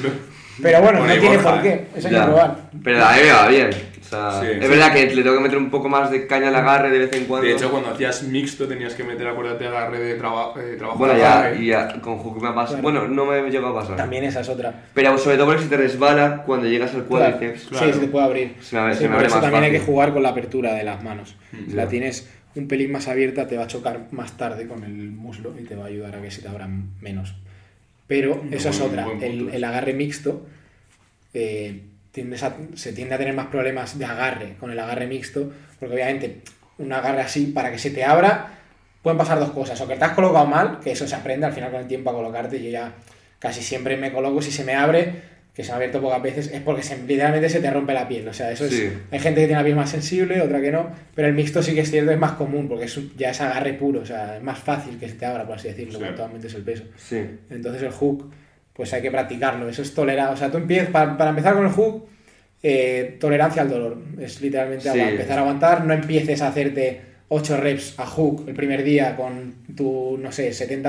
Pero 0.62 0.82
bueno, 0.82 1.06
no 1.06 1.12
tiene 1.14 1.38
por 1.38 1.62
qué. 1.62 1.68
¿eh? 1.70 1.84
Eso 1.96 2.08
hay 2.08 2.14
que 2.14 2.20
probar. 2.20 2.56
Pero 2.84 3.04
a 3.04 3.12
mí 3.12 3.18
me 3.24 3.32
va 3.32 3.48
bien. 3.48 3.70
O 4.12 4.16
sea, 4.16 4.40
Sí. 4.40 4.46
es 4.60 4.68
verdad 4.68 4.92
que 4.92 5.06
le 5.14 5.22
tengo 5.22 5.36
que 5.36 5.42
meter 5.42 5.56
un 5.58 5.70
poco 5.70 5.88
más 5.88 6.10
de 6.10 6.26
caña 6.26 6.48
al 6.48 6.56
agarre 6.56 6.90
de 6.90 6.98
vez 6.98 7.12
en 7.12 7.26
cuando. 7.26 7.46
De 7.46 7.52
hecho, 7.54 7.70
cuando 7.70 7.90
hacías 7.90 8.24
mixto 8.24 8.66
tenías 8.66 8.94
que 8.94 9.04
meter, 9.04 9.28
acuérdate, 9.28 9.66
agarre 9.68 10.00
de 10.00 10.14
traba- 10.16 10.52
eh, 10.60 10.74
trabajo. 10.76 10.98
bueno, 10.98 11.14
de 11.14 11.20
ya, 11.20 11.38
agarre. 11.38 11.58
y 11.62 11.66
ya 11.66 12.00
con 12.00 12.18
hook 12.18 12.42
me 12.42 12.48
ha 12.48 12.54
pasado. 12.54 12.82
Bueno, 12.82 13.06
no 13.06 13.24
me 13.26 13.48
llegó 13.50 13.68
a 13.68 13.74
pasar. 13.74 13.96
También 13.96 14.24
esa 14.24 14.40
es 14.40 14.48
otra. 14.48 14.82
Pero 14.94 15.16
sobre 15.16 15.36
todo 15.36 15.46
porque 15.46 15.62
si 15.62 15.68
te 15.68 15.76
resbala 15.76 16.42
cuando 16.44 16.66
llegas 16.66 16.92
al 16.94 17.04
cuádriceps. 17.04 17.66
Claro. 17.68 17.86
Sí, 17.86 17.92
se 17.92 18.00
te 18.00 18.06
puede 18.08 18.24
abrir. 18.24 18.54
Se 18.60 18.74
me 18.74 18.82
abre- 18.82 18.94
Sí, 18.94 18.98
se 18.98 19.04
me 19.04 19.08
por 19.10 19.14
abre 19.16 19.26
eso 19.28 19.36
más 19.36 19.42
también 19.44 19.64
hay 19.64 19.70
que 19.70 19.80
jugar 19.80 20.12
con 20.12 20.22
la 20.24 20.30
apertura 20.30 20.74
de 20.74 20.82
las 20.82 21.02
manos. 21.04 21.36
Si 21.68 21.72
la 21.74 21.86
tienes 21.86 22.28
un 22.56 22.66
pelín 22.66 22.90
más 22.90 23.06
abierta, 23.06 23.46
te 23.46 23.56
va 23.56 23.62
a 23.62 23.66
chocar 23.68 24.06
más 24.10 24.36
tarde 24.36 24.66
con 24.66 24.82
el 24.82 25.10
muslo 25.12 25.54
y 25.56 25.62
te 25.62 25.76
va 25.76 25.84
a 25.84 25.86
ayudar 25.86 26.16
a 26.16 26.20
que 26.20 26.32
se 26.32 26.42
te 26.42 26.48
abran 26.48 26.90
menos. 27.00 27.36
Pero 28.08 28.42
eso 28.50 28.70
es 28.70 28.80
otra. 28.80 29.06
El, 29.20 29.50
el 29.52 29.62
agarre 29.62 29.92
mixto 29.92 30.44
eh, 31.32 31.82
tiendes 32.12 32.42
a- 32.42 32.56
se 32.74 32.92
tiende 32.92 33.14
a 33.14 33.18
tener 33.18 33.34
más 33.34 33.46
problemas 33.46 33.98
de 33.98 34.04
agarre 34.04 34.54
con 34.58 34.70
el 34.70 34.78
agarre 34.78 35.06
mixto, 35.06 35.52
porque 35.78 35.94
obviamente 35.94 36.40
un 36.78 36.92
agarre 36.92 37.20
así, 37.22 37.46
para 37.46 37.70
que 37.70 37.78
se 37.78 37.90
te 37.90 38.04
abra, 38.04 38.48
pueden 39.02 39.18
pasar 39.18 39.38
dos 39.38 39.50
cosas. 39.50 39.80
O 39.80 39.86
que 39.88 39.96
te 39.96 40.04
has 40.04 40.12
colocado 40.12 40.46
mal, 40.46 40.80
que 40.80 40.92
eso 40.92 41.06
se 41.06 41.14
aprende 41.14 41.46
al 41.46 41.52
final 41.52 41.70
con 41.70 41.80
el 41.80 41.86
tiempo 41.86 42.10
a 42.10 42.12
colocarte. 42.14 42.62
Yo 42.62 42.70
ya 42.70 42.94
casi 43.38 43.62
siempre 43.62 43.96
me 43.96 44.12
coloco, 44.12 44.40
si 44.42 44.50
se 44.50 44.64
me 44.64 44.74
abre, 44.74 45.30
que 45.54 45.62
se 45.64 45.70
me 45.70 45.72
ha 45.74 45.76
abierto 45.76 46.00
pocas 46.00 46.22
veces, 46.22 46.50
es 46.52 46.60
porque 46.62 46.82
se- 46.82 46.96
literalmente 47.06 47.48
se 47.50 47.60
te 47.60 47.70
rompe 47.70 47.92
la 47.92 48.06
piel. 48.08 48.26
O 48.28 48.32
sea, 48.32 48.50
eso 48.50 48.64
es. 48.66 48.92
Hay 49.10 49.18
gente 49.18 49.40
que 49.40 49.46
tiene 49.46 49.60
la 49.60 49.64
piel 49.64 49.76
más 49.76 49.90
sensible, 49.90 50.40
otra 50.40 50.60
que 50.60 50.70
no, 50.70 50.90
pero 51.14 51.28
el 51.28 51.34
mixto 51.34 51.62
sí 51.62 51.74
que 51.74 51.80
es 51.80 51.90
cierto, 51.90 52.10
es 52.12 52.18
más 52.18 52.32
común, 52.32 52.68
porque 52.68 52.84
es 52.86 52.98
ya 53.16 53.30
es 53.30 53.40
agarre 53.40 53.74
puro, 53.74 54.00
o 54.00 54.06
sea, 54.06 54.36
es 54.36 54.42
más 54.42 54.58
fácil 54.58 54.98
que 54.98 55.08
se 55.08 55.14
te 55.16 55.26
abra, 55.26 55.46
por 55.46 55.56
así 55.56 55.68
decirlo, 55.68 55.94
Sí. 55.98 55.98
cuanto 56.04 56.22
aumentes 56.24 56.54
el 56.54 56.62
peso. 56.62 56.84
Sí. 56.96 57.20
Entonces 57.50 57.82
el 57.82 57.90
hook, 57.90 58.30
pues 58.80 58.94
hay 58.94 59.02
que 59.02 59.10
practicarlo, 59.10 59.68
eso 59.68 59.82
es 59.82 59.92
tolerar. 59.92 60.32
O 60.32 60.36
sea, 60.38 60.50
tú 60.50 60.56
empiezas, 60.56 60.88
para, 60.88 61.18
para 61.18 61.28
empezar 61.30 61.52
con 61.54 61.66
el 61.66 61.70
hook, 61.72 62.08
eh, 62.62 63.18
tolerancia 63.20 63.60
al 63.60 63.68
dolor. 63.68 63.98
Es 64.18 64.40
literalmente 64.40 64.90
Sí. 64.90 64.98
empezar 64.98 65.36
a 65.38 65.42
aguantar, 65.42 65.84
no 65.84 65.92
empieces 65.92 66.40
a 66.40 66.48
hacerte 66.48 67.02
8 67.32 67.56
reps 67.58 67.94
a 67.96 68.06
hook 68.06 68.44
el 68.48 68.54
primer 68.56 68.82
día 68.82 69.14
con 69.14 69.54
tu, 69.76 70.18
no 70.20 70.32
sé, 70.32 70.50
70%, 70.50 70.82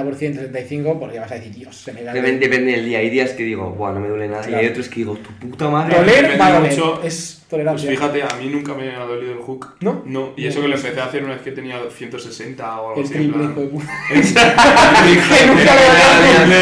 75%, 0.52 0.98
porque 1.00 1.20
vas 1.20 1.32
a 1.32 1.36
decir, 1.36 1.54
Dios, 1.54 1.76
se 1.78 1.94
me 1.94 2.02
da 2.02 2.14
Depende, 2.14 2.48
depende 2.48 2.72
del 2.72 2.86
día. 2.86 2.98
Hay 2.98 3.12
días 3.12 3.30
que 3.34 3.44
digo, 3.44 3.70
Buah, 3.70 3.92
no 3.94 4.00
me 4.00 4.08
duele 4.08 4.28
nada. 4.28 4.42
Y 4.42 4.48
Claro. 4.48 4.64
hay 4.64 4.70
otros 4.72 4.90
que 4.90 4.96
digo, 4.96 5.18
tu 5.18 5.30
puta 5.50 5.70
madre. 5.70 5.96
Doler 5.98 6.42
va 6.42 6.48
a 6.48 6.54
doler, 6.54 6.72
mucho. 6.72 6.96
es 7.04 7.38
Pues 7.42 7.48
tolerancia. 7.48 7.92
fíjate, 7.92 8.24
a 8.24 8.36
mí 8.42 8.48
nunca 8.50 8.74
me 8.74 8.90
ha 8.90 9.04
dolido 9.06 9.34
el 9.34 9.38
hook. 9.40 9.76
¿No? 9.82 10.02
No, 10.08 10.34
y 10.36 10.48
eso 10.48 10.62
que 10.62 10.68
lo 10.68 10.76
empecé 10.78 11.00
a 11.00 11.06
hacer 11.06 11.24
una 11.24 11.34
vez 11.34 11.44
que 11.44 11.52
tenía 11.52 11.80
160 11.96 12.82
o 12.82 12.90
algo 12.90 13.02
el 13.02 13.06
así. 13.06 13.14
triple, 13.14 13.44
hijo 13.44 13.62
de 13.62 13.68
puta. 13.68 13.86
que 14.10 15.48
nunca 15.48 15.76
le 15.76 15.86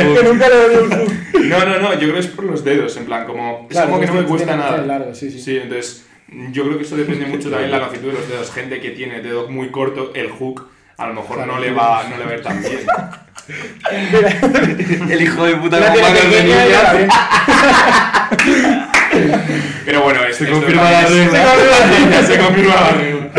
dolió, 0.04 0.16
que 0.22 0.28
nunca 0.28 0.50
le 0.50 0.56
dolió 0.56 0.80
el 0.82 0.90
hook. 0.90 1.14
No, 1.46 1.66
no, 1.66 1.80
no, 1.80 1.94
yo 1.94 2.00
creo 2.00 2.14
que 2.16 2.20
es 2.20 2.28
por 2.28 2.44
los 2.46 2.66
dedos, 2.66 2.98
en 2.98 3.06
plan, 3.06 3.26
como. 3.26 3.68
Claro, 3.70 3.86
es 3.88 3.92
como 3.92 4.02
que 4.02 4.08
no 4.08 4.14
me 4.16 4.24
cuesta 4.28 4.56
nada. 4.58 4.78
largo, 4.86 5.14
sí, 5.16 5.32
sí. 5.32 5.56
entonces. 5.58 6.06
Yo 6.52 6.64
creo 6.66 6.78
que 6.78 6.84
eso 6.84 6.96
depende 6.96 7.26
mucho 7.26 7.50
también 7.50 7.72
de 7.72 7.78
la 7.78 7.84
longitud 7.86 8.08
de 8.08 8.14
los 8.14 8.30
dedos. 8.30 8.52
Gente 8.52 8.80
que 8.80 8.92
tiene 8.92 9.22
dedo 9.22 9.50
muy 9.50 9.70
corto, 9.70 10.12
el 10.16 10.30
hook 10.30 10.70
a 10.98 11.08
lo 11.08 11.14
mejor 11.14 11.46
no, 11.48 11.60
le 11.60 11.72
va, 11.72 12.04
no 12.10 12.18
le 12.18 12.26
va 12.26 12.32
a 12.32 12.36
ir 12.36 12.42
tan 12.44 12.62
bien. 12.62 12.80
El 15.10 15.22
hijo 15.24 15.44
de 15.46 15.56
puta 15.56 15.80
La 15.80 15.88
con 15.88 15.96
tiene 15.96 16.10
manos 16.10 16.32
de 16.32 16.44
niña. 16.44 17.10
Pero 19.86 20.04
bueno, 20.04 20.24
esto 20.24 20.46
Se 20.50 20.52
confirma 20.52 20.84
la 20.84 21.02
es- 21.02 21.12
regla. 21.12 22.24
Se 22.28 22.38
confirma 22.38 22.76
la 22.76 22.90
regla. 22.92 23.30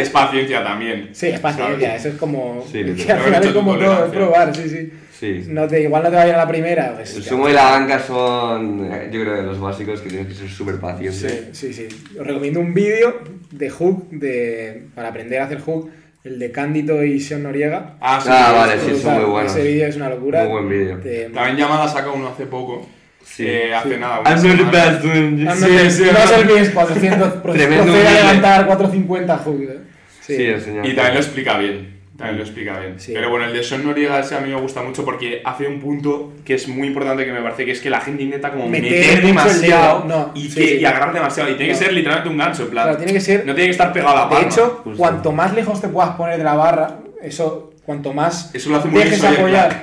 Es 0.00 0.08
paciencia 0.10 0.64
también. 0.64 1.10
Sí, 1.12 1.26
es 1.28 1.40
paciencia, 1.40 1.96
eso 1.96 2.08
es 2.08 2.14
como. 2.14 2.64
Sí, 2.70 2.82
que 3.04 3.12
al 3.12 3.20
final 3.20 3.44
es 3.44 3.52
como 3.52 3.76
todo, 3.76 4.06
es 4.06 4.10
probar, 4.12 4.54
sí, 4.56 4.68
sí. 4.68 4.92
Sí. 5.22 5.44
No 5.46 5.68
te, 5.68 5.80
igual 5.82 6.02
no 6.02 6.10
te 6.10 6.16
va 6.16 6.24
bien 6.24 6.34
a 6.34 6.38
la 6.38 6.48
primera. 6.48 6.94
Pues, 6.96 7.14
El 7.16 7.22
sumo 7.22 7.48
y 7.48 7.52
la 7.52 7.70
banca 7.70 8.00
son, 8.00 8.88
yo 9.12 9.20
creo, 9.22 9.36
de 9.36 9.42
los 9.44 9.60
básicos 9.60 10.00
que 10.00 10.08
tienes 10.08 10.26
que 10.26 10.34
ser 10.34 10.48
súper 10.48 10.80
paciente. 10.80 11.50
Sí, 11.52 11.72
sí, 11.72 11.72
sí. 11.72 12.16
Os 12.18 12.26
recomiendo 12.26 12.58
un 12.58 12.74
vídeo 12.74 13.20
de 13.52 13.70
hook, 13.70 14.10
de, 14.10 14.86
para 14.96 15.10
aprender 15.10 15.40
a 15.40 15.44
hacer 15.44 15.60
hook, 15.60 15.90
el 16.24 16.40
de 16.40 16.50
Cándito 16.50 17.04
y 17.04 17.20
Sean 17.20 17.44
Noriega. 17.44 17.94
Ah, 18.00 18.20
sí, 18.20 18.28
Ah, 18.32 18.52
vale, 18.52 18.80
sí, 18.80 19.00
son 19.00 19.14
muy 19.14 19.24
buenos. 19.30 19.52
Ese 19.54 19.62
vídeo 19.62 19.86
es 19.86 19.94
una 19.94 20.08
locura. 20.08 20.42
Muy 20.42 20.50
buen 20.50 20.68
vídeo. 20.68 20.98
Te- 20.98 21.30
También 21.30 21.56
Llamada 21.56 21.86
saca 21.86 22.10
uno 22.10 22.26
hace 22.28 22.46
poco. 22.46 22.88
Sí. 23.24 23.44
eh, 23.46 23.72
hace 23.72 23.94
Sí. 23.94 24.00
nada. 24.00 24.22
I'm 24.26 24.42
not 24.42 24.56
the 24.56 24.64
best 24.64 25.02
Sí, 25.02 25.66
te- 25.76 25.90
sí, 25.92 26.02
no 26.12 26.18
es 26.18 26.30
el 26.32 26.46
mío, 26.46 26.56
es 26.56 26.70
400. 26.70 27.32
pro- 27.34 27.52
Tremendo 27.52 27.84
procede 27.84 28.08
a 28.08 28.12
levantar 28.14 28.66
450 28.66 29.38
hook. 29.38 29.62
¿eh? 29.62 29.78
Sí. 30.20 30.34
Sí, 30.36 30.42
el 30.46 30.60
señor. 30.60 30.84
Y 30.84 30.94
también 30.96 31.14
lo 31.14 31.20
explica 31.20 31.58
bien. 31.58 32.01
También 32.22 32.38
lo 32.38 32.44
explica 32.44 32.78
bien. 32.78 33.00
Sí. 33.00 33.12
Pero 33.14 33.30
bueno, 33.30 33.46
el 33.46 33.52
de 33.52 33.64
Sean 33.64 33.84
Noriega 33.84 34.20
ese 34.20 34.36
a 34.36 34.40
mí 34.40 34.48
me 34.48 34.60
gusta 34.60 34.80
mucho 34.82 35.04
porque 35.04 35.42
hace 35.44 35.66
un 35.66 35.80
punto 35.80 36.32
que 36.44 36.54
es 36.54 36.68
muy 36.68 36.86
importante 36.88 37.24
que 37.24 37.32
me 37.32 37.40
parece 37.42 37.64
que 37.64 37.72
es 37.72 37.80
que 37.80 37.90
la 37.90 38.00
gente 38.00 38.22
intenta 38.22 38.50
como 38.52 38.68
Meter 38.68 38.90
meter, 38.92 39.26
demasiado 39.26 40.04
no, 40.06 40.30
y, 40.34 40.48
sí, 40.48 40.54
que, 40.60 40.66
sí. 40.68 40.74
y 40.80 40.84
agarrar 40.84 41.12
demasiado. 41.12 41.50
Y 41.50 41.54
tiene 41.56 41.72
No. 41.72 41.78
que 41.78 41.84
ser 41.84 41.92
literalmente 41.94 42.30
un 42.30 42.38
gancho, 42.38 42.62
en 42.62 42.70
plan. 42.70 42.84
Claro, 42.84 42.96
tiene 42.98 43.12
que 43.12 43.20
ser. 43.20 43.40
No 43.44 43.54
tiene 43.54 43.66
que 43.66 43.72
estar 43.72 43.92
pegado 43.92 44.12
a 44.12 44.20
la 44.20 44.24
De 44.26 44.30
palma. 44.34 44.48
hecho, 44.48 44.80
justo. 44.84 44.98
cuanto 44.98 45.32
más 45.32 45.52
lejos 45.54 45.80
te 45.80 45.88
puedas 45.88 46.10
poner 46.16 46.38
de 46.38 46.44
la 46.44 46.54
barra, 46.54 46.98
eso, 47.22 47.72
cuanto 47.84 48.12
más 48.12 48.54
Eso 48.54 48.70
lo 48.70 48.76
hace 48.76 48.88
muy 48.88 49.02
dejes 49.02 49.22
apoyar. 49.24 49.68
Clark, 49.68 49.76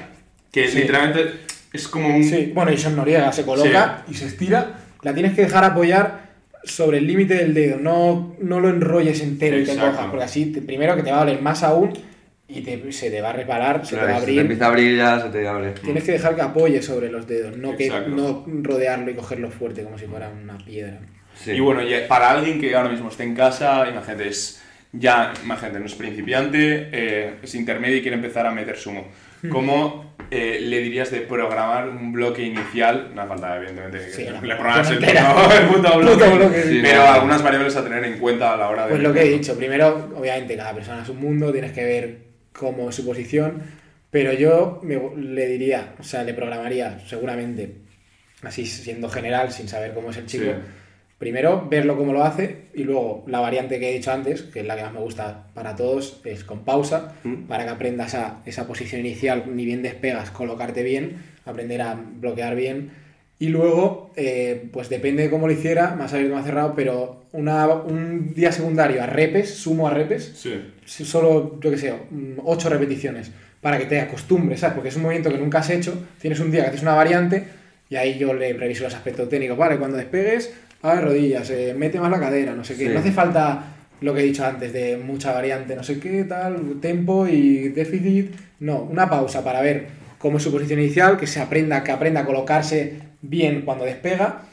Que 0.51 0.67
Sí. 0.67 0.77
literalmente 0.79 1.31
es 1.73 1.87
como 1.87 2.07
un. 2.15 2.23
Sí, 2.23 2.51
bueno, 2.55 2.71
y 2.71 2.77
Sean 2.77 2.95
Noriega 2.95 3.31
se 3.31 3.43
coloca 3.43 4.03
y 4.09 4.13
se 4.13 4.25
estira. 4.27 4.79
La 5.03 5.13
tienes 5.13 5.33
que 5.35 5.41
dejar 5.43 5.63
apoyar 5.63 6.29
sobre 6.63 6.97
el 6.97 7.07
límite 7.07 7.35
del 7.35 7.53
dedo. 7.53 7.77
No, 7.79 8.35
no 8.41 8.59
lo 8.59 8.69
enrolles 8.69 9.21
entero 9.21 9.57
y 9.59 9.63
te 9.63 9.71
Exacto. 9.73 9.91
cojas, 9.97 10.09
porque 10.09 10.25
así, 10.25 10.47
te- 10.47 10.61
primero 10.61 10.95
que 10.95 11.03
te 11.03 11.11
va 11.11 11.17
a 11.17 11.19
doler 11.25 11.41
más 11.41 11.63
aún 11.63 11.93
y 12.49 12.61
te- 12.61 12.91
se 12.91 13.11
te 13.11 13.21
va 13.21 13.29
a 13.29 13.33
resbalar, 13.33 13.85
se 13.85 13.95
te 13.95 14.01
va 14.01 14.07
a 14.07 14.07
si 14.07 14.13
te 14.17 14.21
abrir. 14.23 14.39
empieza 14.39 14.65
a 14.65 14.67
abrir 14.69 14.97
ya 14.97 15.19
se 15.21 15.29
te 15.29 15.47
abre. 15.47 15.71
Tienes 15.71 16.03
que 16.03 16.13
dejar 16.13 16.35
que 16.35 16.41
apoye 16.41 16.81
sobre 16.81 17.09
los 17.11 17.27
dedos, 17.27 17.55
no, 17.55 17.75
que, 17.77 17.89
no 18.07 18.43
rodearlo 18.63 19.11
y 19.11 19.15
cogerlo 19.15 19.51
fuerte 19.51 19.83
como 19.83 19.97
si 19.97 20.05
fuera 20.07 20.29
una 20.29 20.57
piedra. 20.57 20.99
Sí. 21.35 21.51
Y 21.51 21.59
bueno, 21.59 21.81
para 22.07 22.31
alguien 22.31 22.59
que 22.59 22.75
ahora 22.75 22.89
mismo 22.89 23.09
esté 23.09 23.23
en 23.23 23.35
casa, 23.35 23.87
imagínate, 23.87 24.27
es 24.27 24.61
ya, 24.91 25.31
imagínate, 25.43 25.79
no 25.79 25.85
es 25.85 25.93
principiante, 25.93 26.89
eh, 26.91 27.35
es 27.43 27.53
intermedio 27.53 27.97
y 27.97 28.01
quiere 28.01 28.15
empezar 28.15 28.47
a 28.47 28.51
meter 28.51 28.75
sumo. 28.75 29.07
Hmm. 29.43 29.49
¿Cómo 29.49 30.15
eh, 30.31 30.59
le 30.61 30.79
dirías 30.79 31.11
de 31.11 31.21
programar 31.21 31.87
un 31.87 32.11
bloque 32.11 32.41
inicial? 32.41 33.11
No 33.13 33.21
hace 33.21 33.29
falta, 33.29 33.55
evidentemente, 33.57 33.99
que 34.17 34.31
no. 34.31 34.41
le 34.45 34.55
programas 34.55 34.89
el 34.89 35.03
el 35.03 35.67
puto 35.67 35.97
bloque, 35.99 36.13
Puto 36.13 36.35
bloque, 36.35 36.63
sí. 36.63 36.79
pero 36.81 37.03
no. 37.03 37.07
algunas 37.11 37.43
variables 37.43 37.75
a 37.75 37.83
tener 37.83 38.03
en 38.03 38.17
cuenta 38.17 38.53
a 38.53 38.57
la 38.57 38.69
hora 38.69 38.83
de... 38.85 38.89
Pues 38.89 39.03
lo 39.03 39.13
que 39.13 39.21
he 39.21 39.29
dicho, 39.29 39.55
primero, 39.55 40.09
obviamente, 40.15 40.57
cada 40.57 40.73
persona 40.73 41.03
es 41.03 41.09
un 41.09 41.19
mundo, 41.19 41.51
tienes 41.53 41.71
que 41.71 41.85
ver 41.85 42.28
cómo 42.53 42.89
es 42.89 42.95
su 42.95 43.05
posición, 43.05 43.61
pero 44.11 44.33
yo 44.33 44.79
me- 44.83 45.15
le 45.15 45.47
diría, 45.47 45.93
o 45.99 46.03
sea, 46.03 46.23
le 46.23 46.33
programaría 46.33 46.99
seguramente, 47.07 47.75
así 48.41 48.65
siendo 48.65 49.09
general, 49.09 49.51
sin 49.51 49.67
saber 49.67 49.93
cómo 49.93 50.09
es 50.11 50.17
el 50.17 50.25
chico, 50.25 50.45
Sí. 50.45 50.51
primero 51.17 51.67
verlo 51.69 51.97
cómo 51.97 52.13
lo 52.13 52.23
hace 52.23 52.67
y 52.73 52.83
luego 52.85 53.23
la 53.27 53.39
variante 53.41 53.77
que 53.79 53.89
he 53.89 53.93
dicho 53.93 54.11
antes, 54.11 54.41
que 54.43 54.61
es 54.61 54.65
la 54.65 54.75
que 54.77 54.83
más 54.83 54.93
me 54.93 54.99
gusta 55.01 55.47
para 55.53 55.75
todos, 55.75 56.21
es 56.23 56.43
con 56.45 56.63
pausa, 56.63 57.13
Mm. 57.23 57.43
para 57.47 57.65
que 57.65 57.69
aprendas 57.71 58.15
a 58.15 58.41
esa 58.45 58.65
posición 58.67 59.01
inicial, 59.01 59.43
ni 59.55 59.65
bien 59.65 59.81
despegas, 59.83 60.31
colocarte 60.31 60.81
bien, 60.83 61.17
aprender 61.45 61.81
a 61.81 61.95
bloquear 61.95 62.55
bien. 62.55 62.91
Y 63.41 63.47
luego, 63.47 64.11
eh, 64.17 64.67
pues 64.73 64.89
depende 64.89 65.23
de 65.23 65.29
cómo 65.29 65.47
lo 65.47 65.53
hiciera, 65.53 65.95
más 65.95 66.13
abierto, 66.13 66.35
más 66.35 66.45
cerrado, 66.45 66.73
pero 66.75 67.23
una, 67.31 67.67
un 67.67 68.33
día 68.33 68.51
secundario 68.51 69.01
a 69.01 69.05
repes, 69.05 69.49
sumo 69.55 69.87
a 69.87 69.93
repes, 69.93 70.33
Sí. 70.35 71.05
solo, 71.05 71.57
yo 71.61 71.71
que 71.71 71.77
sé, 71.77 71.93
8 72.43 72.69
repeticiones, 72.69 73.31
para 73.61 73.77
que 73.77 73.85
te 73.85 73.99
acostumbres, 74.01 74.59
¿sabes? 74.59 74.73
Porque 74.75 74.89
es 74.89 74.95
un 74.97 75.03
movimiento 75.03 75.31
que 75.31 75.37
nunca 75.37 75.59
has 75.59 75.69
hecho, 75.69 76.05
tienes 76.19 76.39
un 76.41 76.51
día 76.51 76.63
que 76.63 76.67
haces 76.69 76.81
una 76.81 76.95
variante 76.95 77.45
y 77.89 77.95
ahí 77.95 78.17
yo 78.17 78.33
le 78.33 78.51
reviso 78.53 78.83
los 78.83 78.93
aspectos 78.93 79.29
técnicos, 79.29 79.57
vale, 79.57 79.77
cuando 79.77 79.95
despegues, 79.97 80.53
a 80.81 80.99
rodillas, 80.99 81.49
eh, 81.49 81.73
mete 81.77 81.99
más 81.99 82.11
la 82.11 82.19
cadera, 82.19 82.53
no 82.53 82.63
sé 82.65 82.75
qué, 82.75 82.87
Sí. 82.87 82.93
no 82.93 82.99
hace 82.99 83.11
falta 83.13 83.63
lo 84.01 84.13
que 84.13 84.19
he 84.21 84.23
dicho 84.23 84.45
antes 84.45 84.73
de 84.73 84.97
mucha 84.97 85.31
variante, 85.33 85.75
no 85.77 85.83
sé 85.83 85.99
qué, 85.99 86.23
tal, 86.25 86.79
tempo 86.81 87.25
y 87.27 87.69
déficit, 87.69 88.31
no, 88.59 88.81
una 88.83 89.09
pausa 89.09 89.43
para 89.43 89.61
ver 89.61 89.87
cómo 90.17 90.37
es 90.37 90.43
su 90.43 90.51
posición 90.51 90.79
inicial, 90.81 91.17
que 91.17 91.27
se 91.27 91.39
aprenda, 91.39 91.83
que 91.83 91.91
aprenda 91.91 92.21
a 92.21 92.25
colocarse 92.25 93.08
bien 93.21 93.61
cuando 93.61 93.85
despega 93.85 94.43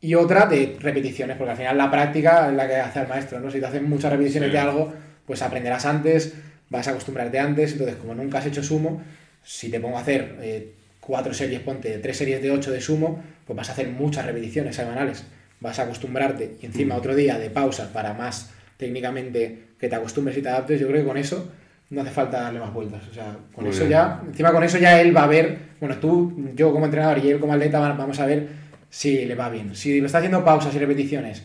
y 0.00 0.14
otra 0.14 0.46
de 0.46 0.76
repeticiones, 0.80 1.36
porque 1.36 1.52
al 1.52 1.56
final 1.56 1.78
la 1.78 1.90
práctica 1.90 2.48
es 2.48 2.54
la 2.54 2.66
que 2.66 2.76
hace 2.76 2.98
al 2.98 3.08
maestro, 3.08 3.40
¿no? 3.40 3.50
Si 3.50 3.60
te 3.60 3.66
hacen 3.66 3.88
muchas 3.88 4.10
repeticiones 4.10 4.48
Sí. 4.50 4.52
de 4.52 4.58
algo, 4.58 4.92
pues 5.26 5.42
aprenderás 5.42 5.86
antes, 5.86 6.34
vas 6.70 6.88
a 6.88 6.90
acostumbrarte 6.90 7.38
antes, 7.38 7.72
entonces 7.72 7.96
como 7.96 8.14
nunca 8.14 8.38
has 8.38 8.46
hecho 8.46 8.62
sumo, 8.62 9.02
si 9.44 9.70
te 9.70 9.78
pongo 9.80 9.98
a 9.98 10.00
hacer 10.00 10.36
eh, 10.40 10.72
cuatro 11.00 11.32
series, 11.34 11.60
ponte 11.60 11.98
tres 11.98 12.16
series 12.16 12.42
de 12.42 12.50
ocho 12.50 12.70
de 12.72 12.80
sumo, 12.80 13.22
pues 13.46 13.56
vas 13.56 13.68
a 13.68 13.72
hacer 13.72 13.88
muchas 13.88 14.26
repeticiones 14.26 14.74
semanales, 14.76 15.24
vas 15.60 15.78
a 15.78 15.82
acostumbrarte 15.82 16.56
y 16.60 16.66
encima 16.66 16.96
otro 16.96 17.14
día 17.14 17.38
de 17.38 17.50
pausa 17.50 17.92
para 17.92 18.12
más 18.14 18.50
técnicamente 18.76 19.64
que 19.78 19.88
te 19.88 19.94
acostumbres 19.94 20.36
y 20.36 20.42
te 20.42 20.48
adaptes, 20.48 20.80
yo 20.80 20.88
creo 20.88 21.02
que 21.02 21.06
con 21.06 21.16
eso 21.16 21.52
no 21.92 22.00
hace 22.02 22.10
falta 22.10 22.40
darle 22.42 22.58
más 22.58 22.72
vueltas, 22.72 23.02
o 23.10 23.12
sea, 23.14 23.36
con 23.54 23.64
Muy 23.64 23.70
eso 23.72 23.80
bien. 23.80 23.90
ya, 23.90 24.22
encima 24.26 24.50
con 24.52 24.64
eso 24.64 24.78
ya 24.78 25.00
él 25.00 25.14
va 25.16 25.24
a 25.24 25.26
ver, 25.26 25.58
bueno, 25.80 25.96
tú, 25.98 26.32
yo 26.54 26.72
como 26.72 26.86
entrenador 26.86 27.18
y 27.24 27.28
él 27.30 27.38
como 27.38 27.52
atleta 27.52 27.78
va- 27.80 27.92
vamos 27.92 28.18
a 28.18 28.26
ver 28.26 28.48
si 28.88 29.24
le 29.26 29.34
va 29.34 29.48
bien, 29.50 29.74
si 29.74 30.00
lo 30.00 30.06
está 30.06 30.18
haciendo 30.18 30.44
pausas 30.44 30.74
y 30.74 30.78
repeticiones 30.78 31.42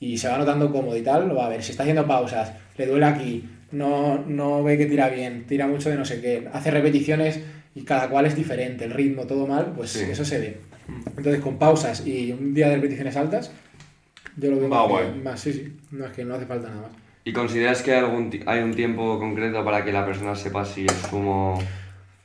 y 0.00 0.16
se 0.18 0.28
va 0.28 0.38
notando 0.38 0.72
cómodo 0.72 0.96
y 0.96 1.02
tal, 1.02 1.28
lo 1.28 1.34
va 1.36 1.46
a 1.46 1.48
ver. 1.50 1.62
Si 1.62 1.72
está 1.72 1.82
haciendo 1.82 2.06
pausas, 2.06 2.52
le 2.78 2.86
duele 2.86 3.04
aquí, 3.04 3.48
no, 3.72 4.18
no 4.26 4.62
ve 4.64 4.78
que 4.78 4.86
tira 4.86 5.08
bien, 5.10 5.44
tira 5.46 5.66
mucho 5.66 5.90
de 5.90 5.96
no 5.96 6.04
sé 6.06 6.20
qué, 6.22 6.48
hace 6.52 6.70
repeticiones 6.70 7.40
y 7.74 7.82
cada 7.82 8.08
cual 8.08 8.24
es 8.26 8.34
diferente, 8.34 8.84
el 8.86 8.92
ritmo, 8.92 9.26
todo 9.26 9.46
mal, 9.46 9.72
pues 9.76 9.90
Sí. 9.90 10.04
eso 10.10 10.24
se 10.24 10.38
ve. 10.38 10.60
Entonces 11.16 11.40
con 11.42 11.58
pausas 11.58 12.06
y 12.06 12.32
un 12.32 12.54
día 12.54 12.68
de 12.70 12.76
repeticiones 12.76 13.16
altas, 13.16 13.52
yo 14.36 14.50
lo 14.50 14.56
veo 14.58 14.68
más, 15.22 15.40
sí, 15.40 15.52
sí, 15.52 15.76
no 15.90 16.06
es 16.06 16.12
que 16.12 16.24
no 16.24 16.34
hace 16.34 16.46
falta 16.46 16.68
nada 16.68 16.82
más. 16.82 16.90
¿Y 17.24 17.32
consideras 17.32 17.82
que 17.82 17.92
hay, 17.92 17.98
algún 17.98 18.30
hay 18.46 18.60
un 18.60 18.74
tiempo 18.74 19.18
concreto 19.18 19.64
para 19.64 19.84
que 19.84 19.92
la 19.92 20.06
persona 20.06 20.34
sepa 20.34 20.64
si 20.64 20.82
el 20.82 20.90
sumo 21.10 21.58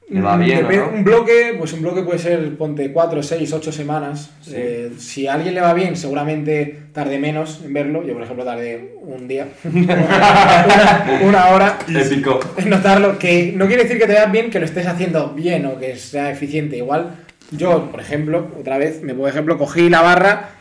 le 0.09 0.21
va 0.21 0.37
Mm, 0.37 0.43
bien 0.43 0.65
o 0.65 0.71
no? 0.71 0.89
Un 0.89 1.03
bloque, 1.03 1.55
pues 1.57 1.73
un 1.73 1.81
bloque 1.81 2.01
puede 2.03 2.19
ser, 2.19 2.55
ponte 2.57 2.91
4, 2.91 3.21
6, 3.23 3.53
8 3.53 3.71
semanas. 3.71 4.31
Sí. 4.41 4.53
Eh, 4.55 4.91
si 4.97 5.27
a 5.27 5.33
alguien 5.33 5.53
le 5.53 5.61
va 5.61 5.73
bien, 5.73 5.97
seguramente 5.97 6.83
tarde 6.93 7.19
menos 7.19 7.61
en 7.65 7.73
verlo. 7.73 8.05
Yo, 8.05 8.13
por 8.13 8.23
ejemplo, 8.23 8.45
tardé 8.45 8.95
un 9.01 9.27
día, 9.27 9.47
una, 9.65 11.19
una 11.23 11.47
hora 11.49 11.79
Épico. 11.89 12.39
en 12.57 12.69
notarlo. 12.69 13.19
Que 13.19 13.51
no 13.55 13.67
quiere 13.67 13.83
decir 13.83 13.97
que 13.99 14.05
te 14.07 14.13
veas 14.13 14.31
bien, 14.31 14.49
que 14.49 14.59
lo 14.59 14.65
estés 14.65 14.87
haciendo 14.87 15.31
bien 15.31 15.65
o 15.65 15.77
que 15.77 15.97
sea 15.97 16.31
eficiente. 16.31 16.77
Igual, 16.77 17.15
yo, 17.51 17.91
por 17.91 17.99
ejemplo, 17.99 18.47
otra 18.59 18.77
vez, 18.77 19.01
me 19.01 19.13
pongo 19.13 19.27
ejemplo, 19.27 19.57
cogí 19.57 19.89
la 19.89 20.01
barra 20.01 20.51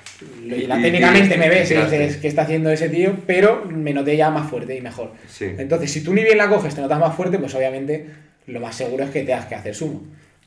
y 0.45 0.67
la 0.67 0.81
técnicamente 0.81 1.35
y- 1.35 1.39
me 1.39 1.49
ves 1.49 1.71
y 1.71 1.75
dices 1.75 2.17
que 2.19 2.29
está 2.29 2.43
haciendo 2.43 2.71
ese 2.71 2.89
tío, 2.89 3.15
pero 3.27 3.65
me 3.65 3.93
noté 3.93 4.17
ya 4.17 4.31
más 4.31 4.49
fuerte 4.49 4.77
y 4.77 4.81
mejor. 4.81 5.13
Sí. 5.29 5.47
Entonces, 5.59 5.91
si 5.93 6.03
tú 6.03 6.15
ni 6.15 6.23
bien 6.23 6.39
la 6.39 6.49
coges, 6.49 6.75
te 6.75 6.81
notas 6.81 6.99
más 6.99 7.15
fuerte, 7.15 7.39
pues 7.39 7.55
obviamente 7.55 8.07
lo 8.47 8.61
más 8.61 8.75
seguro 8.77 9.05
es 9.05 9.11
que 9.11 9.23
tengas 9.25 9.47
que 9.47 9.55
hacer 9.55 9.75
sumo. 9.75 10.03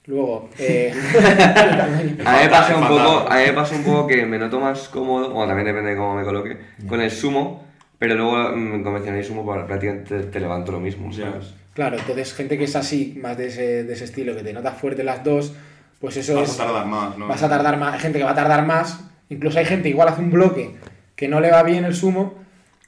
Luego, 0.06 0.50
eh, 0.58 0.94
A 2.26 2.34
mí 2.34 2.44
me 2.44 2.50
pasa 2.50 2.78
un 2.78 2.88
poco, 2.88 3.28
a 3.30 3.36
mí 3.38 3.44
me 3.48 3.54
pasa 3.54 3.76
un 3.76 3.84
poco 3.84 4.08
que 4.08 4.26
me 4.26 4.38
noto 4.40 4.60
más 4.60 4.88
cómodo, 4.88 5.32
bueno, 5.32 5.48
también 5.48 5.68
depende 5.68 5.92
de 5.92 5.98
cómo 5.98 6.16
me 6.16 6.24
coloque, 6.24 6.58
con 6.88 7.02
el 7.02 7.12
sumo, 7.12 7.66
pero 8.00 8.16
luego 8.16 8.56
mm, 8.56 8.76
en 8.76 8.84
convencional 8.84 9.20
y 9.20 9.24
sumo 9.24 9.44
pues, 9.44 9.66
prácticamente 9.66 10.18
te, 10.20 10.24
te 10.28 10.40
levanto 10.40 10.72
lo 10.72 10.80
mismo. 10.80 11.12
¿sabes? 11.12 11.54
claro, 11.74 11.98
entonces 12.00 12.34
gente 12.34 12.58
que 12.58 12.64
es 12.64 12.76
así, 12.76 13.18
más 13.22 13.38
de 13.38 13.48
ese, 13.48 13.84
de 13.84 13.94
ese 13.94 14.06
estilo, 14.06 14.36
que 14.36 14.44
te 14.44 14.54
notas 14.54 14.78
fuerte 14.80 15.04
las 15.04 15.24
dos, 15.24 15.54
pues 16.00 16.16
eso 16.18 16.36
Vas 16.36 16.50
es... 16.52 16.60
a 16.60 16.66
tardar 16.66 16.86
más, 16.86 17.18
¿no? 17.18 17.28
Vas 17.28 17.44
a 17.44 17.50
tardar 17.50 17.78
más, 17.78 17.94
hay 17.96 18.00
gente 18.00 18.18
que 18.20 18.24
va 18.24 18.32
a 18.32 18.36
tardar 18.36 18.66
más, 18.66 19.02
incluso 19.30 19.60
hay 19.60 19.66
gente 19.66 19.90
igual 19.90 20.08
hace 20.10 20.22
un 20.22 20.32
bloque 20.32 20.72
que 21.16 21.28
no 21.28 21.40
le 21.40 21.52
va 21.52 21.64
bien 21.64 21.84
el 21.86 21.96
sumo 21.96 22.36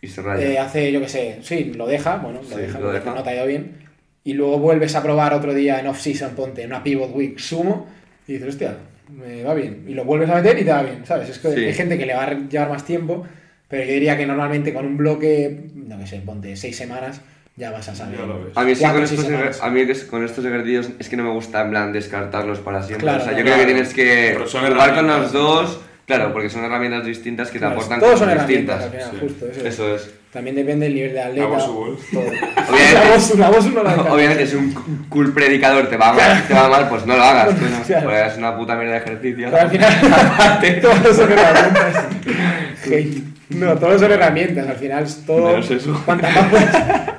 Y 0.01 0.07
se 0.07 0.21
raya. 0.21 0.45
eh, 0.45 0.59
hace, 0.59 0.91
yo 0.91 0.99
qué 1.01 1.09
sé, 1.09 1.39
sí, 1.41 1.73
lo 1.75 1.87
deja, 1.87 2.17
bueno, 2.17 2.41
lo 2.41 2.55
Sí, 2.55 2.61
deja, 2.61 2.79
lo 2.79 2.91
deja. 2.91 3.13
no 3.13 3.23
te 3.23 3.29
ha 3.31 3.35
ido 3.35 3.45
bien. 3.45 3.79
Y 4.23 4.33
luego 4.33 4.59
vuelves 4.59 4.95
a 4.95 5.01
probar 5.03 5.33
otro 5.33 5.53
día 5.53 5.79
en 5.79 5.87
off-season, 5.87 6.31
ponte 6.35 6.61
en 6.63 6.67
una 6.71 6.83
pivot 6.83 7.11
week 7.15 7.39
sumo, 7.39 7.87
y 8.27 8.33
dices, 8.33 8.49
hostia, 8.49 8.75
me 9.09 9.43
va 9.43 9.53
bien. 9.55 9.85
Y 9.87 9.93
lo 9.93 10.03
vuelves 10.05 10.29
a 10.29 10.35
meter 10.35 10.59
y 10.59 10.63
te 10.65 10.71
va 10.71 10.83
bien, 10.83 11.05
¿sabes? 11.05 11.29
Es 11.29 11.39
que 11.39 11.51
Sí. 11.53 11.65
hay 11.65 11.73
gente 11.73 11.97
que 11.97 12.05
le 12.05 12.13
va 12.13 12.23
a 12.25 12.33
llevar 12.37 12.69
más 12.69 12.85
tiempo, 12.85 13.25
pero 13.67 13.83
yo 13.83 13.91
diría 13.93 14.15
que 14.17 14.25
normalmente 14.27 14.73
con 14.73 14.85
un 14.85 14.97
bloque, 14.97 15.69
no 15.73 15.97
que 15.97 16.05
sé, 16.05 16.19
ponte 16.19 16.55
seis 16.55 16.75
semanas, 16.77 17.21
ya 17.55 17.71
vas 17.71 17.89
a 17.89 17.95
saber. 17.95 18.19
A 18.55 18.63
mí, 18.63 18.75
sí, 18.75 18.85
con 18.85 19.03
estos, 19.03 19.61
a 19.61 19.69
mí 19.69 19.81
con 20.09 20.23
estos 20.23 20.45
ejercicios 20.45 20.91
es 20.99 21.09
que 21.09 21.17
no 21.17 21.23
me 21.23 21.31
gusta 21.31 21.61
en 21.63 21.69
plan 21.71 21.91
descartarlos 21.91 22.59
para 22.59 22.83
siempre. 22.83 23.03
Claro, 23.05 23.21
o 23.21 23.25
sea, 23.25 23.33
yo 23.37 23.43
claro. 23.43 23.55
creo 23.55 23.67
que 23.67 23.73
tienes 23.73 23.93
que 23.93 24.37
jugar 24.71 24.95
con 24.95 25.07
los 25.07 25.31
dos, 25.33 25.81
claro, 26.17 26.33
porque 26.33 26.49
son 26.49 26.65
herramientas 26.65 27.05
distintas 27.05 27.47
que 27.47 27.53
te 27.53 27.59
Claro, 27.59 27.75
aportan 27.75 27.99
todos 28.01 28.19
son 28.19 28.27
cosas 28.27 28.41
herramientas 28.43 28.79
distintas. 28.79 29.05
al 29.05 29.11
final, 29.11 29.29
Sí. 29.29 29.33
justo. 29.39 29.45
Eso, 29.45 29.59
es. 29.67 29.73
Eso 29.73 29.95
es. 29.95 30.13
También 30.33 30.55
depende 30.57 30.85
del 30.87 30.95
nivel 30.95 31.13
de 31.13 31.21
atleta. 31.21 31.47
voz 31.47 31.63
su 31.63 31.73
gol. 31.73 31.97
todo. 32.11 32.21
Obviamente. 32.69 32.93
la 32.93 33.09
voz, 33.09 33.35
la 33.35 33.49
voz 33.49 33.73
la. 33.73 34.13
Obviamente, 34.13 34.45
si 34.47 34.55
un 34.57 35.05
cool 35.09 35.33
predicador 35.33 35.87
te 35.89 35.97
va 35.97 36.13
mal, 36.13 36.43
te 36.47 36.53
va 36.53 36.67
mal 36.69 36.89
pues 36.89 37.05
no 37.05 37.15
lo 37.15 37.23
hagas. 37.23 37.55
Claro. 37.55 37.77
coño, 37.85 38.01
Porque 38.03 38.25
es 38.27 38.37
una 38.37 38.57
puta 38.57 38.75
mierda 38.75 38.91
de 38.93 38.97
ejercicio. 38.99 39.47
Pero 39.49 39.61
al 39.61 39.69
final, 39.69 40.81
todos 40.81 41.15
son 41.15 41.31
herramientas. 41.31 42.03
Hate. 42.85 43.23
No, 43.49 43.75
todos 43.77 44.01
son 44.01 44.11
herramientas. 44.11 44.67
Al 44.67 44.75
final, 44.75 45.03
es 45.03 45.25
todo. 45.25 45.47
Menos 45.47 45.71
eso. 45.71 46.01
Cuantas 46.05 46.35
más, 46.35 46.53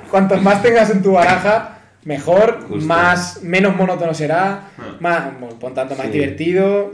cuantos 0.09 0.41
más 0.41 0.61
tengas 0.61 0.89
en 0.89 1.01
tu 1.01 1.11
baraja, 1.13 1.79
mejor, 2.05 2.61
Justo. 2.69 2.85
más, 2.85 3.43
menos 3.43 3.75
monótono 3.75 4.13
será, 4.13 4.61
Ah. 4.77 4.95
más, 5.01 5.23
por 5.59 5.73
tanto, 5.73 5.95
más 5.95 6.05
Sí. 6.07 6.13
divertido, 6.13 6.91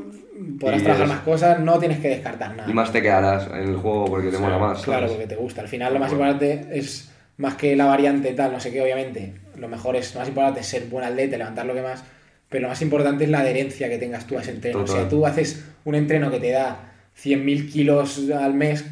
podrás 0.60 0.82
Y 0.82 0.84
trabajar 0.84 1.08
es- 1.08 1.14
más 1.14 1.22
cosas, 1.22 1.60
no 1.60 1.80
tienes 1.80 2.00
que 2.00 2.10
descartar 2.10 2.56
nada. 2.56 2.70
Y 2.70 2.74
más 2.74 2.92
te 2.92 3.02
quedarás 3.02 3.48
en 3.48 3.70
el 3.70 3.76
juego 3.78 4.06
porque 4.06 4.30
te 4.30 4.38
Sí, 4.38 4.42
mola 4.42 4.58
más. 4.58 4.82
Claro, 4.84 5.02
¿sabes? 5.08 5.12
porque 5.14 5.28
te 5.28 5.36
gusta. 5.36 5.62
Al 5.62 5.68
final 5.68 5.94
lo 5.94 6.00
más 6.00 6.10
Bueno. 6.14 6.32
importante 6.32 6.78
es 6.78 7.12
más 7.38 7.56
que 7.56 7.76
la 7.76 7.86
variante 7.86 8.34
tal, 8.34 8.52
no 8.52 8.60
sé 8.60 8.72
qué, 8.72 8.82
obviamente. 8.82 9.34
Lo 9.58 9.68
mejor 9.68 9.96
es, 9.96 10.14
lo 10.14 10.20
más 10.22 10.30
importante 10.30 10.60
es 10.62 10.68
ser 10.68 10.86
buen 10.86 11.06
atleta, 11.06 11.38
levantar 11.38 11.66
lo 11.66 11.74
que 11.74 11.82
más. 11.82 12.04
Pero 12.50 12.64
lo 12.64 12.70
más 12.70 12.82
importante 12.82 13.26
es 13.26 13.30
la 13.30 13.40
adherencia 13.40 13.90
que 13.90 13.98
tengas 13.98 14.26
tú 14.26 14.38
a 14.38 14.42
ese 14.42 14.52
entreno. 14.52 14.80
O 14.80 14.86
Total. 14.86 15.02
sea, 15.02 15.10
tú 15.10 15.26
haces 15.26 15.66
un 15.84 15.96
entreno 15.96 16.32
que 16.32 16.40
te 16.40 16.52
da 16.52 16.92
100.000 17.16 17.70
kilos 17.72 18.30
al 18.32 18.54
mes, 18.54 18.86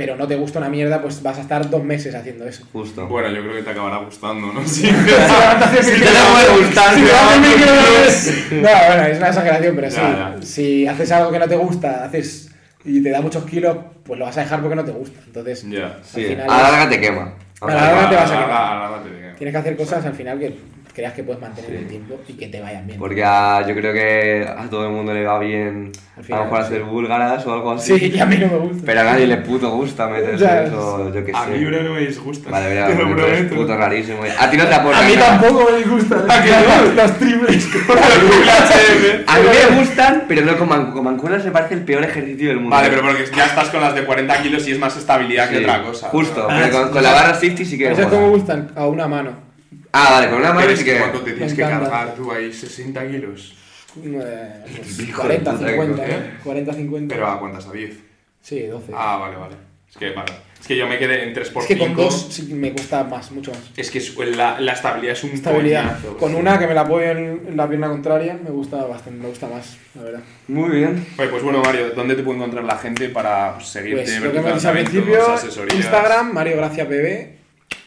pero 0.00 0.16
no 0.16 0.26
te 0.26 0.34
gusta 0.34 0.58
una 0.60 0.70
mierda, 0.70 1.02
pues 1.02 1.22
vas 1.22 1.36
a 1.36 1.42
estar 1.42 1.68
dos 1.68 1.84
meses 1.84 2.14
haciendo 2.14 2.46
eso. 2.46 2.64
Justo. 2.72 3.06
Bueno, 3.06 3.28
yo 3.28 3.42
creo 3.42 3.56
que 3.56 3.62
te 3.64 3.68
acabará 3.70 3.98
gustando, 3.98 4.50
¿no? 4.50 4.62
Sí. 4.66 4.86
Si 4.86 4.90
levantas 4.92 5.72
100.000 5.74 5.84
te 5.84 5.94
kilos- 5.96 6.30
puede 6.32 6.64
gustar, 6.64 6.94
si 6.94 7.00
te 7.02 7.06
levantas 7.06 7.28
va 7.28 7.32
a 7.32 7.36
100.000 7.36 7.54
kilos 7.54 7.68
al 7.68 7.76
gustar. 7.76 8.00
mes- 8.00 8.52
No, 8.52 8.86
bueno, 8.86 9.02
es 9.04 9.18
una 9.18 9.28
exageración, 9.28 9.76
pero 9.76 9.90
sí. 9.90 9.96
Ya, 9.98 10.36
ya. 10.40 10.42
Si 10.42 10.86
haces 10.86 11.12
algo 11.12 11.30
que 11.32 11.38
no 11.38 11.48
te 11.48 11.56
gusta, 11.56 12.04
haces 12.04 12.50
y 12.82 13.02
te 13.02 13.10
da 13.10 13.20
muchos 13.20 13.44
kilos, 13.44 13.76
pues 14.04 14.18
lo 14.18 14.24
vas 14.24 14.38
a 14.38 14.40
dejar 14.40 14.60
porque 14.62 14.76
no 14.76 14.84
te 14.86 14.92
gusta. 14.92 15.20
Entonces, 15.26 15.68
Ya. 15.68 15.98
Sí, 16.02 16.22
al 16.22 16.28
final 16.30 16.50
a 16.50 16.56
la 16.56 16.62
larga 16.70 16.88
te 16.88 16.98
quema. 17.00 17.34
A 17.60 17.66
la 17.66 17.74
larga 17.74 18.08
te 18.08 18.16
vas 18.16 18.30
a 18.30 18.40
quemar. 18.40 18.50
a. 18.50 19.34
Tienes 19.36 19.52
que 19.52 19.58
hacer 19.58 19.76
cosas 19.76 20.06
al 20.06 20.14
final 20.14 20.38
que 20.38 20.56
creas 21.00 21.14
que 21.14 21.22
puedes 21.24 21.40
mantener 21.40 21.70
Sí. 21.70 21.76
el 21.78 21.86
tiempo 21.86 22.20
y 22.28 22.34
que 22.34 22.48
te 22.48 22.60
vayan 22.60 22.86
bien. 22.86 22.98
Porque 22.98 23.24
a- 23.24 23.66
yo 23.66 23.74
creo 23.74 23.92
que 23.94 24.46
a 24.46 24.68
todo 24.68 24.84
el 24.84 24.92
mundo 24.92 25.14
le 25.14 25.24
va 25.24 25.38
bien 25.38 25.92
Al 26.16 26.20
a 26.20 26.26
final, 26.26 26.38
lo 26.40 26.44
mejor 26.44 26.60
sí. 26.60 26.66
hacer 26.66 26.82
búlgaras 26.84 27.46
o 27.46 27.52
algo 27.54 27.70
así. 27.72 27.98
Sí, 27.98 28.12
y 28.14 28.18
a 28.20 28.26
mí 28.26 28.36
no 28.36 28.48
me 28.48 28.58
gusta. 28.58 28.82
Pero 28.84 29.00
a 29.00 29.04
nadie 29.04 29.26
le 29.26 29.36
puto 29.38 29.70
gusta 29.70 30.08
meterse 30.08 30.44
Ya, 30.44 30.62
eso, 30.64 31.06
yo 31.14 31.24
qué 31.24 31.32
sé. 31.32 31.38
A 31.38 31.46
mí, 31.46 31.58
no 31.58 31.94
me 31.94 32.00
disgusta. 32.00 32.50
Vale, 32.50 32.64
Te 32.68 32.74
verá, 32.74 32.88
lo 32.90 33.16
prometo. 33.16 33.54
puto 33.54 33.76
rarísimo. 33.78 34.18
A 34.38 34.50
ti 34.50 34.56
no 34.58 34.66
te 34.66 34.74
aporta 34.74 34.98
a 35.00 35.08
mí 35.08 35.16
nada. 35.16 35.40
tampoco 35.40 35.70
me 35.70 35.76
disgustan. 35.78 36.30
¿A 36.30 36.42
que 36.44 36.50
no? 36.50 37.02
Los 37.02 37.12
triples. 37.18 37.68
A 39.26 39.38
mí 39.38 39.46
me 39.70 39.76
gustan, 39.80 40.24
pero 40.28 40.44
no 40.44 40.58
con, 40.58 40.68
man 40.68 40.92
con 40.92 41.04
mancuernas 41.04 41.44
me 41.44 41.50
parece 41.50 41.74
el 41.74 41.82
peor 41.84 42.04
ejercicio 42.04 42.48
del 42.48 42.56
mundo. 42.60 42.76
Vale, 42.76 42.90
pero 42.90 43.02
porque 43.02 43.24
ya 43.34 43.46
estás 43.46 43.70
con 43.70 43.80
las 43.80 43.94
de 43.94 44.04
40 44.04 44.42
kilos 44.42 44.66
y 44.68 44.72
es 44.72 44.78
más 44.78 44.96
estabilidad 44.96 45.48
que 45.48 45.56
Sí, 45.58 45.64
otra 45.64 45.82
cosa. 45.82 46.08
Justo, 46.08 46.42
¿no? 46.42 46.48
pero 46.48 46.70
con, 46.70 46.90
con 46.90 47.02
la 47.02 47.12
barra 47.12 47.34
50 47.34 47.64
sí 47.70 47.78
que 47.78 47.86
me 47.86 47.92
Eso 47.92 48.02
es 48.02 48.08
como 48.08 48.28
gustan 48.30 48.70
a 48.76 48.86
una 48.86 49.06
mano. 49.08 49.49
Ah, 49.92 50.08
vale, 50.12 50.30
con 50.30 50.38
una 50.38 50.52
mano 50.52 50.76
sí 50.76 50.84
que. 50.84 50.98
¿Cuánto 50.98 51.20
te 51.20 51.32
tienes 51.32 51.52
Me 51.52 51.56
que 51.56 51.62
cargar 51.62 52.14
tú 52.14 52.30
ahí? 52.32 52.50
¿60 52.50 53.10
kilos? 53.10 53.56
Eh, 54.04 54.62
pues 54.76 55.00
Hijo 55.00 55.22
de 55.26 55.40
40, 55.40 55.52
puta, 55.52 55.68
50. 55.68 56.06
¿eh? 56.06 56.08
¿eh? 56.10 56.30
40, 56.44 56.72
50. 56.74 57.14
¿Pero 57.14 57.26
a 57.26 57.40
cuántas? 57.40 57.66
¿A 57.66 57.72
10? 57.72 57.96
Sí, 58.40 58.62
12. 58.66 58.92
Ah, 58.94 59.16
vale, 59.20 59.36
vale. 59.36 59.54
Es 59.90 59.96
que, 59.96 60.10
vale. 60.10 60.32
Es 60.60 60.66
que 60.68 60.76
yo 60.76 60.86
me 60.86 60.96
quedé 60.98 61.24
en 61.24 61.34
3x5. 61.34 61.60
es 61.62 61.66
que 61.66 61.78
con 61.78 61.96
dos 61.96 62.28
sí 62.30 62.42
me 62.54 62.70
cuesta 62.72 63.02
más, 63.02 63.32
mucho 63.32 63.50
más. 63.50 63.60
Es 63.76 63.90
que 63.90 63.98
es- 63.98 64.16
la, 64.36 64.60
la 64.60 64.72
estabilidad 64.74 65.14
es 65.14 65.24
un 65.24 65.30
Estabilidad. 65.30 65.82
coñazo. 66.00 66.16
Con 66.18 66.34
una 66.36 66.56
que 66.60 66.68
me 66.68 66.74
la 66.74 66.82
apoyo 66.82 67.06
en, 67.06 67.56
la 67.56 67.66
pierna 67.68 67.88
contraria 67.88 68.38
me 68.40 68.50
gusta 68.50 68.76
bastante, 68.84 69.18
me 69.20 69.26
gusta 69.28 69.48
más, 69.48 69.76
la 69.96 70.02
verdad. 70.02 70.20
Muy 70.46 70.70
bien. 70.70 71.04
Oye, 71.18 71.28
pues 71.28 71.42
bueno, 71.42 71.60
Mario, 71.64 71.90
¿dónde 71.90 72.14
te 72.14 72.22
puede 72.22 72.36
encontrar 72.38 72.62
la 72.62 72.78
gente 72.78 73.08
para 73.08 73.58
seguirte, 73.60 74.02
Pues 74.04 74.20
lo 74.20 74.32
que 74.32 74.52
dicho 74.52 74.68
al 74.68 74.74
principio, 74.74 75.32
asesorías? 75.32 75.74
Instagram, 75.74 76.32
Mario 76.34 76.56
Gracia 76.58 76.86
PB, 76.88 77.39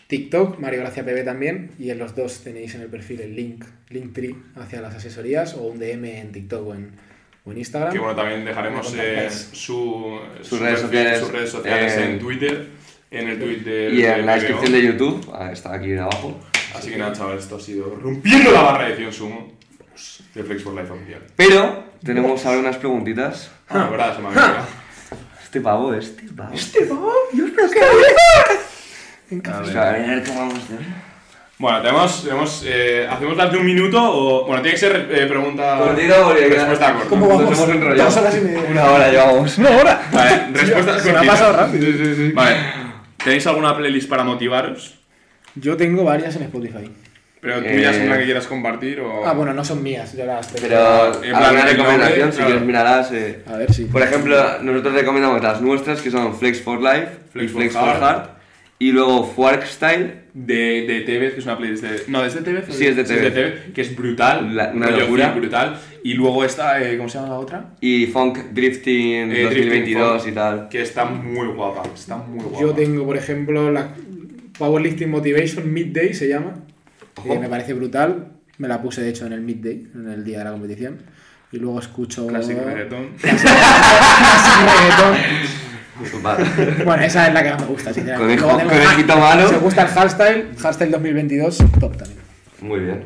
TikTok, 0.07 0.59
Mario 0.59 0.81
Gracia 0.81 1.03
PB 1.03 1.23
también, 1.23 1.71
y 1.79 1.89
en 1.89 1.99
los 1.99 2.15
dos 2.15 2.41
tenéis 2.43 2.75
en 2.75 2.81
el 2.81 2.87
perfil 2.87 3.21
el 3.21 3.35
link, 3.35 3.65
Linktree 3.89 4.35
hacia 4.55 4.81
las 4.81 4.95
asesorías, 4.95 5.55
o 5.55 5.63
un 5.63 5.79
DM 5.79 6.05
en 6.05 6.31
TikTok 6.31 6.67
o 6.67 6.75
en, 6.75 6.91
o 7.45 7.51
en 7.51 7.57
Instagram. 7.57 7.93
Que 7.93 7.99
bueno, 7.99 8.15
también 8.15 8.45
dejaremos 8.45 8.93
eh, 8.97 9.29
su, 9.29 10.19
Sus 10.41 10.47
su 10.47 10.57
redes 10.57 10.81
perfil, 10.81 10.99
sociales, 10.99 11.19
sus 11.19 11.31
redes 11.31 11.49
sociales 11.49 11.93
eh, 11.97 12.05
en 12.05 12.19
Twitter, 12.19 12.67
en 13.11 13.29
el 13.29 13.39
tweet 13.39 13.57
de 13.59 13.89
Y 13.93 14.03
en 14.05 14.25
la 14.25 14.33
de 14.33 14.39
descripción 14.39 14.71
de 14.71 14.83
YouTube, 14.83 15.31
ah, 15.33 15.51
está 15.51 15.73
aquí 15.73 15.95
abajo. 15.95 16.39
Así 16.75 16.89
que 16.89 16.97
nada, 16.97 17.13
chavales, 17.13 17.43
esto 17.43 17.57
ha 17.57 17.59
sido 17.59 17.95
rompiendo 17.95 18.51
la 18.51 18.61
barra 18.61 18.89
de 18.89 18.95
100 18.95 19.13
sumo 19.13 19.53
de 20.33 20.43
Flex 20.43 20.63
for 20.63 20.73
Life 20.73 20.91
oficial. 20.91 21.21
Pero 21.35 21.83
tenemos 22.03 22.43
ahora 22.45 22.59
unas 22.59 22.77
preguntitas. 22.77 23.51
Ah, 23.69 23.87
verdad, 23.89 24.15
se 24.15 24.21
me 24.21 24.27
olvidado. 24.29 24.65
Este 25.43 25.61
pavo, 25.61 25.93
este 25.93 26.23
pavo. 26.35 26.53
¡Este 26.53 26.85
pavo! 26.85 27.11
¡Dios, 27.31 27.51
pero 27.55 27.69
qué 27.69 27.79
A 29.45 29.59
O 29.59 29.65
ver. 29.65 29.77
a 29.77 29.91
ver 29.91 30.23
qué 30.23 30.31
vamos 30.31 30.53
a 30.55 30.57
hacer. 30.57 30.77
Bueno, 31.59 31.81
tenemos, 31.81 32.23
tenemos 32.23 32.63
eh, 32.65 33.07
¿hacemos 33.09 33.37
las 33.37 33.51
de 33.51 33.57
un 33.57 33.65
minuto 33.65 33.97
o...? 34.01 34.45
Bueno, 34.45 34.61
tiene 34.61 34.73
que 34.73 34.79
ser 34.79 35.07
eh, 35.11 35.25
pregunta... 35.27 35.77
Cortito, 35.79 36.13
porque 36.25 36.47
Respuesta 36.49 36.93
corta. 36.93 37.09
¿Cómo 37.09 37.27
vamos? 37.27 37.43
Nos 37.49 37.59
hemos 37.59 37.69
enrollado. 37.69 38.09
Dos 38.09 38.17
horas 38.17 38.37
y 38.37 38.41
media. 38.41 38.61
Una 38.69 38.85
hora 38.91 39.09
llevamos. 39.11 39.57
¡Una 39.59 39.69
hora! 39.69 40.01
Vale, 40.11 40.41
respuesta 40.53 40.99
Se 40.99 41.13
me 41.13 41.19
ha 41.19 41.23
pasado 41.23 41.53
rápido. 41.53 41.87
Vale, 42.33 42.55
¿tenéis 43.23 43.47
alguna 43.47 43.77
playlist 43.77 44.09
para 44.09 44.23
motivaros? 44.23 44.95
Yo 45.55 45.77
tengo 45.77 46.03
varias 46.03 46.35
en 46.35 46.43
Spotify. 46.43 46.91
Pero 47.39 47.59
tú 47.59 47.65
Eh, 47.67 47.81
ya 47.81 47.91
una 48.05 48.17
que 48.17 48.23
quieras 48.25 48.47
compartir 48.47 48.99
o... 49.01 49.25
Ah, 49.25 49.33
bueno, 49.33 49.53
no 49.53 49.63
son 49.63 49.83
mías, 49.83 50.15
yo 50.17 50.25
las 50.25 50.47
tengo. 50.47 50.67
Pero 50.67 51.23
En 51.23 51.37
plan, 51.37 51.67
recomendación, 51.67 52.33
si 52.33 52.41
quieres 52.41 52.61
mirarlas. 52.63 53.11
eh. 53.11 53.43
A 53.47 53.57
ver 53.57 53.71
si. 53.73 53.85
Por 53.85 54.01
ejemplo, 54.01 54.35
nosotros 54.61 54.93
recomendamos 54.95 55.41
las 55.43 55.61
nuestras, 55.61 56.01
que 56.01 56.09
son 56.09 56.35
Flex 56.37 56.61
for 56.61 56.81
Life 56.81 57.07
Flex 57.31 57.45
y 57.45 57.47
for 57.49 57.61
Flex 57.61 57.73
for 57.75 57.99
Heart. 57.99 58.29
Y 58.83 58.91
luego 58.91 59.23
Fork 59.25 59.63
Style, 59.65 60.23
De, 60.33 60.85
de 60.87 61.01
TV, 61.01 61.31
que 61.31 61.39
es 61.39 61.45
una 61.45 61.57
playlist 61.57 61.83
de... 61.83 62.03
No, 62.07 62.25
¿es 62.25 62.33
de 62.33 62.41
TV? 62.41 62.63
Sí, 62.69 62.85
es 62.87 62.95
de 62.97 63.03
TV. 63.05 63.71
que 63.73 63.81
es 63.81 63.95
brutal. 63.95 64.53
La- 64.55 64.71
una 64.73 64.89
locura. 64.91 65.31
brutal. 65.31 65.79
Y 66.03 66.15
luego 66.15 66.43
está, 66.43 66.81
eh, 66.81 66.97
¿cómo 66.97 67.07
se 67.07 67.17
llama 67.17 67.29
la 67.29 67.39
otra? 67.39 67.75
y 67.79 68.07
Funk 68.07 68.37
Drifting 68.51 69.31
Eh, 69.31 69.43
2022 69.43 70.11
Drifting 70.23 70.31
y 70.31 70.35
tal. 70.35 70.67
Que 70.69 70.81
está 70.81 71.05
muy 71.05 71.47
guapa, 71.47 71.83
está 71.95 72.17
muy 72.17 72.43
guapa. 72.43 72.59
Yo 72.59 72.73
tengo, 72.73 73.05
por 73.05 73.15
ejemplo, 73.15 73.71
la 73.71 73.93
Powerlifting 74.57 75.09
Motivation 75.09 75.71
Midday 75.71 76.13
se 76.13 76.27
llama. 76.27 76.55
Que 77.23 77.39
me 77.39 77.47
parece 77.47 77.73
brutal. 77.73 78.33
Me 78.57 78.67
la 78.67 78.81
puse 78.81 79.01
de 79.01 79.09
hecho 79.11 79.25
en 79.27 79.33
el 79.33 79.41
midday, 79.41 79.87
en 79.95 80.09
el 80.09 80.23
día 80.25 80.39
de 80.39 80.43
la 80.45 80.51
competición. 80.51 80.97
Y 81.53 81.57
luego 81.57 81.79
escucho. 81.79 82.27
Classic 82.27 82.57
reggaeton. 82.57 83.09
Classic 83.21 83.49
reggaeton. 83.49 85.15
Vale. 86.21 86.45
Bueno, 86.85 87.03
esa 87.03 87.27
es 87.27 87.33
la 87.33 87.43
que 87.43 87.49
más 87.51 87.61
me 87.61 87.67
gusta, 87.67 87.93
sinceramente. 87.93 88.41
Conejo- 88.41 88.63
conejito 88.63 89.13
ah, 89.13 89.17
malo. 89.17 89.47
Si 89.49 89.55
os 89.55 89.61
gusta 89.61 89.81
el 89.83 89.87
hardstyle, 89.89 90.45
hardstyle 90.59 90.91
2022, 90.91 91.57
top 91.79 91.97
también. 91.97 92.19
Muy 92.61 92.79
bien. 92.79 93.03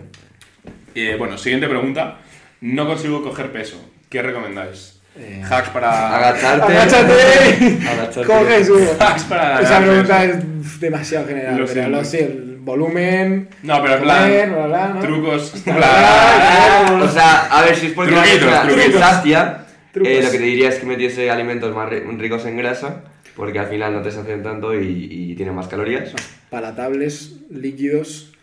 Eh, 0.95 1.15
bueno, 1.17 1.37
siguiente 1.37 1.67
pregunta. 1.67 2.17
No 2.61 2.87
consigo 2.87 3.21
coger 3.21 3.51
peso. 3.51 3.77
¿Qué 4.09 4.21
recomendáis? 4.21 4.99
Eh, 5.19 5.43
Hacks 5.49 5.69
para... 5.69 6.15
Agacharte. 6.15 6.73
¡Agáchate! 6.73 7.79
Agacharte. 7.87 8.23
Coge 8.25 8.65
su. 8.65 8.89
Hacks 8.99 9.23
para... 9.23 9.61
Esa 9.61 9.79
pregunta 9.79 10.19
peso. 10.19 10.39
es 10.61 10.79
demasiado 10.79 11.27
general. 11.27 11.57
Lo 11.57 11.65
pero 11.65 12.01
siento. 12.01 12.25
lo 12.25 12.33
el 12.41 12.57
volumen. 12.59 13.49
No, 13.63 13.81
pero 13.81 13.95
en 13.95 13.99
comer, 14.01 14.49
plan... 14.49 14.53
bla, 14.53 14.67
bla, 14.67 14.87
¿no? 14.89 14.99
Trucos... 15.01 15.53
Bla, 15.65 16.99
O 17.03 17.09
sea, 17.09 17.47
a 17.51 17.61
ver, 17.63 17.75
si 17.75 17.87
Truquitos, 17.89 18.13
una 18.13 18.23
persona 18.23 18.61
truquitos. 18.63 19.66
Eh, 20.05 20.21
lo 20.23 20.31
que 20.31 20.37
te 20.37 20.43
diría 20.43 20.69
es 20.69 20.75
que 20.75 20.85
metiese 20.85 21.29
alimentos 21.31 21.73
más 21.75 21.89
ri- 21.89 22.17
ricos 22.17 22.45
en 22.45 22.57
grasa, 22.57 23.03
porque 23.35 23.59
al 23.59 23.67
final 23.67 23.93
no 23.93 24.01
te 24.01 24.11
sacian 24.11 24.43
tanto 24.43 24.73
y, 24.79 25.07
y 25.31 25.35
tienen 25.35 25.55
más 25.55 25.67
calorías. 25.67 26.11
palatables, 26.49 27.35
líquidos, 27.49 28.33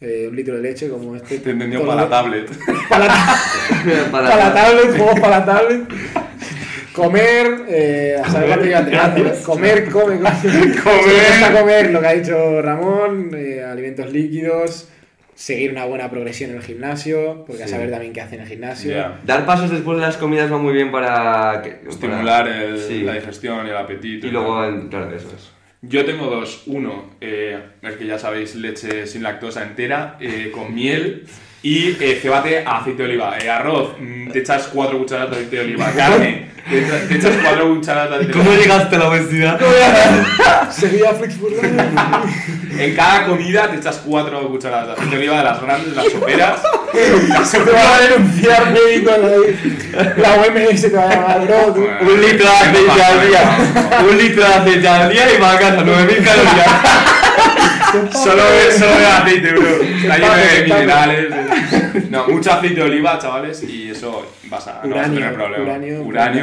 eh, 0.00 0.26
un 0.28 0.36
litro 0.36 0.56
de 0.56 0.62
leche 0.62 0.88
como 0.88 1.14
este. 1.16 1.38
Te 1.38 1.50
entendió 1.50 1.80
para 1.86 2.02
la 2.02 2.08
tablet. 2.08 2.50
Para- 2.88 3.08
palatables, 4.10 4.96
juegos 4.96 5.20
palatables. 5.20 5.80
Comer, 6.92 7.64
eh, 7.68 8.16
a 8.22 8.30
saber 8.30 8.70
cuánto. 8.70 9.42
Comer, 9.44 9.90
come, 9.90 10.18
come. 10.18 10.76
Comer. 10.82 11.52
comer, 11.58 11.90
lo 11.90 12.00
que 12.00 12.06
ha 12.06 12.12
dicho 12.14 12.62
Ramón, 12.62 13.30
eh, 13.34 13.62
alimentos 13.64 14.12
líquidos, 14.12 14.88
seguir 15.34 15.70
una 15.72 15.84
buena 15.84 16.10
progresión 16.10 16.50
en 16.50 16.56
el 16.56 16.62
gimnasio, 16.62 17.44
porque 17.46 17.62
a 17.64 17.66
Sí. 17.66 17.72
saber 17.72 17.90
también 17.90 18.12
qué 18.12 18.20
hace 18.20 18.36
en 18.36 18.42
el 18.42 18.48
gimnasio. 18.48 18.94
Dar 19.24 19.44
pasos 19.46 19.70
después 19.70 19.98
de 19.98 20.02
las 20.06 20.16
comidas 20.16 20.50
va 20.52 20.58
muy 20.58 20.72
bien 20.72 20.90
para... 20.92 21.60
que- 21.62 21.88
Estimular 21.88 22.44
para- 22.44 22.62
el- 22.64 22.78
sí. 22.80 23.00
la 23.02 23.14
digestión 23.14 23.66
y 23.66 23.70
el 23.70 23.76
apetito. 23.76 24.26
Y 24.26 24.30
luego, 24.30 24.64
en- 24.64 24.88
claro, 24.88 25.14
eso 25.14 25.28
es. 25.36 25.50
Yo 25.82 26.04
tengo 26.06 26.26
dos. 26.26 26.62
Uno, 26.66 27.10
eh, 27.20 27.58
el 27.82 27.98
que 27.98 28.06
ya 28.06 28.18
sabéis, 28.18 28.54
leche 28.54 29.06
sin 29.06 29.22
lactosa 29.22 29.62
entera, 29.62 30.16
eh, 30.20 30.50
con 30.52 30.74
miel. 30.74 31.24
Y 31.62 31.88
eh, 32.02 32.18
cebate 32.20 32.60
a 32.64 32.78
aceite 32.78 33.02
de 33.02 33.08
oliva. 33.10 33.36
Eh, 33.38 33.50
arroz, 33.50 33.96
mm, 33.98 34.30
te 34.30 34.38
echas 34.38 34.68
cuatro 34.68 34.98
cucharadas 34.98 35.30
de 35.30 35.36
aceite 35.36 35.56
de 35.56 35.62
oliva. 35.62 35.90
Carne, 35.96 36.46
te, 36.68 36.78
echa- 36.78 37.08
te 37.08 37.14
echas 37.16 37.32
cuatro 37.42 37.74
cucharadas 37.74 38.20
de 38.26 38.30
¿Cómo 38.32 38.52
llegaste 38.52 38.96
a 38.96 38.98
la 38.98 39.08
obesidad? 39.08 39.60
Seguía 40.70 41.12
Flixburger. 41.14 41.64
En 42.78 42.96
cada 42.96 43.26
comida 43.26 43.70
te 43.70 43.76
echas 43.76 44.00
cuatro 44.04 44.48
cucharadas 44.48 44.86
de 44.88 44.92
aceite 44.94 45.10
de 45.10 45.16
oliva 45.18 45.38
de 45.38 45.44
las 45.44 45.62
grandes, 45.62 45.90
de 45.90 45.96
las 46.02 46.12
soperas. 46.12 46.60
Se 47.44 47.60
te 47.60 47.70
va 47.70 47.96
a 47.96 48.00
denunciar 48.00 48.72
médico 48.72 49.10
la, 49.10 50.06
la 50.16 50.34
OMS 50.40 50.80
te 50.82 50.90
va 50.90 51.02
a 51.04 51.08
llamar, 51.14 51.46
bro. 51.46 51.74
Un 52.00 52.20
litro 52.20 52.46
de 52.46 52.52
aceite 52.56 53.02
al 53.02 53.28
día. 53.28 53.58
Un 54.10 54.18
litro 54.18 54.42
de 54.48 54.54
aceite 54.54 54.88
al 54.88 55.10
día 55.12 55.32
y 55.34 55.40
va 55.40 55.52
a 55.52 55.58
casa, 55.58 55.82
9000 55.84 56.24
calorías. 56.24 56.66
Solo 58.12 58.42
solo 58.78 59.06
aceite, 59.22 59.52
bro. 59.52 59.82
Está 59.82 60.18
lleno 60.18 60.34
de 60.34 60.62
minerales. 60.64 61.34
No, 62.10 62.26
mucho 62.28 62.52
aceite 62.52 62.74
de 62.76 62.82
oliva, 62.82 63.18
chavales, 63.18 63.62
y 63.62 63.90
eso 63.90 64.30
vas 64.48 64.66
a, 64.68 64.80
no 64.84 64.94
vas 64.96 65.06
a 65.06 65.10
Uranio, 65.10 65.14
tener 65.20 65.34
problema. 65.34 65.64
uranio. 65.64 66.02
Uranio. 66.02 66.42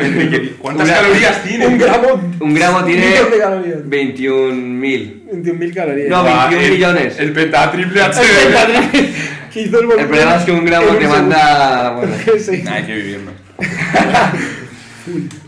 ¿Cuántas 0.60 0.88
Ura- 0.88 0.96
calorías 1.02 1.44
tiene? 1.44 1.68
Un 1.68 1.78
gramo. 1.78 2.32
Un 2.40 2.54
gramo 2.54 2.84
tiene 2.86 3.06
Millones 3.08 3.32
de 3.32 3.38
calorías. 3.40 3.78
21.000. 3.80 5.14
21.000 5.34 5.74
calorías. 5.74 6.10
No, 6.10 6.24
Va, 6.24 6.48
21 6.48 6.62
el- 6.66 6.72
millones. 6.72 7.20
El 7.20 7.34
pentatriple 7.34 8.02
HB. 8.02 8.12
que 9.54 9.62
hizo 9.64 9.80
el 9.82 9.92
El 10.00 10.06
problema 10.08 10.36
es 10.38 10.44
que 10.44 10.52
un 10.52 10.66
gramo 10.66 10.88
te 10.96 11.08
manda. 11.08 11.92
Bueno. 11.92 12.14
Sí. 12.40 12.64
Hay 12.70 12.84
que 12.84 12.96
vivirlo. 12.96 13.32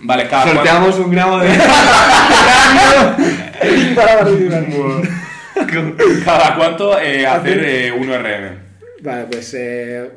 vale, 0.01 0.27
cada 0.27 0.51
sorteamos 0.51 0.99
un 0.99 1.11
gramo 1.11 1.39
de. 1.39 1.49
Barridurar. 3.95 4.65
¿Cada 6.25 6.55
cuánto 6.55 6.99
eh, 6.99 7.25
hacer 7.25 7.63
eh, 7.65 7.93
1RM? 7.93 8.57
Vale, 9.01 9.25
pues 9.29 9.53
eh, 9.53 10.09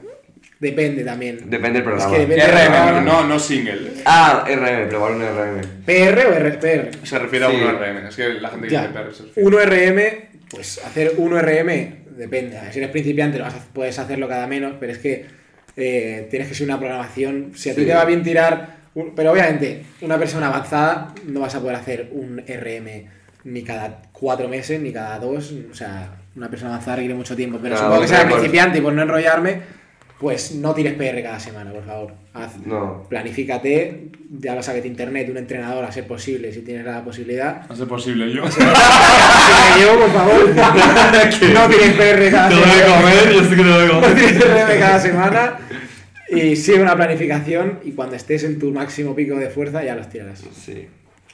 depende 0.61 1.05
también. 1.05 1.39
Depende 1.51 1.81
del 1.81 1.83
Es 1.83 1.85
programa. 1.85 2.13
que 2.13 2.19
depende 2.27 2.47
del 2.47 2.69
RM, 3.01 3.05
no, 3.05 3.25
no 3.27 3.39
single. 3.39 3.91
Ah, 4.05 4.45
RM, 4.49 4.89
probar 4.89 5.13
un 5.13 5.23
RM. 5.23 5.61
¿PR 5.85 6.27
o 6.27 6.39
RPR? 6.39 6.91
Se 7.07 7.19
refiere 7.19 7.45
a 7.47 7.51
Sí. 7.51 7.57
1RM. 7.57 8.09
Es 8.09 8.17
que 8.17 8.29
la 8.35 8.49
gente 8.51 8.67
que 8.69 8.73
Ya. 8.73 8.83
dice 8.89 8.93
PR 8.95 9.15
se 9.15 9.23
refiere. 9.25 9.49
1RM, 9.49 10.29
pues 10.51 10.81
hacer 10.85 11.13
1RM 11.19 12.05
depende. 12.17 12.59
Si 12.73 12.79
eres 12.79 12.91
principiante 12.91 13.39
lo 13.39 13.45
vas 13.45 13.55
a- 13.55 13.65
puedes 13.73 13.99
hacerlo 13.99 14.29
cada 14.29 14.47
menos, 14.47 14.75
pero 14.81 14.93
es 14.93 14.99
que 14.99 15.27
eh, 15.79 16.27
tienes 16.31 16.49
que 16.49 16.55
ser 16.55 16.67
una 16.67 16.79
programación. 16.79 17.53
Si 17.55 17.69
a 17.69 17.75
ti 17.75 17.83
Sí. 17.83 17.87
te 17.87 17.93
va 17.95 18.07
bien 18.07 18.23
tirar, 18.23 18.77
un- 18.95 19.15
pero 19.15 19.33
obviamente 19.33 19.83
una 20.01 20.17
persona 20.19 20.47
avanzada 20.47 21.13
no 21.27 21.41
vas 21.41 21.55
a 21.55 21.61
poder 21.61 21.77
hacer 21.77 22.09
un 22.13 22.43
RM 22.47 23.09
ni 23.47 23.63
cada 23.63 24.03
cuatro 24.13 24.49
meses 24.49 24.81
ni 24.81 24.93
cada 24.93 25.19
dos. 25.19 25.55
O 25.71 25.75
sea, 25.75 26.11
una 26.37 26.49
persona 26.51 26.73
avanzada 26.73 26.97
requiere 26.97 27.15
mucho 27.15 27.35
tiempo. 27.35 27.59
Pero 27.63 27.75
No, 27.75 27.81
supongo 27.81 27.97
que 28.01 28.03
un 28.03 28.09
sea 28.09 28.27
principiante 28.29 28.79
y 28.79 28.81
por 28.83 28.93
no 28.93 29.03
enrollarme, 29.03 29.61
pues 30.21 30.53
no 30.55 30.75
tires 30.75 30.95
PR 30.95 31.23
cada 31.23 31.39
semana, 31.41 31.71
por 31.73 31.85
favor. 31.85 32.15
Haz, 32.35 32.57
No. 32.67 33.05
Planifícate, 33.09 34.11
ya 34.31 34.55
lo 34.55 34.63
sabes 34.63 34.85
internet, 34.85 35.29
un 35.31 35.37
entrenador 35.37 35.85
a 35.85 35.93
ser 35.93 36.07
posible, 36.07 36.53
si 36.53 36.63
tienes 36.63 36.85
la 36.87 37.05
posibilidad. 37.05 37.67
No 37.69 37.75
es 37.75 37.81
posible 37.83 38.33
yo. 38.33 38.51
Si 38.51 38.61
me 38.61 39.81
llevo, 39.81 40.01
por 40.01 40.11
favor, 40.13 40.49
no 41.53 41.69
tienes 41.69 41.95
PR 41.97 42.31
cada 42.31 42.49
Todo 42.49 42.61
de 42.61 42.67
semana. 42.73 42.97
comer, 42.97 43.33
yo 43.33 43.45
sé 43.45 43.57
que 43.57 43.63
todo 43.63 43.79
de 43.81 43.87
No 43.87 44.01
comer. 44.01 44.15
tienes 44.15 44.45
PR 44.45 44.79
cada 44.79 44.99
semana. 45.01 45.59
Y 46.29 46.57
sigue 46.57 46.83
una 46.83 46.97
planificación 46.97 47.79
y 47.85 47.93
cuando 47.93 48.17
estés 48.17 48.43
en 48.43 48.59
tu 48.59 48.73
máximo 48.73 49.15
pico 49.15 49.37
de 49.37 49.49
fuerza 49.49 49.85
ya 49.85 49.95
los 49.95 50.09
tirarás. 50.09 50.43
Sí, 50.53 50.89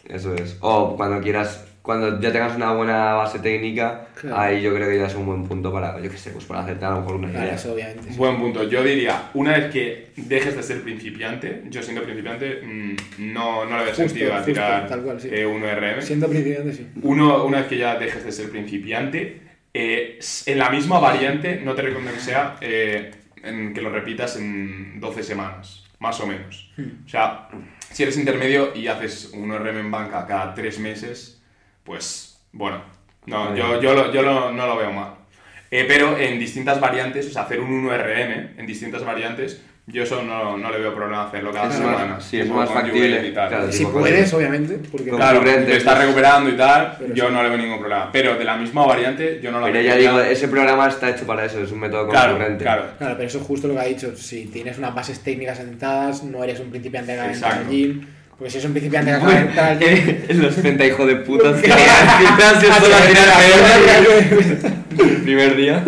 eso 0.08 0.34
es. 0.34 0.56
O 0.60 0.96
cuando 0.96 1.20
quieras, 1.20 1.66
cuando 1.82 2.20
ya 2.20 2.30
tengas 2.32 2.54
una 2.56 2.72
buena 2.72 3.14
base 3.14 3.38
técnica, 3.40 4.06
Claro. 4.20 4.38
ahí 4.38 4.62
yo 4.62 4.72
creo 4.74 4.88
que 4.88 4.98
ya 4.98 5.06
es 5.06 5.14
un 5.16 5.26
buen 5.26 5.44
punto 5.44 5.72
para, 5.72 6.00
yo 6.00 6.08
qué 6.10 6.16
sé, 6.16 6.30
pues 6.30 6.44
para 6.44 6.60
hacerte 6.60 6.84
a 6.84 6.90
lo 6.90 7.00
mejor 7.00 7.16
una 7.16 7.28
Claro, 7.30 7.44
idea. 7.46 7.54
eso 7.56 7.72
obviamente. 7.72 8.10
sí. 8.12 8.16
Buen 8.16 8.36
punto. 8.38 8.62
Yo 8.68 8.84
diría, 8.84 9.30
una 9.34 9.52
vez 9.58 9.72
que 9.72 10.12
dejes 10.16 10.54
de 10.56 10.62
ser 10.62 10.82
principiante, 10.82 11.64
yo 11.70 11.82
siendo 11.82 12.02
principiante, 12.04 12.60
mm, 12.62 13.32
no, 13.32 13.64
no 13.64 13.78
le 13.78 13.84
veo 13.86 13.94
sentido 13.94 14.32
a 14.34 14.44
tirar 14.44 14.86
tal 14.86 15.02
cual, 15.02 15.20
sí. 15.20 15.28
eh, 15.32 15.44
1RM. 15.46 16.02
Siendo 16.02 16.28
principiante, 16.28 16.72
sí. 16.72 16.86
Uno, 17.02 17.44
una 17.44 17.58
vez 17.58 17.66
que 17.66 17.78
ya 17.78 17.96
dejes 17.96 18.24
de 18.24 18.30
ser 18.32 18.50
principiante, 18.50 19.40
eh, 19.74 20.18
en 20.46 20.58
la 20.58 20.70
misma 20.70 20.98
variante, 21.00 21.60
no 21.64 21.74
te 21.74 21.82
recomiendo 21.82 22.12
que 22.14 22.20
sea 22.20 22.56
eh, 22.60 23.10
en 23.42 23.72
que 23.74 23.80
lo 23.80 23.90
repitas 23.90 24.36
en 24.36 25.00
12 25.00 25.22
semanas, 25.24 25.84
más 25.98 26.20
o 26.20 26.26
menos. 26.26 26.70
Hmm. 26.76 27.04
O 27.06 27.08
sea, 27.08 27.48
si 27.92 28.02
eres 28.02 28.16
intermedio 28.16 28.72
y 28.74 28.86
haces 28.88 29.30
un 29.34 29.52
RM 29.52 29.80
en 29.80 29.90
banca 29.90 30.26
cada 30.26 30.54
3 30.54 30.78
meses, 30.78 31.42
pues 31.84 32.40
bueno, 32.52 32.82
no, 33.26 33.46
Vale. 33.46 33.58
yo, 33.58 33.80
yo, 33.80 33.94
lo- 33.94 34.12
yo 34.12 34.22
lo- 34.22 34.52
no 34.52 34.66
lo 34.66 34.76
veo 34.76 34.92
mal. 34.92 35.14
Eh, 35.70 35.84
pero 35.88 36.18
en 36.18 36.38
distintas 36.38 36.80
variantes, 36.80 37.26
o 37.28 37.30
sea, 37.30 37.42
hacer 37.42 37.60
un 37.60 37.70
1RM 37.86 38.54
en 38.58 38.66
distintas 38.66 39.04
variantes, 39.04 39.62
yo 39.92 40.02
eso 40.04 40.22
no, 40.22 40.56
no 40.56 40.70
le 40.70 40.78
veo 40.78 40.94
problema 40.94 41.24
hacerlo 41.26 41.52
cada 41.52 41.68
Es 41.68 41.74
semana. 41.74 42.06
más- 42.06 42.24
sí, 42.24 42.40
es 42.40 42.48
más 42.48 42.70
factible, 42.70 43.26
y 43.28 43.32
tal. 43.34 43.48
claro. 43.48 43.70
Si 43.72 43.84
puedes, 43.84 44.32
obviamente, 44.32 44.78
porque 44.90 45.10
Claro, 45.10 45.40
te 45.40 45.76
estás 45.76 45.98
recuperando 45.98 46.48
y 46.50 46.56
tal, 46.56 46.96
Pero 46.98 47.14
yo 47.14 47.28
sí. 47.28 47.34
no 47.34 47.42
le 47.42 47.48
veo 47.50 47.58
ningún 47.58 47.78
problema. 47.78 48.10
Pero 48.10 48.36
de 48.36 48.44
la 48.44 48.56
misma 48.56 48.86
variante, 48.86 49.38
yo 49.42 49.52
no 49.52 49.60
la 49.60 49.66
Pero 49.66 49.78
veo. 49.80 49.88
ya 49.88 49.96
digo, 49.96 50.20
ese 50.20 50.48
programa 50.48 50.88
está 50.88 51.10
hecho 51.10 51.26
para 51.26 51.44
eso, 51.44 51.62
es 51.62 51.70
un 51.70 51.80
método 51.80 52.08
claro, 52.08 52.32
concurrente. 52.32 52.64
claro. 52.64 52.84
Claro, 52.96 53.14
pero 53.16 53.28
eso 53.28 53.38
es 53.38 53.44
justo 53.44 53.68
lo 53.68 53.74
que 53.74 53.80
ha 53.80 53.84
dicho. 53.84 54.16
Si 54.16 54.46
tienes 54.46 54.78
unas 54.78 54.94
bases 54.94 55.20
técnicas 55.20 55.60
asentadas, 55.60 56.22
no 56.24 56.42
eres 56.42 56.58
un 56.60 56.70
principiante 56.70 57.14
que 57.14 57.20
de 57.20 57.26
Exacto. 57.28 57.70
gym. 57.70 58.06
Porque 58.38 58.50
si 58.50 58.56
eres 58.58 58.66
un 58.66 58.72
principiante 58.72 59.10
que 59.10 59.16
acaba 59.18 59.32
de 59.34 59.40
entrar 59.40 59.70
al 59.72 59.78
gym. 59.78 59.88
Eh, 60.28 60.34
Los 60.34 60.56
30 60.56 60.86
hijos 60.86 61.06
de 61.06 61.16
putas 61.16 61.54
que 61.60 61.70
gimnasio 61.70 62.72
solo 62.74 62.94
a 62.96 63.00
tirar 63.06 63.28
PR 63.36 65.04
el 65.04 65.22
primer 65.22 65.54
día. 65.56 65.84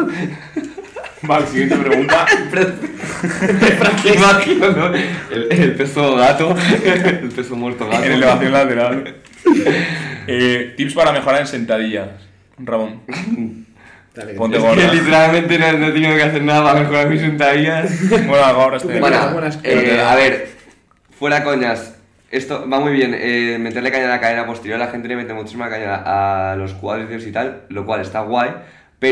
Vale, 1.26 1.46
siguiente 1.46 1.76
pregunta. 1.76 2.26
Imagino, 4.14 4.70
¿no? 4.70 4.86
El, 4.94 5.48
el 5.50 5.74
peso 5.74 6.16
gato, 6.16 6.54
el 6.84 7.28
peso 7.30 7.56
muerto 7.56 7.88
gato. 7.88 8.04
en 8.04 8.12
elevación 8.12 8.52
lateral. 8.52 9.14
Eh, 10.26 10.74
tips 10.76 10.94
para 10.94 11.12
mejorar 11.12 11.40
en 11.42 11.46
sentadillas. 11.46 12.08
Ramón. 12.58 13.00
Dale, 14.14 14.34
Ponte 14.34 14.58
te- 14.58 14.66
Es 14.66 14.74
que 14.90 14.96
literalmente 14.96 15.58
no, 15.58 15.72
no 15.78 15.86
he 15.88 15.92
tenido 15.92 16.14
que 16.16 16.22
hacer 16.22 16.42
nada 16.42 16.62
para 16.64 16.80
mejorar 16.80 17.08
mis 17.08 17.20
sentadillas. 17.20 18.08
Bueno, 18.10 18.36
ahora 18.44 18.76
estoy. 18.76 18.98
Bueno, 19.00 19.16
Bueno, 19.18 19.32
buenas- 19.32 19.58
eh, 19.64 20.00
a 20.06 20.14
ver, 20.14 20.48
fuera 21.18 21.42
coñas. 21.42 21.92
Esto 22.30 22.68
va 22.68 22.80
muy 22.80 22.92
bien, 22.92 23.14
eh, 23.16 23.58
meterle 23.60 23.92
caña 23.92 24.06
a 24.06 24.08
la 24.08 24.20
cadena 24.20 24.44
posterior, 24.44 24.76
la 24.78 24.88
gente 24.88 25.06
le 25.06 25.14
mete 25.14 25.32
muchísima 25.34 25.68
caña 25.70 26.02
a 26.04 26.56
los 26.56 26.72
cuádriceps 26.74 27.26
y 27.28 27.32
tal, 27.32 27.60
lo 27.68 27.86
cual 27.86 28.00
está 28.00 28.22
guay, 28.22 28.50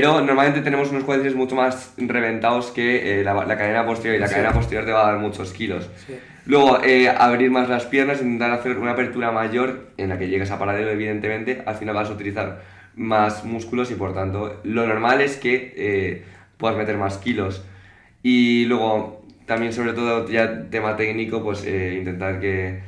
pero 0.01 0.21
normalmente 0.23 0.63
tenemos 0.63 0.91
unos 0.91 1.05
cuádriceps 1.05 1.37
mucho 1.37 1.55
más 1.55 1.93
reventados 1.99 2.71
que 2.71 3.21
eh, 3.21 3.25
la, 3.25 3.35
la 3.45 3.57
cadena 3.59 3.85
posterior 3.85 4.17
y 4.17 4.21
la 4.21 4.27
Sí. 4.29 4.35
cadena 4.35 4.53
posterior 4.53 4.85
te 4.87 4.93
va 4.93 5.03
a 5.07 5.13
dar 5.13 5.19
muchos 5.21 5.53
kilos. 5.53 5.91
Sí. 6.07 6.15
Luego, 6.47 6.83
eh, 6.83 7.09
abrir 7.09 7.51
más 7.51 7.69
las 7.69 7.85
piernas, 7.85 8.23
intentar 8.23 8.51
hacer 8.53 8.79
una 8.79 8.93
apertura 8.93 9.31
mayor 9.33 9.89
en 9.99 10.09
la 10.09 10.19
que 10.19 10.29
llegues 10.29 10.51
a 10.51 10.59
paralelo, 10.59 10.91
evidentemente, 10.91 11.63
al 11.67 11.75
final 11.77 11.95
vas 11.95 12.09
a 12.09 12.13
utilizar 12.13 12.63
más 12.97 13.45
músculos 13.45 13.91
y 13.91 13.95
por 13.95 14.13
tanto 14.15 14.61
lo 14.65 14.87
normal 14.87 15.21
es 15.21 15.37
que 15.37 15.75
eh, 15.77 16.25
puedas 16.57 16.77
meter 16.77 16.97
más 16.97 17.19
kilos. 17.19 17.65
Y 18.23 18.65
luego, 18.67 19.25
también 19.47 19.73
sobre 19.73 19.93
todo 19.93 20.27
ya 20.29 20.69
tema 20.71 20.97
técnico, 20.97 21.43
pues 21.43 21.65
eh, 21.67 21.97
intentar 21.99 22.41
que, 22.41 22.81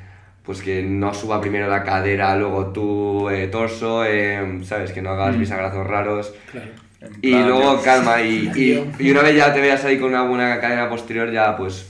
pues 0.42 0.60
que 0.62 0.82
no 0.82 1.12
suba 1.14 1.40
primero 1.40 1.68
la 1.68 1.82
cadera, 1.84 2.36
luego 2.36 2.72
tu 2.72 3.28
eh, 3.30 3.46
torso, 3.48 4.04
eh, 4.04 4.60
¿sabes? 4.64 4.92
Que 4.92 5.02
no 5.02 5.10
hagas 5.10 5.36
Mm. 5.36 5.40
bisagrazos 5.40 5.86
raros. 5.86 6.34
Claro. 6.50 6.70
Y 7.22 7.30
plan, 7.30 7.48
luego 7.48 7.82
calma 7.82 8.22
y, 8.22 8.50
y, 8.54 8.92
y 8.98 9.10
una 9.10 9.22
vez 9.22 9.36
ya 9.36 9.52
te 9.54 9.60
veas 9.60 9.84
ahí 9.84 9.98
con 9.98 10.10
una 10.10 10.22
buena 10.24 10.60
cadena 10.60 10.88
posterior 10.88 11.30
ya 11.32 11.56
pues 11.56 11.86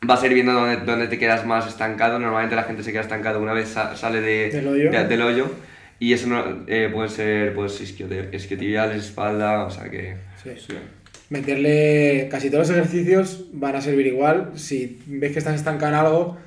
vas 0.00 0.22
a 0.22 0.26
ir 0.26 0.34
viendo 0.34 0.52
dónde, 0.52 0.76
dónde 0.84 1.08
te 1.08 1.18
quedas 1.18 1.44
más 1.46 1.66
estancado. 1.66 2.18
Normalmente 2.18 2.56
la 2.56 2.62
gente 2.64 2.82
se 2.82 2.92
queda 2.92 3.02
estancado 3.02 3.40
una 3.42 3.52
vez 3.52 3.68
sa- 3.68 3.96
sale 3.96 4.20
de, 4.20 4.50
Del 4.50 4.68
hoyo. 4.68 4.90
de- 4.90 5.04
del 5.06 5.22
hoyo 5.22 5.50
y 6.00 6.12
eso 6.12 6.28
no, 6.28 6.64
eh, 6.68 6.88
puede 6.92 7.08
ser 7.08 7.54
pues 7.54 7.80
isquiotibiales, 7.80 9.04
espalda, 9.04 9.64
o 9.64 9.70
sea 9.70 9.90
que... 9.90 10.16
Sí. 10.42 10.50
Sí. 10.56 10.74
Meterle 11.30 12.28
casi 12.30 12.48
todos 12.50 12.68
los 12.68 12.76
ejercicios 12.78 13.44
van 13.52 13.76
a 13.76 13.80
servir 13.80 14.06
igual. 14.06 14.52
Si 14.54 14.98
ves 15.06 15.32
que 15.32 15.38
estás 15.40 15.56
estancado 15.56 15.92
en 15.92 15.98
algo, 15.98 16.38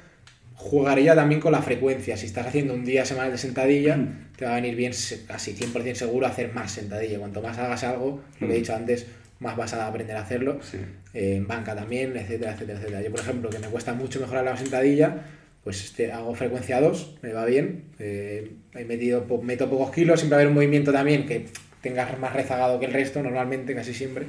jugaría 0.55 1.13
también 1.13 1.39
con 1.39 1.51
la 1.51 1.61
frecuencia. 1.61 2.17
Si 2.17 2.25
estás 2.25 2.47
haciendo 2.47 2.73
un 2.73 2.83
día 2.83 3.05
semanal 3.05 3.31
de 3.31 3.37
sentadilla, 3.37 3.99
te 4.41 4.45
va 4.47 4.53
a 4.53 4.55
venir 4.55 4.75
bien, 4.75 4.91
casi 5.27 5.53
100% 5.53 5.93
seguro, 5.93 6.25
hacer 6.25 6.51
más 6.51 6.71
sentadilla. 6.71 7.19
Cuanto 7.19 7.43
más 7.43 7.59
hagas 7.59 7.83
algo, 7.83 8.21
lo 8.39 8.47
que 8.47 8.53
he 8.53 8.57
Mm. 8.57 8.59
dicho 8.61 8.75
antes, 8.75 9.05
más 9.39 9.55
vas 9.55 9.71
a 9.73 9.85
aprender 9.85 10.17
a 10.17 10.21
hacerlo. 10.21 10.59
Sí. 10.63 10.77
eh, 11.13 11.35
en 11.35 11.45
banca 11.47 11.75
también, 11.75 12.15
etcétera, 12.17 12.53
etcétera, 12.53 12.79
etcétera. 12.79 13.01
Yo, 13.01 13.11
por 13.11 13.19
ejemplo, 13.19 13.49
que 13.51 13.59
me 13.59 13.67
cuesta 13.67 13.93
mucho 13.93 14.19
mejorar 14.19 14.45
la 14.45 14.55
sentadilla, 14.57 15.25
pues 15.63 15.83
este, 15.83 16.11
hago 16.11 16.33
frecuencia 16.33 16.79
2, 16.81 17.17
me 17.21 17.33
va 17.33 17.45
bien. 17.45 17.83
eh, 17.99 18.51
he 18.73 18.85
metido, 18.85 19.25
meto 19.43 19.69
pocos 19.69 19.91
kilos, 19.91 20.19
siempre 20.21 20.35
va 20.35 20.37
a 20.37 20.41
haber 20.41 20.47
un 20.47 20.55
movimiento 20.55 20.91
también 20.91 21.27
que 21.27 21.45
tengas 21.81 22.17
más 22.17 22.33
rezagado 22.33 22.79
que 22.79 22.85
el 22.87 22.93
resto, 22.93 23.21
normalmente, 23.21 23.75
casi 23.75 23.93
siempre. 23.93 24.25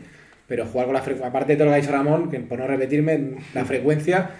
Pero 0.49 0.67
jugar 0.67 0.87
con 0.87 0.95
la 0.95 1.03
frecuencia, 1.03 1.29
aparte 1.31 1.53
de 1.53 1.57
todo 1.57 1.67
lo 1.67 1.71
que 1.71 1.79
ha 1.79 1.81
dicho 1.81 1.93
Ramón, 1.93 2.29
que 2.31 2.41
por 2.41 2.59
no 2.59 2.67
repetirme, 2.67 3.37
la 3.55 3.65
frecuencia, 3.65 4.31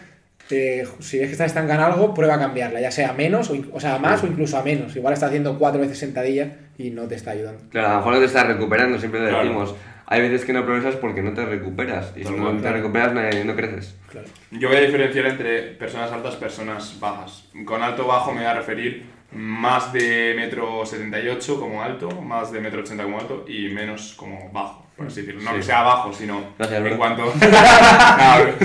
si 0.49 1.19
ves 1.19 1.27
que 1.29 1.33
estás 1.33 1.47
estancado 1.47 1.81
en 1.87 1.93
algo, 1.93 2.15
prueba 2.15 2.35
a 2.35 2.39
cambiarla, 2.39 2.81
ya 2.81 2.91
sea 2.91 3.11
a 3.11 3.13
menos, 3.13 3.51
o, 3.51 3.57
o 3.73 3.81
sea, 3.81 3.95
a 3.97 3.99
más 3.99 4.23
o 4.23 4.27
incluso 4.27 4.59
a 4.59 4.63
menos. 4.63 4.95
Igual 4.97 5.15
está 5.15 5.27
haciendo 5.27 5.59
cuatro 5.59 5.81
veces 5.81 5.99
sentadilla, 5.99 6.57
y 6.79 6.91
no 6.91 7.03
te 7.09 7.15
está 7.15 7.33
ayudando. 7.33 7.63
Claro, 7.71 7.89
a 7.89 7.91
lo 7.93 7.97
mejor 7.99 8.13
no 8.15 8.19
te 8.21 8.27
estás 8.27 8.47
recuperando, 8.47 8.99
siempre 8.99 9.21
lo 9.21 9.29
Claro. 9.29 9.43
decimos. 9.45 9.75
Hay 10.07 10.21
veces 10.21 10.45
que 10.45 10.53
no 10.53 10.65
progresas 10.65 10.97
porque 10.97 11.23
no 11.23 11.33
te 11.33 11.45
recuperas. 11.47 12.13
Y 12.17 12.25
si 12.25 12.33
no 12.35 12.55
te 12.61 12.71
recuperas, 12.71 13.15
no, 13.15 13.23
no 13.45 13.57
creces. 13.57 13.95
Claro. 14.11 14.27
Yo 14.51 14.69
voy 14.69 14.77
a 14.77 14.81
diferenciar 14.81 15.25
entre 15.27 15.63
personas 15.63 16.13
altas 16.13 16.37
personas 16.37 16.99
bajas. 17.01 17.45
Con 17.65 17.83
alto 17.83 18.07
bajo 18.07 18.33
me 18.33 18.39
voy 18.41 18.47
a 18.51 18.55
referir 18.55 19.05
más 19.33 19.91
de 19.95 20.35
metro 20.37 20.85
78 20.85 21.59
como 21.59 21.83
alto, 21.83 22.11
más 22.21 22.53
de 22.53 22.61
metro 22.61 22.81
80 22.83 23.03
como 23.05 23.19
alto 23.21 23.45
y 23.49 23.69
menos 23.71 24.13
como 24.15 24.51
bajo, 24.53 24.82
por 24.97 25.07
así 25.07 25.21
decirlo. 25.23 25.43
No 25.43 25.51
Sí. 25.51 25.57
que 25.57 25.63
sea 25.63 25.83
bajo, 25.83 26.13
sino 26.13 26.55
Gracias, 26.59 26.79
en 26.79 26.85
bro. 26.85 26.97
cuanto 26.99 27.33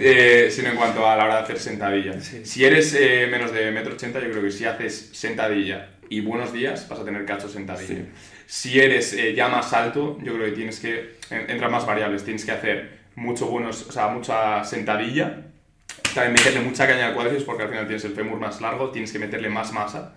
eh, 0.00 0.48
sino 0.50 0.70
en 0.70 0.76
cuanto 0.76 1.08
a 1.08 1.16
la 1.16 1.24
hora 1.24 1.36
de 1.36 1.42
hacer 1.42 1.58
sentadilla. 1.58 2.20
Sí. 2.20 2.44
Si 2.44 2.64
eres 2.64 2.94
eh, 2.98 3.26
menos 3.30 3.52
de 3.52 3.70
metro 3.70 3.94
80, 3.94 4.20
yo 4.20 4.30
creo 4.30 4.42
que 4.42 4.50
si 4.50 4.64
haces 4.64 5.10
sentadilla 5.12 5.90
y 6.08 6.20
buenos 6.20 6.52
días, 6.52 6.88
vas 6.88 7.00
a 7.00 7.04
tener 7.04 7.24
cacho 7.24 7.48
sentadilla. 7.48 7.94
Sí. 7.94 8.08
Si 8.46 8.80
eres 8.80 9.12
eh, 9.14 9.34
ya 9.34 9.48
más 9.48 9.72
alto, 9.72 10.18
yo 10.22 10.34
creo 10.34 10.46
que 10.46 10.52
tienes 10.52 10.80
que 10.80 11.16
en- 11.30 11.50
entran 11.50 11.70
más 11.70 11.86
variables. 11.86 12.24
Tienes 12.24 12.44
que 12.44 12.52
hacer 12.52 12.98
mucho 13.14 13.46
buenos, 13.46 13.86
o 13.88 13.92
sea, 13.92 14.08
mucha 14.08 14.62
sentadilla. 14.64 15.42
También 16.14 16.32
meterle 16.34 16.60
mucha 16.60 16.86
caña 16.86 17.06
al 17.08 17.14
cuádriceps 17.14 17.44
porque 17.44 17.62
al 17.64 17.68
final 17.70 17.86
tienes 17.86 18.04
el 18.04 18.12
fémur 18.12 18.38
más 18.38 18.60
largo, 18.60 18.90
tienes 18.90 19.10
que 19.12 19.18
meterle 19.18 19.48
más 19.48 19.72
masa. 19.72 20.14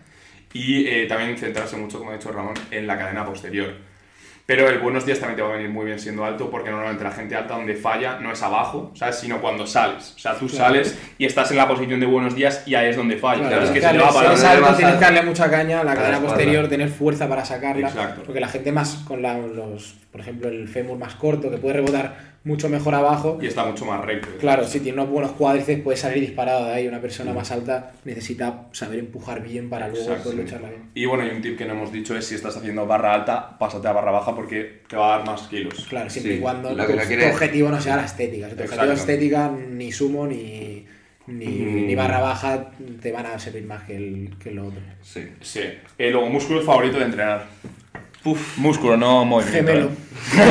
Y 0.53 0.87
eh, 0.87 1.05
también 1.07 1.37
centrarse 1.37 1.75
mucho, 1.77 1.99
como 1.99 2.11
ha 2.11 2.13
dicho 2.13 2.31
Ramón, 2.31 2.53
en 2.71 2.85
la 2.87 2.97
cadena 2.97 3.25
posterior. 3.25 3.73
Pero 4.47 4.69
el 4.69 4.79
buenos 4.79 5.05
días 5.05 5.19
también 5.19 5.35
te 5.35 5.41
va 5.41 5.49
a 5.49 5.57
venir 5.57 5.69
muy 5.69 5.85
bien 5.85 5.99
siendo 5.99 6.23
alto 6.23 6.49
porque 6.49 6.69
normalmente 6.69 7.03
la 7.03 7.11
gente 7.11 7.35
alta 7.35 7.55
donde 7.55 7.75
falla 7.75 8.17
no 8.21 8.31
es 8.31 8.41
abajo, 8.41 8.93
¿sabes? 8.95 9.17
Sino 9.17 9.41
cuando 9.41 9.67
sales. 9.67 10.13
O 10.15 10.19
sea, 10.19 10.35
tú 10.35 10.47
sales 10.47 10.97
y 11.17 11.25
estás 11.25 11.51
en 11.51 11.57
la 11.57 11.67
posición 11.67 11.99
de 11.99 12.05
buenos 12.05 12.33
días 12.33 12.63
y 12.65 12.73
ahí 12.75 12.87
es 12.87 12.95
donde 12.95 13.17
falla. 13.17 13.45
Claro, 13.45 13.65
es 13.65 13.71
que 13.71 13.79
claro, 13.79 13.99
se 13.99 14.05
va 14.05 14.09
si 14.09 14.15
para 14.15 14.27
eres 14.29 14.41
darle 14.41 14.65
alto, 14.65 14.77
tienes 14.77 14.95
que 14.95 15.01
darle 15.01 15.21
mucha 15.23 15.51
caña 15.51 15.81
a 15.81 15.83
la 15.83 15.95
cadena 15.95 16.21
posterior, 16.21 16.69
tener 16.69 16.87
fuerza 16.87 17.27
para 17.27 17.43
sacarla. 17.43 17.89
Exacto. 17.89 18.23
Porque 18.25 18.39
la 18.39 18.47
gente 18.47 18.71
más 18.71 18.95
con 19.05 19.21
la- 19.21 19.37
los, 19.37 19.95
por 20.13 20.21
ejemplo, 20.21 20.47
el 20.47 20.69
fémur 20.69 20.97
más 20.97 21.15
corto, 21.15 21.51
que 21.51 21.57
puede 21.57 21.73
rebotar 21.73 22.36
mucho 22.47 22.69
mejor 22.69 22.95
abajo, 22.95 23.37
Y 23.41 23.47
está 23.47 23.65
mucho 23.65 23.85
más 23.85 24.03
recto. 24.03 24.29
Claro, 24.39 24.65
si 24.65 24.79
tiene 24.79 24.99
unos 25.01 25.11
buenos 25.11 25.31
cuádriceps 25.33 25.83
puede 25.83 25.97
salir 25.97 26.21
disparado 26.21 26.65
de 26.65 26.73
ahí. 26.73 26.87
Una 26.87 27.01
persona 27.01 27.33
más 27.33 27.51
alta 27.51 27.91
necesita 28.05 28.67
saber 28.71 28.99
empujar 28.99 29.43
bien 29.43 29.69
para 29.69 29.87
luego 29.89 30.03
Exacto, 30.03 30.23
poder 30.29 30.39
lucharla 30.45 30.69
bien. 30.69 30.83
Y 30.95 31.05
bueno, 31.05 31.27
y 31.27 31.29
un 31.29 31.41
tip 31.41 31.57
que 31.57 31.65
no 31.65 31.73
hemos 31.73 31.91
dicho 31.91 32.17
es 32.17 32.25
si 32.25 32.35
estás 32.35 32.55
haciendo 32.55 32.87
barra 32.87 33.13
alta, 33.13 33.57
pásate 33.59 33.87
a 33.87 33.91
barra 33.91 34.11
baja 34.11 34.33
porque 34.33 34.81
te 34.87 34.95
va 34.95 35.13
a 35.13 35.17
dar 35.17 35.27
más 35.27 35.41
kilos. 35.43 35.85
Claro, 35.89 36.09
siempre 36.09 36.33
Sí, 36.33 36.37
y 36.39 36.41
cuando 36.41 36.75
tu, 36.75 36.81
objetivo 36.83 37.69
no 37.69 37.81
sea 37.81 37.97
la 37.97 38.05
estética. 38.05 38.49
Si 38.49 38.55
tu 38.55 38.63
objetivo 38.63 38.91
estética, 38.93 39.51
ni 39.51 39.91
sumo 39.91 40.25
ni, 40.25 40.85
ni, 41.27 41.45
Mm. 41.45 41.87
ni 41.87 41.95
barra 41.95 42.19
baja 42.21 42.71
te 43.01 43.11
van 43.11 43.25
a 43.25 43.37
servir 43.37 43.65
más 43.65 43.83
que 43.83 43.97
el, 43.97 44.29
que 44.41 44.51
lo 44.51 44.67
otro. 44.67 44.79
Sí. 45.01 45.27
Sí. 45.41 45.61
Eh, 45.97 46.09
luego, 46.11 46.29
músculo 46.29 46.61
favorito 46.61 46.97
de 46.97 47.05
entrenar. 47.05 47.45
Uf, 48.27 48.57
músculo, 48.57 48.97
no 48.97 49.23
movimiento. 49.23 49.71
Gemelo. 49.71 49.85
¿eh? 49.85 50.49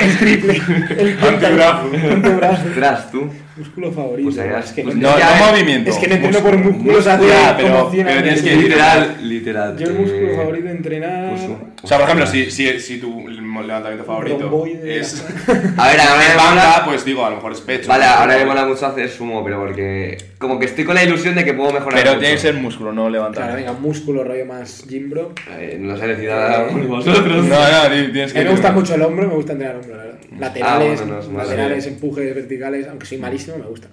el 0.00 0.18
triple. 0.18 0.60
El 0.98 1.18
Antebrazo. 1.22 1.90
antebrazo. 2.10 2.68
Ostras, 2.68 3.10
tú. 3.12 3.30
Músculo 3.56 3.92
favorito. 3.92 4.30
Pues 4.30 4.38
ahí 4.38 4.50
es 4.64 4.72
que 4.72 4.82
pues 4.82 4.94
no, 4.96 5.10
No, 5.10 5.18
Ya, 5.18 5.38
no 5.40 5.52
movimiento. 5.52 5.90
es 5.90 5.96
que 5.98 6.08
no 6.08 6.14
entiendo 6.14 6.38
por 6.40 6.52
músculo. 6.56 6.74
músculos 6.74 7.06
hace 7.06 7.28
Ya, 7.28 7.54
pero- 7.56 7.78
como 7.78 7.90
100 7.90 8.06
pero 8.06 8.18
años. 8.20 8.34
tienes 8.34 8.42
que- 8.42 8.62
Literal, 8.62 9.16
literal. 9.28 9.78
Yo 9.78 9.86
el 9.88 9.94
músculo 9.94 10.26
eh, 10.30 10.36
favorito 10.36 10.64
de 10.66 10.70
entrenar... 10.72 11.30
pues, 11.30 11.42
O 11.82 11.86
sea, 11.86 11.98
por 11.98 12.04
ejemplo, 12.06 12.26
si, 12.26 12.50
si, 12.50 12.80
si 12.80 12.98
tu 12.98 13.28
levantamiento 13.28 14.04
favorito 14.04 14.66
es 14.84 15.24
A 15.76 15.88
ver, 15.88 16.00
ahora 16.00 16.16
me 16.28 16.36
banda, 16.36 16.50
mola. 16.50 16.82
pues 16.86 17.04
digo, 17.04 17.24
a 17.26 17.30
lo 17.30 17.36
mejor 17.36 17.52
es 17.52 17.60
pecho. 17.60 17.88
Vale, 17.88 18.04
¿no? 18.06 18.10
ahora 18.12 18.36
me 18.38 18.44
mola 18.46 18.64
mucho 18.66 18.86
hacer 18.86 19.08
sumo, 19.10 19.44
pero 19.44 19.58
porque. 19.60 20.16
Como 20.38 20.58
que 20.58 20.66
estoy 20.66 20.84
con 20.84 20.94
la 20.96 21.04
ilusión 21.04 21.34
de 21.36 21.44
que 21.44 21.52
puedo 21.54 21.72
mejorar. 21.72 21.98
Pero 22.00 22.10
mucho. 22.12 22.20
tiene 22.20 22.34
que 22.34 22.40
ser 22.40 22.54
músculo, 22.54 22.92
no 22.92 23.08
levantar. 23.10 23.44
Claro, 23.44 23.56
venga, 23.56 23.72
músculo 23.74 24.24
rollo 24.24 24.44
más 24.46 24.84
gym 24.88 25.10
bro. 25.10 25.32
Eh, 25.58 25.76
no 25.80 25.96
sé 25.96 26.06
decir 26.08 26.28
nada 26.30 26.64
vosotros. 26.88 27.44
No, 27.46 27.56
no, 27.58 27.82
ti- 27.94 28.12
tienes 28.12 28.30
A 28.30 28.34
que. 28.34 28.38
mí 28.40 28.44
me 28.46 28.50
gusta 28.50 28.72
mucho 28.72 28.94
el 28.94 29.02
hombro, 29.02 29.28
me 29.28 29.34
gusta 29.34 29.52
entrenar 29.52 29.76
hombro, 29.76 29.96
la 29.96 30.02
verdad. 30.04 30.18
Laterales, 30.38 30.98
bueno, 31.00 31.14
no 31.14 31.20
es 31.20 31.28
malo. 31.28 31.48
laterales, 31.48 31.86
empujes 31.86 32.34
verticales, 32.34 32.88
aunque 32.88 33.06
soy 33.06 33.18
malísimo, 33.18 33.51
me 33.58 33.66
gusta. 33.66 33.88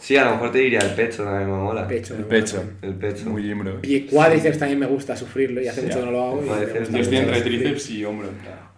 Sí, 0.00 0.16
a 0.16 0.24
lo 0.24 0.30
mejor 0.32 0.52
te 0.52 0.58
diría 0.58 0.78
el 0.78 0.90
pecho, 0.94 1.24
también 1.24 1.50
me 1.50 1.56
mola. 1.56 1.86
Pecho, 1.86 2.14
El 2.14 2.20
me 2.20 2.26
pecho. 2.26 2.56
mola. 2.58 2.68
El 2.82 2.94
pecho. 2.94 3.28
Muy 3.30 3.42
gym, 3.42 3.58
bro. 3.58 3.78
Y 3.82 4.02
cuádriceps 4.02 4.58
también 4.58 4.78
me 4.78 4.86
gusta 4.86 5.16
sufrirlo 5.16 5.60
y 5.60 5.68
hace 5.68 5.80
Sí, 5.80 5.86
mucho 5.88 5.98
que 6.00 6.04
no 6.06 6.12
lo 6.12 6.22
hago. 6.24 6.44
Yo 6.46 6.98
estoy 7.00 7.16
entre 7.16 7.40
tríceps 7.42 7.90
y 7.90 8.04
hombro. 8.04 8.28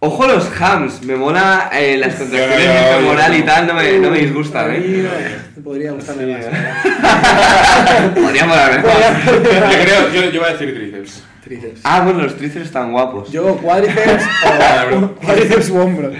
Ojo 0.03 0.27
los 0.27 0.51
hams, 0.61 1.03
me 1.05 1.15
mola 1.15 1.71
eh, 1.75 1.99
las 1.99 2.15
contracciones 2.15 2.59
del 2.75 2.95
femoral 3.01 3.37
y 3.37 3.43
tal, 3.43 3.67
no 3.67 3.75
me, 3.75 3.99
no 3.99 4.11
me 4.11 4.17
A 4.17 4.21
disgustan, 4.23 4.71
mí, 4.73 4.77
eh. 4.79 5.07
eh, 5.07 5.61
Podría 5.63 5.93
gustarme 5.93 6.27
más. 6.27 6.47
Podría 8.15 8.47
molarme 8.47 8.79
más. 8.83 9.27
Yo 9.27 9.43
creo, 9.43 10.11
yo, 10.15 10.31
yo 10.31 10.41
voy 10.41 10.49
a 10.49 10.53
decir 10.53 10.75
tríceps. 10.75 11.23
Tríceps. 11.45 11.81
Ah, 11.85 12.01
bueno, 12.03 12.23
los 12.23 12.35
tríceps 12.37 12.65
están 12.67 12.93
guapos. 12.93 13.31
Yo 13.31 13.57
cuádriceps 13.59 14.25
o 14.95 15.15
cuádriceps 15.17 15.69
u 15.71 15.79
hombro. 15.79 16.11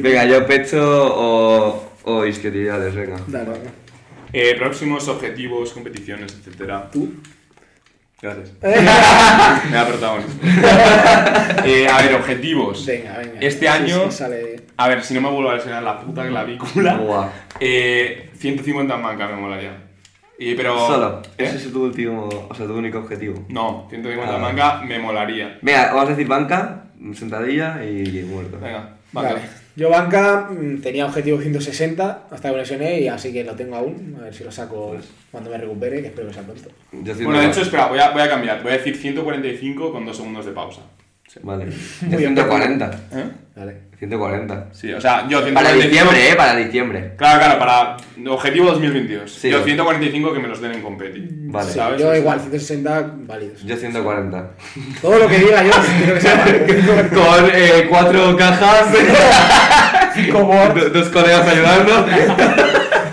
Venga, 0.00 0.24
yo 0.24 0.46
pecho 0.46 0.78
o, 0.82 1.91
o 2.04 2.24
isquiotibiales, 2.26 2.94
venga. 2.94 3.16
Dale, 3.26 3.50
dale. 3.50 3.70
Eh, 4.32 4.54
próximos 4.58 5.06
objetivos, 5.08 5.72
competiciones, 5.72 6.32
etcétera. 6.34 6.88
¿Tú? 6.90 7.12
Gracias. 8.20 8.52
Me 8.62 9.76
da 9.76 9.86
protagonismo. 9.86 10.34
Eh, 11.64 11.86
a 11.88 12.02
ver, 12.02 12.14
objetivos. 12.16 12.84
Venga, 12.86 13.18
venga. 13.18 13.38
Este 13.40 13.60
Sí, 13.60 13.66
año- 13.68 14.10
sí, 14.10 14.16
sale... 14.16 14.56
A 14.76 14.88
ver, 14.88 15.04
si 15.04 15.14
no 15.14 15.20
me 15.20 15.28
vuelvo 15.30 15.50
a 15.50 15.54
lesionar 15.54 15.80
la 15.84 16.00
puta 16.00 16.26
clavícula. 16.26 16.94
Buah. 16.96 17.28
Eh, 17.60 18.30
150 18.36 18.94
en 18.96 19.02
banca 19.02 19.28
me 19.28 19.36
molaría. 19.36 19.76
Y, 20.38 20.56
pero. 20.56 20.76
Solo. 20.88 21.22
¿Eh? 21.38 21.44
Ese 21.44 21.56
es 21.58 21.72
tu 21.72 21.84
último, 21.84 22.28
o 22.48 22.52
sea, 22.54 22.66
tu 22.66 22.74
único 22.74 22.98
objetivo. 22.98 23.44
No, 23.48 23.86
150 23.90 24.34
en 24.34 24.40
Ah. 24.42 24.44
banca 24.44 24.82
me 24.84 24.98
molaría. 24.98 25.58
Venga, 25.62 25.92
vamos 25.92 26.06
a 26.06 26.10
decir 26.10 26.26
banca, 26.26 26.86
sentadilla 27.14 27.84
y 27.84 28.24
muerto. 28.28 28.58
Venga, 28.60 28.96
banca. 29.12 29.34
Vale. 29.34 29.42
Yo 29.74 29.88
banca 29.88 30.50
mm, 30.50 30.82
tenía 30.82 31.06
objetivo 31.06 31.40
160 31.40 32.26
hasta 32.30 32.48
que 32.48 32.54
me 32.54 32.60
lesioné 32.60 33.00
y 33.00 33.08
así 33.08 33.32
que 33.32 33.42
lo 33.44 33.54
tengo 33.54 33.76
aún. 33.76 34.16
A 34.20 34.24
ver 34.24 34.34
si 34.34 34.44
lo 34.44 34.52
saco 34.52 34.96
cuando 35.30 35.50
me 35.50 35.58
recupere, 35.58 36.02
que 36.02 36.08
espero 36.08 36.28
que 36.28 36.34
sea 36.34 36.42
pronto. 36.42 36.70
Bueno, 36.92 37.40
de 37.40 37.46
hecho, 37.46 37.62
espera, 37.62 37.86
voy 37.86 37.98
a, 37.98 38.10
voy 38.10 38.22
a 38.22 38.28
cambiar. 38.28 38.62
Voy 38.62 38.72
a 38.72 38.76
decir 38.76 38.96
145 38.96 39.92
con 39.92 40.04
2 40.04 40.16
segundos 40.16 40.44
de 40.44 40.52
pausa. 40.52 40.82
Vale. 41.42 41.66
Bien. 42.02 42.18
140. 42.18 42.90
¿Eh? 43.12 43.24
Vale. 43.56 43.76
140. 43.98 44.66
Sí, 44.72 44.92
o 44.92 45.00
sea, 45.00 45.28
yo 45.28 45.42
145. 45.42 45.54
Para 45.54 45.72
diciembre, 45.72 46.30
eh, 46.30 46.34
para 46.36 46.56
diciembre. 46.56 47.14
Claro, 47.16 47.38
claro, 47.38 47.58
para 47.58 47.96
objetivo 48.30 48.66
2022. 48.72 49.30
Sí. 49.32 49.48
Yo 49.50 49.62
145 49.62 50.32
que 50.32 50.38
me 50.40 50.48
los 50.48 50.60
den 50.60 50.72
en 50.72 50.82
competi. 50.82 51.24
Vale. 51.30 51.68
Sí, 51.70 51.74
¿Sabes? 51.78 52.00
yo 52.00 52.14
igual, 52.14 52.40
160 52.40 53.10
válidos. 53.26 53.62
Yo 53.62 53.76
140. 53.76 54.50
Todo 55.00 55.18
lo 55.18 55.28
que 55.28 55.38
diga 55.38 55.62
yo, 55.62 55.70
quiero 55.98 56.14
que 56.14 56.20
sea 56.20 56.44
Con 57.10 57.50
eh, 57.54 57.86
cuatro 57.88 58.36
cajas, 58.36 58.86
como 60.32 60.54
do- 60.74 60.88
dos 60.90 61.08
colegas 61.10 61.46
ayudando. 61.46 62.06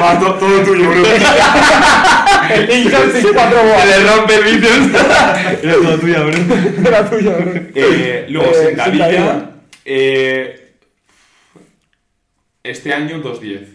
Va, 0.02 0.18
to- 0.20 0.34
todo 0.36 0.62
tuyo, 0.64 0.90
bro. 0.90 1.04
el 2.56 2.70
Injustice 2.86 3.28
4 3.34 3.60
Se 3.80 3.88
le 3.88 4.10
rompe 4.10 4.36
el 4.36 4.44
bíceps. 4.44 5.64
Era 5.64 5.74
todo 5.74 6.00
tuya, 6.00 6.20
bro. 6.24 6.88
Era 6.88 7.10
tuyo, 7.10 7.32
bro. 7.38 7.52
Eh, 7.76 8.26
luego, 8.30 8.52
Eh, 8.52 8.66
sentadilla. 8.66 9.52
eh, 9.86 10.74
este 12.64 12.94
año 12.94 13.20
210. 13.20 13.70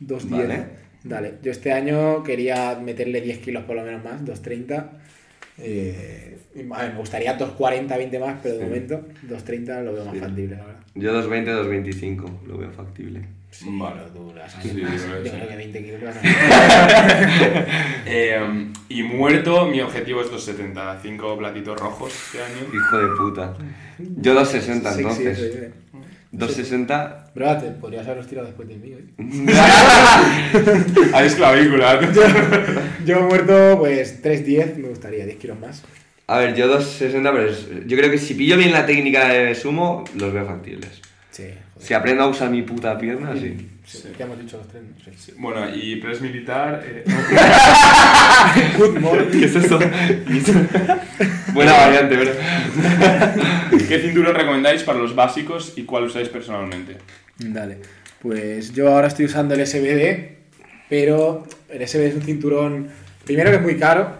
210. 0.00 0.48
Vale. 0.48 0.66
Dale, 1.04 1.34
yo 1.42 1.52
este 1.52 1.72
año 1.72 2.24
quería 2.24 2.76
meterle 2.82 3.20
10 3.20 3.38
kilos 3.38 3.64
por 3.64 3.76
lo 3.76 3.82
menos 3.84 4.02
más, 4.02 4.24
230. 4.24 4.90
Eh, 5.58 6.38
y, 6.54 6.60
a 6.72 6.78
ver, 6.82 6.92
me 6.92 6.98
gustaría 6.98 7.32
240, 7.34 7.96
20 7.96 8.18
más, 8.18 8.36
pero 8.42 8.56
de 8.58 8.64
momento 8.64 8.94
230 9.22 9.80
lo 9.82 9.92
veo 9.94 10.04
más 10.04 10.14
Sí. 10.14 10.20
factible, 10.20 10.56
la 10.56 10.64
verdad. 10.64 10.80
Yo 10.94 11.12
220, 11.12 11.50
225. 11.50 12.40
Lo 12.46 12.58
veo 12.58 12.70
factible. 12.70 13.20
Vale. 13.64 13.96
Pero 13.96 14.10
tú 14.10 14.38
a 14.38 14.48
Sí, 14.48 14.68
yo 14.68 14.74
creo 14.74 14.90
que 14.90 14.96
Yo 14.96 15.24
sí. 15.24 15.30
creo 15.30 15.48
que 15.48 15.56
20 15.56 15.84
kilos. 15.84 16.00
Eh, 18.06 18.66
y 18.88 19.02
muerto, 19.02 19.66
mi 19.66 19.80
objetivo 19.80 20.20
es 20.20 20.30
270. 20.30 21.00
5 21.02 21.38
platitos 21.38 21.78
rojos 21.80 22.12
este 22.14 22.42
año. 22.42 22.66
Hijo 22.74 22.98
de 22.98 23.16
puta. 23.16 23.54
Yo 23.98 24.34
260 24.34 24.90
Sí, 24.92 24.96
sí, 24.96 25.00
entonces. 25.00 25.70
Eso, 26.36 26.44
eh. 26.44 26.46
260. 26.46 27.26
Bro, 27.34 27.56
te 27.58 27.66
podrías 27.72 28.04
haberlos 28.06 28.26
tirado 28.26 28.46
después 28.46 28.68
de 28.68 28.76
mí, 28.76 28.92
¿eh? 28.92 29.04
Ahí 31.12 31.26
es 31.26 31.34
clavícula. 31.34 32.00
Yo 33.04 33.20
muerto, 33.22 33.76
pues 33.78 34.20
310, 34.22 34.78
me 34.78 34.88
gustaría, 34.88 35.24
10 35.24 35.36
kilos 35.38 35.58
más. 35.58 35.82
A 36.28 36.38
ver, 36.38 36.56
yo 36.56 36.66
260, 36.66 37.30
pero 37.32 37.48
es- 37.48 37.68
yo 37.86 37.96
creo 37.96 38.10
que 38.10 38.18
si 38.18 38.34
pillo 38.34 38.56
bien 38.56 38.72
la 38.72 38.84
técnica 38.84 39.28
de 39.28 39.54
sumo, 39.54 40.02
los 40.16 40.32
veo 40.32 40.44
factibles. 40.44 41.00
Sí, 41.30 41.44
joder. 41.44 41.86
Si 41.86 41.94
aprendo 41.94 42.24
a 42.24 42.26
usar 42.28 42.50
mi 42.50 42.62
puta 42.62 42.98
pierna, 42.98 43.32
sí. 43.40 43.56
Sí, 43.86 44.02
hemos 44.18 44.38
dicho 44.40 44.56
los 44.56 44.66
tres. 44.66 44.82
Bueno, 45.38 45.72
y 45.72 45.96
press 45.96 46.20
militar. 46.20 46.84
eh, 46.84 47.04
Good 48.78 48.98
morning. 48.98 49.30
¿Qué 49.30 49.44
es 49.44 49.54
eso? 49.54 49.78
Buena 51.54 51.72
variante, 51.72 52.16
bro. 52.16 52.32
¿Qué 53.88 54.00
cinturón 54.00 54.34
recomendáis 54.34 54.82
para 54.82 54.98
los 54.98 55.14
básicos 55.14 55.74
y 55.76 55.84
cuál 55.84 56.04
usáis 56.04 56.28
personalmente? 56.28 56.96
Dale. 57.38 57.78
Pues 58.20 58.72
yo 58.72 58.92
ahora 58.92 59.06
estoy 59.06 59.26
usando 59.26 59.54
el 59.54 59.64
SBD, 59.64 60.30
pero 60.88 61.46
el 61.68 61.86
SBD 61.86 62.06
es 62.06 62.14
un 62.16 62.22
cinturón, 62.22 62.88
primero 63.24 63.50
que 63.50 63.56
es 63.56 63.62
muy 63.62 63.78
caro, 63.78 64.18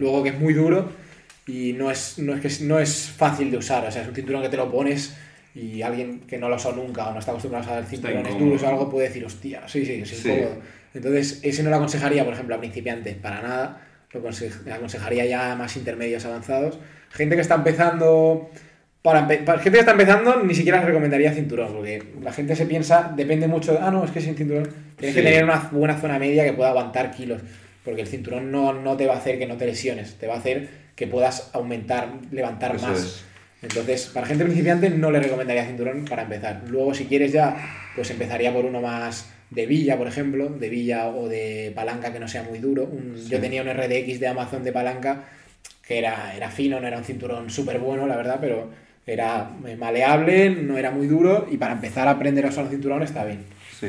luego 0.00 0.24
que 0.24 0.30
es 0.30 0.38
muy 0.40 0.54
duro 0.54 0.90
y 1.46 1.72
no 1.74 1.88
es, 1.88 2.18
no, 2.18 2.34
es 2.34 2.40
que, 2.40 2.64
no 2.64 2.80
es 2.80 3.12
fácil 3.16 3.52
de 3.52 3.58
usar. 3.58 3.86
O 3.86 3.92
sea, 3.92 4.02
es 4.02 4.08
un 4.08 4.14
cinturón 4.14 4.42
que 4.42 4.48
te 4.48 4.56
lo 4.56 4.68
pones 4.72 5.14
y 5.54 5.82
alguien 5.82 6.20
que 6.20 6.36
no 6.38 6.48
lo 6.48 6.54
ha 6.54 6.58
usado 6.58 6.76
nunca 6.76 7.08
o 7.08 7.12
no 7.12 7.18
está 7.20 7.30
acostumbrado 7.30 7.64
a 7.68 7.70
usar 7.78 7.84
cinturones 7.86 8.38
duros 8.38 8.62
o 8.62 8.68
algo 8.68 8.90
puede 8.90 9.08
decir, 9.08 9.24
hostia, 9.24 9.62
sí, 9.68 9.84
sí, 9.86 10.00
es 10.02 10.08
Sí. 10.08 10.28
incómodo. 10.28 10.56
Entonces, 10.94 11.40
ese 11.42 11.62
no 11.62 11.70
lo 11.70 11.76
aconsejaría, 11.76 12.24
por 12.24 12.34
ejemplo, 12.34 12.54
a 12.54 12.58
principiantes, 12.58 13.14
para 13.16 13.40
nada. 13.42 13.80
Lo 14.12 14.22
aconse- 14.22 14.70
aconsejaría 14.72 15.24
ya 15.26 15.52
a 15.52 15.56
más 15.56 15.76
intermedios 15.76 16.24
avanzados. 16.24 16.78
Gente 17.10 17.34
que 17.34 17.40
está 17.42 17.54
empezando. 17.56 18.50
Para, 19.02 19.26
para 19.28 19.58
gente 19.58 19.72
que 19.72 19.80
está 19.80 19.90
empezando, 19.92 20.42
ni 20.42 20.54
siquiera 20.54 20.78
les 20.78 20.86
recomendaría 20.86 21.30
cinturón, 21.32 21.74
porque 21.74 22.02
la 22.22 22.32
gente 22.32 22.56
se 22.56 22.64
piensa, 22.64 23.12
depende 23.14 23.46
mucho 23.48 23.72
de, 23.72 23.78
ah, 23.78 23.90
no, 23.90 24.02
es 24.04 24.10
que 24.10 24.20
sin 24.22 24.34
cinturón 24.34 24.66
tienes 24.96 25.14
que 25.14 25.22
tener 25.22 25.44
una 25.44 25.68
buena 25.72 25.98
zona 25.98 26.18
media 26.18 26.42
que 26.44 26.54
pueda 26.54 26.70
aguantar 26.70 27.10
kilos, 27.10 27.42
porque 27.84 28.00
el 28.00 28.06
cinturón 28.06 28.50
no, 28.50 28.72
no 28.72 28.96
te 28.96 29.06
va 29.06 29.12
a 29.14 29.18
hacer 29.18 29.38
que 29.38 29.46
no 29.46 29.58
te 29.58 29.66
lesiones, 29.66 30.14
te 30.14 30.26
va 30.26 30.36
a 30.36 30.38
hacer 30.38 30.70
que 30.96 31.06
puedas 31.06 31.50
aumentar, 31.52 32.08
levantar 32.30 32.76
Eso 32.76 32.86
más. 32.86 32.98
es. 32.98 33.24
Entonces, 33.64 34.06
para 34.12 34.26
gente 34.26 34.44
principiante 34.44 34.90
no 34.90 35.10
le 35.10 35.20
recomendaría 35.20 35.66
cinturón 35.66 36.04
para 36.04 36.22
empezar. 36.22 36.62
Luego, 36.68 36.94
si 36.94 37.06
quieres 37.06 37.32
ya, 37.32 37.56
pues 37.96 38.10
empezaría 38.10 38.52
por 38.52 38.64
uno 38.64 38.80
más 38.80 39.30
de 39.50 39.66
villa, 39.66 39.96
por 39.96 40.06
ejemplo, 40.08 40.48
de 40.48 40.68
villa 40.68 41.08
o 41.08 41.28
de 41.28 41.72
palanca 41.74 42.12
que 42.12 42.20
no 42.20 42.28
sea 42.28 42.42
muy 42.42 42.58
duro. 42.58 42.84
Un- 42.84 43.16
Yo 43.28 43.40
tenía 43.40 43.62
un 43.62 43.68
RDX 43.68 44.20
de 44.20 44.26
Amazon 44.28 44.64
de 44.64 44.72
palanca 44.72 45.24
que 45.86 45.98
era, 45.98 46.34
era 46.36 46.50
fino, 46.50 46.80
no 46.80 46.86
era 46.86 46.98
un 46.98 47.04
cinturón 47.04 47.50
súper 47.50 47.78
bueno, 47.78 48.06
la 48.06 48.16
verdad, 48.16 48.38
pero 48.40 48.70
era 49.06 49.50
eh, 49.66 49.76
maleable, 49.76 50.50
no 50.50 50.78
era 50.78 50.90
muy 50.90 51.06
duro 51.06 51.46
y 51.50 51.58
para 51.58 51.74
empezar 51.74 52.08
a 52.08 52.12
aprender 52.12 52.46
a 52.46 52.48
usar 52.48 52.64
un 52.64 52.70
cinturón 52.70 53.02
está 53.02 53.24
bien. 53.24 53.40
Sí. 53.78 53.88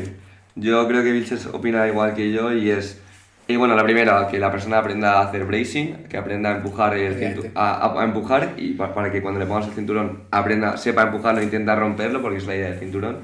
Yo 0.55 0.87
creo 0.87 1.03
que 1.03 1.11
Vilches 1.11 1.45
opina 1.47 1.87
igual 1.87 2.13
que 2.13 2.31
yo 2.31 2.53
y 2.53 2.69
es... 2.69 2.99
Y 3.47 3.57
bueno, 3.57 3.75
la 3.75 3.83
primera, 3.83 4.27
que 4.27 4.39
la 4.39 4.51
persona 4.51 4.79
aprenda 4.79 5.19
a 5.19 5.27
hacer 5.27 5.45
bracing, 5.45 6.07
que 6.09 6.17
aprenda 6.17 6.49
a 6.51 6.55
empujar 6.57 6.95
el 6.97 7.13
cintu- 7.19 7.51
a, 7.53 7.73
a- 7.85 8.01
a 8.01 8.03
empujar 8.03 8.53
y 8.57 8.73
pa- 8.73 8.93
para 8.93 9.11
que 9.11 9.21
cuando 9.21 9.39
le 9.39 9.45
pongas 9.45 9.67
el 9.67 9.73
cinturón 9.73 10.23
aprenda, 10.31 10.77
sepa 10.77 11.03
empujarlo 11.03 11.41
e 11.41 11.43
intenta 11.43 11.75
romperlo, 11.75 12.21
porque 12.23 12.37
es 12.39 12.47
la 12.47 12.55
idea 12.55 12.69
del 12.71 12.79
cinturón. 12.79 13.17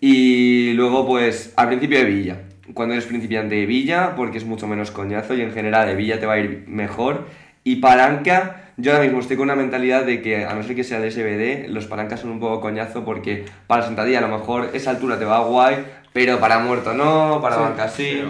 Y 0.00 0.72
luego, 0.74 1.06
pues, 1.06 1.52
al 1.56 1.68
principio 1.68 1.98
de 1.98 2.04
Villa. 2.04 2.36
Cuando 2.74 2.94
eres 2.94 3.06
principiante 3.06 3.56
de 3.56 3.66
Villa, 3.66 4.14
porque 4.16 4.38
es 4.38 4.44
mucho 4.44 4.66
menos 4.66 4.90
coñazo 4.90 5.34
y 5.34 5.42
en 5.42 5.52
general 5.52 5.86
de 5.88 5.94
Villa 5.96 6.18
te 6.20 6.26
va 6.26 6.34
a 6.34 6.38
ir 6.38 6.64
mejor. 6.66 7.26
Y 7.62 7.76
palanca, 7.76 8.70
yo 8.76 8.92
ahora 8.92 9.04
mismo 9.04 9.20
estoy 9.20 9.36
con 9.36 9.44
una 9.44 9.56
mentalidad 9.56 10.04
de 10.04 10.22
que, 10.22 10.44
a 10.44 10.54
no 10.54 10.62
ser 10.62 10.76
que 10.76 10.84
sea 10.84 11.00
de 11.00 11.10
SBD, 11.10 11.68
los 11.70 11.86
palancas 11.86 12.20
son 12.20 12.30
un 12.30 12.40
poco 12.40 12.60
coñazo 12.60 13.04
porque 13.04 13.46
para 13.66 13.82
sentadilla 13.84 14.18
a 14.18 14.22
lo 14.22 14.28
mejor 14.28 14.70
esa 14.74 14.90
altura 14.90 15.18
te 15.18 15.24
va 15.24 15.40
guay, 15.40 15.76
pero 16.12 16.38
para 16.38 16.58
muerto 16.58 16.92
no, 16.94 17.40
para 17.42 17.56
Sí, 17.56 17.62
banca 17.62 17.88
sí. 17.88 18.22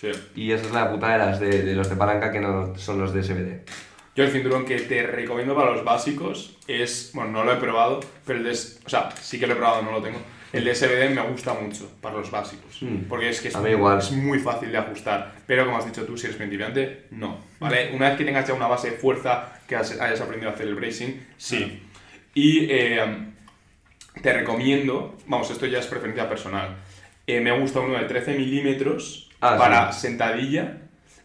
Sí. 0.00 0.10
Y 0.34 0.52
esa 0.52 0.64
es 0.66 0.72
la 0.72 0.90
puta 0.90 1.12
de, 1.12 1.18
las 1.18 1.40
de, 1.40 1.62
de 1.62 1.74
los 1.74 1.90
de 1.90 1.96
palanca 1.96 2.32
que 2.32 2.40
no 2.40 2.74
son 2.78 2.98
los 3.00 3.12
de 3.12 3.22
SBD. 3.22 3.60
Yo 4.16 4.24
el 4.24 4.30
cinturón 4.30 4.64
que 4.64 4.78
te 4.80 5.06
recomiendo 5.06 5.54
para 5.54 5.72
los 5.72 5.84
básicos 5.84 6.56
es, 6.66 7.10
bueno, 7.14 7.30
no 7.32 7.44
lo 7.44 7.52
he 7.52 7.56
probado, 7.56 8.00
pero 8.26 8.38
el 8.38 8.44
de, 8.44 8.50
o 8.52 8.88
sea, 8.88 9.10
sí 9.20 9.38
que 9.38 9.46
lo 9.46 9.52
he 9.52 9.56
probado, 9.56 9.82
no 9.82 9.92
lo 9.92 10.02
tengo. 10.02 10.18
El 10.52 10.64
de 10.64 10.74
SBD 10.74 11.10
me 11.14 11.22
gusta 11.30 11.54
mucho 11.54 11.88
para 12.00 12.16
los 12.16 12.30
básicos, 12.30 12.78
Mm. 12.82 13.04
porque 13.08 13.28
es 13.28 13.40
que 13.40 13.48
es, 13.48 13.54
igual. 13.70 14.00
muy 14.12 14.38
fácil 14.40 14.72
de 14.72 14.78
ajustar. 14.78 15.34
Pero 15.46 15.64
como 15.66 15.76
has 15.78 15.86
dicho 15.86 16.04
tú, 16.04 16.16
si 16.16 16.26
eres 16.26 16.36
principiante, 16.38 17.04
no. 17.12 17.38
¿Vale? 17.60 17.92
Una 17.94 18.08
vez 18.08 18.18
que 18.18 18.24
tengas 18.24 18.48
ya 18.48 18.54
una 18.54 18.66
base 18.66 18.90
de 18.90 18.96
fuerza, 18.96 19.52
que 19.68 19.76
hayas 19.76 20.20
aprendido 20.20 20.50
a 20.50 20.54
hacer 20.54 20.66
el 20.66 20.74
bracing, 20.74 21.12
sí. 21.36 21.82
Y 22.34 22.66
eh, 22.70 23.28
te 24.22 24.32
recomiendo, 24.32 25.16
vamos, 25.26 25.50
esto 25.50 25.66
ya 25.66 25.78
es 25.78 25.86
preferencia 25.86 26.28
personal. 26.28 26.76
eh, 27.26 27.40
me 27.40 27.56
gusta 27.60 27.78
uno 27.80 27.94
de 27.96 28.04
13 28.06 28.34
milímetros 28.36 29.29
Ah, 29.40 29.56
para 29.58 29.92
sí. 29.92 30.00
sentadilla 30.02 30.78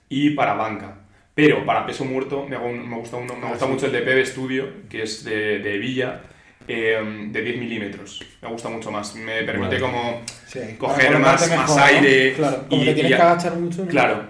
y 0.10 0.32
para 0.32 0.54
banca. 0.54 0.96
Pero 1.34 1.66
para 1.66 1.86
peso 1.86 2.06
muerto 2.06 2.46
me, 2.48 2.56
hago 2.56 2.68
un- 2.68 2.90
me 2.90 2.96
gusta, 2.98 3.18
uno, 3.18 3.36
me 3.36 3.46
Ah, 3.48 3.50
gusta 3.50 3.66
sí. 3.66 3.72
mucho 3.72 3.86
el 3.88 3.92
de 3.92 4.02
PB 4.02 4.26
Studio, 4.26 4.70
que 4.90 5.04
es 5.04 5.24
de, 5.26 5.60
de 5.60 5.78
Villa, 5.78 6.22
eh, 6.68 7.28
de 7.30 7.42
10 7.42 7.58
milímetros. 7.58 8.22
Me 8.42 8.48
gusta 8.48 8.70
mucho 8.70 8.90
más. 8.92 9.16
Me 9.16 9.44
permite 9.44 9.80
Vale. 9.80 9.80
como 9.80 10.22
Sí, 10.48 10.60
coger 10.78 11.20
más, 11.20 11.42
colocarte 11.42 11.56
más 11.58 11.70
mejor, 11.76 11.78
¿no? 11.78 11.84
aire. 11.86 12.34
Claro, 12.34 12.66
como 12.70 12.82
y- 12.82 12.86
te 12.86 12.94
tienes 12.94 13.12
y- 13.12 13.16
que 13.16 13.22
agachar 13.22 13.56
mucho. 13.58 13.82
¿no? 13.84 13.88
Claro. 13.90 14.24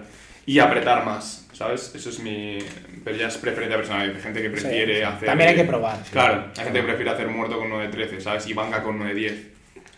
Y 0.46 0.58
apretar 0.58 1.04
más, 1.04 1.48
¿sabes? 1.52 1.92
Eso 1.94 2.10
es 2.10 2.18
mi... 2.20 2.58
Pero 3.04 3.16
ya 3.16 3.28
es 3.28 3.36
preferencia 3.36 3.76
personal. 3.76 4.10
Hay 4.14 4.20
gente 4.20 4.42
que 4.42 4.50
prefiere 4.50 4.96
sí. 4.98 5.02
hacer... 5.02 5.26
También 5.26 5.50
hay 5.50 5.56
que 5.56 5.64
probar. 5.64 5.96
sí. 6.04 6.10
Claro, 6.12 6.46
hay 6.56 6.64
gente 6.64 6.80
que 6.80 6.86
prefiere 6.86 7.10
hacer 7.10 7.28
muerto 7.28 7.58
con 7.58 7.68
9.13, 7.70 8.20
¿sabes? 8.20 8.46
Y 8.48 8.52
banca 8.52 8.82
con 8.82 8.98
9.10. 8.98 9.34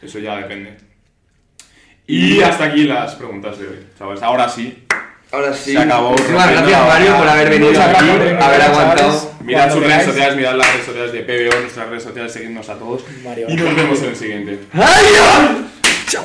Eso 0.02 0.18
ya 0.18 0.36
depende. 0.36 0.76
Y 2.08 2.40
hasta 2.40 2.64
aquí 2.64 2.84
las 2.84 3.14
preguntas 3.16 3.58
de 3.58 3.68
hoy, 3.68 3.86
¿sabes? 3.98 4.22
Ahora 4.22 4.48
sí. 4.48 4.82
Ahora 5.30 5.52
sí. 5.52 5.72
Se 5.72 5.78
acabó. 5.78 6.12
Muchísimas 6.12 6.50
gracias 6.50 6.86
Mario 6.88 7.16
por 7.18 7.28
haber 7.28 7.50
venido 7.50 7.70
Muchas 7.70 7.86
aquí, 7.86 8.06
gracias 8.06 8.18
haber 8.18 8.38
chavales. 8.38 8.66
aguantado. 8.66 9.32
Mirad 9.42 9.72
sus 9.72 9.82
redes 9.82 10.04
sociales, 10.06 10.36
mirad 10.36 10.54
las 10.56 10.72
redes 10.72 10.86
sociales 10.86 11.12
de 11.12 11.20
PBO, 11.20 11.60
nuestras 11.60 11.88
redes 11.90 12.02
sociales, 12.02 12.32
seguidnos 12.32 12.68
a 12.70 12.74
todos. 12.78 13.04
Mario. 13.22 13.46
Y 13.50 13.56
nos 13.56 13.76
vemos 13.76 13.98
en 14.00 14.08
el 14.08 14.16
siguiente. 14.16 14.58
¡Adiós! 14.72 15.66
Chao. 16.08 16.24